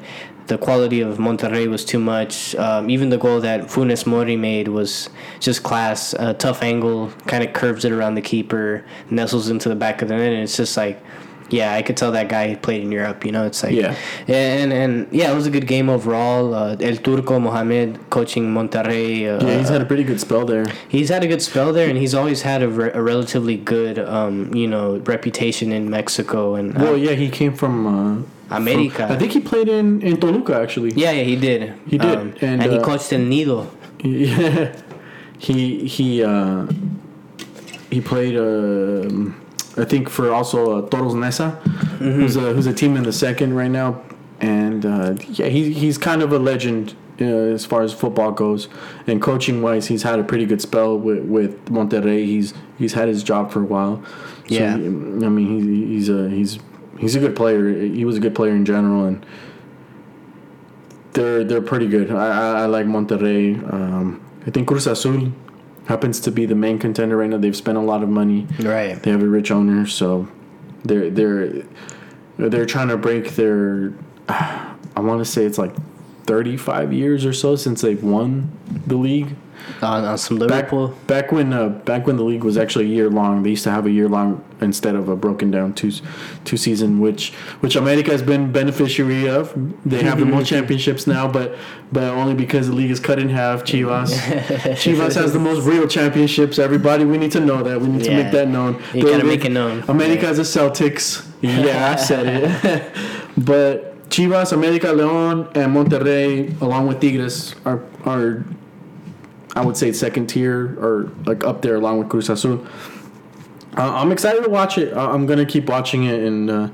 the 0.46 0.58
quality 0.58 1.00
of 1.00 1.18
Monterrey 1.18 1.68
was 1.68 1.84
too 1.84 1.98
much. 1.98 2.54
Um, 2.56 2.88
even 2.90 3.08
the 3.10 3.18
goal 3.18 3.40
that 3.40 3.62
Funes 3.68 4.06
Mori 4.06 4.36
made 4.36 4.68
was 4.68 5.08
just 5.40 5.62
class. 5.62 6.14
A 6.18 6.34
tough 6.34 6.62
angle, 6.62 7.10
kind 7.26 7.42
of 7.44 7.52
curves 7.52 7.84
it 7.84 7.92
around 7.92 8.14
the 8.14 8.22
keeper, 8.22 8.84
nestles 9.10 9.48
into 9.48 9.68
the 9.68 9.76
back 9.76 10.02
of 10.02 10.08
the 10.08 10.14
net, 10.16 10.32
and 10.32 10.42
it's 10.42 10.56
just 10.56 10.76
like 10.76 11.02
yeah, 11.48 11.72
I 11.74 11.82
could 11.82 11.96
tell 11.96 12.10
that 12.10 12.28
guy 12.28 12.56
played 12.56 12.82
in 12.82 12.90
Europe. 12.90 13.24
You 13.24 13.30
know, 13.30 13.46
it's 13.46 13.62
like 13.62 13.72
Yeah. 13.72 13.94
and 14.26 14.72
and 14.72 15.06
yeah, 15.12 15.30
it 15.30 15.34
was 15.36 15.46
a 15.46 15.50
good 15.50 15.68
game 15.68 15.88
overall. 15.88 16.52
Uh, 16.54 16.76
El 16.80 16.96
Turco 16.96 17.38
Mohamed 17.38 18.10
coaching 18.10 18.52
Monterrey. 18.52 19.26
Uh, 19.30 19.46
Yeah, 19.46 19.58
he's 19.58 19.68
had 19.68 19.80
a 19.80 19.84
pretty 19.84 20.02
good 20.02 20.20
spell 20.20 20.44
there. 20.44 20.66
he's 20.88 21.08
had 21.08 21.22
a 21.22 21.28
good 21.28 21.42
spell 21.42 21.72
there, 21.72 21.88
and 21.88 21.98
he's 21.98 22.14
always 22.14 22.42
had 22.42 22.62
a, 22.62 22.68
re- 22.68 22.90
a 22.92 23.00
relatively 23.00 23.56
good, 23.56 23.96
um, 24.00 24.52
you 24.54 24.66
know, 24.66 24.96
reputation 25.06 25.70
in 25.70 25.88
Mexico 25.88 26.56
and 26.56 26.76
uh, 26.76 26.80
Well, 26.82 26.96
yeah, 26.96 27.12
he 27.12 27.28
came 27.30 27.54
from 27.54 27.86
uh, 27.86 28.22
America. 28.50 29.06
I 29.10 29.16
think 29.16 29.32
he 29.32 29.40
played 29.40 29.68
in 29.68 30.02
in 30.02 30.16
Toluca 30.18 30.60
actually. 30.60 30.92
yeah, 30.94 31.10
yeah, 31.12 31.22
he 31.24 31.36
did. 31.36 31.74
He 31.86 31.98
did, 31.98 32.18
um, 32.18 32.34
and, 32.40 32.62
and, 32.62 32.72
he 32.72 32.78
uh, 32.78 32.84
coached 32.84 33.12
El 33.12 33.20
Nido. 33.20 33.70
Yeah, 34.02 34.74
he 35.38 35.86
he 35.86 36.22
uh, 36.22 36.66
he 37.90 38.00
played. 38.00 38.36
um 38.36 39.34
I 39.78 39.84
think 39.84 40.08
for 40.08 40.32
also 40.32 40.78
uh, 40.78 40.88
Toros 40.88 41.14
Neza, 41.14 41.60
Mm-hmm. 41.96 42.12
who's 42.12 42.36
a 42.36 42.52
who's 42.54 42.66
a 42.66 42.72
team 42.74 42.96
in 42.96 43.02
the 43.04 43.12
second 43.12 43.54
right 43.56 43.70
now, 43.70 44.02
and 44.40 44.84
uh, 44.84 45.14
yeah, 45.30 45.46
he 45.48 45.72
he's 45.72 45.96
kind 45.98 46.22
of 46.22 46.30
a 46.32 46.38
legend 46.38 46.94
uh, 47.20 47.24
as 47.24 47.64
far 47.64 47.82
as 47.82 47.92
football 47.94 48.32
goes, 48.32 48.68
and 49.06 49.20
coaching 49.22 49.62
wise, 49.62 49.86
he's 49.86 50.02
had 50.02 50.18
a 50.18 50.24
pretty 50.24 50.44
good 50.46 50.60
spell 50.60 50.98
with 50.98 51.24
with 51.24 51.52
Monterrey. 51.66 52.24
He's 52.26 52.52
he's 52.78 52.92
had 52.94 53.08
his 53.08 53.22
job 53.22 53.50
for 53.50 53.60
a 53.60 53.64
while. 53.64 54.02
So, 54.48 54.54
Yeah. 54.54 54.74
I 54.74 54.78
mean 54.78 55.48
he, 55.62 55.86
he's 55.94 56.08
a 56.10 56.28
he's 56.28 56.58
he's 56.98 57.14
a 57.16 57.20
good 57.20 57.36
player. 57.36 57.68
He 57.70 58.04
was 58.04 58.16
a 58.16 58.20
good 58.20 58.34
player 58.34 58.52
in 58.52 58.64
general, 58.64 59.04
and 59.04 59.24
they're 61.12 61.44
they're 61.44 61.62
pretty 61.62 61.88
good. 61.88 62.10
I 62.10 62.26
I, 62.26 62.62
I 62.62 62.66
like 62.66 62.86
Monterrey. 62.86 63.56
Um, 63.72 64.22
I 64.46 64.50
think 64.50 64.68
Cruz 64.68 64.86
Azul 64.86 65.32
happens 65.86 66.20
to 66.20 66.30
be 66.30 66.46
the 66.46 66.54
main 66.54 66.78
contender 66.78 67.16
right 67.16 67.30
now. 67.30 67.38
They've 67.38 67.56
spent 67.56 67.78
a 67.78 67.80
lot 67.80 68.02
of 68.02 68.08
money. 68.08 68.46
Right. 68.60 69.00
They 69.02 69.10
have 69.10 69.22
a 69.22 69.28
rich 69.28 69.50
owner, 69.50 69.86
so 69.86 70.28
they're 70.84 71.10
they're 71.10 71.62
they're 72.38 72.66
trying 72.66 72.88
to 72.88 72.96
break 72.96 73.34
their. 73.36 73.92
I 74.28 75.00
want 75.00 75.20
to 75.20 75.24
say 75.24 75.44
it's 75.44 75.58
like 75.58 75.74
thirty 76.24 76.56
five 76.56 76.92
years 76.92 77.24
or 77.24 77.32
so 77.32 77.56
since 77.56 77.82
they've 77.82 78.02
won 78.02 78.50
the 78.86 78.96
league. 78.96 79.36
On, 79.82 80.04
on 80.04 80.16
some 80.18 80.38
Back, 80.38 80.70
Liverpool. 80.72 80.88
back 81.06 81.32
when 81.32 81.52
uh, 81.52 81.68
back 81.68 82.06
when 82.06 82.16
the 82.16 82.22
league 82.24 82.44
was 82.44 82.56
actually 82.56 82.86
a 82.86 82.88
year 82.88 83.10
long, 83.10 83.42
they 83.42 83.50
used 83.50 83.64
to 83.64 83.70
have 83.70 83.84
a 83.86 83.90
year 83.90 84.08
long 84.08 84.42
instead 84.60 84.94
of 84.94 85.08
a 85.08 85.16
broken 85.16 85.50
down 85.50 85.72
two 85.74 85.90
two 86.44 86.56
season, 86.56 86.98
which 87.00 87.32
which 87.60 87.76
America 87.76 88.10
has 88.10 88.22
been 88.22 88.52
beneficiary 88.52 89.28
of. 89.28 89.52
They 89.84 90.02
have 90.02 90.18
the 90.18 90.24
most 90.26 90.48
championships 90.54 91.06
now, 91.06 91.26
but 91.28 91.56
but 91.92 92.04
only 92.04 92.34
because 92.34 92.68
the 92.68 92.74
league 92.74 92.90
is 92.90 93.00
cut 93.00 93.18
in 93.18 93.28
half. 93.28 93.64
Chivas 93.64 94.08
Chivas 94.82 95.14
has 95.14 95.32
the 95.32 95.38
most 95.40 95.66
real 95.66 95.86
championships. 95.88 96.58
Everybody, 96.58 97.04
we 97.04 97.18
need 97.18 97.32
to 97.32 97.40
know 97.40 97.62
that. 97.62 97.80
We 97.80 97.88
need 97.88 98.04
to 98.04 98.10
make 98.14 98.32
that 98.32 98.48
known. 98.48 98.74
You 98.94 99.02
The- 99.02 99.10
gotta 99.10 99.18
the- 99.22 99.24
make 99.24 99.44
it 99.44 99.50
known. 99.52 99.84
America 99.88 100.26
Yeah. 100.26 100.32
the 100.32 100.42
Celtics. 100.42 101.26
Yeah, 101.42 101.92
I 101.92 101.96
said 101.96 102.26
it. 102.26 102.92
but 103.36 103.92
Chivas, 104.08 104.52
America, 104.52 104.86
León, 104.86 105.54
and 105.56 105.74
Monterrey, 105.76 106.58
along 106.62 106.86
with 106.86 107.00
Tigres, 107.00 107.54
are 107.64 107.80
are 108.06 108.44
I 109.56 109.64
would 109.64 109.76
say 109.76 109.90
second 109.92 110.26
tier 110.28 110.76
or 110.78 111.10
like 111.24 111.42
up 111.44 111.62
there 111.62 111.74
along 111.76 111.98
with 111.98 112.08
Cruz 112.08 112.28
Azul. 112.28 112.64
I'm 113.74 114.10
excited 114.12 114.42
to 114.44 114.50
watch 114.50 114.78
it. 114.78 114.94
I'm 114.96 115.26
gonna 115.26 115.44
keep 115.44 115.68
watching 115.68 116.04
it, 116.04 116.20
and 116.22 116.50
uh, 116.50 116.68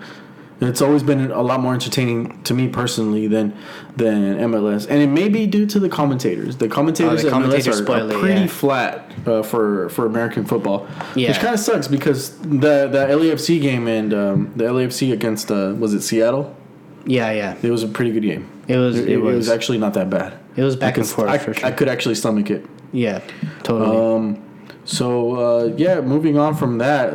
it's 0.60 0.80
always 0.80 1.02
been 1.02 1.32
a 1.32 1.42
lot 1.42 1.58
more 1.60 1.74
entertaining 1.74 2.40
to 2.44 2.54
me 2.54 2.68
personally 2.68 3.26
than 3.26 3.52
than 3.96 4.36
MLS. 4.38 4.86
And 4.88 5.02
it 5.02 5.08
may 5.08 5.28
be 5.28 5.46
due 5.46 5.66
to 5.66 5.80
the 5.80 5.88
commentators. 5.88 6.56
The 6.58 6.68
commentators 6.68 7.24
Oh, 7.24 7.28
the 7.30 7.36
at 7.36 7.42
MLS 7.42 7.88
are, 7.88 7.92
are 7.92 8.10
it, 8.10 8.20
pretty 8.20 8.40
yeah. 8.42 8.46
flat 8.46 9.10
uh, 9.26 9.42
for 9.42 9.88
for 9.88 10.06
American 10.06 10.44
football, 10.44 10.86
Yeah. 11.16 11.30
which 11.30 11.38
kind 11.40 11.54
of 11.54 11.60
sucks 11.60 11.88
because 11.88 12.36
the 12.38 12.86
the 12.88 13.06
LAFC 13.10 13.60
game 13.60 13.88
and 13.88 14.14
um, 14.14 14.52
the 14.54 14.64
LAFC 14.64 15.12
against 15.12 15.50
uh, 15.50 15.74
was 15.78 15.94
it 15.94 16.02
Seattle? 16.02 16.56
Yeah, 17.04 17.32
yeah. 17.32 17.56
It 17.62 17.70
was 17.72 17.82
a 17.82 17.88
pretty 17.88 18.12
good 18.12 18.22
game. 18.22 18.48
It 18.68 18.76
was. 18.76 18.96
It, 18.96 19.08
It, 19.08 19.12
it 19.14 19.16
was, 19.18 19.34
was. 19.34 19.48
actually 19.48 19.78
not 19.78 19.94
that 19.94 20.08
bad. 20.08 20.34
It 20.56 20.62
was 20.62 20.76
back 20.76 20.96
and 20.96 21.06
forth 21.06 21.30
I, 21.30 21.38
for 21.38 21.54
sure. 21.54 21.66
I 21.66 21.72
could 21.72 21.88
actually 21.88 22.14
stomach 22.14 22.50
it. 22.50 22.66
yeah, 22.92 23.20
totally. 23.62 23.96
Um, 23.96 24.42
so 24.84 25.36
uh, 25.36 25.64
yeah, 25.76 26.00
moving 26.00 26.38
on 26.38 26.54
from 26.54 26.78
that, 26.78 27.14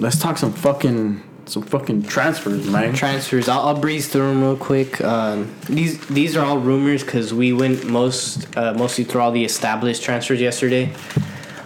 let's 0.00 0.18
talk 0.18 0.38
some 0.38 0.52
fucking 0.52 1.22
some 1.46 1.62
fucking 1.62 2.04
transfers, 2.04 2.66
man. 2.68 2.94
transfers. 2.94 3.48
I'll, 3.48 3.60
I'll 3.68 3.80
breeze 3.80 4.08
through 4.08 4.28
them 4.28 4.42
real 4.42 4.56
quick. 4.56 5.00
Um, 5.02 5.54
these 5.68 6.04
these 6.06 6.36
are 6.36 6.44
all 6.44 6.58
rumors 6.58 7.02
because 7.04 7.34
we 7.34 7.52
went 7.52 7.84
most 7.84 8.56
uh, 8.56 8.74
mostly 8.74 9.04
through 9.04 9.20
all 9.20 9.32
the 9.32 9.44
established 9.44 10.02
transfers 10.02 10.40
yesterday. 10.40 10.92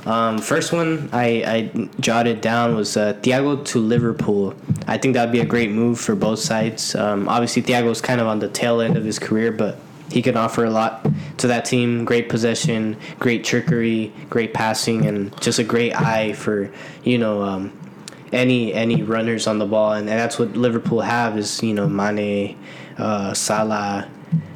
Um, 0.06 0.38
first 0.38 0.72
one 0.72 1.08
I, 1.12 1.26
I 1.76 1.88
jotted 1.98 2.40
down 2.40 2.76
was 2.76 2.96
uh, 2.96 3.14
Thiago 3.14 3.64
to 3.66 3.78
Liverpool. 3.80 4.54
I 4.86 4.98
think 4.98 5.14
that'd 5.14 5.32
be 5.32 5.40
a 5.40 5.44
great 5.44 5.70
move 5.70 5.98
for 5.98 6.14
both 6.14 6.38
sides. 6.38 6.94
Um, 6.94 7.28
obviously, 7.28 7.62
Thiago's 7.62 8.00
kind 8.00 8.20
of 8.20 8.28
on 8.28 8.38
the 8.38 8.48
tail 8.48 8.80
end 8.80 8.96
of 8.96 9.04
his 9.04 9.18
career, 9.18 9.50
but 9.50 9.78
he 10.10 10.22
can 10.22 10.36
offer 10.36 10.64
a 10.64 10.70
lot 10.70 11.06
to 11.38 11.46
that 11.48 11.64
team. 11.64 12.04
Great 12.04 12.28
possession, 12.28 12.96
great 13.18 13.44
trickery, 13.44 14.12
great 14.30 14.54
passing, 14.54 15.06
and 15.06 15.38
just 15.40 15.58
a 15.58 15.64
great 15.64 15.94
eye 16.00 16.32
for 16.32 16.70
you 17.04 17.18
know 17.18 17.42
um, 17.42 17.72
any 18.32 18.72
any 18.72 19.02
runners 19.02 19.46
on 19.46 19.58
the 19.58 19.66
ball, 19.66 19.92
and, 19.92 20.08
and 20.08 20.18
that's 20.18 20.38
what 20.38 20.56
Liverpool 20.56 21.00
have 21.00 21.36
is 21.38 21.62
you 21.62 21.74
know 21.74 21.88
Mane, 21.88 22.56
uh, 22.98 23.34
Salah. 23.34 24.08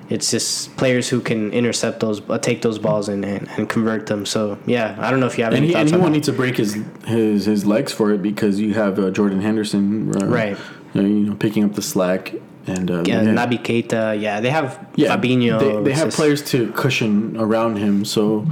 It's 0.08 0.32
just 0.32 0.76
players 0.76 1.08
who 1.08 1.20
can 1.20 1.52
intercept 1.52 2.00
those, 2.00 2.20
uh, 2.28 2.36
take 2.36 2.62
those 2.62 2.80
balls, 2.80 3.08
and, 3.08 3.24
and, 3.24 3.48
and 3.50 3.68
convert 3.68 4.06
them. 4.06 4.26
So 4.26 4.58
yeah, 4.66 4.96
I 4.98 5.08
don't 5.08 5.20
know 5.20 5.26
if 5.26 5.38
you 5.38 5.44
have 5.44 5.54
any 5.54 5.72
thoughts 5.72 5.90
he 5.90 5.94
on 5.94 6.00
won't 6.02 6.12
need 6.12 6.24
to 6.24 6.32
break 6.32 6.56
his 6.56 6.76
his 7.06 7.44
his 7.44 7.64
legs 7.64 7.92
for 7.92 8.12
it 8.12 8.20
because 8.20 8.58
you 8.58 8.74
have 8.74 8.98
uh, 8.98 9.10
Jordan 9.12 9.40
Henderson, 9.40 10.10
uh, 10.20 10.26
Right. 10.26 10.56
uh, 10.96 11.00
you 11.02 11.26
know, 11.26 11.36
picking 11.36 11.62
up 11.62 11.74
the 11.74 11.82
slack 11.82 12.34
and 12.78 12.90
uh, 12.90 13.02
Yeah, 13.06 13.22
Naby 13.22 13.62
Keita. 13.62 14.20
Yeah, 14.20 14.40
they 14.40 14.50
have 14.50 14.84
yeah, 14.96 15.16
Fabinho. 15.16 15.58
They, 15.58 15.90
they 15.90 15.92
have 15.92 16.08
just- 16.08 16.16
players 16.16 16.42
to 16.50 16.70
cushion 16.72 17.36
around 17.36 17.76
him, 17.76 18.04
so 18.04 18.46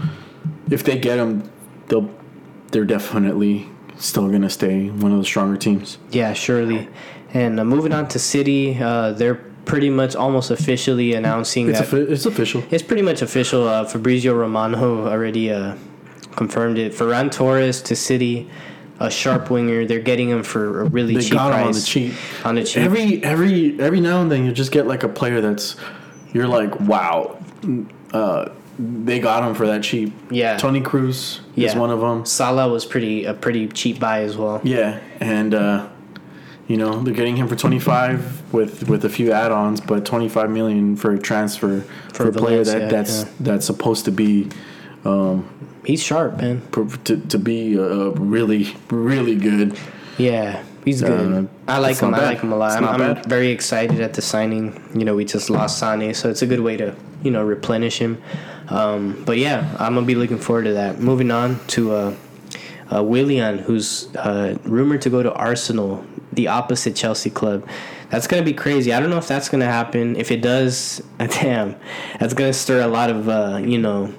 if 0.70 0.84
they 0.84 0.98
get 0.98 1.18
him, 1.18 1.50
they'll 1.88 2.10
they're 2.70 2.84
definitely 2.84 3.68
still 3.96 4.28
gonna 4.30 4.50
stay 4.50 4.88
one 4.90 5.12
of 5.12 5.18
the 5.18 5.24
stronger 5.24 5.56
teams. 5.56 5.98
Yeah, 6.10 6.32
surely. 6.32 6.88
And 7.34 7.60
uh, 7.60 7.64
moving 7.64 7.92
on 7.92 8.08
to 8.08 8.18
City, 8.18 8.78
uh, 8.80 9.12
they're 9.12 9.34
pretty 9.64 9.90
much 9.90 10.16
almost 10.16 10.50
officially 10.50 11.12
announcing 11.14 11.68
It's 11.68 11.78
that 11.90 12.10
it's 12.10 12.24
official. 12.26 12.62
It's 12.70 12.82
pretty 12.82 13.02
much 13.02 13.20
official. 13.22 13.68
Uh, 13.68 13.84
Fabrizio 13.84 14.34
Romano 14.34 15.06
already 15.06 15.50
uh, 15.52 15.76
confirmed 16.36 16.78
it. 16.78 16.92
Ferran 16.92 17.30
Torres 17.30 17.82
to 17.82 17.94
City, 17.94 18.48
a 19.00 19.10
sharp 19.10 19.50
winger. 19.50 19.86
They're 19.86 20.00
getting 20.00 20.28
him 20.28 20.42
for 20.42 20.82
a 20.82 20.84
really 20.84 21.14
They 21.14 21.22
cheap 21.22 21.32
got 21.32 21.50
price. 21.50 21.60
him 21.60 21.66
on 21.66 21.72
the 21.72 21.80
cheap. 21.80 22.46
On 22.46 22.54
the 22.54 22.64
cheap. 22.64 22.82
Every 22.82 23.22
every 23.24 23.80
every 23.80 24.00
now 24.00 24.22
and 24.22 24.30
then 24.30 24.44
you 24.44 24.52
just 24.52 24.72
get 24.72 24.86
like 24.86 25.02
a 25.02 25.08
player 25.08 25.40
that's 25.40 25.76
you're 26.32 26.48
like 26.48 26.78
wow, 26.80 27.38
uh, 28.12 28.50
they 28.78 29.18
got 29.18 29.46
him 29.46 29.54
for 29.54 29.66
that 29.66 29.82
cheap. 29.82 30.12
Yeah. 30.30 30.56
Toni 30.56 30.80
Kroos 30.80 31.40
is 31.56 31.74
one 31.74 31.90
of 31.90 32.00
them. 32.00 32.24
Salah 32.24 32.68
was 32.68 32.84
pretty 32.84 33.24
a 33.24 33.34
pretty 33.34 33.68
cheap 33.68 33.98
buy 33.98 34.22
as 34.22 34.36
well. 34.36 34.60
Yeah, 34.62 35.00
and 35.20 35.54
uh, 35.54 35.88
you 36.66 36.76
know 36.76 37.00
they're 37.02 37.14
getting 37.14 37.36
him 37.36 37.48
for 37.48 37.56
twenty 37.56 37.78
five 37.78 38.52
with 38.52 38.88
with 38.88 39.04
a 39.04 39.08
few 39.08 39.32
add 39.32 39.52
ons, 39.52 39.80
but 39.80 40.04
twenty 40.04 40.28
five 40.28 40.50
million 40.50 40.96
for 40.96 41.12
a 41.12 41.18
transfer 41.18 41.80
for, 42.12 42.28
a 42.28 42.32
player 42.32 42.64
that 42.64 42.90
that's 42.90 43.24
yeah. 43.24 43.30
that's 43.40 43.66
supposed 43.66 44.04
to 44.04 44.12
be 44.12 44.48
He's 45.88 46.02
sharp, 46.02 46.36
man. 46.36 46.62
to 47.04 47.16
to 47.16 47.38
be 47.38 47.78
uh, 47.78 48.10
really 48.10 48.74
really 48.90 49.36
good. 49.36 49.78
Yeah, 50.18 50.62
he's 50.84 51.00
good. 51.00 51.46
Uh, 51.46 51.48
I 51.66 51.78
like 51.78 51.98
him. 51.98 52.12
I 52.12 52.24
like 52.24 52.40
him 52.40 52.52
a 52.52 52.56
lot. 52.56 52.76
I'm, 52.76 53.00
I'm 53.00 53.22
very 53.24 53.48
excited 53.48 54.00
at 54.00 54.14
the 54.14 54.20
signing. 54.20 54.82
You 54.94 55.04
know, 55.04 55.14
we 55.14 55.24
just 55.24 55.48
lost 55.48 55.78
Sane, 55.78 56.12
so 56.12 56.28
it's 56.28 56.42
a 56.42 56.46
good 56.46 56.60
way 56.60 56.76
to 56.76 56.94
you 57.22 57.30
know 57.30 57.44
replenish 57.44 57.98
him. 57.98 58.20
Um, 58.68 59.22
but 59.24 59.38
yeah, 59.38 59.74
I'm 59.78 59.94
gonna 59.94 60.06
be 60.06 60.14
looking 60.14 60.38
forward 60.38 60.64
to 60.64 60.74
that. 60.74 61.00
Moving 61.00 61.30
on 61.30 61.58
to 61.68 61.92
uh, 61.92 62.14
uh, 62.94 63.02
Willian, 63.02 63.58
who's 63.58 64.14
uh, 64.16 64.58
rumored 64.64 65.02
to 65.02 65.10
go 65.10 65.22
to 65.22 65.32
Arsenal, 65.32 66.04
the 66.32 66.48
opposite 66.48 66.96
Chelsea 66.96 67.30
club. 67.30 67.66
That's 68.10 68.26
gonna 68.26 68.42
be 68.42 68.52
crazy. 68.52 68.92
I 68.92 69.00
don't 69.00 69.10
know 69.10 69.18
if 69.18 69.28
that's 69.28 69.48
gonna 69.48 69.64
happen. 69.64 70.16
If 70.16 70.30
it 70.30 70.42
does, 70.42 71.02
damn, 71.18 71.76
that's 72.18 72.34
gonna 72.34 72.52
stir 72.52 72.82
a 72.82 72.88
lot 72.88 73.08
of 73.10 73.28
uh, 73.28 73.60
you 73.62 73.78
know, 73.78 74.12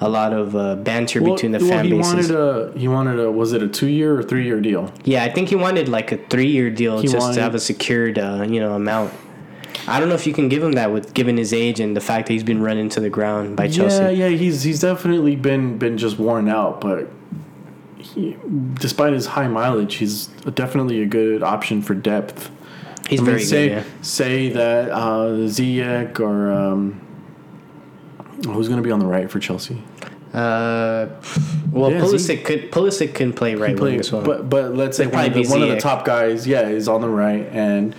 a 0.00 0.08
lot 0.08 0.32
of 0.32 0.54
uh, 0.54 0.76
banter 0.76 1.20
between 1.20 1.52
the 1.52 1.60
fan 1.60 1.84
he 1.86 1.90
bases. 1.92 2.30
wanted 2.30 2.30
a 2.30 2.78
he 2.78 2.86
wanted 2.88 3.18
a 3.18 3.30
was 3.30 3.52
it 3.52 3.62
a 3.62 3.68
two 3.68 3.86
year 3.88 4.18
or 4.18 4.22
three 4.22 4.44
year 4.44 4.60
deal? 4.60 4.92
Yeah, 5.04 5.24
I 5.24 5.30
think 5.30 5.48
he 5.48 5.56
wanted 5.56 5.88
like 5.88 6.12
a 6.12 6.18
three-year 6.18 6.70
deal 6.70 6.98
He 7.00 7.08
just 7.08 7.18
wanted- 7.18 7.36
to 7.36 7.42
have 7.42 7.54
a 7.54 7.58
secured, 7.60 8.18
uh, 8.18 8.44
you 8.48 8.60
know, 8.60 8.74
amount. 8.74 9.12
I 9.88 10.00
don't 10.00 10.08
know 10.08 10.14
if 10.16 10.26
you 10.26 10.32
can 10.32 10.48
give 10.48 10.62
him 10.64 10.72
that 10.72 10.92
with 10.92 11.14
given 11.14 11.36
his 11.36 11.52
age 11.52 11.78
and 11.80 11.96
the 11.96 12.00
fact 12.00 12.26
that 12.26 12.32
he's 12.32 12.42
been 12.42 12.60
run 12.60 12.76
into 12.76 12.98
the 13.00 13.08
ground 13.10 13.56
by 13.56 13.68
Chelsea. 13.68 14.02
Yeah, 14.02 14.08
yeah, 14.10 14.28
he's 14.28 14.62
he's 14.64 14.80
definitely 14.80 15.36
been 15.36 15.78
been 15.78 15.96
just 15.96 16.18
worn 16.18 16.48
out, 16.48 16.80
but 16.80 17.08
he, 17.98 18.36
despite 18.74 19.12
his 19.12 19.26
high 19.26 19.48
mileage, 19.48 19.94
he's 19.96 20.26
definitely 20.54 21.02
a 21.02 21.06
good 21.06 21.42
option 21.42 21.82
for 21.82 21.94
depth. 21.94 22.50
he's 23.08 23.20
I 23.20 23.22
mean, 23.22 23.30
very 23.30 23.42
say, 23.44 23.68
good. 23.68 23.74
Yeah. 23.76 23.84
Say 24.02 24.48
that 24.50 24.90
uh, 24.90 25.28
Ziyech 25.46 26.18
or 26.20 26.50
um, 26.50 27.00
who's 28.44 28.68
going 28.68 28.78
to 28.80 28.82
be 28.82 28.90
on 28.90 28.98
the 28.98 29.06
right 29.06 29.30
for 29.30 29.38
Chelsea? 29.40 29.82
Uh, 30.34 31.06
well, 31.72 31.90
Yeah, 31.90 32.00
Pulisic 32.00 32.18
Z- 32.18 32.36
could 32.38 32.70
Pulisic 32.70 33.14
can 33.14 33.32
play 33.32 33.54
right 33.54 33.76
Play- 33.76 33.92
wing 33.92 34.00
as 34.00 34.12
well. 34.12 34.22
But 34.22 34.50
but 34.50 34.74
let's 34.74 34.96
say 34.96 35.06
one 35.06 35.24
of, 35.26 35.34
the, 35.34 35.46
one 35.46 35.62
of 35.62 35.68
the 35.68 35.78
top 35.78 36.04
guys, 36.04 36.46
yeah, 36.46 36.68
is 36.68 36.88
on 36.88 37.00
the 37.00 37.08
right, 37.08 37.46
and 37.52 37.94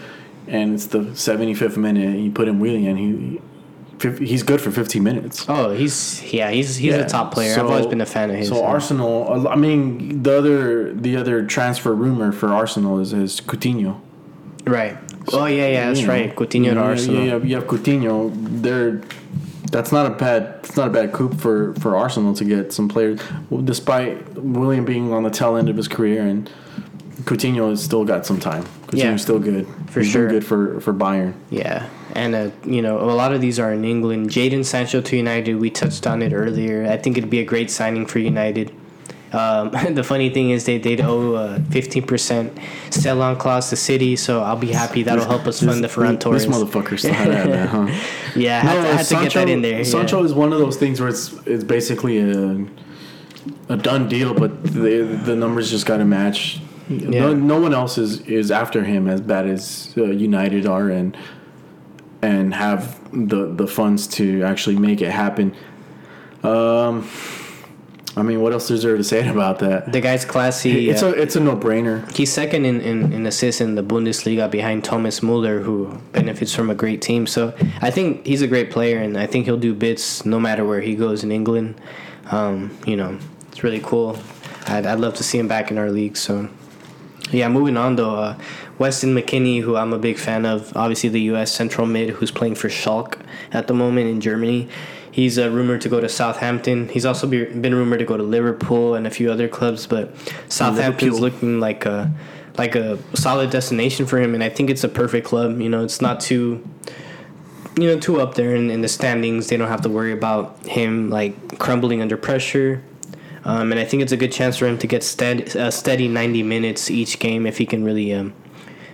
and 0.47 0.73
it's 0.75 0.88
the 0.88 1.15
seventy 1.15 1.53
fifth 1.53 1.77
minute. 1.77 2.05
And 2.05 2.23
you 2.23 2.31
put 2.31 2.47
him 2.47 2.59
wheeling, 2.59 2.85
and 2.88 2.97
he 2.99 3.41
he's 4.23 4.43
good 4.43 4.61
for 4.61 4.69
fifteen 4.69 5.03
minutes. 5.03 5.45
oh, 5.49 5.71
he's 5.71 6.21
yeah, 6.31 6.51
he's 6.51 6.75
he's 6.75 6.93
Yeah, 6.93 7.01
a 7.01 7.09
top 7.09 7.33
player. 7.33 7.57
I've 7.59 7.65
always 7.65 7.88
been 7.88 8.01
a 8.01 8.05
fan 8.05 8.29
of 8.29 8.35
his. 8.35 8.49
So 8.49 8.57
yeah. 8.59 8.67
Arsenal, 8.67 9.47
I 9.47 9.55
mean, 9.55 10.21
the 10.21 10.38
other 10.38 10.93
the 10.93 11.15
other 11.17 11.43
transfer 11.45 11.93
rumor 11.95 12.31
for 12.31 12.49
Arsenal 12.53 12.99
is 12.99 13.13
is 13.13 13.41
Coutinho. 13.41 13.99
right? 14.65 14.95
Oh 15.33 15.45
yeah, 15.45 15.67
yeah, 15.67 15.88
that's 15.88 16.01
You 16.01 16.07
know, 16.07 16.13
right. 16.13 16.35
Coutinho 16.35 16.73
to 16.75 16.79
Arsenal. 16.79 17.23
Yeah, 17.25 17.38
you 17.38 17.55
have 17.55 17.65
Coutinho. 17.65 18.31
They're 18.61 19.01
that's 19.72 19.91
not 19.91 20.05
a 20.05 20.09
bad 20.11 20.55
it's 20.63 20.76
not 20.78 20.88
a 20.88 20.91
bad 20.91 21.11
coup 21.13 21.30
for 21.34 21.74
for 21.76 21.95
Arsenal 21.95 22.34
to 22.36 22.45
get 22.45 22.74
some 22.74 22.88
players, 22.89 23.20
despite 23.63 24.34
Willian 24.36 24.86
being 24.86 25.13
on 25.13 25.24
the 25.24 25.30
tail 25.30 25.55
end 25.55 25.70
of 25.70 25.78
his 25.78 25.88
career 25.88 26.24
and 26.26 26.49
Coutinho 27.24 27.70
has 27.72 27.84
still 27.84 28.05
got 28.05 28.26
some 28.26 28.39
time. 28.39 28.63
Coutinho's 28.88 28.97
Yeah. 29.03 29.15
still 29.18 29.39
good. 29.39 29.68
For 29.88 30.01
He's 30.01 30.11
sure. 30.11 30.28
good 30.30 30.45
for 30.45 30.80
for 30.80 30.93
Bayern. 30.93 31.34
Yeah, 31.49 31.88
and 32.13 32.36
uh, 32.36 32.49
you 32.65 32.82
know 32.82 32.99
a 32.99 33.11
lot 33.11 33.34
of 33.34 33.41
these 33.41 33.59
are 33.59 33.74
in 33.74 33.84
England. 33.84 34.30
Jadon 34.30 34.63
Sancho 34.63 35.01
to 35.01 35.18
United. 35.18 35.59
We 35.59 35.70
touched 35.70 36.05
on 36.07 36.22
it 36.22 36.32
earlier. 36.34 36.86
I 36.89 36.97
think 36.97 37.18
it'd 37.18 37.30
be 37.30 37.39
a 37.39 37.45
great 37.45 37.70
signing 37.72 38.05
for 38.05 38.20
United. 38.20 38.72
Um, 39.38 39.71
the 39.93 40.03
funny 40.03 40.29
thing 40.29 40.49
is 40.49 40.65
they 40.65 40.77
they'd 40.77 41.01
owe 41.01 41.35
a 41.35 41.59
fifteen 41.69 42.03
percent 42.03 42.57
sell 42.89 43.21
on 43.21 43.38
clause 43.38 43.69
to 43.69 43.75
City, 43.75 44.15
so 44.15 44.41
I'll 44.41 44.55
be 44.55 44.71
happy. 44.71 45.03
That'll 45.03 45.25
help 45.25 45.45
us 45.47 45.63
fund 45.63 45.83
the 45.83 45.88
Ferran 45.88 46.19
Torres. 46.19 46.45
This 46.45 46.55
motherfucker 46.55 46.97
still 46.97 47.13
had 47.23 47.29
that, 47.31 47.69
huh? 47.69 47.88
yeah, 48.35 48.57
I 48.57 48.61
had, 48.61 48.73
to, 48.73 48.79
I 48.79 48.91
had 48.93 49.05
to 49.05 49.15
get 49.15 49.33
that 49.33 49.49
in 49.49 49.61
there. 49.61 49.83
Sancho 49.83 50.19
yeah. 50.19 50.25
is 50.25 50.33
one 50.33 50.53
of 50.53 50.59
those 50.59 50.77
things 50.77 50.99
where 50.99 51.09
it's 51.09 51.33
it's 51.45 51.63
basically 51.63 52.19
a 52.19 52.65
a 53.69 53.77
done 53.77 54.07
deal, 54.07 54.33
but 54.33 54.63
the 54.63 55.03
the 55.03 55.35
numbers 55.35 55.69
just 55.69 55.85
got 55.85 55.97
to 55.97 56.05
match. 56.05 56.59
No, 56.89 57.33
no 57.33 57.59
one 57.59 57.73
else 57.73 57.97
is 57.97 58.21
is 58.21 58.49
after 58.49 58.83
him 58.83 59.07
as 59.07 59.19
bad 59.21 59.45
as 59.45 59.93
uh, 59.97 60.05
United 60.05 60.65
are, 60.65 60.89
and 60.89 61.17
and 62.21 62.53
have 62.53 62.99
the 63.11 63.53
the 63.53 63.67
funds 63.67 64.07
to 64.07 64.43
actually 64.43 64.77
make 64.77 65.01
it 65.01 65.11
happen. 65.11 65.55
Um, 66.43 67.07
I 68.18 68.24
mean, 68.24 68.41
what 68.41 68.51
else 68.51 68.72
is 68.72 68.82
there 68.82 68.97
to 68.97 69.03
say 69.03 69.28
about 69.38 69.59
that? 69.59 69.91
The 69.91 70.01
guy's 70.01 70.26
classy. 70.26 70.89
It's 70.89 71.03
uh, 71.03 71.07
a 71.07 71.11
it's 71.11 71.36
a 71.36 71.39
no 71.39 71.55
brainer. 71.55 72.11
He's 72.15 72.34
second 72.34 72.65
in, 72.65 72.82
in, 72.82 73.13
in 73.13 73.26
assists 73.28 73.61
in 73.61 73.76
the 73.76 73.84
Bundesliga 73.84 74.49
behind 74.49 74.84
Thomas 74.84 75.22
Muller, 75.22 75.59
who 75.59 75.99
benefits 76.13 76.53
from 76.53 76.70
a 76.70 76.76
great 76.76 77.01
team. 77.01 77.28
So 77.28 77.53
I 77.82 77.91
think 77.91 78.26
he's 78.26 78.41
a 78.41 78.47
great 78.47 78.72
player, 78.72 78.97
and 78.97 79.18
I 79.18 79.28
think 79.28 79.45
he'll 79.45 79.57
do 79.57 79.74
bits 79.74 80.26
no 80.26 80.39
matter 80.39 80.65
where 80.65 80.82
he 80.82 80.95
goes 80.95 81.24
in 81.24 81.32
England. 81.32 81.80
Um, 82.32 82.76
you 82.86 82.95
know, 82.95 83.20
it's 83.51 83.63
really 83.63 83.80
cool. 83.80 84.18
I'd, 84.65 84.86
I'd 84.86 84.99
love 84.99 85.13
to 85.15 85.24
see 85.24 85.38
him 85.38 85.47
back 85.47 85.72
in 85.72 85.78
our 85.78 85.91
league. 85.91 86.18
So, 86.18 86.49
yeah, 87.32 87.47
moving 87.47 87.78
on 87.78 87.95
though. 87.95 88.15
Uh, 88.15 88.38
Weston 88.80 89.15
McKennie, 89.15 89.61
who 89.61 89.76
I'm 89.76 89.93
a 89.93 89.97
big 89.97 90.18
fan 90.18 90.45
of, 90.45 90.76
obviously 90.76 91.09
the 91.09 91.22
U.S. 91.22 91.51
central 91.51 91.88
mid 91.88 92.11
who's 92.11 92.32
playing 92.32 92.55
for 92.55 92.68
Schalke 92.68 93.20
at 93.51 93.68
the 93.68 93.74
moment 93.74 94.07
in 94.07 94.22
Germany. 94.22 94.70
He's 95.18 95.39
uh, 95.39 95.49
rumored 95.49 95.82
to 95.82 95.89
go 95.89 95.99
to 95.99 96.07
Southampton. 96.07 96.89
He's 96.89 97.03
also 97.03 97.26
be, 97.26 97.45
been 97.45 97.74
rumored 97.74 97.97
to 97.97 98.05
go 98.05 98.18
to 98.18 98.22
Liverpool 98.22 98.93
and 98.93 99.07
a 99.07 99.09
few 99.09 99.32
other 99.32 99.47
clubs, 99.47 99.88
but 99.88 100.15
Southampton's 100.47 101.20
looking 101.20 101.59
like 101.59 101.88
a 101.88 102.13
like 102.55 102.76
a 102.76 102.99
solid 103.15 103.49
destination 103.49 104.05
for 104.05 104.20
him, 104.20 104.36
and 104.36 104.43
I 104.43 104.49
think 104.49 104.70
it's 104.70 104.84
a 104.84 104.88
perfect 104.88 105.26
club. 105.26 105.59
You 105.59 105.70
know, 105.70 105.84
it's 105.84 106.01
not 106.01 106.20
too 106.20 106.63
you 107.76 107.88
know 107.88 107.99
too 107.99 108.22
up 108.22 108.36
there 108.36 108.53
in, 108.53 108.70
in 108.70 108.82
the 108.82 108.88
standings. 108.88 109.47
They 109.47 109.57
don't 109.57 109.70
have 109.70 109.82
to 109.82 109.89
worry 109.89 110.11
about 110.11 110.63
him 110.68 111.09
like 111.09 111.57
crumbling 111.57 111.99
under 111.99 112.15
pressure. 112.15 112.84
Um, 113.43 113.72
and 113.72 113.80
I 113.80 113.86
think 113.86 114.03
it's 114.03 114.11
a 114.11 114.18
good 114.18 114.32
chance 114.32 114.57
for 114.57 114.68
him 114.68 114.78
to 114.78 114.86
get 114.86 115.01
stead, 115.01 115.55
a 115.55 115.72
steady 115.72 116.07
90 116.07 116.43
minutes 116.43 116.91
each 116.91 117.18
game 117.18 117.47
if 117.47 117.57
he 117.57 117.65
can 117.65 117.84
really, 117.84 118.13
um, 118.13 118.36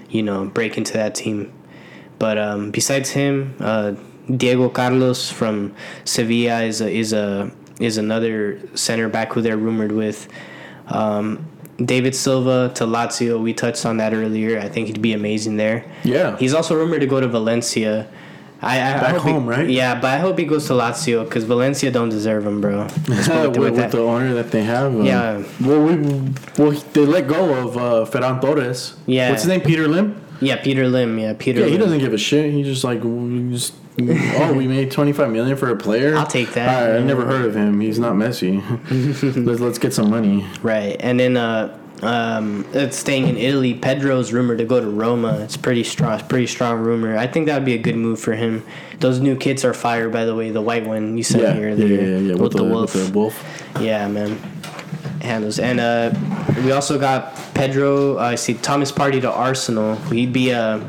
you 0.09 0.23
know, 0.23 0.45
break 0.45 0.77
into 0.77 0.93
that 0.93 1.15
team. 1.15 1.51
But 2.17 2.37
um, 2.37 2.71
besides 2.71 3.09
him, 3.09 3.57
uh, 3.59 3.95
Diego 4.35 4.69
Carlos 4.69 5.31
from 5.31 5.73
Sevilla 6.05 6.63
is 6.63 6.81
a, 6.81 6.89
is 6.89 7.13
a 7.13 7.51
is 7.79 7.97
another 7.97 8.59
center 8.75 9.09
back 9.09 9.33
who 9.33 9.41
they're 9.41 9.57
rumored 9.57 9.91
with. 9.91 10.27
Um, 10.87 11.45
David 11.83 12.15
Silva 12.15 12.71
to 12.75 12.85
Lazio, 12.85 13.41
we 13.41 13.53
touched 13.53 13.85
on 13.85 13.97
that 13.97 14.13
earlier. 14.13 14.59
I 14.59 14.69
think 14.69 14.87
he'd 14.87 15.01
be 15.01 15.13
amazing 15.13 15.57
there. 15.57 15.83
Yeah. 16.03 16.37
He's 16.37 16.53
also 16.53 16.75
rumored 16.75 17.01
to 17.01 17.07
go 17.07 17.19
to 17.19 17.27
Valencia. 17.27 18.07
I, 18.61 18.77
I 18.77 18.93
Back 19.01 19.15
hope 19.15 19.23
he- 19.23 19.31
home, 19.31 19.47
right? 19.47 19.67
Yeah, 19.69 19.95
but 19.99 20.11
I 20.11 20.19
hope 20.19 20.37
he 20.37 20.45
goes 20.45 20.67
to 20.67 20.73
Lazio 20.73 21.25
because 21.25 21.43
Valencia 21.43 21.91
don't 21.91 22.07
deserve 22.09 22.45
him, 22.45 22.61
bro. 22.61 22.83
With, 23.07 23.57
with- 23.57 23.75
that- 23.75 23.91
the 23.91 23.99
owner 24.01 24.33
that 24.35 24.51
they 24.51 24.63
have. 24.63 24.93
um, 24.93 25.03
Yeah. 25.03 25.43
Well, 25.59 25.83
we 25.83 25.95
well 26.57 26.71
they 26.93 27.05
let 27.05 27.27
go 27.27 27.53
of 27.67 27.75
uh, 27.77 28.09
Ferran 28.09 28.39
Torres. 28.39 28.95
Yeah. 29.05 29.31
What's 29.31 29.41
his 29.41 29.49
name? 29.49 29.61
Peter 29.61 29.87
Lim. 29.87 30.15
yeah, 30.39 30.57
Peter 30.63 30.87
Lim. 30.87 31.17
Yeah, 31.19 31.33
Peter. 31.37 31.61
Yeah, 31.61 31.67
he 31.67 31.77
doesn't 31.77 31.99
give 31.99 32.13
a 32.13 32.17
shit. 32.17 32.53
He 32.53 32.63
just 32.63 32.83
like 32.85 33.01
just, 33.51 33.73
oh, 33.99 34.53
we 34.53 34.67
made 34.67 34.91
twenty 34.91 35.13
five 35.13 35.31
million 35.31 35.55
for 35.57 35.69
a 35.69 35.75
player. 35.77 36.15
I'll 36.15 36.25
take 36.25 36.53
that. 36.53 36.89
Right, 36.91 36.99
I 36.99 37.03
never 37.03 37.25
heard 37.25 37.45
of 37.45 37.55
him. 37.55 37.79
He's 37.79 37.99
not 37.99 38.15
messy. 38.15 38.61
let's 38.91 39.59
let's 39.61 39.77
get 39.77 39.93
some 39.93 40.09
money. 40.09 40.45
Right, 40.61 40.95
and 40.99 41.19
then 41.19 41.37
uh, 41.37 41.77
um, 42.01 42.65
it's 42.73 42.97
staying 42.97 43.27
in 43.27 43.37
Italy. 43.37 43.73
Pedro's 43.73 44.33
rumored 44.33 44.57
to 44.57 44.65
go 44.65 44.79
to 44.79 44.89
Roma. 44.89 45.39
It's 45.39 45.57
pretty 45.57 45.83
strong, 45.83 46.19
pretty 46.27 46.47
strong 46.47 46.79
rumor. 46.79 47.17
I 47.17 47.27
think 47.27 47.45
that 47.47 47.55
would 47.55 47.65
be 47.65 47.75
a 47.75 47.81
good 47.81 47.95
move 47.95 48.19
for 48.19 48.33
him. 48.33 48.65
Those 48.99 49.19
new 49.19 49.35
kits 49.35 49.63
are 49.63 49.73
fire, 49.73 50.09
by 50.09 50.25
the 50.25 50.35
way. 50.35 50.49
The 50.51 50.61
white 50.61 50.85
one 50.85 51.15
you 51.17 51.23
sent 51.23 51.43
Yeah, 51.43 51.53
me 51.53 51.59
yeah, 51.61 51.65
earlier 51.67 52.01
yeah, 52.01 52.17
yeah. 52.17 52.35
with, 52.35 52.53
the, 52.53 52.63
wolf. 52.63 52.95
With 52.95 53.07
the 53.07 53.17
wolf. 53.17 53.63
Yeah, 53.79 54.07
man. 54.07 54.37
Handles 55.21 55.57
and 55.59 55.79
uh, 55.79 56.11
we 56.65 56.73
also 56.73 56.99
got 56.99 57.33
Pedro. 57.53 58.17
uh, 58.17 58.21
I 58.21 58.35
see 58.35 58.55
Thomas 58.55 58.91
Partey 58.91 59.21
to 59.21 59.31
Arsenal. 59.31 59.95
He'd 60.11 60.33
be 60.33 60.49
a, 60.49 60.85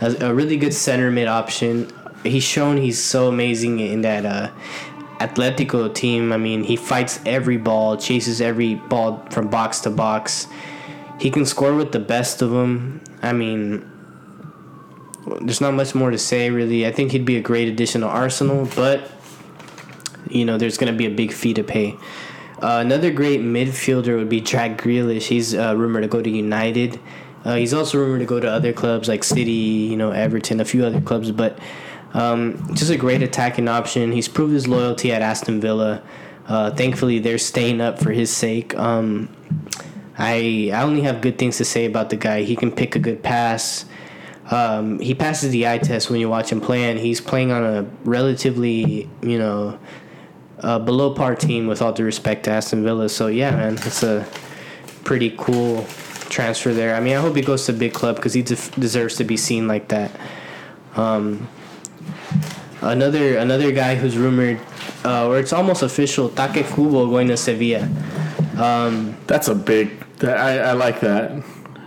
a 0.00 0.16
a 0.20 0.32
really 0.32 0.56
good 0.56 0.72
center 0.72 1.10
mid 1.10 1.26
option. 1.26 1.90
He's 2.24 2.44
shown 2.44 2.76
he's 2.76 3.02
so 3.02 3.28
amazing 3.28 3.80
in 3.80 4.02
that 4.02 4.26
uh, 4.26 4.50
Atletico 5.20 5.92
team. 5.92 6.32
I 6.32 6.36
mean, 6.36 6.64
he 6.64 6.76
fights 6.76 7.20
every 7.26 7.56
ball, 7.56 7.96
chases 7.96 8.40
every 8.40 8.74
ball 8.74 9.26
from 9.30 9.48
box 9.48 9.80
to 9.80 9.90
box. 9.90 10.46
He 11.20 11.30
can 11.30 11.44
score 11.44 11.74
with 11.74 11.92
the 11.92 12.00
best 12.00 12.42
of 12.42 12.50
them. 12.50 13.02
I 13.22 13.32
mean, 13.32 13.90
there's 15.40 15.60
not 15.60 15.74
much 15.74 15.94
more 15.94 16.10
to 16.10 16.18
say 16.18 16.50
really. 16.50 16.86
I 16.86 16.92
think 16.92 17.12
he'd 17.12 17.24
be 17.24 17.36
a 17.36 17.42
great 17.42 17.68
addition 17.68 18.02
to 18.02 18.06
Arsenal, 18.06 18.68
but 18.76 19.10
you 20.30 20.44
know, 20.44 20.58
there's 20.58 20.76
going 20.76 20.92
to 20.92 20.96
be 20.96 21.06
a 21.06 21.10
big 21.10 21.32
fee 21.32 21.54
to 21.54 21.64
pay. 21.64 21.96
Uh, 22.62 22.82
another 22.84 23.10
great 23.10 23.40
midfielder 23.40 24.16
would 24.16 24.28
be 24.28 24.40
Jack 24.40 24.78
Grealish. 24.78 25.28
He's 25.28 25.54
uh, 25.54 25.76
rumored 25.76 26.02
to 26.02 26.08
go 26.08 26.20
to 26.20 26.28
United. 26.28 26.98
Uh, 27.44 27.54
he's 27.54 27.72
also 27.72 27.98
rumored 27.98 28.20
to 28.20 28.26
go 28.26 28.40
to 28.40 28.50
other 28.50 28.72
clubs 28.72 29.08
like 29.08 29.22
City, 29.22 29.52
you 29.52 29.96
know, 29.96 30.10
Everton, 30.10 30.60
a 30.60 30.64
few 30.64 30.84
other 30.84 31.00
clubs. 31.00 31.30
But 31.30 31.58
um, 32.14 32.74
just 32.74 32.90
a 32.90 32.96
great 32.96 33.22
attacking 33.22 33.68
option. 33.68 34.12
He's 34.12 34.28
proved 34.28 34.54
his 34.54 34.66
loyalty 34.66 35.12
at 35.12 35.22
Aston 35.22 35.60
Villa. 35.60 36.02
Uh, 36.46 36.70
thankfully, 36.70 37.18
they're 37.18 37.38
staying 37.38 37.80
up 37.80 37.98
for 37.98 38.10
his 38.10 38.34
sake. 38.34 38.74
Um, 38.76 39.28
I 40.16 40.70
I 40.72 40.82
only 40.82 41.02
have 41.02 41.20
good 41.20 41.38
things 41.38 41.58
to 41.58 41.64
say 41.64 41.84
about 41.84 42.10
the 42.10 42.16
guy. 42.16 42.42
He 42.42 42.56
can 42.56 42.72
pick 42.72 42.96
a 42.96 42.98
good 42.98 43.22
pass. 43.22 43.84
Um, 44.50 44.98
he 44.98 45.14
passes 45.14 45.50
the 45.50 45.68
eye 45.68 45.78
test 45.78 46.10
when 46.10 46.20
you 46.20 46.28
watch 46.28 46.50
him 46.50 46.60
play, 46.60 46.90
and 46.90 46.98
he's 46.98 47.20
playing 47.20 47.52
on 47.52 47.62
a 47.62 47.82
relatively, 48.04 49.08
you 49.22 49.38
know, 49.38 49.78
uh, 50.60 50.78
below 50.78 51.12
par 51.14 51.36
team 51.36 51.66
with 51.66 51.82
all 51.82 51.92
due 51.92 52.04
respect 52.04 52.44
to 52.44 52.50
Aston 52.50 52.82
Villa. 52.82 53.10
So 53.10 53.26
yeah, 53.26 53.50
man, 53.50 53.74
it's 53.74 54.02
a 54.02 54.26
pretty 55.04 55.34
cool 55.36 55.84
transfer 56.30 56.72
there. 56.72 56.94
I 56.94 57.00
mean, 57.00 57.16
I 57.16 57.20
hope 57.20 57.36
he 57.36 57.42
goes 57.42 57.66
to 57.66 57.72
a 57.72 57.74
big 57.74 57.92
club 57.92 58.16
because 58.16 58.34
he 58.34 58.42
deserves 58.42 59.16
to 59.16 59.24
be 59.24 59.36
seen 59.36 59.68
like 59.68 59.88
that. 59.88 60.10
Um, 60.96 61.48
another 62.82 63.38
another 63.38 63.72
guy 63.72 63.94
who's 63.94 64.16
rumored, 64.16 64.60
uh, 65.04 65.26
or 65.28 65.38
it's 65.38 65.52
almost 65.52 65.82
official, 65.82 66.28
Take 66.30 66.66
Kubo 66.66 67.08
going 67.08 67.28
to 67.28 67.36
Sevilla. 67.36 67.88
Um, 68.56 69.16
That's 69.26 69.48
a 69.48 69.54
big. 69.54 70.04
That, 70.18 70.38
I 70.38 70.70
I 70.70 70.72
like 70.72 71.00
that. 71.00 71.42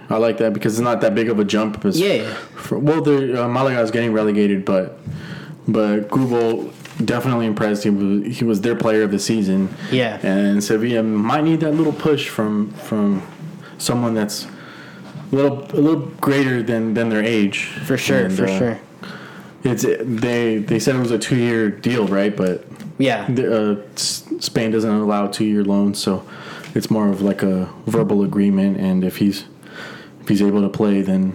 I 0.10 0.18
like 0.18 0.38
that 0.40 0.54
because 0.54 0.74
it's 0.74 0.84
not 0.84 1.02
that 1.02 1.16
big 1.16 1.30
of 1.30 1.40
a 1.40 1.46
jump. 1.46 1.86
As, 1.86 2.00
Yeah. 2.00 2.34
For, 2.56 2.78
well, 2.78 3.02
the 3.02 3.44
uh, 3.44 3.48
Malaga 3.48 3.82
is 3.82 3.92
getting 3.92 4.14
relegated, 4.14 4.66
but 4.66 5.00
but 5.68 6.10
Kubo 6.12 6.72
definitely 7.04 7.46
impressed. 7.46 7.84
He 7.84 7.90
was 7.90 8.38
he 8.38 8.44
was 8.44 8.62
their 8.62 8.76
player 8.76 9.04
of 9.04 9.12
the 9.12 9.20
season. 9.20 9.70
Yeah. 9.92 10.20
And 10.24 10.64
Sevilla 10.64 11.04
might 11.04 11.44
need 11.44 11.62
that 11.62 11.72
little 11.74 11.94
push 11.94 12.28
from 12.30 12.72
from 12.74 13.22
someone 13.78 14.14
that's 14.14 14.48
a 15.32 15.36
little 15.36 15.64
a 15.72 15.80
little 15.80 16.08
greater 16.20 16.62
than 16.62 16.94
than 16.94 17.10
their 17.10 17.24
age. 17.24 17.66
for 17.86 17.98
sure, 17.98 18.26
And, 18.26 18.36
for 18.36 18.46
uh, 18.46 18.58
sure. 18.58 18.80
It's 19.64 19.84
they 19.84 20.58
they 20.58 20.80
said 20.80 20.96
it 20.96 21.00
was 21.00 21.12
a 21.12 21.20
two 21.20 21.36
year 21.36 21.70
deal, 21.70 22.08
right? 22.08 22.36
But 22.36 22.66
Yeah. 22.98 23.30
the, 23.30 23.72
uh, 23.72 23.76
Spain 23.96 24.72
doesn't 24.72 24.90
allow 24.90 25.28
two 25.28 25.46
year 25.46 25.64
loans, 25.64 26.00
so 26.00 26.24
it's 26.74 26.90
more 26.90 27.10
of 27.10 27.22
like 27.22 27.44
a 27.44 27.70
verbal 27.86 28.24
agreement. 28.24 28.78
And 28.78 29.04
if 29.04 29.18
he's 29.18 29.46
if 30.22 30.28
he's 30.30 30.42
able 30.42 30.62
to 30.62 30.70
play, 30.70 31.02
then 31.02 31.34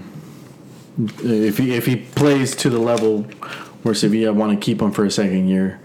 if 1.22 1.58
he 1.58 1.74
if 1.74 1.86
he 1.86 1.96
plays 1.96 2.56
to 2.56 2.70
the 2.70 2.78
level 2.78 3.22
where 3.82 3.94
Sevilla 3.94 4.32
want 4.32 4.58
to 4.58 4.64
keep 4.64 4.80
him 4.82 4.90
for 4.90 5.04
a 5.04 5.10
second 5.10 5.46
year, 5.48 5.78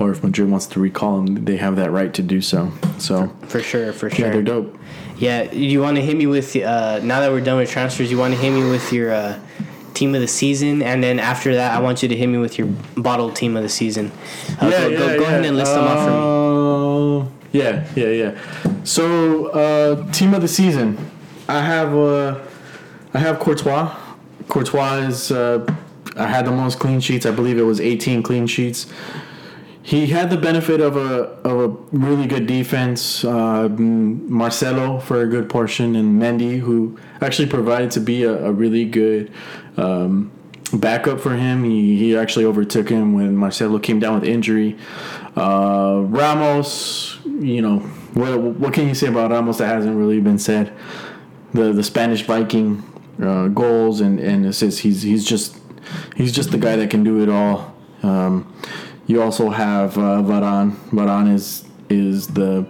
or 0.00 0.10
if 0.10 0.24
Madrid 0.24 0.50
wants 0.50 0.66
to 0.66 0.80
recall 0.80 1.18
him, 1.20 1.44
they 1.44 1.56
have 1.58 1.76
that 1.76 1.92
right 1.92 2.12
to 2.14 2.22
do 2.22 2.40
so. 2.40 2.72
So 2.98 3.32
For 3.46 3.60
sure, 3.60 3.92
for 3.92 4.10
sure. 4.10 4.26
yeah, 4.26 4.32
they're 4.32 4.42
dope. 4.42 4.76
Yeah, 5.18 5.52
you 5.52 5.80
want 5.80 5.96
to 5.96 6.02
hit 6.02 6.16
me 6.16 6.26
with 6.26 6.56
uh, 6.56 7.00
now 7.02 7.20
that 7.20 7.30
we're 7.30 7.40
done 7.40 7.58
with 7.58 7.70
transfers. 7.70 8.10
You 8.10 8.18
want 8.18 8.34
to 8.34 8.40
hit 8.40 8.50
me 8.52 8.68
with 8.68 8.92
your 8.92 9.12
uh, 9.12 9.38
team 9.94 10.14
of 10.14 10.20
the 10.20 10.28
season, 10.28 10.82
and 10.82 11.02
then 11.02 11.18
after 11.18 11.54
that, 11.54 11.76
I 11.76 11.80
want 11.80 12.02
you 12.02 12.08
to 12.08 12.16
hit 12.16 12.26
me 12.28 12.38
with 12.38 12.58
your 12.58 12.68
bottled 12.96 13.34
team 13.36 13.56
of 13.56 13.62
the 13.62 13.68
season. 13.68 14.12
Uh, 14.60 14.70
go, 14.70 14.90
go, 14.90 15.18
go 15.18 15.24
ahead 15.24 15.44
and 15.44 15.56
list 15.56 15.72
them 15.74 15.84
off 15.84 16.04
for 16.04 16.10
me. 16.10 17.26
Uh, 17.26 17.30
Yeah, 17.52 17.86
yeah, 17.96 18.08
yeah. 18.08 18.84
So, 18.84 19.46
uh, 19.48 20.10
team 20.12 20.34
of 20.34 20.42
the 20.42 20.48
season, 20.48 20.98
I 21.48 21.60
have 21.62 21.94
uh, 21.94 22.38
I 23.14 23.18
have 23.18 23.38
Courtois. 23.38 23.94
Courtois 24.48 24.96
is 25.08 25.30
uh, 25.32 25.66
I 26.16 26.26
had 26.26 26.46
the 26.46 26.50
most 26.52 26.78
clean 26.78 27.00
sheets. 27.00 27.26
I 27.26 27.30
believe 27.30 27.58
it 27.58 27.62
was 27.62 27.80
18 27.80 28.22
clean 28.22 28.46
sheets. 28.46 28.86
He 29.88 30.08
had 30.08 30.28
the 30.28 30.36
benefit 30.36 30.82
of 30.82 30.98
a 30.98 31.30
of 31.48 31.60
a 31.60 31.68
really 31.96 32.26
good 32.26 32.46
defense. 32.46 33.24
Uh, 33.24 33.70
Marcelo 33.70 34.98
for 34.98 35.22
a 35.22 35.26
good 35.26 35.48
portion, 35.48 35.96
and 35.96 36.20
Mendy, 36.20 36.58
who 36.58 36.98
actually 37.22 37.48
provided 37.48 37.90
to 37.92 38.00
be 38.00 38.22
a, 38.22 38.48
a 38.48 38.52
really 38.52 38.84
good 38.84 39.32
um, 39.78 40.30
backup 40.74 41.20
for 41.20 41.34
him. 41.34 41.64
He 41.64 41.96
he 41.96 42.14
actually 42.18 42.44
overtook 42.44 42.90
him 42.90 43.14
when 43.14 43.34
Marcelo 43.34 43.78
came 43.78 43.98
down 43.98 44.20
with 44.20 44.28
injury. 44.28 44.76
Uh, 45.34 46.02
Ramos, 46.04 47.18
you 47.24 47.62
know, 47.62 47.78
what 48.12 48.38
what 48.38 48.74
can 48.74 48.88
you 48.88 48.94
say 48.94 49.06
about 49.06 49.30
Ramos 49.30 49.56
that 49.56 49.68
hasn't 49.68 49.96
really 49.96 50.20
been 50.20 50.38
said? 50.38 50.70
The 51.54 51.72
the 51.72 51.82
Spanish 51.82 52.26
Viking 52.26 52.82
uh, 53.22 53.48
goals 53.48 54.02
and 54.02 54.20
and 54.20 54.44
assists. 54.44 54.80
He's 54.80 55.00
he's 55.00 55.24
just 55.24 55.58
he's 56.14 56.32
just 56.32 56.50
the 56.50 56.58
guy 56.58 56.76
that 56.76 56.90
can 56.90 57.04
do 57.04 57.22
it 57.22 57.30
all. 57.30 57.74
Um, 58.02 58.52
you 59.08 59.22
also 59.22 59.48
have 59.50 59.98
uh, 59.98 60.22
Varane. 60.22 60.72
Varane 60.90 61.34
is 61.34 61.64
is 61.88 62.28
the 62.28 62.64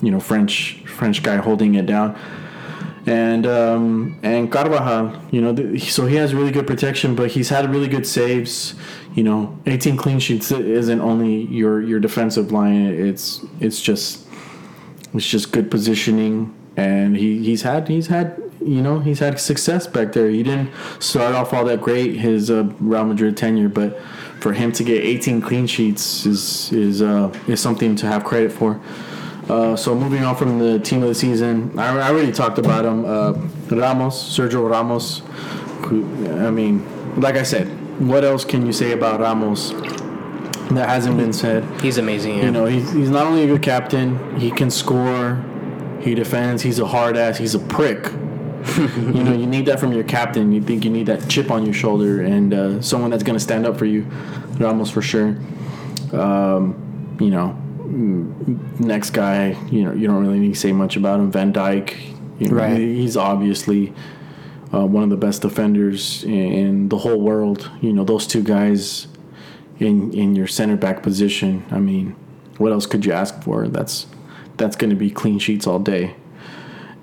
you 0.00 0.10
know 0.10 0.20
French 0.20 0.82
French 0.86 1.22
guy 1.22 1.36
holding 1.36 1.74
it 1.74 1.86
down, 1.86 2.18
and 3.04 3.46
um, 3.46 4.18
and 4.22 4.50
Carvajal. 4.50 5.20
You 5.32 5.42
know, 5.42 5.54
th- 5.54 5.92
so 5.92 6.06
he 6.06 6.16
has 6.16 6.34
really 6.34 6.52
good 6.52 6.66
protection, 6.66 7.14
but 7.14 7.32
he's 7.32 7.50
had 7.50 7.68
really 7.70 7.88
good 7.88 8.06
saves. 8.06 8.74
You 9.14 9.24
know, 9.24 9.58
18 9.66 9.98
clean 9.98 10.20
sheets 10.20 10.50
isn't 10.50 11.00
only 11.00 11.42
your 11.46 11.82
your 11.82 12.00
defensive 12.00 12.52
line. 12.52 12.86
It's 12.86 13.44
it's 13.60 13.82
just 13.82 14.26
it's 15.12 15.28
just 15.28 15.52
good 15.52 15.68
positioning, 15.68 16.54
and 16.76 17.16
he 17.16 17.42
he's 17.42 17.62
had 17.62 17.88
he's 17.88 18.06
had 18.06 18.40
you 18.60 18.80
know 18.80 19.00
he's 19.00 19.18
had 19.18 19.40
success 19.40 19.88
back 19.88 20.12
there. 20.12 20.30
He 20.30 20.44
didn't 20.44 20.70
start 21.00 21.34
off 21.34 21.52
all 21.52 21.64
that 21.64 21.80
great 21.80 22.16
his 22.20 22.52
uh, 22.52 22.70
Real 22.78 23.04
Madrid 23.04 23.36
tenure, 23.36 23.68
but 23.68 23.98
for 24.42 24.52
him 24.52 24.72
to 24.72 24.82
get 24.82 25.04
18 25.04 25.40
clean 25.40 25.66
sheets 25.66 26.26
is 26.26 26.72
is 26.72 27.00
uh, 27.00 27.32
is 27.46 27.60
something 27.60 27.94
to 27.96 28.06
have 28.06 28.24
credit 28.24 28.52
for. 28.52 28.80
Uh, 29.48 29.76
so 29.76 29.94
moving 29.94 30.24
on 30.24 30.34
from 30.36 30.58
the 30.58 30.78
team 30.80 31.02
of 31.02 31.08
the 31.08 31.14
season, 31.14 31.78
I, 31.78 31.96
I 31.98 32.10
already 32.10 32.32
talked 32.32 32.58
about 32.58 32.84
him. 32.84 33.04
Uh, 33.04 33.32
Ramos, 33.70 34.16
Sergio 34.36 34.68
Ramos. 34.68 35.22
Who, 35.86 36.04
I 36.46 36.50
mean, 36.50 36.76
like 37.20 37.36
I 37.36 37.42
said, 37.42 37.66
what 38.00 38.24
else 38.24 38.44
can 38.44 38.64
you 38.66 38.72
say 38.72 38.92
about 38.92 39.20
Ramos 39.20 39.72
that 40.70 40.88
hasn't 40.88 41.16
been 41.16 41.32
said? 41.32 41.64
He's 41.80 41.98
amazing. 41.98 42.38
Yeah. 42.38 42.44
You 42.44 42.50
know, 42.52 42.66
he's, 42.66 42.92
he's 42.92 43.10
not 43.10 43.26
only 43.26 43.44
a 43.44 43.46
good 43.46 43.62
captain, 43.62 44.38
he 44.38 44.50
can 44.50 44.70
score, 44.70 45.44
he 46.00 46.14
defends, 46.14 46.62
he's 46.62 46.78
a 46.78 46.86
hard 46.86 47.16
ass, 47.16 47.38
he's 47.38 47.54
a 47.54 47.58
prick. 47.58 48.10
you 48.96 49.24
know, 49.24 49.32
you 49.32 49.46
need 49.46 49.66
that 49.66 49.80
from 49.80 49.92
your 49.92 50.04
captain. 50.04 50.52
You 50.52 50.62
think 50.62 50.84
you 50.84 50.90
need 50.90 51.06
that 51.06 51.28
chip 51.28 51.50
on 51.50 51.64
your 51.64 51.74
shoulder 51.74 52.22
and 52.22 52.54
uh, 52.54 52.82
someone 52.82 53.10
that's 53.10 53.22
going 53.22 53.36
to 53.36 53.42
stand 53.42 53.66
up 53.66 53.76
for 53.76 53.84
you. 53.86 54.02
Ramos 54.58 54.90
for 54.90 55.02
sure. 55.02 55.36
Um, 56.12 57.16
you 57.20 57.30
know, 57.30 57.56
mm, 57.78 58.80
next 58.80 59.10
guy, 59.10 59.56
you 59.70 59.84
know, 59.84 59.92
you 59.92 60.06
don't 60.06 60.22
really 60.22 60.38
need 60.38 60.54
to 60.54 60.60
say 60.60 60.72
much 60.72 60.96
about 60.96 61.20
him. 61.20 61.30
Van 61.30 61.52
Dijk, 61.52 61.96
you 62.38 62.48
know, 62.48 62.56
Right. 62.56 62.78
he's 62.78 63.16
obviously 63.16 63.92
uh, 64.72 64.86
one 64.86 65.02
of 65.02 65.10
the 65.10 65.16
best 65.16 65.42
defenders 65.42 66.24
in, 66.24 66.32
in 66.32 66.88
the 66.88 66.98
whole 66.98 67.20
world. 67.20 67.70
You 67.80 67.92
know, 67.92 68.04
those 68.04 68.26
two 68.26 68.42
guys 68.42 69.06
in 69.78 70.12
in 70.12 70.34
your 70.36 70.46
center 70.46 70.76
back 70.76 71.02
position. 71.02 71.64
I 71.70 71.78
mean, 71.78 72.14
what 72.58 72.72
else 72.72 72.86
could 72.86 73.04
you 73.04 73.12
ask 73.12 73.42
for? 73.42 73.68
That's 73.68 74.06
that's 74.56 74.76
going 74.76 74.90
to 74.90 74.96
be 74.96 75.10
clean 75.10 75.38
sheets 75.38 75.66
all 75.66 75.78
day. 75.78 76.14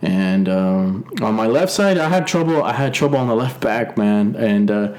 And 0.02 0.48
um, 0.48 1.06
on 1.22 1.36
my 1.36 1.48
left 1.48 1.72
side, 1.72 1.98
I 1.98 2.08
had 2.08 2.26
trouble. 2.26 2.64
I 2.64 2.74
had 2.74 2.94
trouble 2.94 3.18
on 3.18 3.28
the 3.28 3.36
left 3.36 3.60
back, 3.60 3.98
man. 3.98 4.36
And 4.36 4.72
uh, 4.72 4.96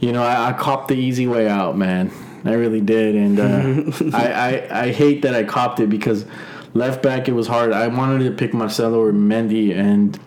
you 0.00 0.12
know, 0.12 0.22
I, 0.22 0.50
I 0.50 0.52
copped 0.52 0.88
the 0.88 0.96
easy 0.96 1.26
way 1.26 1.48
out, 1.48 1.76
man. 1.76 2.10
I 2.44 2.54
really 2.54 2.80
did, 2.80 3.14
and 3.14 3.40
uh, 3.40 3.92
I, 4.16 4.32
I 4.32 4.82
I 4.84 4.92
hate 4.92 5.22
that 5.22 5.34
I 5.34 5.44
copped 5.44 5.80
it 5.80 5.88
because 5.88 6.26
left 6.74 7.02
back 7.02 7.28
it 7.28 7.32
was 7.32 7.46
hard. 7.46 7.72
I 7.72 7.86
wanted 7.88 8.24
to 8.24 8.32
pick 8.32 8.52
Marcelo 8.52 9.00
or 9.00 9.12
Mendy, 9.12 9.74
and 9.76 10.18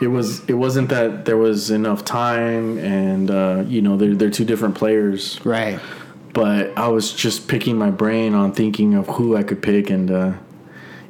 it 0.00 0.08
was 0.08 0.44
it 0.48 0.54
wasn't 0.54 0.90
that 0.90 1.24
there 1.24 1.36
was 1.36 1.70
enough 1.70 2.04
time, 2.04 2.78
and 2.78 3.30
uh, 3.30 3.64
you 3.66 3.82
know 3.82 3.96
they're 3.96 4.14
they're 4.14 4.30
two 4.30 4.44
different 4.44 4.74
players 4.74 5.44
right. 5.44 5.80
but 6.32 6.76
I 6.78 6.88
was 6.88 7.12
just 7.12 7.48
picking 7.48 7.76
my 7.76 7.90
brain 7.90 8.34
on 8.34 8.52
thinking 8.52 8.94
of 8.94 9.08
who 9.08 9.36
I 9.36 9.42
could 9.42 9.62
pick, 9.62 9.90
and 9.90 10.10
uh, 10.10 10.32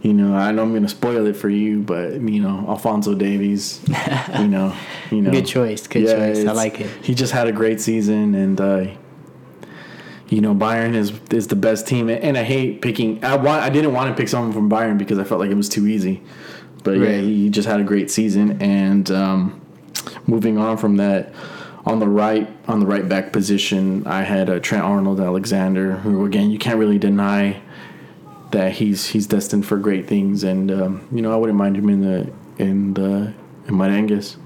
you 0.03 0.13
know, 0.13 0.35
I 0.35 0.53
know 0.53 0.63
I'm 0.63 0.73
gonna 0.73 0.89
spoil 0.89 1.27
it 1.27 1.37
for 1.37 1.49
you, 1.49 1.81
but 1.81 2.13
you 2.15 2.41
know, 2.41 2.65
Alphonso 2.69 3.15
Davies, 3.15 3.81
you 4.39 4.49
know, 4.49 4.75
you 5.11 5.23
know, 5.23 5.31
Good 5.31 5.47
choice. 5.47 5.87
Good 5.87 6.07
choice. 6.07 6.47
I 6.47 6.53
like 6.53 6.81
it. 6.81 7.05
He 7.05 7.15
just 7.15 7.33
had 7.33 7.49
a 7.49 7.53
great 7.53 7.81
season, 7.81 8.35
and 8.35 8.61
uh, 8.61 8.87
you 10.29 10.41
know, 10.41 10.55
Bayern 10.55 10.95
is 10.95 11.13
is 11.31 11.49
the 11.49 11.57
best 11.57 11.87
team, 11.87 12.09
and 12.09 12.37
I 12.37 12.43
hate 12.43 12.83
picking. 12.83 13.25
I 13.25 13.37
want, 13.37 13.63
I 13.63 13.71
didn't 13.71 13.93
want 13.93 14.15
to 14.15 14.21
pick 14.21 14.29
someone 14.29 14.53
from 14.53 14.71
Bayern 14.71 14.99
because 14.99 15.19
I 15.19 15.25
felt 15.25 15.41
like 15.41 15.51
it 15.51 15.57
was 15.57 15.69
too 15.69 15.87
easy, 15.87 16.23
but 16.85 16.99
yeah, 16.99 17.19
he 17.19 17.49
just 17.51 17.69
had 17.69 17.81
a 17.81 17.85
great 17.85 18.11
season, 18.11 18.61
and 18.61 19.11
um, 19.11 19.61
moving 20.27 20.59
on 20.59 20.77
from 20.77 20.97
that. 20.97 21.35
On 21.85 22.01
the 22.01 22.09
right, 22.09 22.51
on 22.67 22.81
the 22.81 22.87
right 22.87 23.09
back 23.09 23.33
position, 23.33 24.05
I 24.09 24.23
had 24.23 24.51
uh, 24.51 24.59
Trent 24.59 24.83
Arnold 24.83 25.21
Alexander, 25.21 25.93
who 25.95 26.25
again 26.27 26.51
you 26.51 26.59
can't 26.59 26.81
really 26.81 26.99
deny 26.99 27.63
that 28.57 28.73
he's 28.73 29.05
he's 29.07 29.27
destined 29.27 29.67
for 29.67 29.77
great 29.77 30.07
things, 30.07 30.43
and 30.43 30.71
um, 30.71 31.07
you 31.13 31.21
know 31.21 31.31
I 31.33 31.37
wouldn't 31.37 31.59
mind 31.59 31.77
him 31.77 31.91
in 31.91 32.01
the 32.01 32.33
in 32.63 32.95
the 32.95 33.35
in 33.69 33.75
Merengues. 33.75 34.37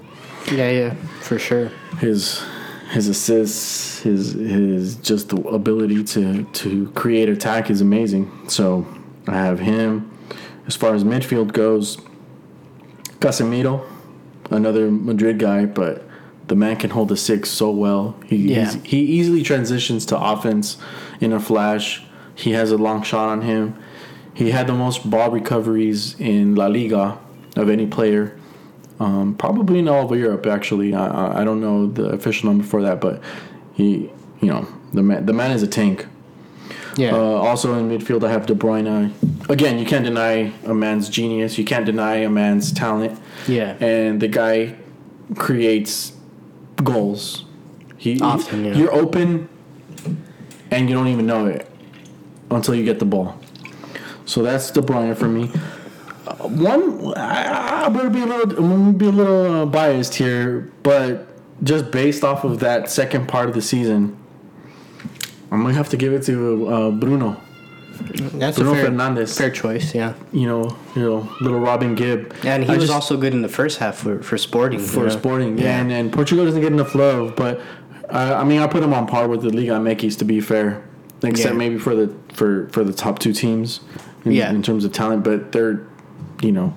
Yeah, 0.50 0.68
yeah, 0.70 0.94
for 1.20 1.38
sure. 1.38 1.70
His 2.00 2.42
his 2.90 3.06
assists, 3.06 4.00
his 4.00 4.32
his 4.32 4.96
just 4.96 5.28
the 5.28 5.40
ability 5.42 6.02
to 6.04 6.42
to 6.42 6.90
create 7.02 7.28
attack 7.28 7.70
is 7.70 7.80
amazing. 7.80 8.28
So 8.48 8.84
I 9.28 9.36
have 9.36 9.60
him. 9.60 10.10
As 10.66 10.74
far 10.74 10.92
as 10.94 11.04
midfield 11.04 11.52
goes, 11.52 11.98
Casemiro, 13.20 13.84
another 14.50 14.90
Madrid 14.90 15.38
guy, 15.38 15.66
but 15.66 16.02
the 16.48 16.56
man 16.56 16.76
can 16.76 16.90
hold 16.90 17.12
a 17.12 17.16
six 17.16 17.48
so 17.48 17.70
well. 17.70 18.16
He 18.26 18.36
Yeah. 18.36 18.54
he's- 18.64 18.78
he 18.82 18.98
easily 18.98 19.42
transitions 19.44 20.04
to 20.06 20.18
offense 20.20 20.76
in 21.20 21.32
a 21.32 21.38
flash. 21.40 22.02
He 22.34 22.52
has 22.52 22.72
a 22.72 22.76
long 22.76 23.02
shot 23.02 23.28
on 23.28 23.42
him. 23.42 23.74
He 24.40 24.50
had 24.52 24.66
the 24.66 24.72
most 24.72 25.08
ball 25.10 25.30
recoveries 25.30 26.18
in 26.18 26.54
La 26.54 26.66
Liga 26.66 27.18
of 27.56 27.68
any 27.68 27.86
player. 27.86 28.38
Um, 28.98 29.34
probably 29.34 29.78
in 29.80 29.86
all 29.88 30.10
of 30.10 30.18
Europe, 30.18 30.46
actually. 30.46 30.94
I, 30.94 31.40
I- 31.42 31.44
don't 31.44 31.60
know 31.60 31.86
the 31.86 32.06
official 32.10 32.48
number 32.48 32.64
for 32.64 32.80
that, 32.82 33.00
but 33.02 33.22
he, 33.74 34.10
you 34.40 34.48
know, 34.48 34.66
the 34.94 35.02
man, 35.02 35.26
the 35.26 35.32
man 35.34 35.50
is 35.50 35.62
a 35.62 35.66
tank. 35.66 36.06
Yeah. 36.96 37.12
Uh, 37.12 37.18
also 37.18 37.74
in 37.78 37.88
midfield, 37.90 38.24
I 38.24 38.30
have 38.32 38.46
De 38.46 38.54
Bruyne. 38.54 39.12
Again, 39.50 39.78
you 39.78 39.84
can't 39.84 40.04
deny 40.04 40.52
a 40.64 40.74
man's 40.74 41.08
genius. 41.10 41.56
You 41.58 41.64
can't 41.64 41.84
deny 41.86 42.16
a 42.16 42.30
man's 42.30 42.72
talent. 42.72 43.18
yeah. 43.46 43.76
And 43.80 44.20
the 44.20 44.28
guy 44.28 44.74
creates 45.36 46.12
goals. 46.82 47.44
He, 47.98 48.18
Often, 48.20 48.64
yeah. 48.64 48.74
You're 48.74 48.94
open, 48.94 49.48
and 50.70 50.88
you 50.88 50.94
don't 50.94 51.08
even 51.08 51.26
know 51.26 51.46
it 51.46 51.70
until 52.50 52.74
you 52.74 52.84
get 52.84 52.98
the 52.98 53.04
ball. 53.04 53.38
So 54.30 54.42
that's 54.42 54.70
De 54.70 54.80
Bruyne 54.80 55.16
for 55.16 55.26
me. 55.28 55.50
Uh, 56.24 56.34
one, 56.48 57.12
I, 57.16 57.84
I'm 57.86 57.92
gonna 57.92 58.10
be 58.10 58.22
a 58.22 58.26
little, 58.26 58.56
I'm 58.64 58.70
gonna 58.70 58.92
be 58.92 59.06
a 59.06 59.10
little 59.10 59.62
uh, 59.62 59.66
biased 59.66 60.14
here, 60.14 60.70
but 60.84 61.26
just 61.64 61.90
based 61.90 62.22
off 62.22 62.44
of 62.44 62.60
that 62.60 62.88
second 62.88 63.26
part 63.26 63.48
of 63.48 63.56
the 63.56 63.60
season, 63.62 64.16
I'm 65.50 65.62
gonna 65.62 65.74
have 65.74 65.88
to 65.88 65.96
give 65.96 66.12
it 66.12 66.22
to 66.26 66.68
uh, 66.68 66.90
Bruno. 66.92 67.40
That's 68.34 68.56
Bruno 68.56 68.72
a 68.72 68.76
fair, 68.76 68.90
Fernandes. 68.90 69.36
fair 69.36 69.50
choice. 69.50 69.94
Yeah. 69.96 70.14
You 70.32 70.46
know, 70.46 70.76
you 70.94 71.02
know, 71.02 71.28
little 71.40 71.58
Robin 71.58 71.96
Gibb. 71.96 72.32
And 72.44 72.62
he 72.62 72.70
I 72.70 72.74
was 72.76 72.84
just- 72.84 72.94
also 72.94 73.16
good 73.16 73.34
in 73.34 73.42
the 73.42 73.48
first 73.48 73.78
half 73.78 73.96
for, 73.96 74.22
for 74.22 74.38
Sporting. 74.38 74.78
for? 74.78 75.10
Sporting. 75.10 75.58
Yeah, 75.58 75.80
and, 75.80 75.90
and 75.90 76.12
Portugal 76.12 76.44
doesn't 76.44 76.60
get 76.62 76.72
enough 76.72 76.94
love, 76.94 77.34
but 77.34 77.60
uh, 78.08 78.36
I 78.40 78.44
mean, 78.44 78.60
I 78.60 78.68
put 78.68 78.82
him 78.84 78.94
on 78.94 79.08
par 79.08 79.26
with 79.26 79.42
the 79.42 79.50
Liga 79.50 79.72
MX 79.72 80.18
to 80.18 80.24
be 80.24 80.40
fair, 80.40 80.82
except 81.24 81.50
Yeah. 81.54 81.58
maybe 81.58 81.78
for 81.78 81.96
the 81.96 82.14
for 82.32 82.68
for 82.68 82.84
the 82.84 82.92
top 82.92 83.18
two 83.18 83.32
teams, 83.32 83.80
in, 84.24 84.32
Yeah. 84.32 84.50
in 84.50 84.62
terms 84.62 84.84
of 84.84 84.92
talent. 84.92 85.24
But 85.24 85.52
they're, 85.52 85.86
you 86.42 86.52
know, 86.52 86.74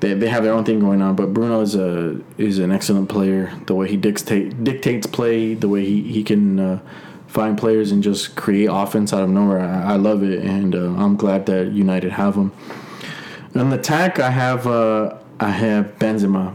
they, 0.00 0.14
they 0.14 0.28
have 0.28 0.42
their 0.44 0.52
own 0.52 0.64
thing 0.64 0.80
going 0.80 1.02
on. 1.02 1.14
But 1.16 1.32
Bruno 1.34 1.60
is 1.60 1.74
a 1.74 2.20
is 2.38 2.58
an 2.58 2.70
excellent 2.72 3.08
player. 3.08 3.52
The 3.66 3.74
way 3.74 3.88
he 3.88 3.96
dictate 3.96 4.62
dictates 4.64 5.06
play, 5.06 5.54
the 5.54 5.68
way 5.68 5.84
he 5.84 6.02
he 6.02 6.22
can. 6.24 6.58
Uh, 6.60 6.78
find 7.28 7.56
players 7.56 7.92
and 7.92 8.02
just 8.02 8.36
create 8.36 8.66
offense 8.70 9.10
out 9.10 9.22
of 9.22 9.30
nowhere. 9.30 9.60
I, 9.60 9.94
I 9.94 9.96
love 9.96 10.22
it, 10.22 10.44
and 10.44 10.74
uh, 10.74 10.78
I'm 11.02 11.16
glad 11.16 11.46
that 11.46 11.72
United 11.72 12.12
have 12.12 12.34
him. 12.34 12.52
On 13.54 13.70
the 13.70 13.78
attack, 13.78 14.18
I 14.20 14.28
have 14.28 14.66
uh, 14.66 15.16
I 15.40 15.48
have 15.48 15.98
Benzema, 15.98 16.54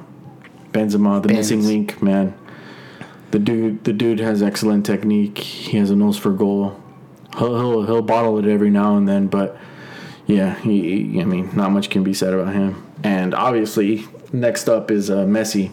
Benzema, 0.74 1.20
the 1.24 1.30
Benz. 1.30 1.52
missing 1.52 1.66
link, 1.66 2.00
man. 2.04 2.38
The 3.32 3.40
dude, 3.40 3.86
the 3.86 3.92
dude 3.94 4.20
has 4.20 4.44
excellent 4.44 4.86
technique. 4.86 5.40
He 5.40 5.78
has 5.80 5.90
a 5.90 5.96
nose 5.96 6.16
for 6.16 6.32
goal. 6.32 6.80
He'll 7.40 7.58
he'll, 7.58 7.86
he'll 7.88 8.02
bottle 8.04 8.38
it 8.38 8.46
every 8.46 8.70
now 8.70 8.98
and 8.98 9.08
then, 9.08 9.26
but 9.30 9.58
yeah, 10.28 10.60
he, 10.62 11.04
he- 11.12 11.22
I 11.22 11.26
mean, 11.26 11.50
not 11.56 11.72
much 11.72 11.90
can 11.90 12.04
be 12.04 12.14
said 12.14 12.34
about 12.34 12.54
him. 12.54 12.84
And 13.04 13.34
obviously, 13.34 14.06
next 14.32 14.68
up 14.70 14.92
is 14.92 15.10
uh, 15.10 15.26
Messi. 15.26 15.72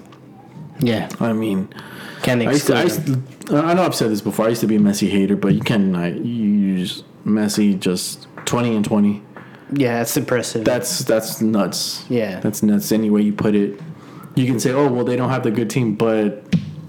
Yeah, 0.80 1.08
I 1.20 1.32
mean, 1.32 1.68
can't 2.22 2.42
I 2.42 2.50
used, 2.52 2.66
to, 2.68 2.76
I, 2.76 2.82
used 2.82 3.06
to, 3.06 3.56
I 3.56 3.74
know 3.74 3.84
I've 3.84 3.94
said 3.94 4.10
this 4.10 4.20
before. 4.20 4.46
I 4.46 4.48
used 4.48 4.60
to 4.62 4.66
be 4.66 4.76
a 4.76 4.80
Messi 4.80 5.08
hater, 5.10 5.36
but 5.36 5.54
you 5.54 5.60
can't 5.60 5.84
deny. 5.84 6.08
You 6.08 6.78
just 6.78 7.04
Messi 7.24 7.78
just 7.78 8.26
twenty 8.44 8.74
and 8.74 8.84
twenty. 8.84 9.22
Yeah, 9.72 9.98
that's 9.98 10.16
impressive. 10.16 10.64
That's 10.64 11.00
that's 11.00 11.40
nuts. 11.40 12.04
Yeah. 12.08 12.40
that's 12.40 12.62
nuts. 12.62 12.92
Any 12.92 13.08
way 13.10 13.22
you 13.22 13.32
put 13.32 13.54
it, 13.54 13.80
you 14.34 14.46
can 14.46 14.58
say, 14.60 14.72
oh 14.72 14.90
well, 14.90 15.04
they 15.04 15.16
don't 15.16 15.30
have 15.30 15.42
the 15.44 15.50
good 15.50 15.70
team, 15.70 15.94
but 15.94 16.44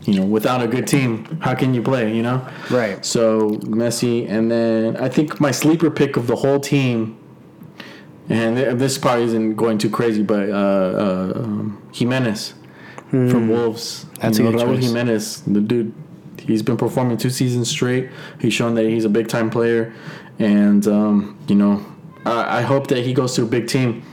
you 0.05 0.13
know, 0.19 0.25
without 0.25 0.61
a 0.61 0.67
good 0.67 0.87
team, 0.87 1.39
how 1.41 1.55
can 1.55 1.73
you 1.73 1.81
play? 1.81 2.13
You 2.15 2.21
know, 2.23 2.47
right. 2.69 3.03
so 3.05 3.51
Messi, 3.61 4.29
and 4.29 4.51
then 4.51 4.97
I 4.97 5.09
think 5.09 5.39
my 5.39 5.51
sleeper 5.51 5.89
pick 5.89 6.17
of 6.17 6.27
the 6.27 6.35
whole 6.35 6.59
team, 6.59 7.17
and 8.29 8.57
this 8.79 8.97
probably 8.97 9.25
isn't 9.25 9.55
going 9.55 9.77
too 9.77 9.89
crazy, 9.89 10.23
but 10.23 10.49
uh, 10.49 10.53
uh, 10.53 11.33
um, 11.43 11.89
Jimenez 11.93 12.53
from 13.09 13.47
Wolves. 13.49 14.03
Hmm. 14.03 14.13
That's 14.21 14.39
You 14.39 14.47
a 14.47 14.51
know, 14.51 14.57
good 14.57 14.67
Raul 14.67 14.75
choice. 14.75 14.85
Jimenez, 14.85 15.41
the 15.41 15.61
dude, 15.61 15.93
he's 16.39 16.63
been 16.63 16.77
performing 16.77 17.17
two 17.17 17.29
seasons 17.29 17.69
straight. 17.69 18.09
He's 18.39 18.53
shown 18.53 18.75
that 18.75 18.85
he's 18.85 19.05
a 19.05 19.09
big 19.09 19.27
time 19.27 19.49
player, 19.49 19.93
and 20.39 20.85
um, 20.87 21.37
you 21.47 21.55
know, 21.55 21.85
I, 22.25 22.59
I 22.59 22.61
hope 22.61 22.87
that 22.87 23.05
he 23.05 23.13
goes 23.13 23.35
to 23.35 23.43
a 23.43 23.45
big 23.45 23.67
team. 23.67 24.03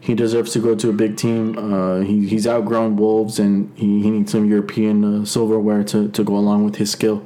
He 0.00 0.14
deserves 0.14 0.52
to 0.52 0.60
go 0.60 0.76
to 0.76 0.90
a 0.90 0.92
big 0.92 1.16
team. 1.16 1.58
Uh, 1.58 1.98
he, 2.00 2.28
he's 2.28 2.46
outgrown 2.46 2.96
Wolves, 2.96 3.40
and 3.40 3.76
he, 3.76 4.02
he 4.02 4.10
needs 4.10 4.30
some 4.30 4.48
European 4.48 5.22
uh, 5.22 5.24
silverware 5.24 5.82
to, 5.84 6.08
to 6.10 6.22
go 6.22 6.36
along 6.36 6.64
with 6.64 6.76
his 6.76 6.92
skill. 6.92 7.24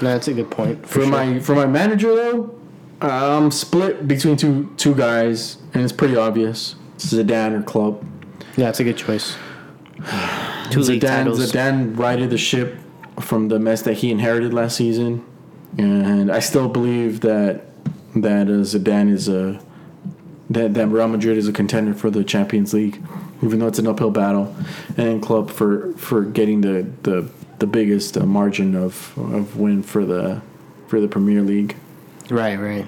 No, 0.00 0.12
that's 0.12 0.28
a 0.28 0.34
good 0.34 0.48
point. 0.50 0.86
For 0.86 1.00
sure. 1.00 1.10
my 1.10 1.40
for 1.40 1.54
my 1.56 1.66
manager 1.66 2.14
though, 2.14 2.54
I'm 3.00 3.50
split 3.50 4.06
between 4.06 4.36
two 4.36 4.72
two 4.76 4.94
guys, 4.94 5.56
and 5.72 5.82
it's 5.82 5.92
pretty 5.92 6.16
obvious: 6.16 6.74
Zidane 6.98 7.58
or 7.58 7.62
Klopp. 7.62 8.02
yeah, 8.56 8.68
it's 8.68 8.80
a 8.80 8.84
good 8.84 8.96
choice. 8.96 9.36
Two 10.70 10.80
league 10.80 11.02
Zidane 11.02 11.24
titles. 11.24 11.52
Zidane 11.52 11.98
righted 11.98 12.30
the 12.30 12.38
ship 12.38 12.78
from 13.20 13.48
the 13.48 13.58
mess 13.58 13.82
that 13.82 13.94
he 13.94 14.10
inherited 14.10 14.54
last 14.54 14.76
season, 14.76 15.24
and 15.76 16.30
I 16.30 16.38
still 16.38 16.68
believe 16.68 17.20
that 17.20 17.64
that 18.14 18.46
uh, 18.46 18.62
Zidane 18.64 19.10
is 19.10 19.28
a 19.28 19.60
that 20.50 20.74
that 20.74 20.86
Real 20.88 21.08
Madrid 21.08 21.38
is 21.38 21.48
a 21.48 21.52
contender 21.52 21.94
for 21.94 22.10
the 22.10 22.22
Champions 22.24 22.74
League, 22.74 23.02
even 23.42 23.58
though 23.58 23.66
it's 23.66 23.78
an 23.78 23.86
uphill 23.86 24.10
battle, 24.10 24.54
and 24.96 25.22
Klopp 25.22 25.50
for 25.50 25.92
for 25.94 26.22
getting 26.22 26.60
the 26.60 26.86
the 27.02 27.28
the 27.58 27.66
biggest 27.66 28.16
uh, 28.16 28.26
margin 28.26 28.74
of 28.74 29.12
of 29.16 29.56
win 29.56 29.82
for 29.82 30.04
the 30.04 30.42
for 30.88 31.00
the 31.00 31.08
Premier 31.08 31.42
League. 31.42 31.76
Right, 32.30 32.56
right. 32.56 32.86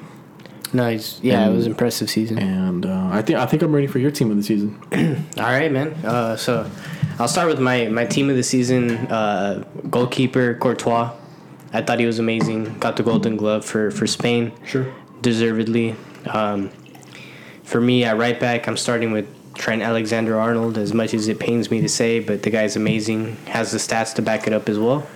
No, 0.73 0.89
he's, 0.91 1.21
yeah, 1.23 1.47
it 1.49 1.53
was 1.53 1.67
And- 1.67 1.73
impressive 1.73 2.09
season. 2.09 2.39
And 2.39 2.87
uh, 2.87 3.09
I 3.13 3.21
think 3.23 3.39
I 3.39 3.45
think 3.47 3.63
I'm 3.63 3.75
ready 3.75 3.87
for 3.87 3.99
your 3.99 4.11
team 4.11 4.31
of 4.31 4.37
the 4.37 4.43
season. 4.43 4.79
All 5.37 5.43
right, 5.45 5.71
man. 5.71 5.93
Uh, 6.05 6.37
so 6.37 6.71
I'll 7.19 7.29
start 7.29 7.49
with 7.49 7.61
my, 7.61 7.89
my 7.89 8.07
team 8.07 8.31
of 8.31 8.37
the 8.37 8.43
season. 8.43 8.93
Uh, 9.09 9.65
goalkeeper 9.91 10.55
Courtois. 10.55 11.13
I 11.75 11.83
thought 11.83 11.99
he 12.01 12.07
was 12.07 12.19
amazing. 12.19 12.79
Got 12.79 12.97
the 12.97 13.03
Golden 13.03 13.37
Glove 13.37 13.65
for, 13.65 13.91
for 13.91 14.07
Spain. 14.07 14.53
Sure. 14.65 14.93
Deservedly. 15.21 15.95
Um, 16.27 16.71
for 17.65 17.81
me, 17.81 18.05
at 18.05 18.17
right 18.19 18.39
back, 18.39 18.67
I'm 18.69 18.77
starting 18.77 19.13
with 19.13 19.27
Trent 19.55 19.83
Alexander 19.83 20.39
Arnold, 20.39 20.77
as 20.79 20.93
much 20.95 21.15
as 21.15 21.29
it 21.29 21.39
pains 21.39 21.71
me 21.71 21.81
to 21.81 21.89
say, 21.89 22.21
but 22.21 22.43
the 22.43 22.51
guy's 22.51 22.77
amazing. 22.77 23.37
Has 23.47 23.73
the 23.73 23.79
stats 23.79 24.15
to 24.15 24.23
back 24.23 24.47
it 24.47 24.53
up 24.53 24.69
as 24.69 24.79
well. 24.79 25.07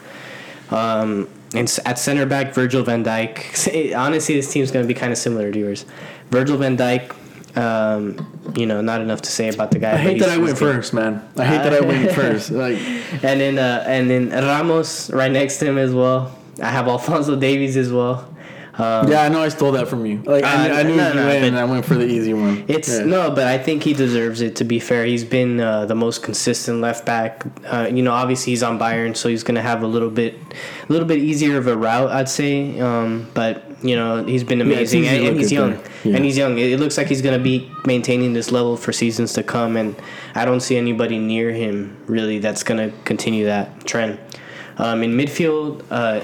Um, 0.71 1.29
and 1.55 1.79
at 1.85 1.99
center 1.99 2.27
back, 2.27 2.55
Virgil 2.55 2.83
van 2.83 3.05
Dijk. 3.05 3.95
Honestly, 3.97 4.35
this 4.35 4.53
team's 4.53 4.71
going 4.71 4.85
to 4.85 4.89
be 4.89 4.99
kind 4.99 5.13
of 5.13 5.19
similar 5.19 5.53
to 5.53 5.59
yours. 5.59 5.85
Virgil 6.31 6.57
van 6.57 6.77
Dijk. 6.77 7.15
Um, 7.57 8.53
you 8.55 8.67
know, 8.67 8.83
not 8.83 9.01
enough 9.01 9.23
to 9.23 9.31
say 9.31 9.49
about 9.49 9.71
the 9.71 9.79
guy. 9.79 9.95
I 9.95 9.97
hate 9.97 10.19
that 10.19 10.29
I 10.29 10.37
went 10.37 10.59
good. 10.59 10.75
first, 10.75 10.93
man. 10.93 11.27
I 11.39 11.45
hate 11.45 11.63
that 11.63 11.73
I 11.73 11.81
went 11.87 12.13
first. 12.13 12.51
Like 12.51 12.77
And 13.23 13.41
then 13.41 13.59
uh, 13.59 13.83
and 13.87 14.11
then 14.11 14.29
Ramos 14.31 15.11
right 15.11 15.33
next 15.33 15.59
to 15.59 15.67
him 15.67 15.79
as 15.79 15.95
well. 15.95 16.37
I 16.63 16.71
have 16.71 16.87
Alphonso 16.87 17.35
Davies 17.37 17.77
as 17.79 17.91
well. 17.91 18.29
Um, 18.79 19.11
Yeah, 19.11 19.23
I 19.23 19.29
know 19.29 19.41
I 19.43 19.49
stole 19.49 19.73
that 19.73 19.89
from 19.89 20.05
you. 20.05 20.23
Like 20.25 20.45
I, 20.45 20.71
Uh, 20.71 20.75
I 20.75 20.83
knew 20.83 20.97
no, 20.97 21.09
you 21.09 21.15
no, 21.15 21.29
and 21.29 21.59
I 21.59 21.65
went 21.65 21.85
for 21.85 21.95
the 21.95 22.07
easy 22.07 22.35
one. 22.35 22.65
It's 22.69 22.89
Yeah. 22.89 23.05
no, 23.05 23.31
but 23.31 23.47
I 23.47 23.59
think 23.59 23.83
he 23.83 23.93
deserves 23.95 24.41
it. 24.43 24.57
To 24.57 24.65
be 24.65 24.79
fair, 24.79 25.05
he's 25.07 25.25
been 25.25 25.61
uh, 25.61 25.87
the 25.87 25.95
most 25.95 26.23
consistent 26.23 26.81
left 26.81 27.07
back. 27.07 27.45
Uh, 27.67 27.89
you 27.91 28.03
know, 28.03 28.13
obviously 28.13 28.53
he's 28.53 28.63
on 28.63 28.79
Bayern, 28.79 29.17
so 29.17 29.29
he's 29.29 29.43
gonna 29.43 29.63
have 29.63 29.83
a 29.83 29.87
little 29.87 30.11
bit, 30.11 30.35
a 30.89 30.93
little 30.93 31.09
bit 31.09 31.19
easier 31.19 31.57
of 31.57 31.67
a 31.67 31.77
route, 31.77 32.11
I'd 32.11 32.29
say. 32.29 32.79
Um, 32.81 33.29
but 33.35 33.63
you 33.83 33.95
know, 33.95 34.25
he's 34.25 34.43
been 34.45 34.61
amazing, 34.61 35.03
to 35.03 35.09
and, 35.09 35.27
and 35.29 35.39
he's 35.39 35.53
young. 35.53 35.79
Yeah. 36.05 36.17
and 36.17 36.25
he's 36.25 36.37
young. 36.37 36.59
It, 36.59 36.81
looks 36.81 36.97
like 36.99 37.07
he's 37.09 37.23
gonna 37.23 37.39
be 37.39 37.71
maintaining 37.87 38.33
this 38.33 38.51
level 38.51 38.77
for 38.77 38.93
seasons 38.93 39.33
to 39.35 39.43
come, 39.43 39.77
and 39.77 39.95
I 40.35 40.45
don't 40.45 40.61
see 40.61 40.77
anybody 40.77 41.19
near 41.19 41.51
him 41.53 41.97
really 42.07 42.39
that's 42.39 42.63
gonna 42.63 42.91
continue 43.05 43.45
that 43.47 43.87
trend. 43.87 44.19
Um, 44.79 45.03
in 45.03 45.13
midfield, 45.17 45.83
uh, 45.91 46.21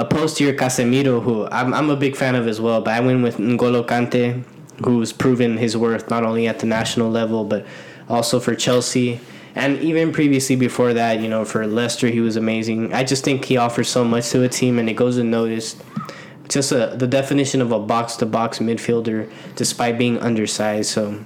opposed 0.00 0.38
to 0.38 0.44
your 0.44 0.54
Casemiro, 0.54 1.22
who 1.22 1.46
I'm, 1.48 1.74
I'm 1.74 1.90
a 1.90 1.96
big 1.96 2.16
fan 2.16 2.34
of 2.34 2.48
as 2.48 2.60
well, 2.60 2.80
but 2.80 2.94
I 2.94 3.00
went 3.00 3.22
with 3.22 3.36
N'Golo 3.36 3.86
Kante, 3.86 4.42
who's 4.82 5.12
proven 5.12 5.58
his 5.58 5.76
worth 5.76 6.08
not 6.08 6.24
only 6.24 6.48
at 6.48 6.58
the 6.60 6.66
national 6.66 7.10
level, 7.10 7.44
but 7.44 7.66
also 8.08 8.40
for 8.40 8.54
Chelsea. 8.54 9.20
And 9.54 9.78
even 9.80 10.12
previously 10.12 10.56
before 10.56 10.94
that, 10.94 11.20
you 11.20 11.28
know, 11.28 11.44
for 11.44 11.66
Leicester, 11.66 12.08
he 12.08 12.20
was 12.20 12.36
amazing. 12.36 12.94
I 12.94 13.04
just 13.04 13.24
think 13.24 13.44
he 13.44 13.58
offers 13.58 13.88
so 13.88 14.04
much 14.04 14.30
to 14.30 14.42
a 14.42 14.48
team, 14.48 14.78
and 14.78 14.88
it 14.88 14.94
goes 14.94 15.18
unnoticed. 15.18 15.82
Just 16.48 16.72
a, 16.72 16.94
the 16.96 17.06
definition 17.06 17.60
of 17.60 17.70
a 17.70 17.78
box 17.78 18.16
to 18.16 18.26
box 18.26 18.58
midfielder, 18.58 19.30
despite 19.54 19.98
being 19.98 20.18
undersized. 20.18 20.90
So 20.90 21.22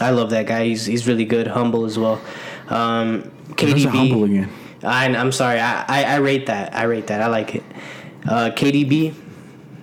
I 0.00 0.10
love 0.10 0.30
that 0.30 0.46
guy. 0.46 0.64
He's, 0.64 0.86
he's 0.86 1.06
really 1.06 1.26
good, 1.26 1.48
humble 1.48 1.84
as 1.84 1.98
well. 1.98 2.20
Um, 2.68 3.30
KDB. 3.56 3.86
humble 3.86 4.24
again. 4.24 4.48
I, 4.82 5.06
I'm 5.06 5.32
sorry. 5.32 5.60
I, 5.60 5.84
I, 5.88 6.04
I 6.04 6.16
rate 6.16 6.46
that. 6.46 6.74
I 6.74 6.84
rate 6.84 7.06
that. 7.08 7.20
I 7.20 7.26
like 7.26 7.54
it. 7.56 7.62
Uh, 8.28 8.50
KDB. 8.50 9.14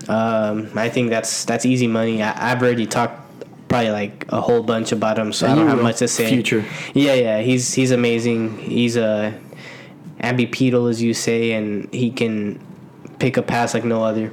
Um, 0.10 0.70
I 0.76 0.90
think 0.90 1.10
that's 1.10 1.46
that's 1.46 1.66
easy 1.66 1.88
money. 1.88 2.24
I, 2.24 2.52
I've 2.52 2.62
already 2.62 2.86
talked 2.86 3.22
probably 3.68 3.92
like 3.92 4.26
a 4.30 4.40
whole 4.40 4.64
bunch 4.64 4.92
about 4.92 5.20
him, 5.20 5.34
so 5.34 5.48
I 5.48 5.56
don't 5.56 5.68
have 5.68 5.82
much 5.82 5.98
to 5.98 6.08
say. 6.08 6.30
Future. 6.30 6.64
Yeah, 6.94 7.14
yeah. 7.14 7.42
He's 7.42 7.74
he's 7.74 7.92
amazing. 7.92 8.58
He's 8.60 8.96
a 8.96 9.38
ambipedal, 10.22 10.90
as 10.90 11.02
you 11.02 11.14
say, 11.14 11.52
and 11.52 11.94
he 11.94 12.10
can 12.12 12.60
pick 13.20 13.38
a 13.38 13.42
pass 13.42 13.74
like 13.74 13.84
no 13.84 14.04
other. 14.04 14.32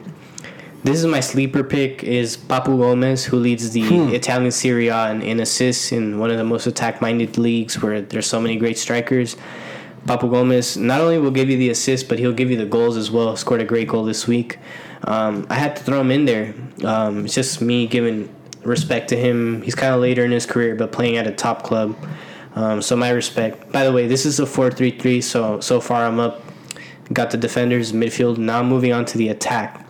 This 0.84 0.98
is 0.98 1.06
my 1.06 1.20
sleeper 1.20 1.64
pick 1.64 2.04
is 2.04 2.36
Papu 2.36 2.78
Gomez, 2.78 3.24
who 3.24 3.38
leads 3.38 3.70
the 3.70 3.82
Hmm. 3.82 4.08
Italian 4.14 4.50
Serie 4.50 4.88
A 4.88 5.10
in, 5.10 5.22
in 5.22 5.40
assists 5.40 5.92
in 5.92 6.18
one 6.18 6.30
of 6.30 6.36
the 6.36 6.44
most 6.44 6.66
attack-minded 6.66 7.38
leagues 7.38 7.80
where 7.82 8.02
there's 8.02 8.26
so 8.26 8.38
many 8.38 8.56
great 8.56 8.76
strikers. 8.76 9.36
Papu 10.06 10.31
Gomez 10.31 10.76
not 10.76 11.01
only 11.01 11.18
will 11.18 11.31
give 11.31 11.48
you 11.48 11.56
the 11.56 11.70
assist, 11.70 12.09
but 12.09 12.18
he'll 12.18 12.32
give 12.32 12.51
you 12.51 12.56
the 12.56 12.66
goals 12.66 12.97
as 12.97 13.10
well. 13.10 13.36
Scored 13.36 13.60
a 13.60 13.64
great 13.64 13.89
goal 13.89 14.05
this 14.05 14.26
week. 14.26 14.59
Um, 15.05 15.47
I 15.48 15.55
had 15.55 15.76
to 15.76 15.82
throw 15.82 16.01
him 16.01 16.10
in 16.10 16.24
there. 16.24 16.55
Um, 16.85 17.24
it's 17.24 17.35
just 17.35 17.60
me 17.60 17.86
giving 17.86 18.28
respect 18.62 19.09
to 19.09 19.16
him. 19.16 19.62
He's 19.62 19.74
kind 19.74 19.94
of 19.94 20.01
later 20.01 20.24
in 20.24 20.31
his 20.31 20.47
career, 20.47 20.74
but 20.74 20.93
playing 20.93 21.16
at 21.16 21.26
a 21.26 21.32
top 21.32 21.62
club. 21.62 21.97
Um, 22.55 22.82
so 22.82 22.97
my 22.97 23.10
respect. 23.10 23.72
By 23.72 23.85
the 23.85 23.93
way, 23.93 24.06
this 24.06 24.26
is 24.26 24.40
a 24.40 24.44
4-3-3, 24.44 25.22
so 25.22 25.60
so 25.60 25.81
far 25.81 26.05
I'm 26.05 26.20
up. 26.20 26.43
Got 27.12 27.31
the 27.31 27.36
defenders, 27.36 27.93
midfield. 27.93 28.39
Now 28.39 28.62
moving 28.62 28.93
on 28.93 29.05
to 29.06 29.18
the 29.18 29.28
attack. 29.28 29.86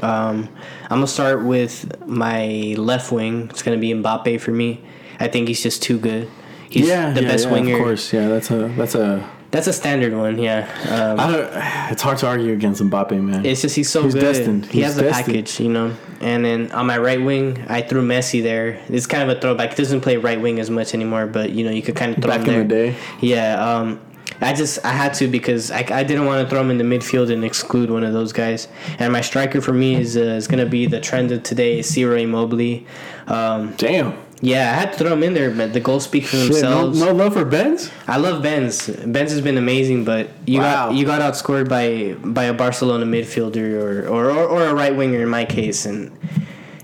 Um, 0.00 0.48
I'm 0.84 0.98
gonna 0.98 1.06
start 1.06 1.44
with 1.44 2.06
my 2.06 2.74
left 2.76 3.12
wing. 3.12 3.48
It's 3.50 3.62
gonna 3.62 3.78
be 3.78 3.92
Mbappe 3.92 4.40
for 4.40 4.50
me. 4.50 4.84
I 5.20 5.28
think 5.28 5.48
he's 5.48 5.62
just 5.62 5.82
too 5.82 5.98
good. 5.98 6.28
He's 6.72 6.88
yeah, 6.88 7.10
the 7.12 7.22
yeah, 7.22 7.28
best 7.28 7.46
yeah, 7.46 7.52
winger. 7.52 7.76
Of 7.76 7.82
course, 7.82 8.12
yeah. 8.12 8.28
That's 8.28 8.50
a 8.50 8.68
that's 8.76 8.94
a. 8.94 9.28
That's 9.52 9.66
a 9.66 9.72
standard 9.74 10.14
one, 10.14 10.38
yeah. 10.38 10.66
Um, 10.88 11.20
I 11.20 11.30
don't, 11.30 11.50
it's 11.92 12.00
hard 12.00 12.16
to 12.20 12.26
argue 12.26 12.54
against 12.54 12.80
Mbappe, 12.82 13.22
man. 13.22 13.44
it's 13.44 13.60
just 13.60 13.76
he's 13.76 13.90
so 13.90 14.04
He's 14.04 14.14
good. 14.14 14.20
destined. 14.22 14.64
He 14.64 14.78
He's 14.78 14.86
has 14.86 14.96
the 14.96 15.10
package, 15.10 15.60
you 15.60 15.68
know. 15.68 15.94
And 16.22 16.42
then 16.42 16.72
on 16.72 16.86
my 16.86 16.96
right 16.96 17.20
wing, 17.20 17.62
I 17.68 17.82
threw 17.82 18.00
Messi 18.00 18.42
there. 18.42 18.80
It's 18.88 19.06
kind 19.06 19.30
of 19.30 19.36
a 19.36 19.38
throwback. 19.42 19.68
He 19.70 19.76
doesn't 19.76 20.00
play 20.00 20.16
right 20.16 20.40
wing 20.40 20.58
as 20.58 20.70
much 20.70 20.94
anymore, 20.94 21.26
but 21.26 21.50
you 21.50 21.64
know 21.64 21.70
you 21.70 21.82
could 21.82 21.96
kind 21.96 22.16
of 22.16 22.22
throw 22.22 22.30
Back 22.30 22.46
him 22.46 22.54
in 22.54 22.68
there. 22.68 22.86
the 22.86 22.92
day. 22.92 22.98
Yeah, 23.20 23.62
um, 23.62 24.00
I 24.40 24.54
just 24.54 24.82
I 24.86 24.92
had 24.92 25.12
to 25.14 25.28
because 25.28 25.70
I, 25.70 25.84
I 25.90 26.02
didn't 26.02 26.24
want 26.24 26.42
to 26.42 26.48
throw 26.48 26.62
him 26.62 26.70
in 26.70 26.78
the 26.78 26.84
midfield 26.84 27.30
and 27.30 27.44
exclude 27.44 27.90
one 27.90 28.04
of 28.04 28.14
those 28.14 28.32
guys. 28.32 28.68
And 28.98 29.12
my 29.12 29.20
striker 29.20 29.60
for 29.60 29.74
me 29.74 29.96
is 29.96 30.16
uh, 30.16 30.20
is 30.20 30.48
gonna 30.48 30.64
be 30.64 30.86
the 30.86 30.98
trend 31.00 31.30
of 31.30 31.42
today, 31.42 31.80
is 31.80 31.92
Ciro 31.92 32.16
Immobile. 32.16 32.84
Um, 33.26 33.74
Damn. 33.76 34.16
Yeah, 34.44 34.72
I 34.72 34.74
had 34.74 34.92
to 34.92 34.98
throw 34.98 35.12
him 35.12 35.22
in 35.22 35.34
there, 35.34 35.50
but 35.52 35.72
the 35.72 35.78
goals 35.78 36.02
speak 36.04 36.24
for 36.24 36.36
Shit, 36.36 36.48
no, 36.48 36.52
themselves. 36.54 37.00
no 37.00 37.12
love 37.12 37.32
for 37.34 37.44
Benz. 37.44 37.90
I 38.08 38.16
love 38.16 38.42
Benz. 38.42 38.88
Benz 39.06 39.30
has 39.30 39.40
been 39.40 39.56
amazing, 39.56 40.04
but 40.04 40.30
you 40.46 40.58
Wow. 40.58 40.88
got 40.88 40.94
you 40.96 41.04
got 41.06 41.20
outscored 41.20 41.68
by 41.68 42.16
by 42.24 42.44
a 42.44 42.52
Barcelona 42.52 43.06
midfielder 43.06 43.80
or 43.80 44.08
or, 44.08 44.30
or, 44.32 44.44
or 44.48 44.62
a 44.66 44.74
right 44.74 44.94
winger 44.96 45.22
in 45.22 45.28
my 45.28 45.44
case, 45.44 45.86
and 45.86 46.10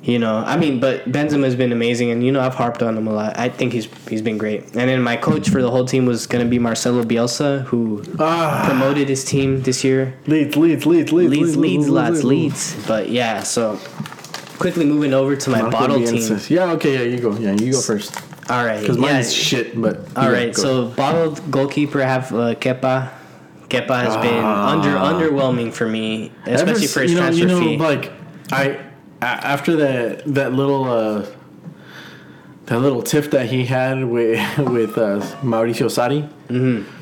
you 0.02 0.20
know 0.20 0.36
I 0.46 0.56
mean, 0.56 0.78
but 0.78 1.10
Benzema 1.10 1.42
has 1.44 1.56
been 1.56 1.72
amazing, 1.72 2.12
and 2.12 2.22
you 2.24 2.30
know 2.30 2.40
I've 2.40 2.54
harped 2.54 2.80
on 2.80 2.96
him 2.96 3.08
a 3.08 3.12
lot. 3.12 3.36
I 3.36 3.48
think 3.48 3.72
he's 3.72 3.88
he's 4.08 4.22
been 4.22 4.38
great. 4.38 4.62
And 4.76 4.88
then 4.88 5.02
my 5.02 5.16
coach 5.16 5.50
for 5.50 5.60
the 5.60 5.70
whole 5.70 5.84
team 5.84 6.06
was 6.06 6.28
gonna 6.28 6.44
be 6.44 6.60
Marcelo 6.60 7.02
Bielsa, 7.02 7.64
who 7.64 8.04
Ah, 8.20 8.62
promoted 8.68 9.08
his 9.08 9.24
team 9.24 9.62
this 9.62 9.82
year. 9.82 10.14
Leeds, 10.28 10.54
Leeds, 10.56 10.86
Leeds, 10.86 11.12
Leeds, 11.12 11.32
Leads, 11.32 11.56
leads, 11.56 11.88
lots, 11.88 12.22
leads. 12.22 12.86
But 12.86 13.10
yeah, 13.10 13.42
so 13.42 13.80
quickly 14.58 14.84
moving 14.84 15.14
over 15.14 15.36
to 15.36 15.50
my 15.50 15.68
bottle 15.70 15.98
team. 16.04 16.38
Yeah, 16.48 16.72
okay, 16.72 16.94
yeah, 16.94 17.02
you 17.16 17.20
go. 17.20 17.36
Yeah, 17.36 17.52
you 17.52 17.72
go 17.72 17.80
first. 17.80 18.14
All 18.50 18.64
right, 18.64 18.80
Because 18.80 18.96
yeah. 18.96 19.02
mine's 19.12 19.32
shit, 19.32 19.80
but. 19.80 20.00
All 20.16 20.30
right, 20.30 20.54
go. 20.54 20.62
so 20.62 20.86
bottled 20.88 21.50
goalkeeper 21.50 22.02
I 22.02 22.06
have 22.06 22.32
uh, 22.32 22.54
Kepa. 22.54 23.10
Kepa 23.68 24.02
has 24.02 24.16
been 24.16 24.42
Ah. 24.42 24.70
under 24.72 24.90
underwhelming 24.90 25.72
for 25.72 25.86
me, 25.86 26.32
especially 26.46 26.84
Ever 26.84 26.88
for 26.88 27.00
his 27.02 27.10
you 27.12 27.16
know, 27.18 27.22
transfer 27.22 27.42
you 27.42 27.48
know, 27.48 27.60
fee. 27.60 27.76
like 27.76 28.12
I 28.50 28.78
after 29.20 29.76
that 29.76 30.24
that 30.34 30.54
little 30.54 30.84
uh, 30.90 31.26
that 32.66 32.78
little 32.78 33.02
tiff 33.02 33.30
that 33.32 33.46
he 33.50 33.66
had 33.66 34.04
with 34.06 34.40
with 34.76 34.96
uh, 34.96 35.20
Maurizio 35.42 35.88
Sarri. 35.88 36.26
Mm-hmm. 36.48 36.97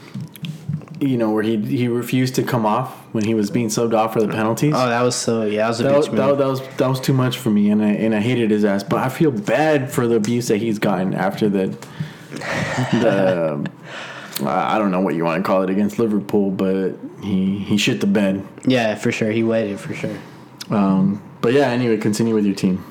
You 1.01 1.19
know 1.19 1.31
where 1.31 1.43
he 1.43 1.57
he 1.59 1.89
refused 1.89 2.37
to 2.37 2.43
come 2.43 2.65
off 2.65 2.95
when 3.13 3.25
he 3.25 3.35
was 3.35 3.51
being 3.51 3.69
subbed 3.69 3.95
off 3.95 4.15
for 4.15 4.21
the 4.21 4.29
penalties. 4.29 4.73
oh, 4.75 4.89
that 4.89 5.03
was 5.03 5.15
so 5.15 5.43
yeah, 5.43 5.63
that 5.63 5.69
was 5.69 5.81
a 5.81 5.83
that, 5.83 5.97
was, 5.97 6.09
that, 6.09 6.39
that 6.39 6.47
was 6.47 6.77
that 6.77 6.89
was 6.89 7.01
too 7.01 7.13
much 7.13 7.39
for 7.39 7.51
me, 7.51 7.71
and 7.71 7.83
I 7.83 7.89
and 7.89 8.15
I 8.15 8.21
hated 8.21 8.51
his 8.51 8.65
ass. 8.65 8.83
But 8.83 9.01
I 9.01 9.09
feel 9.09 9.31
bad 9.31 9.91
for 9.91 10.07
the 10.07 10.17
abuse 10.17 10.49
that 10.49 10.59
he's 10.59 10.79
gotten 10.79 11.13
after 11.13 11.49
the 11.49 11.67
the 12.93 13.71
I 14.45 14.79
don't 14.79 14.91
know 14.91 15.01
what 15.01 15.15
you 15.15 15.25
want 15.25 15.43
to 15.43 15.47
call 15.47 15.63
it 15.63 15.71
against 15.71 15.99
Liverpool, 15.99 16.51
but 16.51 16.93
he 17.23 17.59
he 17.59 17.77
shit 17.77 18.01
the 18.01 18.07
bed. 18.07 18.47
Yeah, 18.65 18.95
for 18.95 19.13
sure, 19.13 19.31
he 19.31 19.43
waited 19.43 19.81
for 19.81 19.95
sure. 19.95 20.17
Um, 20.71 21.23
but 21.41 21.53
yeah, 21.53 21.69
anyway, 21.69 21.97
continue 21.97 22.35
with 22.35 22.45
your 22.45 22.55
team. 22.55 22.85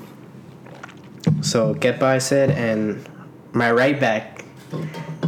So 1.41 1.75
Kepa, 1.75 2.03
I 2.03 2.17
said, 2.17 2.51
and 2.51 3.07
my 3.53 3.71
right 3.71 3.99
back 3.99 4.43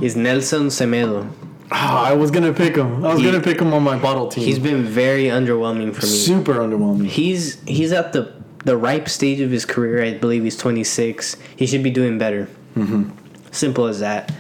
is 0.02 0.16
Nelson 0.16 0.68
Semedo. 0.68 1.30
Ah, 1.72 2.06
I 2.08 2.14
was 2.14 2.32
gonna 2.32 2.54
pick 2.54 2.76
him. 2.76 3.04
I 3.06 3.10
was 3.14 3.20
He- 3.20 3.26
gonna 3.26 3.42
pick 3.42 3.60
him 3.60 3.74
on 3.74 3.84
my 3.84 3.98
bottle 3.98 4.28
team. 4.28 4.46
He's 4.46 4.60
been 4.60 4.84
very 4.84 5.26
underwhelming 5.26 5.94
for 5.94 6.06
me. 6.06 6.12
super 6.12 6.54
underwhelming. 6.56 7.08
He's 7.08 7.58
he's 7.66 7.92
at 7.92 8.14
the 8.14 8.30
the 8.66 8.78
ripe 8.78 9.08
stage 9.10 9.40
of 9.42 9.52
his 9.52 9.66
career. 9.66 10.04
I 10.04 10.14
believe 10.14 10.44
he's 10.44 10.58
26. 10.58 11.38
He 11.56 11.66
should 11.66 11.84
be 11.84 11.90
doing 11.90 12.18
better. 12.18 12.48
Mm-hmm. 12.78 13.04
Simple 13.52 13.86
as 13.86 14.00
that. 14.02 14.32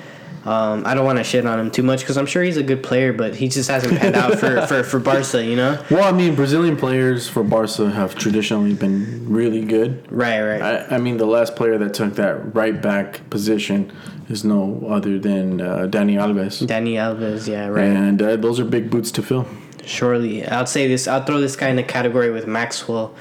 Um, 0.48 0.84
I 0.86 0.94
don't 0.94 1.03
want 1.03 1.18
to 1.18 1.26
shit 1.26 1.45
on 1.45 1.60
him 1.60 1.69
too 1.69 1.84
much 1.84 1.99
because 1.99 2.18
I'm 2.18 2.26
sure 2.26 2.41
he's 2.41 2.56
a 2.56 2.64
good 2.64 2.82
player, 2.82 3.11
but 3.11 3.36
he 3.36 3.49
just 3.49 3.69
hasn't 3.69 3.99
panned 3.99 4.15
out 4.15 4.40
for, 4.40 4.61
for, 4.68 4.82
for 4.82 4.98
Barca, 4.98 5.44
you 5.44 5.57
know? 5.57 5.84
Well, 5.91 6.06
I 6.06 6.15
mean, 6.15 6.36
Brazilian 6.36 6.78
players 6.78 7.28
for 7.28 7.44
Barca 7.44 7.91
have 7.91 8.15
traditionally 8.15 8.74
been 8.74 9.30
really 9.30 9.65
good. 9.65 10.10
Right, 10.10 10.41
right. 10.41 10.61
I, 10.61 10.95
I 10.95 10.98
mean, 10.99 11.18
the 11.18 11.26
last 11.26 11.57
player 11.57 11.78
that 11.78 11.94
took 11.94 12.15
that 12.15 12.56
right 12.56 12.82
back 12.82 13.30
position 13.30 13.91
is 14.30 14.45
no 14.45 14.88
other 14.88 15.19
than 15.19 15.60
uh, 15.60 15.80
Dani 15.90 16.14
Alves, 16.14 16.65
Dani 16.65 16.94
Alves, 16.94 17.45
yeah, 17.45 17.68
right. 17.68 17.84
and 17.84 18.22
uh, 18.22 18.38
those 18.38 18.57
are 18.57 18.65
big 18.65 18.90
boots 18.90 19.11
to 19.11 19.22
fill. 19.22 19.45
Surely, 19.86 20.48
I'll 20.48 20.65
say 20.65 20.88
this. 20.88 21.10
I'll 21.10 21.26
throw 21.26 21.41
this 21.41 21.57
guy 21.57 21.68
in 21.68 21.76
the 21.76 21.84
category 21.84 22.32
with 22.32 22.48
Maxwell. 22.48 23.14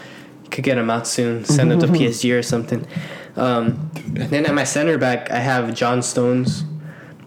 Could 0.53 0.63
get 0.63 0.79
him 0.79 0.91
out 0.91 1.09
soon. 1.09 1.45
Send 1.45 1.73
him 1.73 1.81
to 1.81 1.87
PSG 1.89 2.39
or 2.39 2.43
something. 2.43 2.87
Um, 3.35 3.91
then 4.07 4.47
at 4.47 4.55
my 4.55 4.65
center 4.65 4.97
back, 4.97 5.33
I 5.33 5.41
have 5.41 5.75
John 5.75 6.03
Stones. 6.03 6.65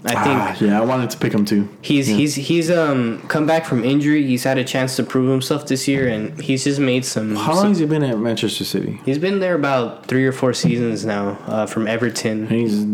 I 0.06 0.14
think 0.24 0.40
Ah, 0.40 0.58
yeah, 0.62 0.82
I 0.82 0.86
wanted 0.86 1.10
to 1.10 1.18
pick 1.18 1.34
him 1.34 1.44
too. 1.44 1.68
He's 1.82 2.10
Yeah. 2.10 2.16
he's 2.16 2.36
he's 2.36 2.72
um 2.72 3.22
come 3.28 3.46
back 3.46 3.66
from 3.66 3.84
injury. 3.84 4.26
He's 4.26 4.46
had 4.46 4.58
a 4.58 4.64
chance 4.64 4.96
to 4.96 5.04
prove 5.04 5.30
himself 5.30 5.68
this 5.68 5.88
year, 5.90 6.08
and 6.08 6.40
he's 6.40 6.64
just 6.64 6.80
made 6.80 7.04
some. 7.04 7.36
How 7.36 7.54
long 7.56 7.68
has 7.70 7.80
he 7.80 7.86
been 7.86 8.04
at 8.04 8.18
Manchester 8.18 8.64
City? 8.64 9.02
He's 9.06 9.18
been 9.18 9.40
there 9.40 9.56
about 9.56 10.06
three 10.06 10.26
or 10.26 10.32
four 10.32 10.54
seasons 10.54 11.06
now, 11.06 11.38
uh, 11.48 11.66
from 11.66 11.86
Everton. 11.88 12.48
He's 12.48 12.86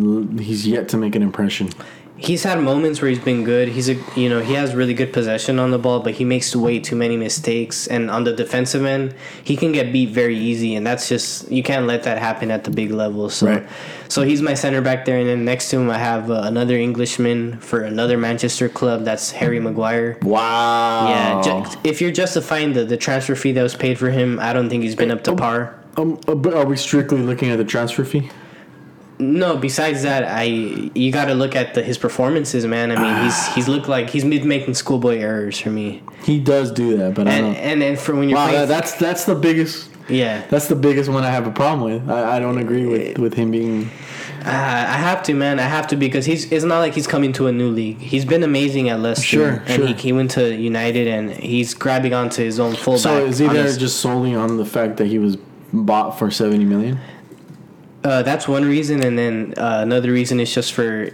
he's 0.43 0.65
yet 0.67 0.89
to 0.89 0.97
make 0.97 1.15
an 1.15 1.21
impression. 1.21 1.69
He's 2.17 2.43
had 2.43 2.61
moments 2.61 3.01
where 3.01 3.09
he's 3.09 3.19
been 3.19 3.43
good. 3.43 3.67
He's 3.67 3.89
a 3.89 3.95
you 4.15 4.29
know 4.29 4.39
he 4.39 4.53
has 4.53 4.73
really 4.73 4.93
good 4.93 5.11
possession 5.11 5.59
on 5.59 5.71
the 5.71 5.77
ball, 5.77 5.99
but 5.99 6.13
he 6.13 6.23
makes 6.23 6.55
way 6.55 6.79
too 6.79 6.95
many 6.95 7.17
mistakes. 7.17 7.87
And 7.87 8.09
on 8.09 8.23
the 8.23 8.31
defensive 8.31 8.85
end, 8.85 9.13
he 9.43 9.57
can 9.57 9.73
get 9.73 9.91
beat 9.91 10.09
very 10.09 10.37
easy, 10.37 10.75
and 10.75 10.87
that's 10.87 11.09
just 11.09 11.51
you 11.51 11.61
can't 11.61 11.87
let 11.87 12.03
that 12.03 12.17
happen 12.17 12.51
at 12.51 12.63
the 12.63 12.71
big 12.71 12.91
level. 12.91 13.29
So, 13.29 13.47
Right. 13.47 13.63
so 14.07 14.21
he's 14.23 14.41
my 14.41 14.53
center 14.53 14.81
back 14.81 15.03
there, 15.03 15.17
and 15.19 15.27
then 15.27 15.43
next 15.43 15.69
to 15.71 15.77
him 15.77 15.89
I 15.89 15.97
have 15.97 16.31
uh, 16.31 16.43
another 16.45 16.77
Englishman 16.77 17.59
for 17.59 17.81
another 17.81 18.17
Manchester 18.17 18.69
club. 18.69 19.03
That's 19.03 19.31
Harry 19.31 19.59
Maguire. 19.59 20.17
Wow. 20.21 21.09
Yeah, 21.09 21.41
ju- 21.65 21.79
if 21.83 21.99
you're 22.01 22.11
justifying 22.13 22.71
the, 22.73 22.85
the 22.85 22.97
transfer 22.97 23.35
fee 23.35 23.51
that 23.51 23.63
was 23.63 23.75
paid 23.75 23.97
for 23.99 24.09
him, 24.09 24.39
I 24.39 24.53
don't 24.53 24.69
think 24.69 24.83
he's 24.83 24.95
been 24.95 25.11
up 25.11 25.23
to 25.25 25.35
par. 25.35 25.75
Um, 25.97 26.17
uh, 26.29 26.35
but 26.35 26.53
are 26.53 26.65
we 26.65 26.77
strictly 26.77 27.19
looking 27.19 27.49
at 27.49 27.57
the 27.57 27.65
transfer 27.65 28.05
fee? 28.05 28.29
No, 29.17 29.55
besides 29.55 30.03
that, 30.03 30.23
I 30.25 30.43
you 30.43 31.11
got 31.11 31.25
to 31.25 31.35
look 31.35 31.55
at 31.55 31.73
the, 31.73 31.81
his 31.83 31.97
performances, 31.97 32.65
man. 32.65 32.91
I 32.91 33.01
mean, 33.01 33.23
he's 33.23 33.47
he's 33.55 33.67
looked 33.67 33.87
like 33.87 34.09
he's 34.09 34.25
been 34.25 34.47
making 34.47 34.73
schoolboy 34.73 35.19
errors 35.19 35.57
for 35.57 35.69
me, 35.69 36.01
He 36.23 36.39
does 36.39 36.71
do 36.71 36.97
that, 36.97 37.13
but 37.13 37.27
I 37.27 37.31
and 37.31 37.45
don't. 37.45 37.55
and 37.55 37.83
and 37.83 37.97
for 37.99 38.13
when 38.15 38.27
you're 38.29 38.37
Wow, 38.37 38.49
playing, 38.49 38.67
that's 38.67 38.93
that's 38.95 39.23
the 39.25 39.35
biggest. 39.35 39.89
yeah, 40.09 40.45
That's 40.49 40.67
the 40.67 40.75
biggest 40.75 41.09
one 41.09 41.23
I 41.23 41.31
have 41.31 41.47
a 41.47 41.51
problem 41.51 41.89
with. 41.89 42.09
I, 42.09 42.35
I 42.35 42.39
don't 42.39 42.57
agree 42.57 42.85
with, 42.85 43.17
with 43.17 43.33
him 43.35 43.51
being. 43.51 43.89
uh, 44.45 44.49
I 44.49 44.97
have 44.97 45.23
to, 45.23 45.33
man. 45.33 45.59
I 45.59 45.63
have 45.63 45.87
to 45.87 45.95
because 45.95 46.25
he's 46.25 46.51
it's 46.51 46.65
not 46.65 46.79
like 46.79 46.93
he's 46.93 47.07
coming 47.07 47.31
to 47.33 47.47
a 47.47 47.51
new 47.53 47.69
league. 47.69 47.99
He's 47.99 48.25
been 48.25 48.43
amazing 48.43 48.89
at 48.89 48.99
Leicester, 48.99 49.23
Sure, 49.25 49.49
and 49.65 49.69
sure. 49.69 49.87
he, 49.87 49.93
he 49.93 50.11
went 50.11 50.31
to 50.31 50.53
United, 50.53 51.07
and 51.07 51.31
he's 51.31 51.73
grabbing 51.73 52.13
onto 52.13 52.43
his 52.43 52.59
own 52.59 52.75
fullback. 52.75 53.01
So 53.01 53.25
is 53.25 53.39
he 53.39 53.47
there 53.47 53.63
his- 53.63 53.77
just 53.77 54.01
solely 54.01 54.35
on 54.35 54.57
the 54.57 54.65
fact 54.65 54.97
that 54.97 55.07
he 55.07 55.19
was 55.19 55.37
bought 55.71 56.19
for 56.19 56.29
seventy 56.29 56.65
million? 56.65 56.99
Uh, 58.05 58.21
that's 58.21 58.47
one 58.47 58.63
reason, 58.63 59.03
and 59.03 59.17
then 59.17 59.55
uh, 59.57 59.79
another 59.81 60.11
reason 60.11 60.39
is 60.39 60.53
just 60.53 60.73
for 60.73 61.09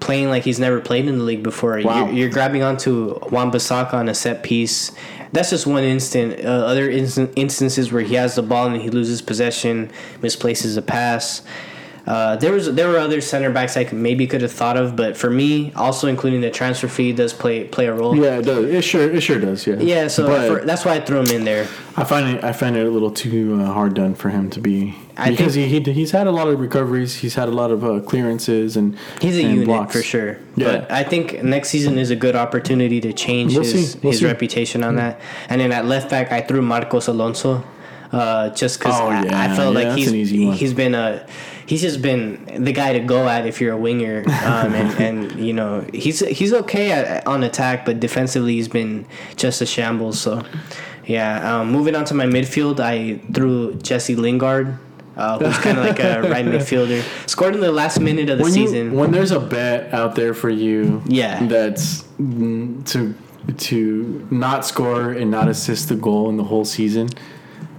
playing 0.00 0.28
like 0.28 0.42
he's 0.42 0.58
never 0.58 0.78
played 0.80 1.06
in 1.06 1.16
the 1.18 1.24
league 1.24 1.42
before. 1.42 1.80
Wow. 1.82 2.04
You're, 2.06 2.14
you're 2.14 2.30
grabbing 2.30 2.62
onto 2.62 3.18
Wan 3.30 3.50
Bissaka 3.50 3.94
on 3.94 4.08
a 4.08 4.14
set 4.14 4.42
piece. 4.42 4.92
That's 5.32 5.48
just 5.48 5.66
one 5.66 5.82
instant. 5.82 6.44
Uh, 6.44 6.48
other 6.48 6.90
instan- 6.90 7.32
instances 7.36 7.90
where 7.90 8.02
he 8.02 8.16
has 8.16 8.34
the 8.34 8.42
ball 8.42 8.66
and 8.66 8.82
he 8.82 8.90
loses 8.90 9.22
possession, 9.22 9.90
misplaces 10.20 10.76
a 10.76 10.82
pass. 10.82 11.42
Uh, 12.06 12.34
there 12.36 12.52
was 12.52 12.74
there 12.74 12.88
were 12.88 12.98
other 12.98 13.20
center 13.20 13.50
backs 13.50 13.76
I 13.76 13.84
could, 13.84 13.98
maybe 13.98 14.26
could 14.26 14.42
have 14.42 14.52
thought 14.52 14.76
of, 14.76 14.96
but 14.96 15.16
for 15.16 15.30
me, 15.30 15.72
also 15.74 16.08
including 16.08 16.40
the 16.40 16.50
transfer 16.50 16.88
fee 16.88 17.12
does 17.12 17.32
play 17.32 17.64
play 17.64 17.86
a 17.86 17.94
role. 17.94 18.16
Yeah, 18.16 18.38
it 18.38 18.46
does. 18.46 18.64
It 18.64 18.82
sure 18.82 19.10
it 19.10 19.20
sure 19.20 19.38
does. 19.38 19.66
Yeah. 19.66 19.78
Yeah, 19.78 20.08
so 20.08 20.26
for, 20.26 20.64
that's 20.64 20.84
why 20.84 20.94
I 20.94 21.00
threw 21.00 21.20
him 21.20 21.26
in 21.26 21.44
there. 21.44 21.68
I 21.96 22.04
find 22.04 22.36
it 22.36 22.42
I 22.42 22.52
find 22.52 22.76
it 22.76 22.86
a 22.86 22.90
little 22.90 23.10
too 23.10 23.60
uh, 23.60 23.72
hard 23.72 23.94
done 23.94 24.14
for 24.14 24.30
him 24.30 24.50
to 24.50 24.60
be 24.60 24.96
I 25.20 25.30
because 25.30 25.54
think- 25.54 25.68
he, 25.70 25.80
he 25.80 25.92
he's 25.92 26.10
had 26.12 26.26
a 26.26 26.32
lot 26.32 26.48
of 26.48 26.58
recoveries. 26.60 27.14
He's 27.16 27.34
had 27.34 27.48
a 27.48 27.52
lot 27.52 27.70
of 27.70 27.84
uh, 27.84 28.00
clearances 28.00 28.76
and 28.76 28.96
He's 29.20 29.36
a 29.38 29.42
and 29.44 29.50
unit 29.52 29.66
blocks. 29.66 29.94
for 29.96 30.02
sure. 30.02 30.38
Yeah. 30.56 30.66
But 30.80 30.90
I 30.90 31.02
think 31.04 31.42
next 31.42 31.68
season 31.70 31.98
is 31.98 32.10
a 32.10 32.16
good 32.16 32.36
opportunity 32.36 33.00
to 33.02 33.12
change 33.12 33.52
We'll 33.54 33.64
his. 33.64 33.96
We'll 34.02 34.12
his 34.12 34.20
see. 34.20 34.26
reputation 34.26 34.82
on 34.84 34.96
that. 34.96 35.20
And 35.48 35.60
then 35.60 35.72
at 35.72 35.84
left 35.86 36.10
back, 36.10 36.32
I 36.32 36.40
threw 36.40 36.62
Marcos 36.62 37.06
Alonso. 37.08 37.62
Uh, 38.12 38.50
just 38.50 38.80
because 38.80 38.98
Oh, 39.00 39.06
I, 39.06 39.20
I 39.44 39.54
felt 39.54 39.72
Yeah, 39.76 39.84
like 39.84 39.96
he's 39.96 40.08
an 40.08 40.16
easy 40.16 40.44
one. 40.46 40.56
he's 40.56 40.74
been 40.74 40.96
a 40.96 41.24
he's 41.66 41.80
just 41.80 42.02
been 42.02 42.44
the 42.64 42.72
guy 42.72 42.92
to 42.94 42.98
go 42.98 43.28
at 43.28 43.46
if 43.46 43.60
you're 43.60 43.72
a 43.72 43.78
winger, 43.78 44.24
um, 44.44 44.74
and, 44.74 44.90
and 45.00 45.40
you 45.46 45.52
know 45.52 45.86
he's 45.94 46.18
he's 46.18 46.52
okay 46.52 46.90
at, 46.90 47.24
on 47.28 47.44
attack, 47.44 47.86
but 47.86 48.00
defensively 48.00 48.54
he's 48.54 48.66
been 48.66 49.06
just 49.36 49.60
a 49.62 49.66
shambles. 49.66 50.20
So 50.20 50.42
yeah, 51.06 51.60
um, 51.60 51.70
moving 51.70 51.94
on 51.94 52.04
to 52.06 52.14
my 52.14 52.26
midfield, 52.26 52.80
I 52.80 53.20
threw 53.32 53.74
Jesse 53.74 54.16
Lingard. 54.16 54.76
Uh, 55.20 55.38
who's 55.38 55.58
kind 55.58 55.78
of 55.78 55.84
like 55.84 56.00
a 56.00 56.22
right 56.30 56.44
midfielder. 56.44 57.02
Scored 57.28 57.54
in 57.54 57.60
the 57.60 57.70
last 57.72 58.00
minute 58.00 58.30
of 58.30 58.38
the 58.38 58.44
when 58.44 58.52
season. 58.52 58.92
You, 58.92 58.98
when 58.98 59.10
there's 59.10 59.30
a 59.30 59.40
bet 59.40 59.92
out 59.92 60.14
there 60.14 60.34
for 60.34 60.48
you, 60.50 61.02
Yeah. 61.06 61.46
that's 61.46 62.04
to 62.18 63.14
to 63.56 64.26
not 64.30 64.66
score 64.66 65.12
and 65.12 65.30
not 65.30 65.48
assist 65.48 65.88
the 65.88 65.96
goal 65.96 66.28
in 66.28 66.36
the 66.36 66.44
whole 66.44 66.64
season. 66.64 67.08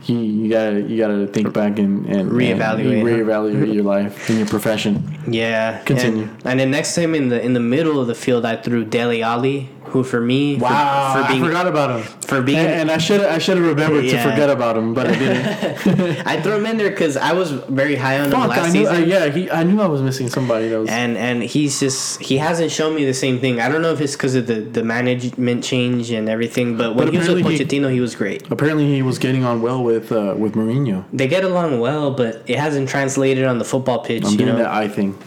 You, 0.06 0.18
you 0.18 0.50
gotta 0.50 0.82
you 0.82 0.98
gotta 0.98 1.28
think 1.28 1.54
back 1.54 1.78
and, 1.78 2.08
and 2.08 2.32
Reevaluate, 2.32 3.00
and 3.00 3.08
huh? 3.08 3.16
reevaluate 3.16 3.74
your 3.74 3.84
life 3.84 4.30
and 4.30 4.40
your 4.40 4.48
profession. 4.48 5.20
Yeah. 5.28 5.78
Continue. 5.84 6.24
And, 6.24 6.46
and 6.46 6.60
then 6.60 6.72
next 6.72 6.96
time 6.96 7.14
in 7.14 7.30
the 7.30 7.40
in 7.44 7.54
the 7.54 7.60
middle 7.60 8.00
of 8.00 8.08
the 8.08 8.16
field, 8.16 8.44
I 8.44 8.56
threw 8.56 8.84
Dele 8.84 9.22
Alli, 9.22 9.70
who 9.92 10.04
for 10.04 10.20
me, 10.22 10.58
for- 10.58 10.66
Wow, 10.66 11.14
for, 11.22 11.28
being 11.32 11.44
I 11.44 11.48
forgot 11.48 11.68
about 11.68 11.90
him. 12.00 12.04
for 12.22 12.42
being 12.42 12.58
And, 12.60 12.68
and 12.82 12.92
I 12.92 12.98
should 12.98 13.22
I 13.22 13.38
should 13.38 13.58
have 13.58 13.66
remembered 13.66 14.06
Yeah. 14.06 14.24
to 14.24 14.30
forget 14.32 14.50
about 14.50 14.78
him, 14.78 14.94
but 14.94 15.08
I 15.08 15.16
didn't. 15.18 16.28
I 16.28 16.42
throw 16.42 16.58
him 16.58 16.66
in 16.66 16.78
there 16.78 16.90
because 16.90 17.18
I 17.18 17.34
was 17.34 17.52
very 17.52 17.96
high 17.96 18.20
on 18.20 18.32
him 18.32 18.40
last 18.40 18.60
I 18.60 18.68
knew. 18.72 18.86
season. 18.86 18.96
Uh, 18.96 19.06
yeah, 19.06 19.28
he. 19.30 19.50
I 19.52 19.64
knew 19.64 19.80
I 19.82 19.88
was 19.88 20.02
missing 20.02 20.30
somebody 20.30 20.68
that 20.70 20.80
was. 20.80 20.90
and 20.90 21.18
and 21.18 21.44
he's 21.44 21.80
just 21.80 22.22
he 22.22 22.38
hasn't 22.38 22.72
shown 22.72 22.96
me 22.96 23.06
the 23.06 23.14
same 23.14 23.40
thing. 23.40 23.60
I 23.62 23.70
don't 23.70 23.82
know 23.82 23.92
if 23.94 24.02
it's 24.02 24.14
because 24.16 24.36
of 24.36 24.48
the 24.48 24.62
the 24.62 24.84
management 24.84 25.64
change 25.64 26.12
and 26.12 26.30
everything, 26.30 26.78
but 26.78 26.96
when 26.96 27.06
But 27.08 27.14
he 27.14 27.18
was 27.20 27.28
with 27.28 27.38
apparently 27.40 27.58
he- 27.58 27.66
Pochettino, 27.66 27.92
he, 27.92 28.00
was 28.00 28.16
great. 28.16 28.50
apparently, 28.52 28.86
he 28.94 29.02
was 29.02 29.18
getting 29.20 29.44
on 29.44 29.62
well 29.62 29.84
with 29.84 30.12
uh, 30.12 30.36
with 30.38 30.54
Mourinho. 30.54 31.04
They 31.14 31.28
get 31.28 31.44
along 31.44 31.80
well, 31.80 32.12
but 32.12 32.44
it 32.48 32.58
hasn't 32.58 32.90
translated 32.90 33.46
on 33.46 33.58
the 33.60 33.66
football 33.66 34.00
pitch. 34.00 34.24
I'm 34.26 34.32
you 34.32 34.38
doing 34.38 34.54
know, 34.54 34.58
that 34.60 34.68
eye 34.72 34.88
thing. 34.88 35.18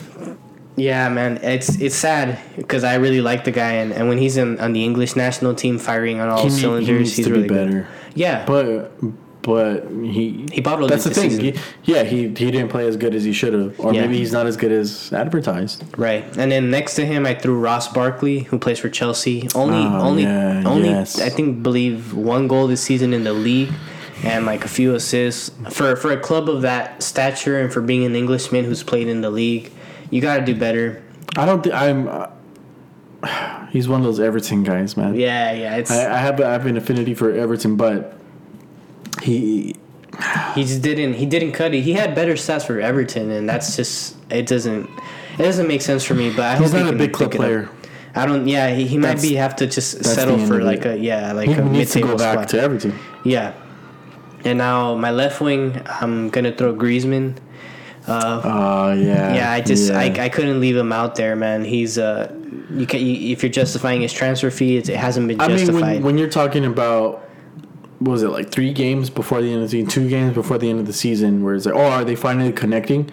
Yeah, 0.77 1.09
man, 1.09 1.39
it's 1.43 1.81
it's 1.81 1.95
sad 1.97 2.39
because 2.57 2.85
I 2.85 2.95
really 2.97 3.21
like 3.21 3.45
the 3.45 3.53
guy, 3.53 3.73
and, 3.73 3.93
and 3.93 4.09
when 4.09 4.19
he's 4.19 4.37
in 4.37 4.59
on 4.61 4.73
the 4.73 4.83
English 4.85 5.15
national 5.17 5.55
team, 5.55 5.79
firing 5.79 6.21
on 6.21 6.29
all 6.29 6.39
He, 6.39 6.49
need- 6.49 6.55
he 6.55 6.61
cylinders, 6.61 6.89
needs 6.89 7.17
he's 7.17 7.27
to 7.27 7.33
really 7.33 7.43
be 7.45 7.49
good. 7.49 7.67
better. 7.69 7.89
Yeah, 8.15 8.45
But 8.47 8.93
but 9.43 9.87
he 9.91 10.47
He 10.53 10.61
bottled 10.63 10.89
That's 10.89 11.05
the 11.05 11.11
thing. 11.11 11.31
He, 11.39 11.55
yeah, 11.85 12.03
he 12.03 12.23
he 12.29 12.51
didn't 12.51 12.69
play 12.69 12.89
as 12.89 12.97
good 12.97 13.15
as 13.15 13.25
he 13.25 13.33
should 13.33 13.53
have, 13.53 13.79
or 13.79 13.93
Yeah. 13.93 14.03
maybe 14.03 14.17
he's 14.19 14.33
not 14.33 14.47
as 14.47 14.57
good 14.57 14.73
as 14.73 15.13
advertised. 15.13 15.85
Right, 15.99 16.25
and 16.39 16.51
then 16.51 16.71
next 16.71 16.95
to 16.95 17.05
him, 17.05 17.27
I 17.27 17.35
threw 17.35 17.59
Ross 17.59 17.87
Barkley, 17.93 18.41
who 18.41 18.59
plays 18.59 18.79
for 18.79 18.89
Chelsea. 18.89 19.49
Only, 19.55 19.77
Oh, 19.85 20.01
only, 20.01 20.23
yeah, 20.23 20.63
only. 20.65 20.89
yes. 20.89 21.21
I 21.21 21.29
think 21.29 21.63
believe 21.63 22.15
one 22.15 22.49
goal 22.49 22.67
this 22.69 22.81
season 22.81 23.13
in 23.13 23.25
the 23.25 23.35
league, 23.35 23.71
and 24.25 24.47
like 24.47 24.65
a 24.65 24.69
few 24.69 24.95
assists 24.95 25.51
for 25.71 25.95
for 25.97 26.11
a 26.11 26.17
club 26.19 26.49
of 26.49 26.63
that 26.63 27.03
stature 27.03 27.61
and 27.61 27.71
for 27.73 27.83
being 27.83 28.05
an 28.07 28.17
Englishman 28.17 28.65
who's 28.65 28.83
played 28.83 29.09
in 29.09 29.21
the 29.21 29.31
league. 29.31 29.71
You 30.15 30.21
got 30.21 30.37
to 30.37 30.45
do 30.45 30.55
better. 30.55 31.03
I 31.37 31.45
don't 31.45 31.61
think 31.61 31.75
I'm. 31.75 32.07
Uh, 32.07 33.67
he's 33.71 33.89
one 33.89 33.99
of 33.99 34.05
those 34.05 34.21
Everton 34.21 34.63
guys, 34.63 34.97
man. 34.97 35.17
Yeah, 35.17 35.51
yeah. 35.51 35.75
It's 35.75 35.91
I, 35.91 36.15
I 36.15 36.19
have 36.19 36.41
I 36.41 36.53
have 36.53 36.67
an 36.67 36.77
affinity 36.77 37.15
for 37.15 37.33
Everton, 37.33 37.75
but 37.75 38.17
he 39.23 39.75
he 40.55 40.63
just 40.63 40.83
didn't 40.83 41.15
he 41.15 41.27
didn't 41.27 41.51
cut 41.51 41.75
it. 41.75 41.81
He 41.81 41.95
had 41.95 42.15
better 42.15 42.35
stats 42.35 42.65
for 42.65 42.81
Everton, 42.81 43.33
and 43.33 43.49
that's 43.49 43.75
just 43.75 44.15
it 44.31 44.47
doesn't 44.47 44.89
it 45.37 45.43
doesn't 45.43 45.67
make 45.67 45.83
sense 45.83 46.05
for 46.05 46.15
me. 46.15 46.31
But 46.31 46.45
I 46.45 46.59
he's 46.59 46.73
not 46.73 46.95
a 46.95 46.97
big 46.97 47.13
club 47.13 47.33
pick 47.33 47.41
it 47.41 47.43
up. 47.43 47.47
player. 47.47 47.71
I 48.15 48.25
don't. 48.25 48.47
Yeah, 48.47 48.73
he, 48.73 48.87
he 48.87 48.99
might 48.99 49.21
be 49.21 49.35
have 49.35 49.57
to 49.57 49.67
just 49.67 50.05
settle 50.05 50.39
for 50.47 50.63
like 50.63 50.85
a 50.85 50.97
yeah 50.97 51.33
like 51.33 51.49
He 51.49 51.55
a 51.55 51.65
mid 51.65 51.89
to 51.89 52.01
go 52.01 52.07
table 52.07 52.19
back 52.19 52.47
to 52.51 52.61
Everton. 52.61 52.97
Yeah. 53.25 53.53
And 54.45 54.59
now 54.59 54.95
my 54.95 55.11
left 55.11 55.41
wing, 55.41 55.83
I'm 55.87 56.31
gonna 56.31 56.53
throw 56.53 56.73
Griezmann. 56.73 57.37
Uh, 58.07 58.41
Oh 58.45 58.93
yeah. 58.93 59.35
yeah, 59.35 59.53
I 59.53 59.61
just 59.61 59.91
yeah. 59.91 59.99
I, 59.99 60.05
I 60.25 60.29
couldn't 60.29 60.61
leave 60.61 60.77
him 60.77 60.93
out 60.93 61.15
there, 61.15 61.35
man. 61.37 61.65
He's 61.65 61.99
uh, 61.99 62.33
you 62.71 62.87
can 62.87 63.01
you, 63.01 63.33
if 63.33 63.43
you're 63.43 63.51
justifying 63.53 64.03
his 64.03 64.13
transfer 64.13 64.51
fee, 64.51 64.77
it's, 64.77 64.89
it 64.89 64.97
hasn't 64.97 65.29
been 65.29 65.41
I 65.41 65.49
mean, 65.49 65.59
justified. 65.59 65.95
when, 65.97 66.03
when 66.03 66.19
you're 66.19 66.29
talking 66.31 66.65
about, 66.67 67.27
what 68.01 68.13
was 68.13 68.23
it 68.23 68.29
like 68.29 68.51
three 68.51 68.73
games 68.73 69.09
before 69.11 69.41
the 69.41 69.49
end 69.49 69.63
of 69.63 69.63
the 69.63 69.69
season, 69.71 69.89
two 69.89 70.09
games 70.09 70.35
before 70.35 70.59
the 70.59 70.69
end 70.69 70.81
of 70.81 70.87
the 70.87 70.93
season, 70.93 71.43
where 71.43 71.55
it's 71.55 71.67
like, 71.67 71.75
oh, 71.75 71.87
are 71.87 72.05
they 72.05 72.17
finally 72.17 72.53
connecting? 72.53 73.11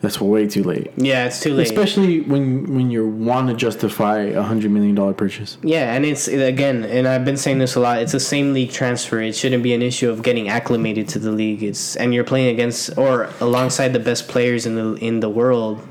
That's 0.00 0.20
way 0.20 0.46
too 0.46 0.62
late. 0.62 0.92
yeah, 0.96 1.26
it's 1.26 1.40
too 1.40 1.54
late. 1.54 1.66
Especially 1.66 2.20
when 2.20 2.72
when 2.72 2.90
you 2.90 3.08
want 3.08 3.48
to 3.48 3.54
justify 3.54 4.20
a 4.20 4.42
hundred 4.42 4.70
million 4.70 4.94
dollar 4.94 5.12
purchase. 5.12 5.58
Yeah, 5.62 5.92
and 5.92 6.04
it's 6.04 6.28
again, 6.28 6.84
and 6.84 7.08
I've 7.08 7.24
been 7.24 7.36
saying 7.36 7.58
this 7.58 7.74
a 7.74 7.80
lot. 7.80 8.00
It's 8.00 8.12
the 8.12 8.20
same 8.20 8.52
league 8.52 8.70
transfer. 8.70 9.20
It 9.20 9.34
shouldn't 9.34 9.62
be 9.62 9.74
an 9.74 9.82
issue 9.82 10.08
of 10.08 10.22
getting 10.22 10.48
acclimated 10.48 11.08
to 11.10 11.18
the 11.18 11.32
league. 11.32 11.64
It's 11.64 11.96
and 11.96 12.14
you're 12.14 12.24
playing 12.24 12.48
against 12.54 12.96
or 12.96 13.30
alongside 13.40 13.92
the 13.92 13.98
best 13.98 14.28
players 14.28 14.66
in 14.66 14.76
the 14.76 14.94
in 15.04 15.20
the 15.20 15.28
world. 15.28 15.86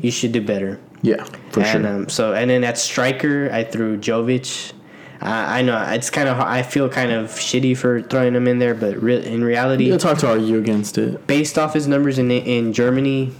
You 0.00 0.10
should 0.10 0.32
do 0.32 0.40
better. 0.40 0.80
Yeah, 1.02 1.24
for 1.50 1.60
and, 1.60 1.84
sure. 1.84 1.86
Um, 1.86 2.08
so 2.08 2.32
and 2.32 2.48
then 2.48 2.64
at 2.64 2.78
striker, 2.78 3.50
I 3.52 3.64
threw 3.64 3.98
Jovic. 3.98 4.72
Uh, 5.22 5.26
I 5.58 5.62
know 5.62 5.76
it's 5.90 6.08
kind 6.08 6.28
of 6.28 6.38
I 6.40 6.62
feel 6.62 6.88
kind 6.88 7.12
of 7.12 7.26
shitty 7.30 7.76
for 7.76 8.00
throwing 8.02 8.34
him 8.34 8.48
in 8.48 8.58
there, 8.58 8.74
but 8.74 9.02
re- 9.02 9.24
in 9.24 9.44
reality, 9.44 9.90
it's 9.90 10.04
hard 10.04 10.18
to 10.20 10.28
argue 10.28 10.56
against 10.58 10.96
it. 10.96 11.26
based 11.26 11.58
off 11.58 11.74
his 11.74 11.86
numbers 11.86 12.18
in 12.18 12.30
in 12.30 12.72
Germany, 12.72 13.32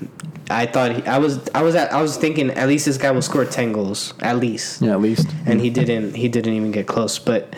I 0.51 0.67
thought 0.67 0.93
he, 0.97 1.03
I 1.07 1.17
was 1.19 1.41
I 1.55 1.63
was 1.63 1.75
at, 1.75 1.91
I 1.93 2.03
was 2.03 2.17
thinking 2.19 2.51
at 2.51 2.69
least 2.69 2.85
this 2.85 2.99
guy 2.99 3.11
will 3.11 3.23
score 3.23 3.47
ten 3.47 3.73
goals 3.73 4.13
at 4.21 4.37
least, 4.39 4.83
Yeah, 4.83 4.93
at 4.93 5.01
least. 5.01 5.27
and 5.47 5.61
he 5.61 5.71
didn't 5.71 6.15
he 6.17 6.29
didn't 6.29 6.53
even 6.53 6.71
get 6.71 6.87
close. 6.87 7.19
But 7.19 7.55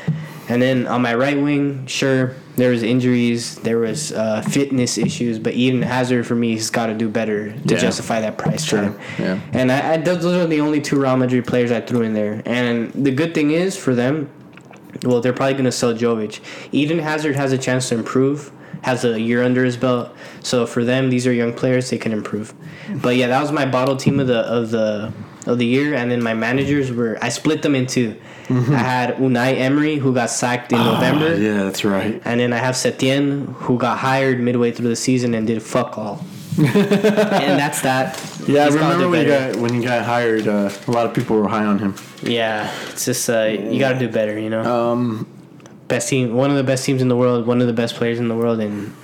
and 0.48 0.62
then 0.62 0.86
on 0.86 1.02
my 1.02 1.14
right 1.16 1.40
wing, 1.40 1.86
sure 1.86 2.36
there 2.56 2.70
was 2.70 2.82
injuries, 2.82 3.56
there 3.60 3.78
was 3.78 4.12
uh, 4.12 4.42
fitness 4.42 4.98
issues, 4.98 5.38
but 5.38 5.54
Eden 5.54 5.82
Hazard 5.82 6.26
for 6.26 6.34
me 6.34 6.54
has 6.54 6.68
got 6.70 6.86
to 6.86 6.94
do 6.94 7.08
better 7.08 7.52
to 7.52 7.58
Yeah. 7.74 7.80
justify 7.80 8.20
that 8.20 8.36
price 8.38 8.64
Sure, 8.64 8.80
tag. 8.82 8.94
yeah. 9.18 9.38
And 9.52 9.72
I, 9.72 9.94
I 9.94 9.96
those 9.96 10.24
are 10.26 10.46
the 10.46 10.60
only 10.60 10.80
two 10.80 11.00
Real 11.00 11.16
Madrid 11.16 11.46
players 11.46 11.72
I 11.72 11.80
threw 11.80 12.02
in 12.02 12.12
there. 12.12 12.42
And 12.44 12.92
the 12.92 13.10
good 13.10 13.34
thing 13.34 13.50
is 13.52 13.76
for 13.76 13.94
them, 13.94 14.28
well, 15.04 15.20
they're 15.22 15.32
probably 15.32 15.54
going 15.54 15.64
to 15.64 15.72
sell 15.72 15.94
Jovic. 15.94 16.40
Eden 16.72 16.98
Hazard 16.98 17.36
has 17.36 17.52
a 17.52 17.58
chance 17.58 17.88
to 17.88 17.94
improve, 17.94 18.50
has 18.82 19.04
a 19.04 19.18
year 19.18 19.42
under 19.42 19.64
his 19.64 19.76
belt. 19.78 20.14
So 20.42 20.66
for 20.66 20.84
them, 20.84 21.08
these 21.08 21.26
are 21.26 21.32
young 21.32 21.54
players; 21.54 21.88
they 21.88 21.98
can 21.98 22.12
improve. 22.12 22.52
But 23.00 23.16
yeah, 23.16 23.28
that 23.28 23.40
was 23.40 23.50
my 23.50 23.64
bottle 23.64 23.96
team 23.96 24.20
of 24.20 24.26
the 24.26 24.40
of 24.40 24.70
the 24.70 25.12
of 25.46 25.58
the 25.58 25.66
year. 25.66 25.94
And 25.94 26.10
then 26.10 26.22
my 26.22 26.34
managers 26.34 26.92
were 26.92 27.18
I 27.22 27.28
split 27.28 27.62
them 27.62 27.74
in 27.74 27.86
2 27.86 28.16
I 28.50 28.54
had 28.78 29.16
Unai 29.16 29.58
Emery, 29.58 29.96
who 29.96 30.12
got 30.12 30.30
sacked 30.30 30.72
in 30.72 30.78
November. 30.78 31.32
Ah, 31.34 31.38
yeah, 31.38 31.62
that's 31.64 31.84
right. 31.84 32.20
And 32.24 32.40
then 32.40 32.52
I 32.52 32.58
have 32.58 32.74
Setien, 32.74 33.52
who 33.54 33.78
got 33.78 33.98
hired 33.98 34.40
midway 34.40 34.72
through 34.72 34.88
the 34.88 34.96
season 34.96 35.34
and 35.34 35.46
did 35.46 35.62
fuck 35.62 35.96
all. 35.96 36.24
and 36.58 37.58
that's 37.58 37.80
that. 37.80 38.20
Yeah, 38.46 38.64
I 38.64 38.68
remember 38.68 39.08
when 39.08 39.20
he 39.20 39.26
better. 39.26 39.52
got 39.54 39.62
when 39.62 39.72
he 39.72 39.80
got 39.82 40.04
hired. 40.04 40.46
Uh, 40.46 40.70
a 40.86 40.90
lot 40.90 41.06
of 41.06 41.14
people 41.14 41.36
were 41.36 41.48
high 41.48 41.64
on 41.64 41.78
him. 41.78 41.94
Yeah, 42.22 42.70
it's 42.90 43.06
just 43.06 43.30
uh, 43.30 43.44
you 43.44 43.78
got 43.78 43.94
to 43.94 43.98
do 43.98 44.08
better, 44.08 44.38
you 44.38 44.50
know. 44.50 44.62
Um, 44.62 45.26
best 45.88 46.10
team, 46.10 46.34
one 46.34 46.50
of 46.50 46.56
the 46.56 46.64
best 46.64 46.84
teams 46.84 47.00
in 47.00 47.08
the 47.08 47.16
world, 47.16 47.46
one 47.46 47.62
of 47.62 47.68
the 47.68 47.72
best 47.72 47.94
players 47.94 48.18
in 48.18 48.28
the 48.28 48.36
world, 48.36 48.60
and 48.60 48.94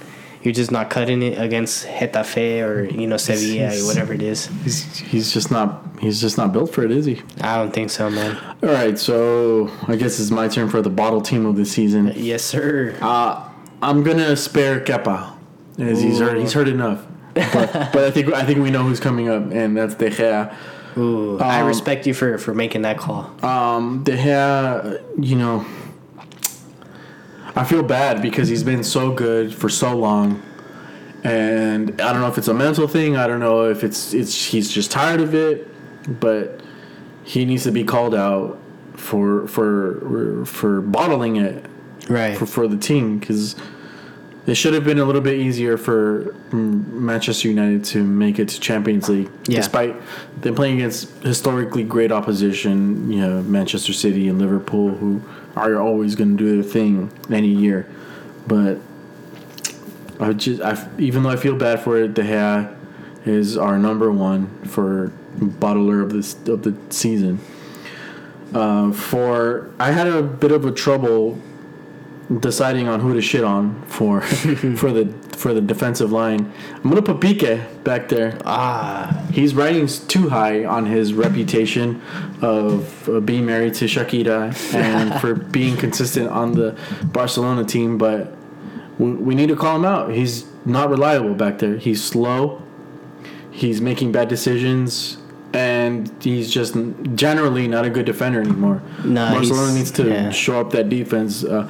you're 0.49 0.55
just 0.55 0.71
not 0.73 0.89
cutting 0.89 1.23
it 1.23 1.39
against 1.39 1.87
Getafe 1.87 2.63
or 2.67 2.85
you 2.85 3.07
know 3.07 3.19
Sevilla 3.19 3.69
he's- 3.69 3.83
or 3.83 3.87
whatever 3.87 4.15
it 4.15 4.23
is. 4.23 4.47
he's 4.65 4.97
he's 4.99 5.31
just 5.31 5.51
not 5.51 5.85
he's 6.01 6.23
just 6.23 6.39
not 6.39 6.55
built 6.55 6.73
for 6.73 6.83
it, 6.85 6.91
is 6.91 7.05
he? 7.05 7.21
I 7.43 7.57
don't 7.57 7.71
think 7.71 7.91
so, 7.91 8.09
man. 8.09 8.35
All 8.63 8.71
right, 8.71 8.99
so 8.99 9.71
I 9.87 9.97
guess 9.97 10.19
it's 10.19 10.31
my 10.31 10.49
turn 10.49 10.71
for 10.71 10.81
the 10.81 10.89
bottle 10.89 11.21
team 11.21 11.45
of 11.45 11.57
the 11.57 11.67
season. 11.67 12.13
Yes, 12.17 12.43
sir. 12.43 12.97
Uh, 13.03 13.47
I'm 13.83 14.03
gonna 14.03 14.37
spare 14.37 14.81
Kepa, 14.81 15.35
as 15.79 16.01
he's 16.01 16.19
hurt. 16.19 16.39
He's 16.39 16.55
hurt 16.55 16.69
enough. 16.69 17.05
But, 17.35 17.53
but 17.93 18.05
I 18.05 18.11
think 18.11 18.33
I 18.33 18.45
think 18.47 18.61
we 18.61 18.71
know 18.71 18.85
who's 18.85 19.01
coming 19.01 19.29
up, 19.29 19.53
and 19.53 19.77
that's 19.77 19.97
De 19.97 20.09
Gea. 20.11 20.55
Ooh, 20.97 21.39
I 21.41 21.61
um, 21.61 21.69
respect 21.69 22.07
you 22.07 22.15
for 22.15 22.39
for 22.39 22.55
making 22.55 22.83
that 22.83 22.97
call. 22.97 23.31
Um, 23.45 24.03
De 24.03 24.17
Gea, 24.17 25.05
you 25.23 25.37
know, 25.37 25.67
I 27.59 27.65
feel 27.65 27.83
bad 27.83 28.23
because 28.23 28.49
he's 28.49 28.63
been 28.63 28.85
so 28.85 29.11
good 29.13 29.53
for 29.53 29.69
so 29.69 29.97
long, 29.97 30.41
and 31.25 32.01
I 32.01 32.13
don't 32.13 32.21
know 32.21 32.29
if 32.29 32.39
it's 32.39 32.47
a 32.47 32.55
mental 32.55 32.87
thing. 32.87 33.17
I 33.17 33.27
don't 33.27 33.41
know 33.41 33.65
if 33.69 33.83
it's 33.83 34.15
it's 34.15 34.45
he's 34.45 34.71
just 34.71 34.93
tired 34.93 35.21
of 35.21 35.35
it, 35.35 35.67
but 36.21 36.61
he 37.25 37.45
needs 37.45 37.65
to 37.65 37.73
be 37.73 37.83
called 37.83 38.15
out 38.15 38.61
for 38.95 39.49
for 39.49 40.45
for 40.47 40.81
bottling 40.81 41.37
it 41.37 41.65
Right. 42.09 42.39
for, 42.39 42.47
for 42.47 42.69
the 42.69 42.77
team 42.79 43.19
because 43.19 43.55
it 44.49 44.55
should 44.57 44.73
have 44.73 44.85
been 44.85 44.99
a 44.99 45.05
little 45.05 45.21
bit 45.21 45.39
easier 45.39 45.77
for 45.77 46.35
Manchester 46.53 47.49
United 47.49 47.85
to 47.85 48.03
make 48.03 48.39
it 48.39 48.49
to 48.49 48.59
Champions 48.61 49.09
League, 49.09 49.29
Yeah. 49.47 49.57
despite 49.59 49.95
them 50.41 50.55
playing 50.55 50.77
against 50.77 51.11
historically 51.23 51.85
great 51.85 52.11
opposition. 52.11 53.11
You 53.13 53.21
know, 53.21 53.43
Manchester 53.43 53.93
City 53.93 54.27
and 54.29 54.39
Liverpool, 54.39 54.89
who 54.97 55.21
are 55.55 55.79
always 55.79 56.15
going 56.15 56.37
to 56.37 56.45
do 56.45 56.63
their 56.63 56.71
thing 56.71 57.11
any 57.31 57.49
year. 57.49 57.87
But 58.47 58.79
I 60.19 60.33
just, 60.33 60.63
I, 60.63 60.89
even 60.99 61.23
though 61.23 61.31
I 61.31 61.37
feel 61.37 61.55
bad 61.55 61.81
for 61.81 61.99
it, 61.99 62.15
De 62.15 62.23
Gea 62.23 62.75
is 63.27 63.57
our 63.57 63.79
number 63.79 64.11
one 64.11 64.49
for 64.65 65.13
bottler 65.39 66.03
of 66.03 66.11
this 66.13 66.35
of 66.49 66.63
the 66.63 66.75
season. 66.89 67.39
Uh, 68.55 68.93
for 68.93 69.71
I 69.79 69.93
had 69.93 70.07
a 70.07 70.23
bit 70.23 70.53
of 70.53 70.65
a 70.65 70.73
trouble 70.73 71.39
deciding 72.41 72.89
on 72.89 73.01
who 73.01 73.15
to 73.15 73.23
shit 73.23 73.43
on 73.43 73.83
for 73.87 74.21
for 74.77 74.93
the 74.93 75.13
for 75.37 75.55
the 75.55 75.61
defensive 75.61 76.13
line. 76.13 76.53
I'm 76.75 76.83
gonna 76.83 77.03
put 77.03 77.21
Pique 77.21 77.85
back 77.85 78.09
there. 78.09 78.39
Ah, 78.45 79.27
He's 79.33 79.55
riding 79.55 79.87
too 79.87 80.29
high 80.29 80.65
on 80.65 80.87
his 80.87 81.15
reputation 81.15 82.03
of 82.43 83.09
uh, 83.09 83.21
being 83.21 83.47
married 83.47 83.75
to 83.75 83.87
Shakira 83.87 84.75
and 84.75 85.21
for 85.21 85.35
being 85.59 85.77
consistent 85.77 86.29
on 86.31 86.53
the 86.53 86.79
Barcelona 87.05 87.65
team, 87.65 87.99
but 87.99 88.35
we, 88.99 89.13
we 89.13 89.35
need 89.35 89.49
to 89.49 89.57
call 89.57 89.77
him 89.77 89.85
out. 89.85 90.11
He's 90.11 90.47
not 90.65 90.91
reliable 90.91 91.35
back 91.35 91.59
there. 91.59 91.77
He's 91.77 92.03
slow. 92.03 92.63
He's 93.51 93.81
making 93.81 94.13
bad 94.13 94.29
decisions. 94.29 95.19
And 95.55 96.13
he's 96.23 96.51
just 96.51 96.75
generally 97.15 97.69
not 97.69 97.87
a 97.87 97.91
good 97.91 98.05
defender 98.05 98.41
anymore. 98.41 98.83
No, 99.03 99.31
Barcelona 99.31 99.73
needs 99.73 99.91
to 99.93 100.07
yeah. 100.07 100.31
show 100.31 100.61
up 100.61 100.73
that 100.73 100.91
defense. 100.91 101.43
Uh, 101.43 101.67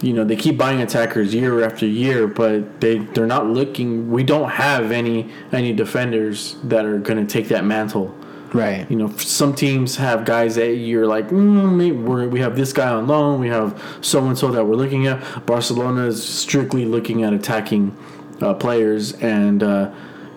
you 0.00 0.12
know, 0.12 0.24
they 0.24 0.36
keep 0.36 0.56
buying 0.56 0.80
attackers 0.80 1.34
year 1.34 1.62
after 1.62 1.86
year, 1.86 2.26
but 2.26 2.80
they 2.80 2.98
they're 2.98 3.26
not 3.26 3.46
looking. 3.46 4.10
We 4.10 4.22
don't 4.22 4.50
have 4.50 4.92
any 4.92 5.30
any 5.52 5.72
defenders 5.72 6.56
that 6.64 6.84
are 6.86 6.98
going 6.98 7.24
to 7.24 7.30
take 7.30 7.48
that 7.48 7.64
mantle 7.64 8.14
Right. 8.52 8.90
You 8.90 8.96
know, 8.96 9.10
some 9.16 9.54
teams 9.54 9.96
have 9.96 10.24
guys 10.24 10.56
that 10.56 10.74
you're 10.74 11.06
like, 11.06 11.28
mm, 11.28 12.04
we're, 12.04 12.28
we 12.28 12.40
have 12.40 12.56
this 12.56 12.72
guy 12.72 12.88
on 12.88 13.06
loan, 13.06 13.40
we 13.40 13.48
have 13.48 13.80
so 14.00 14.26
and 14.26 14.36
so 14.36 14.50
that 14.50 14.64
we're 14.64 14.74
looking 14.74 15.06
at. 15.06 15.46
Barcelona 15.46 16.06
is 16.06 16.22
strictly 16.22 16.84
looking 16.84 17.22
at 17.22 17.32
attacking 17.32 17.96
uh, 18.40 18.54
players, 18.54 19.12
and 19.14 19.62
uh, 19.62 19.92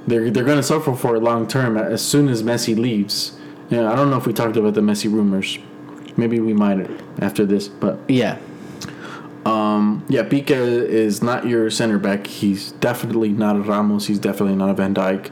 they're 0.08 0.30
they're 0.30 0.44
going 0.44 0.58
to 0.58 0.64
suffer 0.64 0.96
for 0.96 1.16
it 1.16 1.24
long 1.24 1.48
term 1.48 1.78
as 1.78 2.02
soon 2.06 2.28
as 2.28 2.44
Messi 2.44 2.78
leaves. 2.78 3.38
Yeah, 3.70 3.92
I 3.92 3.96
don't 3.96 4.10
know 4.10 4.18
if 4.18 4.28
we 4.28 4.34
talked 4.34 4.58
about 4.58 4.76
the 4.76 4.82
Messi 4.82 5.12
rumors. 5.12 5.58
Maybe 6.16 6.40
we 6.40 6.54
might 6.54 6.88
after 7.22 7.46
this, 7.46 7.68
but 7.68 8.00
Yeah. 8.08 8.38
Um, 9.46 10.06
yeah, 10.08 10.24
Pique 10.24 10.52
is 10.52 11.22
not 11.22 11.46
your 11.48 11.70
center 11.70 12.00
back. 12.00 12.28
He's 12.28 12.72
definitely 12.74 13.30
not 13.30 13.56
a 13.56 13.60
Ramos. 13.60 14.08
He's 14.08 14.20
definitely 14.20 14.56
not 14.56 14.70
a 14.70 14.74
Van 14.74 14.94
Dijk. 14.94 15.32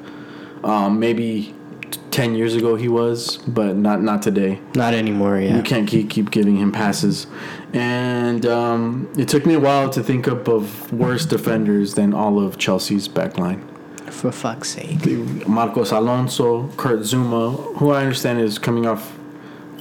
Um, 0.66 1.00
maybe 1.00 1.56
t- 1.90 2.00
ten 2.12 2.36
years 2.36 2.56
ago 2.56 2.76
he 2.76 2.88
was, 2.88 3.38
but 3.38 3.76
not 3.76 4.02
not 4.02 4.22
today. 4.22 4.60
Not 4.76 4.94
anymore. 4.94 5.40
Yeah. 5.40 5.56
You 5.56 5.64
can't 5.64 5.88
keep 5.88 6.10
keep 6.10 6.30
giving 6.30 6.58
him 6.58 6.72
passes, 6.72 7.26
and 7.74 8.46
um, 8.46 9.12
it 9.18 9.28
took 9.30 9.46
me 9.46 9.54
a 9.54 9.60
while 9.60 9.90
to 9.92 10.04
think 10.04 10.28
up 10.28 10.48
of 10.48 10.92
worse 10.92 11.26
defenders 11.26 11.94
than 11.96 12.14
all 12.14 12.40
of 12.44 12.58
Chelsea's 12.58 13.08
backline. 13.08 13.64
For 14.12 14.32
fuck's 14.32 14.70
sake. 14.70 15.06
Marcos 15.48 15.92
Alonso, 15.92 16.68
Kurt 16.76 17.00
Zouma, 17.00 17.78
who 17.78 17.92
I 17.92 18.02
understand 18.02 18.42
is 18.42 18.60
coming 18.60 18.86
off 18.86 19.18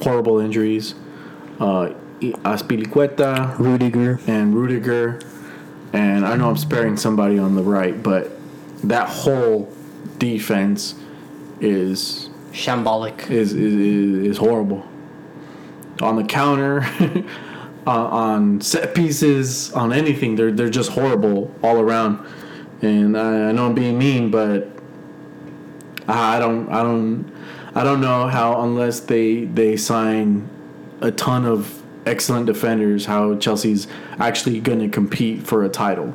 horrible 0.02 0.38
injuries. 0.38 0.94
Uh, 1.58 1.92
Azpilicueta, 2.20 3.58
Rudiger. 3.58 4.20
and 4.26 4.54
Rudiger, 4.54 5.20
and 5.92 6.26
I 6.26 6.36
know 6.36 6.50
I'm 6.50 6.56
sparing 6.56 6.96
somebody 6.96 7.38
on 7.38 7.54
the 7.54 7.62
right, 7.62 8.00
but 8.02 8.30
that 8.84 9.08
whole 9.08 9.72
defense 10.18 10.94
is 11.60 12.30
Shambolic. 12.52 13.30
is 13.30 13.52
is, 13.52 13.74
is 14.26 14.36
horrible. 14.36 14.86
On 16.02 16.16
the 16.16 16.24
counter, 16.24 16.82
on, 16.82 17.26
uh, 17.86 17.90
on 17.90 18.60
set 18.60 18.94
pieces, 18.94 19.72
on 19.72 19.92
anything, 19.92 20.36
they're 20.36 20.52
they're 20.52 20.70
just 20.70 20.90
horrible 20.90 21.54
all 21.62 21.80
around. 21.80 22.26
And 22.82 23.16
I, 23.16 23.48
I 23.48 23.52
know 23.52 23.66
I'm 23.66 23.74
being 23.74 23.98
mean, 23.98 24.30
but 24.30 24.68
I 26.08 26.38
don't 26.38 26.68
I 26.70 26.82
don't 26.82 27.30
I 27.74 27.84
don't 27.84 28.00
know 28.00 28.26
how 28.26 28.62
unless 28.62 29.00
they 29.00 29.44
they 29.44 29.76
sign 29.76 30.48
a 31.00 31.10
ton 31.10 31.44
of 31.44 31.79
excellent 32.06 32.46
defenders, 32.46 33.06
how 33.06 33.36
Chelsea's 33.36 33.86
actually 34.18 34.60
going 34.60 34.80
to 34.80 34.88
compete 34.88 35.46
for 35.46 35.64
a 35.64 35.68
title. 35.68 36.14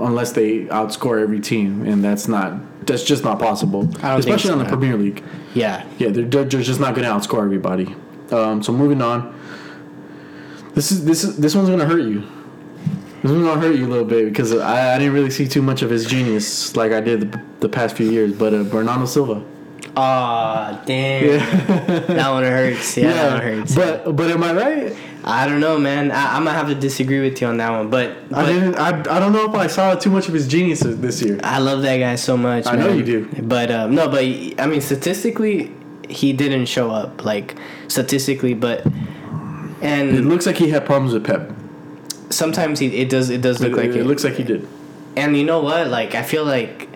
Unless 0.00 0.32
they 0.32 0.64
outscore 0.66 1.20
every 1.20 1.40
team, 1.40 1.86
and 1.86 2.02
that's 2.02 2.26
not 2.26 2.86
that's 2.86 3.04
just 3.04 3.22
not 3.22 3.38
possible, 3.38 3.80
I 3.80 3.84
don't 3.84 4.00
think 4.00 4.18
especially 4.18 4.48
so, 4.48 4.52
on 4.52 4.58
the 4.58 4.64
no. 4.64 4.70
Premier 4.70 4.96
League. 4.96 5.22
Yeah. 5.54 5.86
Yeah, 5.98 6.08
they're, 6.08 6.24
they're 6.24 6.62
just 6.62 6.80
not 6.80 6.94
going 6.94 7.06
to 7.06 7.12
outscore 7.14 7.44
everybody. 7.44 7.94
Um, 8.30 8.62
so 8.62 8.72
moving 8.72 9.02
on. 9.02 9.38
This 10.74 10.90
is 10.90 11.04
this 11.04 11.22
is 11.22 11.36
this 11.36 11.54
one's 11.54 11.68
going 11.68 11.80
to 11.80 11.86
hurt 11.86 12.02
you. 12.02 12.20
This 13.22 13.30
one's 13.30 13.44
going 13.44 13.60
to 13.60 13.66
hurt 13.68 13.76
you 13.76 13.86
a 13.86 13.88
little 13.88 14.06
bit 14.06 14.24
because 14.24 14.52
I, 14.54 14.94
I 14.94 14.98
didn't 14.98 15.12
really 15.14 15.30
see 15.30 15.46
too 15.46 15.62
much 15.62 15.82
of 15.82 15.90
his 15.90 16.06
genius 16.06 16.74
like 16.74 16.92
I 16.92 17.00
did 17.00 17.32
the, 17.32 17.42
the 17.60 17.68
past 17.68 17.96
few 17.96 18.10
years. 18.10 18.32
But 18.32 18.54
uh, 18.54 18.62
Bernardo 18.64 19.04
Silva. 19.04 19.44
Aw, 19.96 20.82
damn. 20.86 22.06
that 22.06 22.30
one 22.30 22.42
hurts. 22.44 22.96
Yeah, 22.96 23.12
that 23.12 23.32
one 23.32 23.42
hurts. 23.42 23.74
But 23.74 24.16
but 24.16 24.30
am 24.30 24.42
I 24.42 24.52
right? 24.54 24.96
I 25.24 25.46
don't 25.46 25.60
know, 25.60 25.78
man. 25.78 26.10
I, 26.10 26.36
I'm 26.36 26.44
gonna 26.44 26.56
have 26.56 26.68
to 26.68 26.74
disagree 26.74 27.20
with 27.20 27.40
you 27.40 27.46
on 27.46 27.58
that 27.58 27.70
one. 27.70 27.90
But, 27.90 28.16
I 28.32 28.44
didn't. 28.46 28.74
I, 28.76 28.88
I 28.88 29.20
don't 29.20 29.32
know 29.32 29.48
if 29.48 29.54
I 29.54 29.66
saw 29.68 29.94
too 29.94 30.10
much 30.10 30.26
of 30.28 30.34
his 30.34 30.48
genius 30.48 30.80
this 30.80 31.22
year. 31.22 31.38
I 31.44 31.58
love 31.58 31.82
that 31.82 31.98
guy 31.98 32.16
so 32.16 32.36
much. 32.36 32.66
I 32.66 32.74
know 32.76 32.92
you 32.92 33.04
do. 33.04 33.28
But 33.42 33.70
um, 33.70 33.94
no, 33.94 34.08
but 34.08 34.24
I 34.24 34.66
mean, 34.66 34.80
statistically, 34.80 35.72
he 36.08 36.32
didn't 36.32 36.66
show 36.66 36.90
up. 36.90 37.24
Like 37.24 37.56
statistically, 37.88 38.54
but 38.54 38.84
and 39.82 40.10
It 40.16 40.22
looks 40.24 40.46
like 40.46 40.56
he 40.56 40.70
had 40.70 40.86
problems 40.86 41.12
with 41.12 41.24
Pep. 41.24 41.52
sometimes 42.30 42.78
he 42.80 42.86
it 42.96 43.08
does 43.10 43.30
it 43.30 43.42
does 43.42 43.60
look 43.60 43.72
It, 43.72 43.76
like 43.76 43.90
it, 43.90 43.96
it. 43.98 44.04
looks 44.06 44.24
like 44.24 44.34
he 44.34 44.42
did. 44.44 44.66
And 45.16 45.36
you 45.36 45.44
know 45.44 45.60
what? 45.60 45.88
Like 45.88 46.14
I 46.14 46.22
feel 46.22 46.44
like 46.44 46.88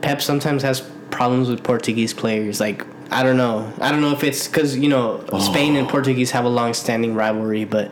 Pep 0.00 0.22
sometimes 0.22 0.62
has 0.62 0.80
problems 1.10 1.48
with 1.48 1.62
Portuguese 1.62 2.14
players. 2.14 2.60
Like 2.60 2.86
I 3.10 3.22
don't 3.22 3.36
know. 3.36 3.72
I 3.80 3.90
don't 3.90 4.00
know 4.00 4.12
if 4.12 4.22
it's 4.22 4.46
because 4.46 4.76
you 4.76 4.88
know 4.88 5.24
Spain 5.40 5.76
and 5.76 5.86
oh. 5.86 5.90
Portuguese 5.90 6.30
have 6.30 6.44
a 6.44 6.48
long-standing 6.48 7.14
rivalry, 7.14 7.64
but 7.64 7.90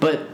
but 0.00 0.28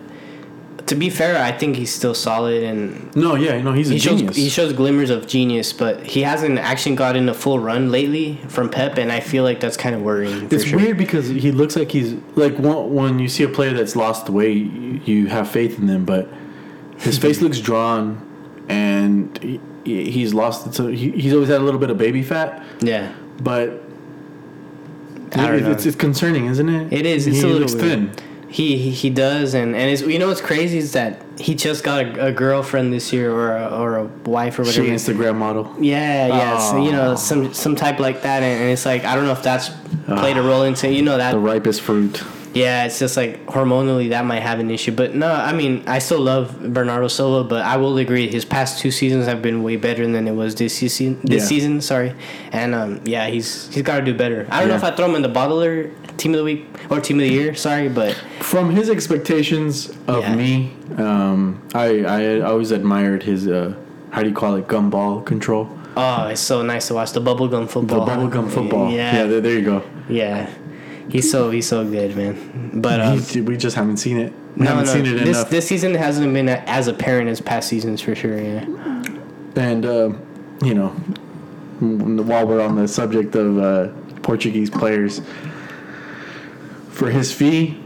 to 0.89 0.95
be 0.95 1.11
fair, 1.11 1.43
I 1.43 1.53
think 1.53 1.77
he's 1.77 1.95
still 1.95 2.15
solid 2.15 2.63
and 2.63 3.15
No, 3.15 3.35
yeah, 3.35 3.61
no, 3.61 3.73
he's 3.73 3.91
a 3.91 3.95
he 3.95 3.99
shows 3.99 4.37
he 4.37 4.49
shows 4.49 4.73
glimmers 4.73 5.11
of 5.11 5.27
genius, 5.27 5.73
but 5.73 6.03
he 6.05 6.23
hasn't 6.23 6.59
actually 6.59 6.97
gotten 6.97 7.29
a 7.29 7.35
full 7.35 7.59
run 7.59 7.91
lately 7.91 8.37
from 8.49 8.69
Pep, 8.69 8.99
and 8.99 9.13
I 9.13 9.21
feel 9.21 9.45
like 9.45 9.61
that's 9.61 9.77
kind 9.77 9.95
of 9.95 10.03
worrying. 10.03 10.49
It's 10.51 10.65
sure. 10.65 10.79
weird 10.79 10.99
because 10.99 11.29
he 11.29 11.53
looks 11.53 11.77
like 11.77 11.91
he's 11.91 12.15
like 12.37 12.59
when, 12.59 13.19
you 13.19 13.29
see 13.29 13.45
a 13.45 13.49
player 13.49 13.73
that's 13.73 13.97
lost 13.97 14.29
weight, 14.29 14.57
you, 14.57 15.01
you 15.05 15.27
have 15.29 15.51
faith 15.51 15.79
in 15.79 15.87
them, 15.87 16.05
but 16.05 16.29
his 16.99 17.19
face 17.25 17.41
looks 17.41 17.61
drawn, 17.61 18.65
and 18.69 19.61
he's 20.11 20.35
lost. 20.35 20.75
So 20.75 20.87
he, 20.89 21.11
he's 21.11 21.33
always 21.33 21.49
had 21.49 21.61
a 21.61 21.65
little 21.65 21.81
bit 21.81 21.91
of 21.91 21.99
baby 21.99 22.23
fat, 22.23 22.63
Yeah, 22.81 23.13
but 23.41 23.71
I 25.33 25.47
don't 25.47 25.55
it- 25.55 25.63
know. 25.63 25.71
it's, 25.73 25.87
it's 25.87 25.97
concerning, 25.97 26.47
isn't 26.47 26.69
it? 26.69 26.93
It 26.93 27.07
is. 27.07 27.27
It's 27.27 27.37
he 27.37 27.43
a 27.43 27.47
little 27.47 27.61
looks 27.61 27.75
weird. 27.75 28.17
thin. 28.17 28.25
He, 28.51 28.79
he 28.79 28.91
he 28.93 29.11
does, 29.11 29.53
and 29.53 29.77
and 29.77 29.91
it's, 29.91 30.01
you 30.01 30.19
know 30.19 30.29
what's 30.29 30.41
crazy 30.41 30.79
is 30.79 30.93
that 30.93 31.23
he 31.39 31.55
just 31.55 31.85
got 31.85 32.03
a, 32.03 32.29
a 32.29 32.33
girlfriend 32.33 32.95
this 32.95 33.13
year, 33.13 33.31
or 33.31 33.55
a, 33.55 33.69
or 33.69 33.97
a 33.97 34.05
wife, 34.25 34.59
or 34.59 34.63
whatever. 34.63 34.87
She. 34.87 34.91
Instagram 34.91 35.37
model. 35.37 35.75
Yeah, 35.79 36.29
yeah, 36.29 36.59
so, 36.59 36.83
you 36.83 36.91
know 36.91 37.15
some 37.15 37.53
some 37.53 37.77
type 37.77 37.99
like 37.99 38.23
that, 38.23 38.43
and, 38.43 38.63
and 38.63 38.71
it's 38.71 38.87
like 38.87 39.05
I 39.05 39.15
don't 39.15 39.27
know 39.27 39.33
if 39.33 39.43
that's 39.43 39.69
played 40.07 40.39
a 40.39 40.41
ah. 40.41 40.47
role 40.47 40.63
into 40.63 40.91
you 40.91 41.03
know 41.03 41.19
that. 41.19 41.33
The 41.33 41.39
ripest 41.39 41.83
fruit. 41.83 42.23
Yeah, 42.55 42.85
it's 42.87 42.99
just 42.99 43.17
like 43.17 43.45
hormonally 43.47 44.09
that 44.11 44.25
might 44.25 44.41
have 44.41 44.59
an 44.59 44.71
issue, 44.71 44.93
but 44.93 45.15
no, 45.15 45.31
I 45.31 45.53
mean 45.53 45.83
I 45.87 45.99
still 45.99 46.21
love 46.21 46.73
Bernardo 46.73 47.09
Silva, 47.09 47.45
but 47.49 47.63
I 47.65 47.77
will 47.77 47.97
agree 47.99 48.29
his 48.29 48.45
past 48.45 48.81
two 48.81 48.91
seasons 48.91 49.27
have 49.27 49.43
been 49.43 49.63
way 49.63 49.77
better 49.77 50.07
than 50.07 50.27
it 50.27 50.33
was 50.33 50.55
this 50.55 50.75
season. 50.77 51.21
This 51.23 51.43
Yeah. 51.43 51.49
season, 51.49 51.81
sorry, 51.81 52.15
and 52.53 52.75
um, 52.75 53.01
yeah, 53.05 53.27
he's 53.29 53.73
he's 53.73 53.83
got 53.83 53.99
to 53.99 54.05
do 54.05 54.15
better. 54.15 54.47
I 54.51 54.61
don't 54.61 54.69
know 54.71 54.77
if 54.77 54.85
I 54.85 54.91
throw 54.93 55.07
him 55.07 55.15
in 55.15 55.23
the 55.23 55.29
bottler 55.29 55.91
team 56.17 56.33
of 56.35 56.39
the 56.39 56.45
week 56.45 56.67
or 56.91 57.01
team 57.01 57.19
of 57.19 57.27
the 57.27 57.33
year, 57.33 57.55
sorry, 57.55 57.89
but 57.89 58.15
From 58.41 58.71
his 58.71 58.89
expectations 58.91 59.91
of 60.09 60.23
Yeah. 60.23 60.35
me, 60.35 60.73
um, 60.97 61.61
I 61.75 62.05
I 62.05 62.41
always 62.41 62.71
admired 62.73 63.23
his 63.25 63.47
uh, 63.47 63.75
how 64.11 64.23
do 64.23 64.29
you 64.31 64.35
call 64.35 64.55
it 64.57 64.67
gumball 64.69 65.25
control. 65.25 65.69
oh, 65.97 66.29
it's 66.29 66.41
so 66.41 66.63
nice 66.63 66.87
to 66.89 66.95
watch 66.95 67.13
the 67.13 67.21
bubblegum 67.21 67.69
football. 67.69 68.05
The 68.07 68.13
bubblegum 68.13 68.49
football. 68.51 68.91
Yeah, 68.91 69.17
yeah 69.17 69.25
there, 69.27 69.41
there 69.41 69.53
you 69.59 69.65
go. 69.65 69.83
yeah. 70.09 70.49
He's 71.09 71.31
so 71.31 71.51
he's 71.51 71.67
so 71.67 71.85
good, 71.89 72.17
man. 72.17 72.81
But 72.81 73.01
um, 73.01 73.21
He- 73.23 73.41
we 73.41 73.57
just 73.57 73.77
haven't 73.77 73.97
seen 73.99 74.19
it. 74.19 74.33
We 74.57 74.65
no, 74.65 74.71
haven't 74.71 74.87
no, 74.87 74.93
seen 74.93 75.07
it 75.07 75.25
this 75.25 75.37
enough. 75.39 75.51
this 75.51 75.67
season 75.69 75.95
hasn't 75.95 76.33
been 76.35 76.49
as 76.49 76.89
apparent 76.89 77.29
as 77.31 77.41
past 77.41 77.69
seasons 77.69 78.01
for 78.01 78.15
sure. 78.15 78.39
Yeah. 78.41 78.65
and 79.57 79.87
uh, 79.87 80.13
you 80.63 80.75
know, 80.75 80.89
while 81.81 82.47
we're 82.47 82.61
on 82.61 82.75
the 82.77 82.89
subject 82.89 83.35
of 83.37 83.59
uh, 83.59 83.89
Portuguese 84.23 84.69
players, 84.71 85.21
for 86.91 87.11
his 87.11 87.33
fee 87.33 87.81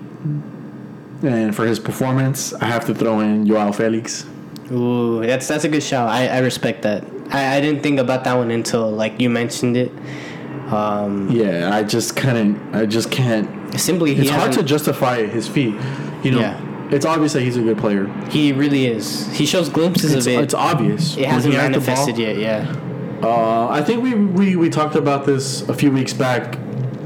and 1.22 1.54
for 1.54 1.66
his 1.66 1.78
performance, 1.78 2.52
I 2.54 2.64
have 2.66 2.86
to 2.86 2.94
throw 2.94 3.20
in 3.20 3.46
Joao 3.46 3.72
Felix. 3.72 4.26
Ooh, 4.70 5.20
that's 5.24 5.46
that's 5.48 5.64
a 5.64 5.68
good 5.68 5.82
shout. 5.82 6.08
I, 6.08 6.28
I 6.28 6.38
respect 6.38 6.82
that. 6.82 7.04
I, 7.30 7.56
I 7.56 7.60
didn't 7.60 7.82
think 7.82 7.98
about 8.00 8.24
that 8.24 8.34
one 8.34 8.50
until 8.50 8.90
like 8.90 9.20
you 9.20 9.28
mentioned 9.30 9.76
it. 9.76 9.92
Um, 10.72 11.30
Yeah, 11.30 11.70
I 11.72 11.82
just 11.82 12.16
couldn't. 12.16 12.74
I 12.74 12.86
just 12.86 13.10
can't. 13.10 13.78
simply, 13.78 14.14
he 14.14 14.22
It's 14.22 14.30
hard 14.30 14.52
to 14.52 14.62
justify 14.62 15.26
his 15.26 15.46
fee. 15.48 15.74
You 16.22 16.30
know, 16.32 16.40
Yeah. 16.40 16.60
it's 16.90 17.04
obvious 17.06 17.32
that 17.34 17.42
he's 17.42 17.56
a 17.56 17.62
good 17.62 17.78
player. 17.78 18.06
He 18.30 18.52
really 18.52 18.86
is. 18.86 19.26
He 19.32 19.46
shows 19.46 19.68
glimpses 19.68 20.12
It's, 20.14 20.26
of 20.26 20.32
it. 20.32 20.40
it's 20.40 20.54
obvious. 20.54 21.16
it 21.16 21.26
hasn't 21.26 21.54
Looking 21.54 21.66
at 21.66 21.72
the 21.72 21.78
ball. 21.78 21.86
manifested 21.88 22.18
yet. 22.18 22.36
Yeah. 22.38 22.74
Uh, 23.22 23.68
I 23.70 23.82
think 23.82 24.02
we, 24.02 24.14
we, 24.14 24.56
we 24.56 24.68
talked 24.68 24.96
about 24.96 25.26
this 25.26 25.62
a 25.68 25.74
few 25.74 25.90
weeks 25.92 26.12
back 26.12 26.58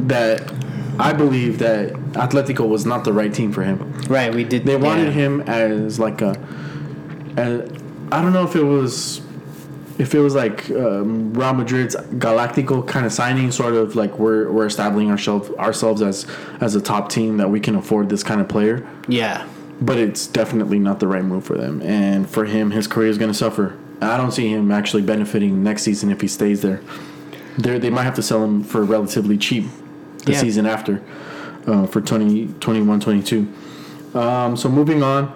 that 0.06 0.50
I 0.98 1.12
believe 1.12 1.58
that 1.58 1.92
Atletico 2.12 2.66
was 2.66 2.86
not 2.86 3.04
the 3.04 3.12
right 3.12 3.32
team 3.32 3.52
for 3.52 3.62
him. 3.62 3.92
Right. 4.08 4.34
We 4.34 4.44
did. 4.44 4.64
They 4.64 4.76
wanted 4.76 5.06
yeah. 5.08 5.10
him 5.12 5.40
as 5.42 5.98
like 6.00 6.22
a, 6.22 6.30
a 7.36 7.68
I 8.10 8.22
don't 8.22 8.32
know 8.32 8.44
if 8.44 8.56
it 8.56 8.62
was 8.62 9.20
if 9.98 10.14
it 10.14 10.20
was 10.20 10.34
like 10.34 10.70
um, 10.70 11.32
Real 11.34 11.54
Madrid's 11.54 11.96
Galactico 11.96 12.86
kind 12.86 13.06
of 13.06 13.12
signing, 13.12 13.50
sort 13.50 13.74
of 13.74 13.96
like 13.96 14.18
we're 14.18 14.50
we're 14.50 14.66
establishing 14.66 15.10
ourselves 15.10 15.50
ourselves 15.52 16.02
as 16.02 16.26
as 16.60 16.74
a 16.74 16.80
top 16.80 17.08
team 17.08 17.36
that 17.38 17.48
we 17.50 17.60
can 17.60 17.74
afford 17.76 18.08
this 18.08 18.22
kind 18.22 18.40
of 18.40 18.48
player. 18.48 18.86
Yeah. 19.08 19.46
But 19.80 19.98
it's 19.98 20.26
definitely 20.26 20.78
not 20.78 21.00
the 21.00 21.06
right 21.06 21.22
move 21.24 21.44
for 21.44 21.56
them, 21.58 21.82
and 21.82 22.28
for 22.28 22.46
him, 22.46 22.70
his 22.70 22.86
career 22.86 23.08
is 23.08 23.18
going 23.18 23.30
to 23.30 23.36
suffer. 23.36 23.76
I 24.00 24.16
don't 24.16 24.32
see 24.32 24.48
him 24.48 24.70
actually 24.70 25.02
benefiting 25.02 25.62
next 25.62 25.82
season 25.82 26.10
if 26.10 26.20
he 26.20 26.28
stays 26.28 26.62
there. 26.62 26.80
They 27.58 27.78
they 27.78 27.90
might 27.90 28.04
have 28.04 28.14
to 28.16 28.22
sell 28.22 28.42
him 28.42 28.62
for 28.64 28.82
relatively 28.84 29.36
cheap 29.36 29.66
the 30.24 30.32
Yeah. 30.32 30.38
season 30.38 30.66
after 30.66 31.02
uh, 31.66 31.86
for 31.86 32.00
20, 32.00 32.48
21, 32.60 33.00
22. 33.00 33.48
Um, 34.14 34.56
so 34.56 34.68
moving 34.70 35.02
on, 35.02 35.32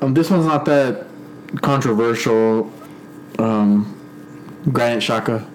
um, 0.00 0.14
this 0.14 0.28
one's 0.30 0.46
not 0.46 0.64
that 0.64 1.06
controversial. 1.62 2.72
Um, 3.38 3.93
Granit 4.72 5.02
Xhaka, 5.02 5.46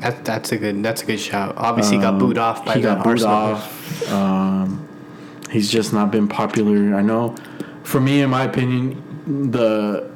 That, 0.00 0.24
that's 0.24 0.52
a 0.52 0.56
good 0.58 0.82
that's 0.82 1.02
a 1.02 1.06
good 1.06 1.20
shout. 1.20 1.54
Obviously, 1.56 1.96
he 1.96 2.02
got 2.02 2.14
Um, 2.14 2.18
booed 2.18 2.38
off 2.38 2.64
by 2.64 2.74
he 2.74 2.80
got 2.80 3.04
booed 3.04 3.22
Arsenal. 3.22 3.34
off. 3.34 4.12
Um, 4.12 4.88
he's 5.50 5.70
just 5.70 5.92
not 5.92 6.10
been 6.10 6.28
popular. 6.28 6.94
I 6.96 7.02
know. 7.02 7.34
For 7.84 8.00
me, 8.00 8.20
in 8.20 8.30
my 8.30 8.42
opinion, 8.44 9.50
the 9.50 10.10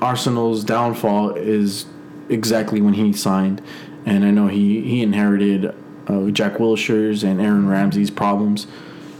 Arsenal's 0.00 0.64
downfall 0.64 1.30
is 1.34 1.86
exactly 2.28 2.80
when 2.80 2.94
he 2.94 3.12
signed, 3.12 3.62
and 4.04 4.24
I 4.24 4.30
know 4.30 4.46
he 4.48 4.80
he 4.82 5.02
inherited 5.02 5.74
uh, 6.08 6.30
Jack 6.30 6.54
Wilshere's 6.54 7.22
and 7.22 7.40
Aaron 7.40 7.68
Ramsey's 7.68 8.10
problems 8.10 8.66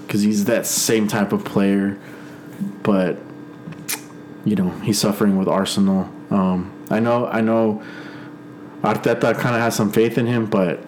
because 0.06 0.22
he's 0.22 0.44
that 0.46 0.66
same 0.66 1.06
type 1.08 1.32
of 1.32 1.44
player, 1.44 1.98
but 2.82 3.18
you 4.44 4.54
know 4.56 4.70
he's 4.82 4.98
suffering 4.98 5.36
with 5.36 5.48
Arsenal. 5.48 6.08
Um, 6.30 6.72
I 6.90 7.00
know. 7.00 7.26
I 7.26 7.40
know. 7.40 7.82
Arteta 8.82 9.34
kind 9.38 9.54
of 9.56 9.60
has 9.62 9.74
some 9.74 9.90
faith 9.90 10.18
in 10.18 10.26
him, 10.26 10.46
but 10.46 10.80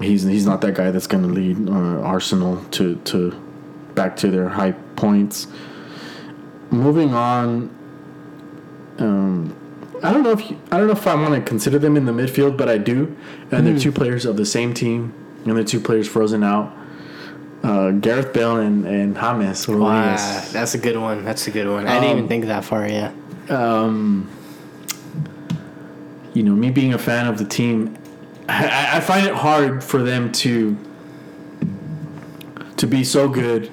he's 0.00 0.22
he's 0.22 0.46
not 0.46 0.60
that 0.62 0.74
guy 0.74 0.90
that's 0.90 1.06
going 1.06 1.22
to 1.24 1.28
lead 1.30 1.68
uh, 1.68 2.00
Arsenal 2.02 2.62
to 2.72 2.96
to 3.04 3.30
back 3.94 4.16
to 4.18 4.28
their 4.30 4.48
high 4.48 4.72
points. 4.96 5.46
Moving 6.70 7.12
on, 7.14 7.68
um, 8.98 9.54
I 10.02 10.12
don't 10.12 10.22
know 10.22 10.30
if 10.32 10.50
you, 10.50 10.58
I 10.70 10.78
don't 10.78 10.86
know 10.86 10.92
if 10.94 11.06
I 11.06 11.14
want 11.14 11.34
to 11.34 11.40
consider 11.42 11.78
them 11.78 11.96
in 11.96 12.06
the 12.06 12.12
midfield, 12.12 12.56
but 12.56 12.68
I 12.68 12.78
do, 12.78 13.14
and 13.50 13.66
they're 13.66 13.78
two 13.78 13.92
players 13.92 14.24
of 14.24 14.36
the 14.36 14.46
same 14.46 14.72
team, 14.72 15.12
and 15.44 15.56
they're 15.56 15.64
two 15.64 15.80
players 15.80 16.08
frozen 16.08 16.42
out. 16.42 16.72
Uh, 17.62 17.90
Gareth 17.92 18.32
Bale 18.32 18.56
and 18.56 18.86
and 18.86 19.14
James 19.14 19.68
Wow, 19.68 20.16
that's 20.52 20.74
a 20.74 20.78
good 20.78 20.96
one. 20.96 21.24
That's 21.24 21.46
a 21.46 21.50
good 21.50 21.68
one. 21.68 21.86
I 21.86 21.94
didn't 22.00 22.10
Um, 22.12 22.16
even 22.18 22.28
think 22.28 22.46
that 22.46 22.64
far. 22.64 22.88
Yeah. 22.88 23.12
um, 23.50 24.28
you 26.34 26.42
know, 26.42 26.52
me 26.52 26.70
being 26.70 26.94
a 26.94 26.98
fan 26.98 27.26
of 27.26 27.38
the 27.38 27.44
team, 27.44 27.96
I, 28.48 28.96
I 28.96 29.00
find 29.00 29.26
it 29.26 29.34
hard 29.34 29.84
for 29.84 30.02
them 30.02 30.32
to 30.32 30.76
to 32.76 32.86
be 32.86 33.04
so 33.04 33.28
good 33.28 33.70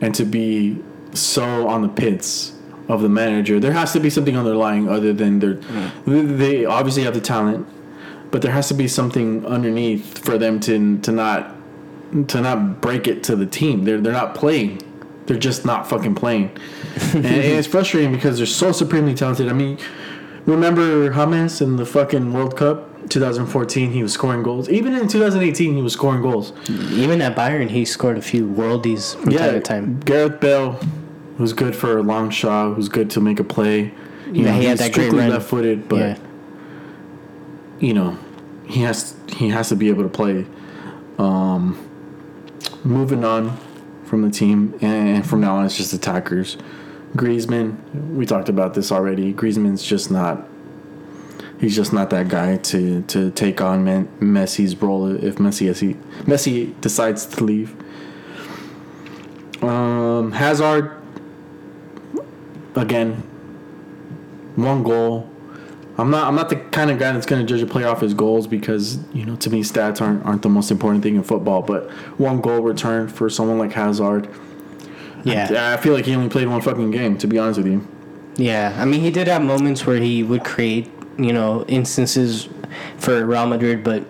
and 0.00 0.14
to 0.14 0.24
be 0.24 0.82
so 1.14 1.68
on 1.68 1.82
the 1.82 1.88
pits 1.88 2.52
of 2.88 3.02
the 3.02 3.08
manager. 3.08 3.60
There 3.60 3.72
has 3.72 3.92
to 3.92 4.00
be 4.00 4.10
something 4.10 4.36
underlying 4.36 4.88
other 4.88 5.12
than 5.12 5.38
their. 5.38 5.54
Mm. 5.54 6.38
They 6.38 6.64
obviously 6.64 7.04
have 7.04 7.14
the 7.14 7.20
talent, 7.20 7.66
but 8.30 8.42
there 8.42 8.52
has 8.52 8.68
to 8.68 8.74
be 8.74 8.88
something 8.88 9.46
underneath 9.46 10.18
for 10.18 10.38
them 10.38 10.60
to 10.60 10.98
to 10.98 11.12
not 11.12 11.54
to 12.28 12.40
not 12.40 12.80
break 12.80 13.06
it 13.06 13.22
to 13.24 13.36
the 13.36 13.46
team. 13.46 13.84
They're 13.84 14.00
they're 14.00 14.12
not 14.12 14.34
playing. 14.34 14.82
They're 15.26 15.38
just 15.38 15.64
not 15.64 15.88
fucking 15.88 16.16
playing, 16.16 16.50
and, 17.14 17.24
and 17.24 17.26
it's 17.26 17.68
frustrating 17.68 18.10
because 18.10 18.38
they're 18.38 18.46
so 18.46 18.72
supremely 18.72 19.14
talented. 19.14 19.48
I 19.48 19.52
mean, 19.52 19.78
remember 20.46 21.12
James 21.12 21.60
in 21.60 21.76
the 21.76 21.86
fucking 21.86 22.32
World 22.32 22.56
Cup 22.56 23.08
2014? 23.08 23.92
He 23.92 24.02
was 24.02 24.12
scoring 24.12 24.42
goals. 24.42 24.68
Even 24.68 24.94
in 24.94 25.08
2018, 25.08 25.74
he 25.76 25.82
was 25.82 25.92
scoring 25.92 26.22
goals. 26.22 26.52
Even 26.68 27.20
at 27.22 27.36
Bayern, 27.36 27.70
he 27.70 27.84
scored 27.84 28.18
a 28.18 28.22
few 28.22 28.46
worldies 28.46 29.14
from 29.14 29.32
time 29.32 29.52
to 29.54 29.60
time. 29.60 30.00
Gareth 30.00 30.40
Bale, 30.40 30.78
was 31.38 31.52
good 31.54 31.74
for 31.74 31.96
a 31.98 32.02
long 32.02 32.28
shot, 32.30 32.74
who's 32.74 32.88
good 32.88 33.10
to 33.10 33.20
make 33.20 33.40
a 33.40 33.44
play. 33.44 33.92
You 34.26 34.44
Yeah, 34.44 34.52
know, 34.52 34.60
he 34.60 34.64
had 34.66 34.78
that 34.78 34.92
great 34.92 35.10
run. 35.12 35.30
left-footed, 35.30 35.88
but 35.88 35.96
yeah. 35.98 36.18
you 37.80 37.94
know, 37.94 38.18
he 38.66 38.82
has 38.82 39.16
he 39.34 39.48
has 39.48 39.70
to 39.70 39.76
be 39.76 39.88
able 39.88 40.02
to 40.02 40.08
play. 40.08 40.46
Um, 41.18 41.78
moving 42.84 43.24
on 43.24 43.56
from 44.04 44.22
the 44.22 44.30
team, 44.30 44.74
and 44.82 45.26
from 45.26 45.40
now 45.40 45.56
on, 45.56 45.66
it's 45.66 45.76
just 45.76 45.92
attackers. 45.92 46.56
Griezmann, 47.16 47.76
we 48.14 48.24
talked 48.24 48.48
about 48.48 48.74
this 48.74 48.92
already. 48.92 49.32
Griezmann's 49.32 49.82
just 49.82 50.10
not. 50.10 50.46
He's 51.60 51.76
just 51.76 51.92
not 51.92 52.08
that 52.10 52.28
guy 52.28 52.56
to, 52.56 53.02
to 53.02 53.30
take 53.32 53.60
on 53.60 53.84
Men- 53.84 54.08
Messi's 54.18 54.74
role 54.80 55.14
if 55.14 55.36
Messi 55.36 55.94
Messi 56.22 56.80
decides 56.80 57.26
to 57.26 57.44
leave. 57.44 57.74
Um, 59.62 60.32
Hazard, 60.32 60.96
again, 62.74 63.16
one 64.56 64.82
goal. 64.82 65.28
I'm 65.98 66.10
not. 66.10 66.26
I'm 66.26 66.34
not 66.34 66.48
the 66.48 66.56
kind 66.56 66.90
of 66.90 66.98
guy 66.98 67.12
that's 67.12 67.26
going 67.26 67.44
to 67.44 67.46
judge 67.46 67.62
a 67.62 67.70
player 67.70 67.86
off 67.86 68.00
his 68.00 68.14
goals 68.14 68.46
because 68.46 68.98
you 69.12 69.26
know 69.26 69.36
to 69.36 69.50
me 69.50 69.62
stats 69.62 70.00
aren't 70.00 70.24
aren't 70.24 70.40
the 70.40 70.48
most 70.48 70.70
important 70.70 71.02
thing 71.02 71.16
in 71.16 71.22
football. 71.22 71.60
But 71.60 71.90
one 72.18 72.40
goal 72.40 72.60
return 72.60 73.08
for 73.08 73.28
someone 73.28 73.58
like 73.58 73.72
Hazard, 73.72 74.30
Yeah. 75.24 75.72
I 75.74 75.80
feel 75.80 75.92
like 75.94 76.04
he 76.06 76.14
only 76.14 76.28
played 76.28 76.48
one 76.48 76.60
fucking 76.60 76.90
game. 76.90 77.16
To 77.18 77.26
be 77.26 77.38
honest 77.38 77.58
with 77.58 77.66
you, 77.68 77.86
Yeah, 78.36 78.74
I 78.78 78.84
mean, 78.84 79.00
he 79.00 79.10
did 79.10 79.26
have 79.28 79.42
moments 79.42 79.86
where 79.86 79.98
he 79.98 80.22
would 80.22 80.44
create, 80.44 80.90
you 81.18 81.32
know, 81.32 81.64
instances 81.68 82.48
for 82.98 83.24
Real 83.26 83.46
Madrid, 83.46 83.82
but 83.84 84.04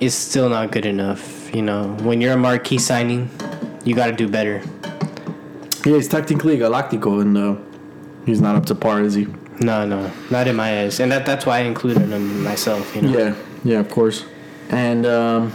it's 0.00 0.14
still 0.14 0.48
not 0.48 0.70
good 0.72 0.86
enough. 0.86 1.54
You 1.54 1.62
know, 1.62 1.96
when 2.02 2.20
you're 2.20 2.34
a 2.34 2.36
marquee 2.36 2.78
signing, 2.78 3.30
you 3.84 3.94
got 3.94 4.06
to 4.06 4.12
do 4.12 4.28
better. 4.28 4.62
yeah, 5.84 5.94
he's 5.94 6.08
technically 6.08 6.58
Galactico, 6.58 7.20
and 7.22 7.36
uh, 7.38 7.56
he's 8.26 8.40
not 8.40 8.56
up 8.56 8.66
to 8.66 8.74
par, 8.74 9.00
is 9.02 9.14
he? 9.14 9.26
No, 9.60 9.84
no, 9.86 10.10
not 10.30 10.46
in 10.46 10.54
my 10.56 10.82
eyes, 10.82 11.00
and 11.00 11.10
that 11.10 11.26
that's 11.26 11.44
why 11.46 11.58
I 11.58 11.60
included 11.62 12.02
him 12.08 12.44
myself. 12.44 12.94
You 12.94 13.02
know. 13.02 13.18
Yeah, 13.18 13.34
yeah, 13.64 13.78
of 13.80 13.90
course. 13.90 14.24
And 14.70 15.04
um, 15.06 15.52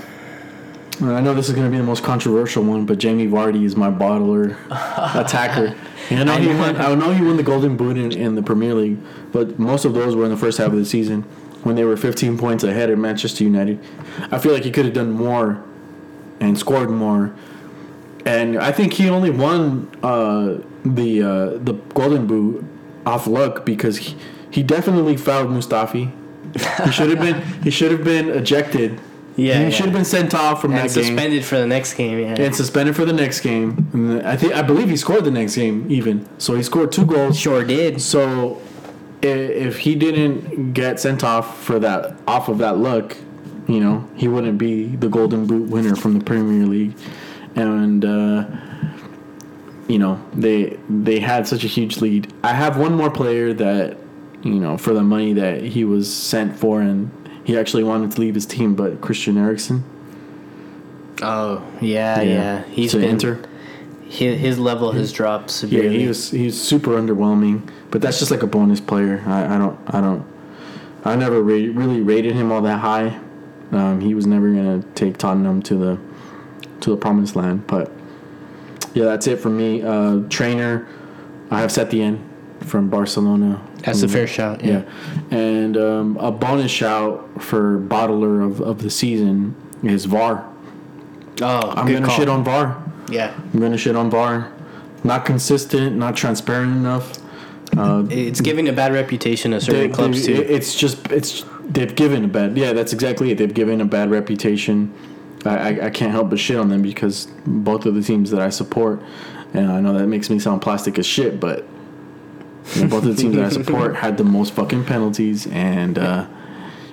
I 1.01 1.21
know 1.21 1.33
this 1.33 1.49
is 1.49 1.55
going 1.55 1.65
to 1.65 1.71
be 1.71 1.77
the 1.77 1.83
most 1.83 2.03
controversial 2.03 2.63
one, 2.63 2.85
but 2.85 2.97
Jamie 2.97 3.27
Vardy 3.27 3.63
is 3.63 3.75
my 3.75 3.89
bottler 3.89 4.57
attacker. 5.15 5.75
And 6.09 6.29
I 6.29 6.37
know 6.37 6.53
he 6.53 6.59
won. 6.59 6.75
I 6.75 6.93
know 6.95 7.11
he 7.11 7.23
won 7.23 7.37
the 7.37 7.43
Golden 7.43 7.77
Boot 7.77 7.97
in, 7.97 8.11
in 8.11 8.35
the 8.35 8.43
Premier 8.43 8.73
League, 8.73 8.99
but 9.31 9.57
most 9.57 9.85
of 9.85 9.93
those 9.93 10.15
were 10.15 10.25
in 10.25 10.31
the 10.31 10.37
first 10.37 10.57
half 10.57 10.67
of 10.67 10.77
the 10.77 10.85
season 10.85 11.23
when 11.63 11.75
they 11.75 11.83
were 11.83 11.95
15 11.95 12.37
points 12.37 12.63
ahead 12.63 12.89
at 12.89 12.97
Manchester 12.97 13.43
United. 13.43 13.79
I 14.31 14.37
feel 14.37 14.53
like 14.53 14.63
he 14.63 14.71
could 14.71 14.85
have 14.85 14.93
done 14.93 15.11
more 15.11 15.63
and 16.39 16.57
scored 16.57 16.89
more. 16.89 17.33
And 18.25 18.57
I 18.57 18.71
think 18.71 18.93
he 18.93 19.09
only 19.09 19.29
won 19.29 19.89
uh, 20.03 20.57
the 20.85 21.23
uh, 21.23 21.57
the 21.57 21.73
Golden 21.93 22.27
Boot 22.27 22.65
off 23.05 23.27
luck 23.27 23.65
because 23.65 23.97
he, 23.97 24.17
he 24.49 24.63
definitely 24.63 25.17
fouled 25.17 25.49
Mustafi. 25.49 26.11
He 26.85 26.91
should 26.91 27.09
have 27.09 27.19
been 27.19 27.41
he 27.63 27.69
should 27.69 27.91
have 27.91 28.03
been 28.03 28.29
ejected. 28.29 28.99
Yeah, 29.35 29.57
he 29.57 29.63
yeah. 29.63 29.69
should 29.71 29.85
have 29.85 29.93
been 29.93 30.05
sent 30.05 30.35
off 30.35 30.61
from 30.61 30.73
And 30.73 30.79
that 30.79 30.93
game 30.93 31.05
suspended 31.05 31.45
for 31.45 31.57
the 31.57 31.65
next 31.65 31.95
game. 31.95 32.19
Yeah. 32.19 32.35
and 32.39 32.55
suspended 32.55 32.95
for 32.95 33.05
the 33.05 33.13
next 33.13 33.39
game. 33.39 33.87
And 33.93 34.21
I 34.23 34.35
think 34.37 34.53
I 34.53 34.61
believe 34.61 34.89
he 34.89 34.97
scored 34.97 35.23
the 35.23 35.31
next 35.31 35.55
game 35.55 35.87
even. 35.89 36.27
So 36.39 36.55
he 36.55 36.63
scored 36.63 36.91
two 36.91 37.05
goals. 37.05 37.39
sure 37.39 37.63
did. 37.63 38.01
So 38.01 38.61
if 39.23 39.79
he 39.79 39.95
didn't 39.95 40.73
get 40.73 40.99
sent 40.99 41.23
off 41.23 41.63
for 41.63 41.79
that 41.79 42.15
off 42.27 42.49
of 42.49 42.59
that 42.59 42.77
look, 42.77 43.17
you 43.67 43.79
know, 43.79 44.07
he 44.15 44.27
wouldn't 44.27 44.57
be 44.57 44.95
the 44.95 45.09
Golden 45.09 45.47
Boot 45.47 45.69
winner 45.69 45.95
from 45.95 46.19
the 46.19 46.23
Premier 46.23 46.65
League. 46.65 46.95
And 47.55 48.05
uh, 48.05 48.45
you 49.87 49.97
know, 49.97 50.23
they 50.33 50.77
they 50.89 51.19
had 51.19 51.47
such 51.47 51.63
a 51.63 51.67
huge 51.67 51.97
lead. 51.97 52.31
I 52.43 52.53
have 52.53 52.77
one 52.77 52.93
more 52.93 53.09
player 53.09 53.53
that, 53.53 53.97
you 54.43 54.59
know, 54.59 54.77
for 54.77 54.93
the 54.93 55.03
money 55.03 55.33
that 55.33 55.61
he 55.61 55.85
was 55.85 56.13
sent 56.13 56.55
for 56.57 56.81
and 56.81 57.11
he 57.43 57.57
actually 57.57 57.83
wanted 57.83 58.11
to 58.11 58.21
leave 58.21 58.35
his 58.35 58.45
team, 58.45 58.75
but 58.75 59.01
Christian 59.01 59.37
Eriksen. 59.37 59.83
Oh 61.21 61.65
yeah, 61.81 62.21
yeah. 62.21 62.63
He's 62.65 62.91
to 62.91 62.99
been 62.99 63.09
enter. 63.09 63.41
His, 64.03 64.39
his 64.39 64.59
level 64.59 64.91
has 64.91 65.11
dropped 65.11 65.49
severely. 65.49 66.05
Yeah, 66.05 66.13
severely. 66.13 66.39
he 66.39 66.45
was 66.45 66.61
super 66.61 66.91
underwhelming, 66.91 67.69
but 67.89 68.01
that's 68.01 68.19
just 68.19 68.31
like 68.31 68.43
a 68.43 68.47
bonus 68.47 68.79
player. 68.79 69.23
I, 69.25 69.55
I 69.55 69.57
don't 69.57 69.79
I 69.87 70.01
don't 70.01 70.25
I 71.05 71.15
never 71.15 71.41
really 71.41 72.01
rated 72.01 72.33
him 72.33 72.51
all 72.51 72.61
that 72.61 72.79
high. 72.79 73.19
Um, 73.71 73.99
he 74.01 74.13
was 74.13 74.27
never 74.27 74.49
gonna 74.49 74.83
take 74.95 75.17
Tottenham 75.17 75.61
to 75.63 75.75
the 75.75 75.99
to 76.81 76.91
the 76.91 76.97
promised 76.97 77.35
land. 77.35 77.67
But 77.67 77.91
yeah, 78.93 79.05
that's 79.05 79.27
it 79.27 79.39
for 79.39 79.49
me. 79.49 79.81
Uh, 79.81 80.21
trainer, 80.29 80.87
I 81.49 81.59
have 81.61 81.71
Setien 81.71 82.21
from 82.61 82.89
Barcelona. 82.89 83.61
That's 83.83 84.01
a 84.01 84.07
fair 84.07 84.27
shout. 84.27 84.63
Yeah, 84.63 84.83
Yeah. 85.31 85.37
and 85.37 85.77
um, 85.77 86.17
a 86.17 86.31
bonus 86.31 86.71
shout 86.71 87.41
for 87.41 87.79
bottler 87.79 88.45
of, 88.45 88.61
of 88.61 88.81
the 88.81 88.89
season 88.89 89.55
is 89.83 90.05
VAR. 90.05 90.47
Oh, 91.41 91.71
I'm 91.71 91.85
good 91.87 91.93
gonna 91.95 92.05
call. 92.07 92.15
shit 92.17 92.29
on 92.29 92.43
VAR. 92.43 92.81
Yeah. 93.09 93.33
I'm 93.53 93.59
gonna 93.59 93.77
shit 93.77 93.95
on 93.95 94.09
VAR. 94.09 94.51
Not 95.03 95.25
consistent, 95.25 95.97
not 95.97 96.15
transparent 96.15 96.71
enough. 96.77 97.19
Uh, 97.75 98.05
It's 98.09 98.39
giving 98.39 98.69
a 98.69 98.73
bad 98.73 98.93
reputation 98.93 99.51
to 99.51 99.59
certain 99.59 99.81
they- 99.89 99.95
clubs 99.95 100.25
they- 100.25 100.33
too. 100.35 100.41
It's 100.41 100.75
just 100.75 101.11
it's 101.11 101.43
they've 101.67 101.93
given 101.95 102.23
a 102.23 102.27
bad 102.27 102.55
yeah 102.57 102.71
that's 102.73 102.93
exactly 102.93 103.31
it. 103.31 103.37
They've 103.37 103.53
given 103.53 103.81
a 103.81 103.85
bad 103.85 104.11
reputation. 104.11 104.93
I, 105.45 105.49
I, 105.57 105.85
I 105.87 105.89
can't 105.89 106.11
help 106.11 106.29
but 106.29 106.39
shit 106.39 106.55
on 106.57 106.69
them 106.69 106.81
because 106.81 107.27
both 107.45 107.85
of 107.85 107.95
the 107.95 108.01
teams 108.01 108.31
that 108.31 108.39
I 108.41 108.49
support, 108.49 109.01
and 109.53 109.69
I 109.71 109.81
know 109.81 109.91
that 109.97 110.07
makes 110.07 110.29
me 110.29 110.39
sound 110.39 110.61
plastic 110.61 110.97
as 110.97 111.05
shit, 111.05 111.39
but 111.41 111.65
know, 112.75 112.87
both 112.87 113.05
of 113.05 113.15
the 113.15 113.21
teams 113.21 113.35
that 113.35 113.45
I 113.45 113.49
support 113.63 113.95
had 113.95 114.17
the 114.17 114.23
most 114.23 114.53
fucking 114.53 114.85
penalties, 114.85 115.47
and 115.47 115.97
uh, 115.97 116.27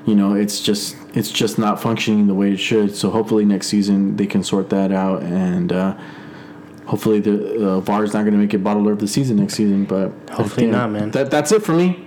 you 0.07 0.15
know 0.15 0.35
it's 0.35 0.61
just 0.61 0.97
it's 1.15 1.31
just 1.31 1.59
not 1.59 1.81
functioning 1.81 2.27
the 2.27 2.35
way 2.35 2.53
it 2.53 2.59
should. 2.59 2.95
So 2.95 3.11
hopefully 3.11 3.45
next 3.45 3.69
season 3.69 4.17
they 4.17 4.27
can 4.27 4.43
sort 4.43 4.71
that 4.71 4.93
out, 4.93 5.23
and 5.23 5.73
uh, 5.73 5.97
hopefully 6.87 7.21
the 7.21 7.69
uh, 7.69 7.81
VAR 7.81 8.05
is 8.05 8.13
not 8.13 8.23
going 8.23 8.33
to 8.33 8.39
make 8.39 8.55
it 8.55 8.63
bottler 8.63 8.93
of 8.93 8.99
the 8.99 9.09
season 9.09 9.37
next 9.37 9.55
season. 9.55 9.85
But 9.85 10.13
Hopefully 10.31 10.67
not, 10.67 10.91
man. 10.91 11.11
That 11.13 11.31
that's 11.31 11.53
it 11.53 11.63
for 11.63 11.73
me. 11.73 12.07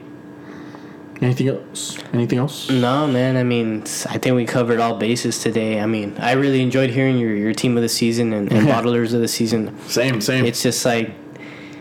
Anything 1.21 1.47
else? 1.47 1.97
Anything 2.11 2.39
else? 2.39 2.69
No, 2.69 3.07
man. 3.07 3.37
I 3.37 3.43
mean, 3.43 3.83
I 4.09 4.17
think 4.17 4.35
we 4.35 4.45
covered 4.45 4.81
all 4.81 4.97
bases 4.97 5.39
today. 5.39 5.79
I 5.79 5.85
mean, 5.85 6.17
I 6.19 6.33
really 6.33 6.61
enjoyed 6.61 6.89
hearing 6.89 7.17
your, 7.17 7.33
your 7.33 7.53
team 7.53 7.77
of 7.77 7.83
the 7.83 7.87
season 7.87 8.33
and, 8.33 8.51
and 8.51 8.67
bottlers 8.73 9.13
of 9.13 9.21
the 9.21 9.27
season. 9.29 9.79
Same, 9.87 10.19
same. 10.19 10.43
It's 10.43 10.61
just 10.61 10.83
like 10.83 11.11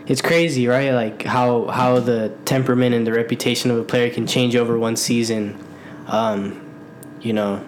it's 0.07 0.21
crazy, 0.21 0.67
right? 0.67 0.91
Like 0.91 1.23
how 1.23 1.67
how 1.67 1.99
the 1.99 2.29
temperament 2.45 2.93
and 2.95 3.05
the 3.07 3.13
reputation 3.13 3.71
of 3.71 3.77
a 3.77 3.83
player 3.83 4.09
can 4.09 4.27
change 4.27 4.55
over 4.55 4.77
one 4.77 4.95
season. 4.95 5.57
Um, 6.07 6.59
you 7.21 7.33
know, 7.33 7.65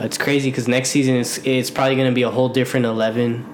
it's 0.00 0.18
crazy 0.18 0.50
because 0.50 0.66
next 0.68 0.90
season 0.90 1.16
it's 1.16 1.38
it's 1.38 1.70
probably 1.70 1.96
gonna 1.96 2.12
be 2.12 2.22
a 2.22 2.30
whole 2.30 2.48
different 2.48 2.86
eleven, 2.86 3.46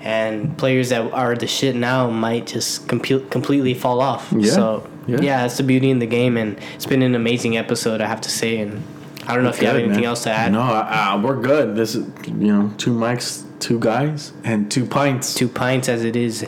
and 0.00 0.56
players 0.56 0.88
that 0.90 1.12
are 1.12 1.34
the 1.34 1.46
shit 1.46 1.76
now 1.76 2.08
might 2.10 2.46
just 2.46 2.86
compu- 2.88 3.28
completely 3.30 3.74
fall 3.74 4.00
off. 4.00 4.32
Yeah. 4.36 4.50
So 4.52 4.88
Yeah. 5.06 5.20
yeah. 5.20 5.42
that's 5.42 5.56
the 5.58 5.62
beauty 5.64 5.90
in 5.90 5.98
the 5.98 6.06
game, 6.06 6.36
and 6.36 6.58
it's 6.74 6.86
been 6.86 7.02
an 7.02 7.14
amazing 7.14 7.56
episode, 7.56 8.00
I 8.00 8.06
have 8.06 8.20
to 8.22 8.30
say. 8.30 8.58
And 8.58 8.82
I 9.26 9.34
don't 9.34 9.44
know 9.44 9.50
if 9.50 9.60
you 9.60 9.66
have 9.66 9.76
anything 9.76 9.96
man. 9.96 10.04
else 10.04 10.22
to 10.24 10.30
add. 10.30 10.52
No, 10.52 10.60
uh, 10.60 11.20
we're 11.22 11.40
good. 11.40 11.76
This 11.76 11.94
is 11.94 12.06
you 12.26 12.52
know 12.52 12.72
two 12.78 12.94
mics, 12.94 13.44
two 13.60 13.78
guys, 13.78 14.32
and 14.44 14.70
two 14.70 14.86
pints. 14.86 15.34
Two 15.34 15.48
pints 15.48 15.88
as 15.90 16.04
it 16.04 16.16
is. 16.16 16.46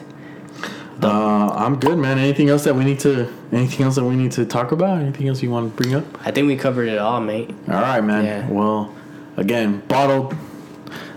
Uh, 1.02 1.48
I'm 1.54 1.78
good, 1.78 1.98
man. 1.98 2.18
Anything 2.18 2.48
else 2.48 2.64
that 2.64 2.74
we 2.74 2.84
need 2.84 3.00
to? 3.00 3.32
Anything 3.52 3.84
else 3.84 3.96
that 3.96 4.04
we 4.04 4.16
need 4.16 4.32
to 4.32 4.46
talk 4.46 4.72
about? 4.72 4.98
Anything 4.98 5.28
else 5.28 5.42
you 5.42 5.50
want 5.50 5.70
to 5.76 5.82
bring 5.82 5.94
up? 5.94 6.04
I 6.26 6.30
think 6.30 6.46
we 6.46 6.56
covered 6.56 6.88
it 6.88 6.98
all, 6.98 7.20
mate. 7.20 7.50
All 7.68 7.74
right, 7.80 8.00
man. 8.00 8.24
Yeah. 8.24 8.48
Well, 8.48 8.94
again, 9.36 9.80
bottle 9.88 10.32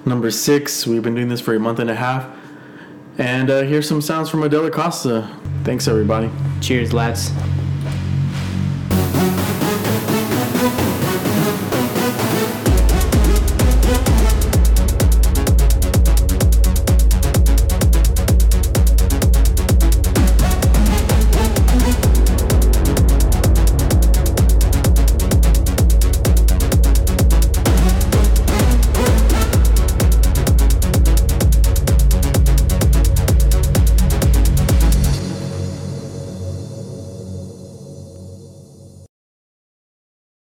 number 0.06 0.32
six. 0.32 0.86
We've 0.86 1.02
been 1.04 1.16
doing 1.16 1.30
this 1.30 1.42
for 1.42 1.56
a 1.56 1.60
month 1.60 1.80
and 1.80 1.90
a 1.90 1.96
half, 1.96 2.28
and 3.18 3.50
uh, 3.50 3.62
here's 3.62 3.88
some 3.88 4.02
sounds 4.02 4.30
from 4.30 4.44
Adela 4.44 4.70
Costa. 4.70 5.30
Thanks, 5.64 5.88
everybody. 5.88 6.30
Cheers, 6.62 6.94
lads. 6.94 7.32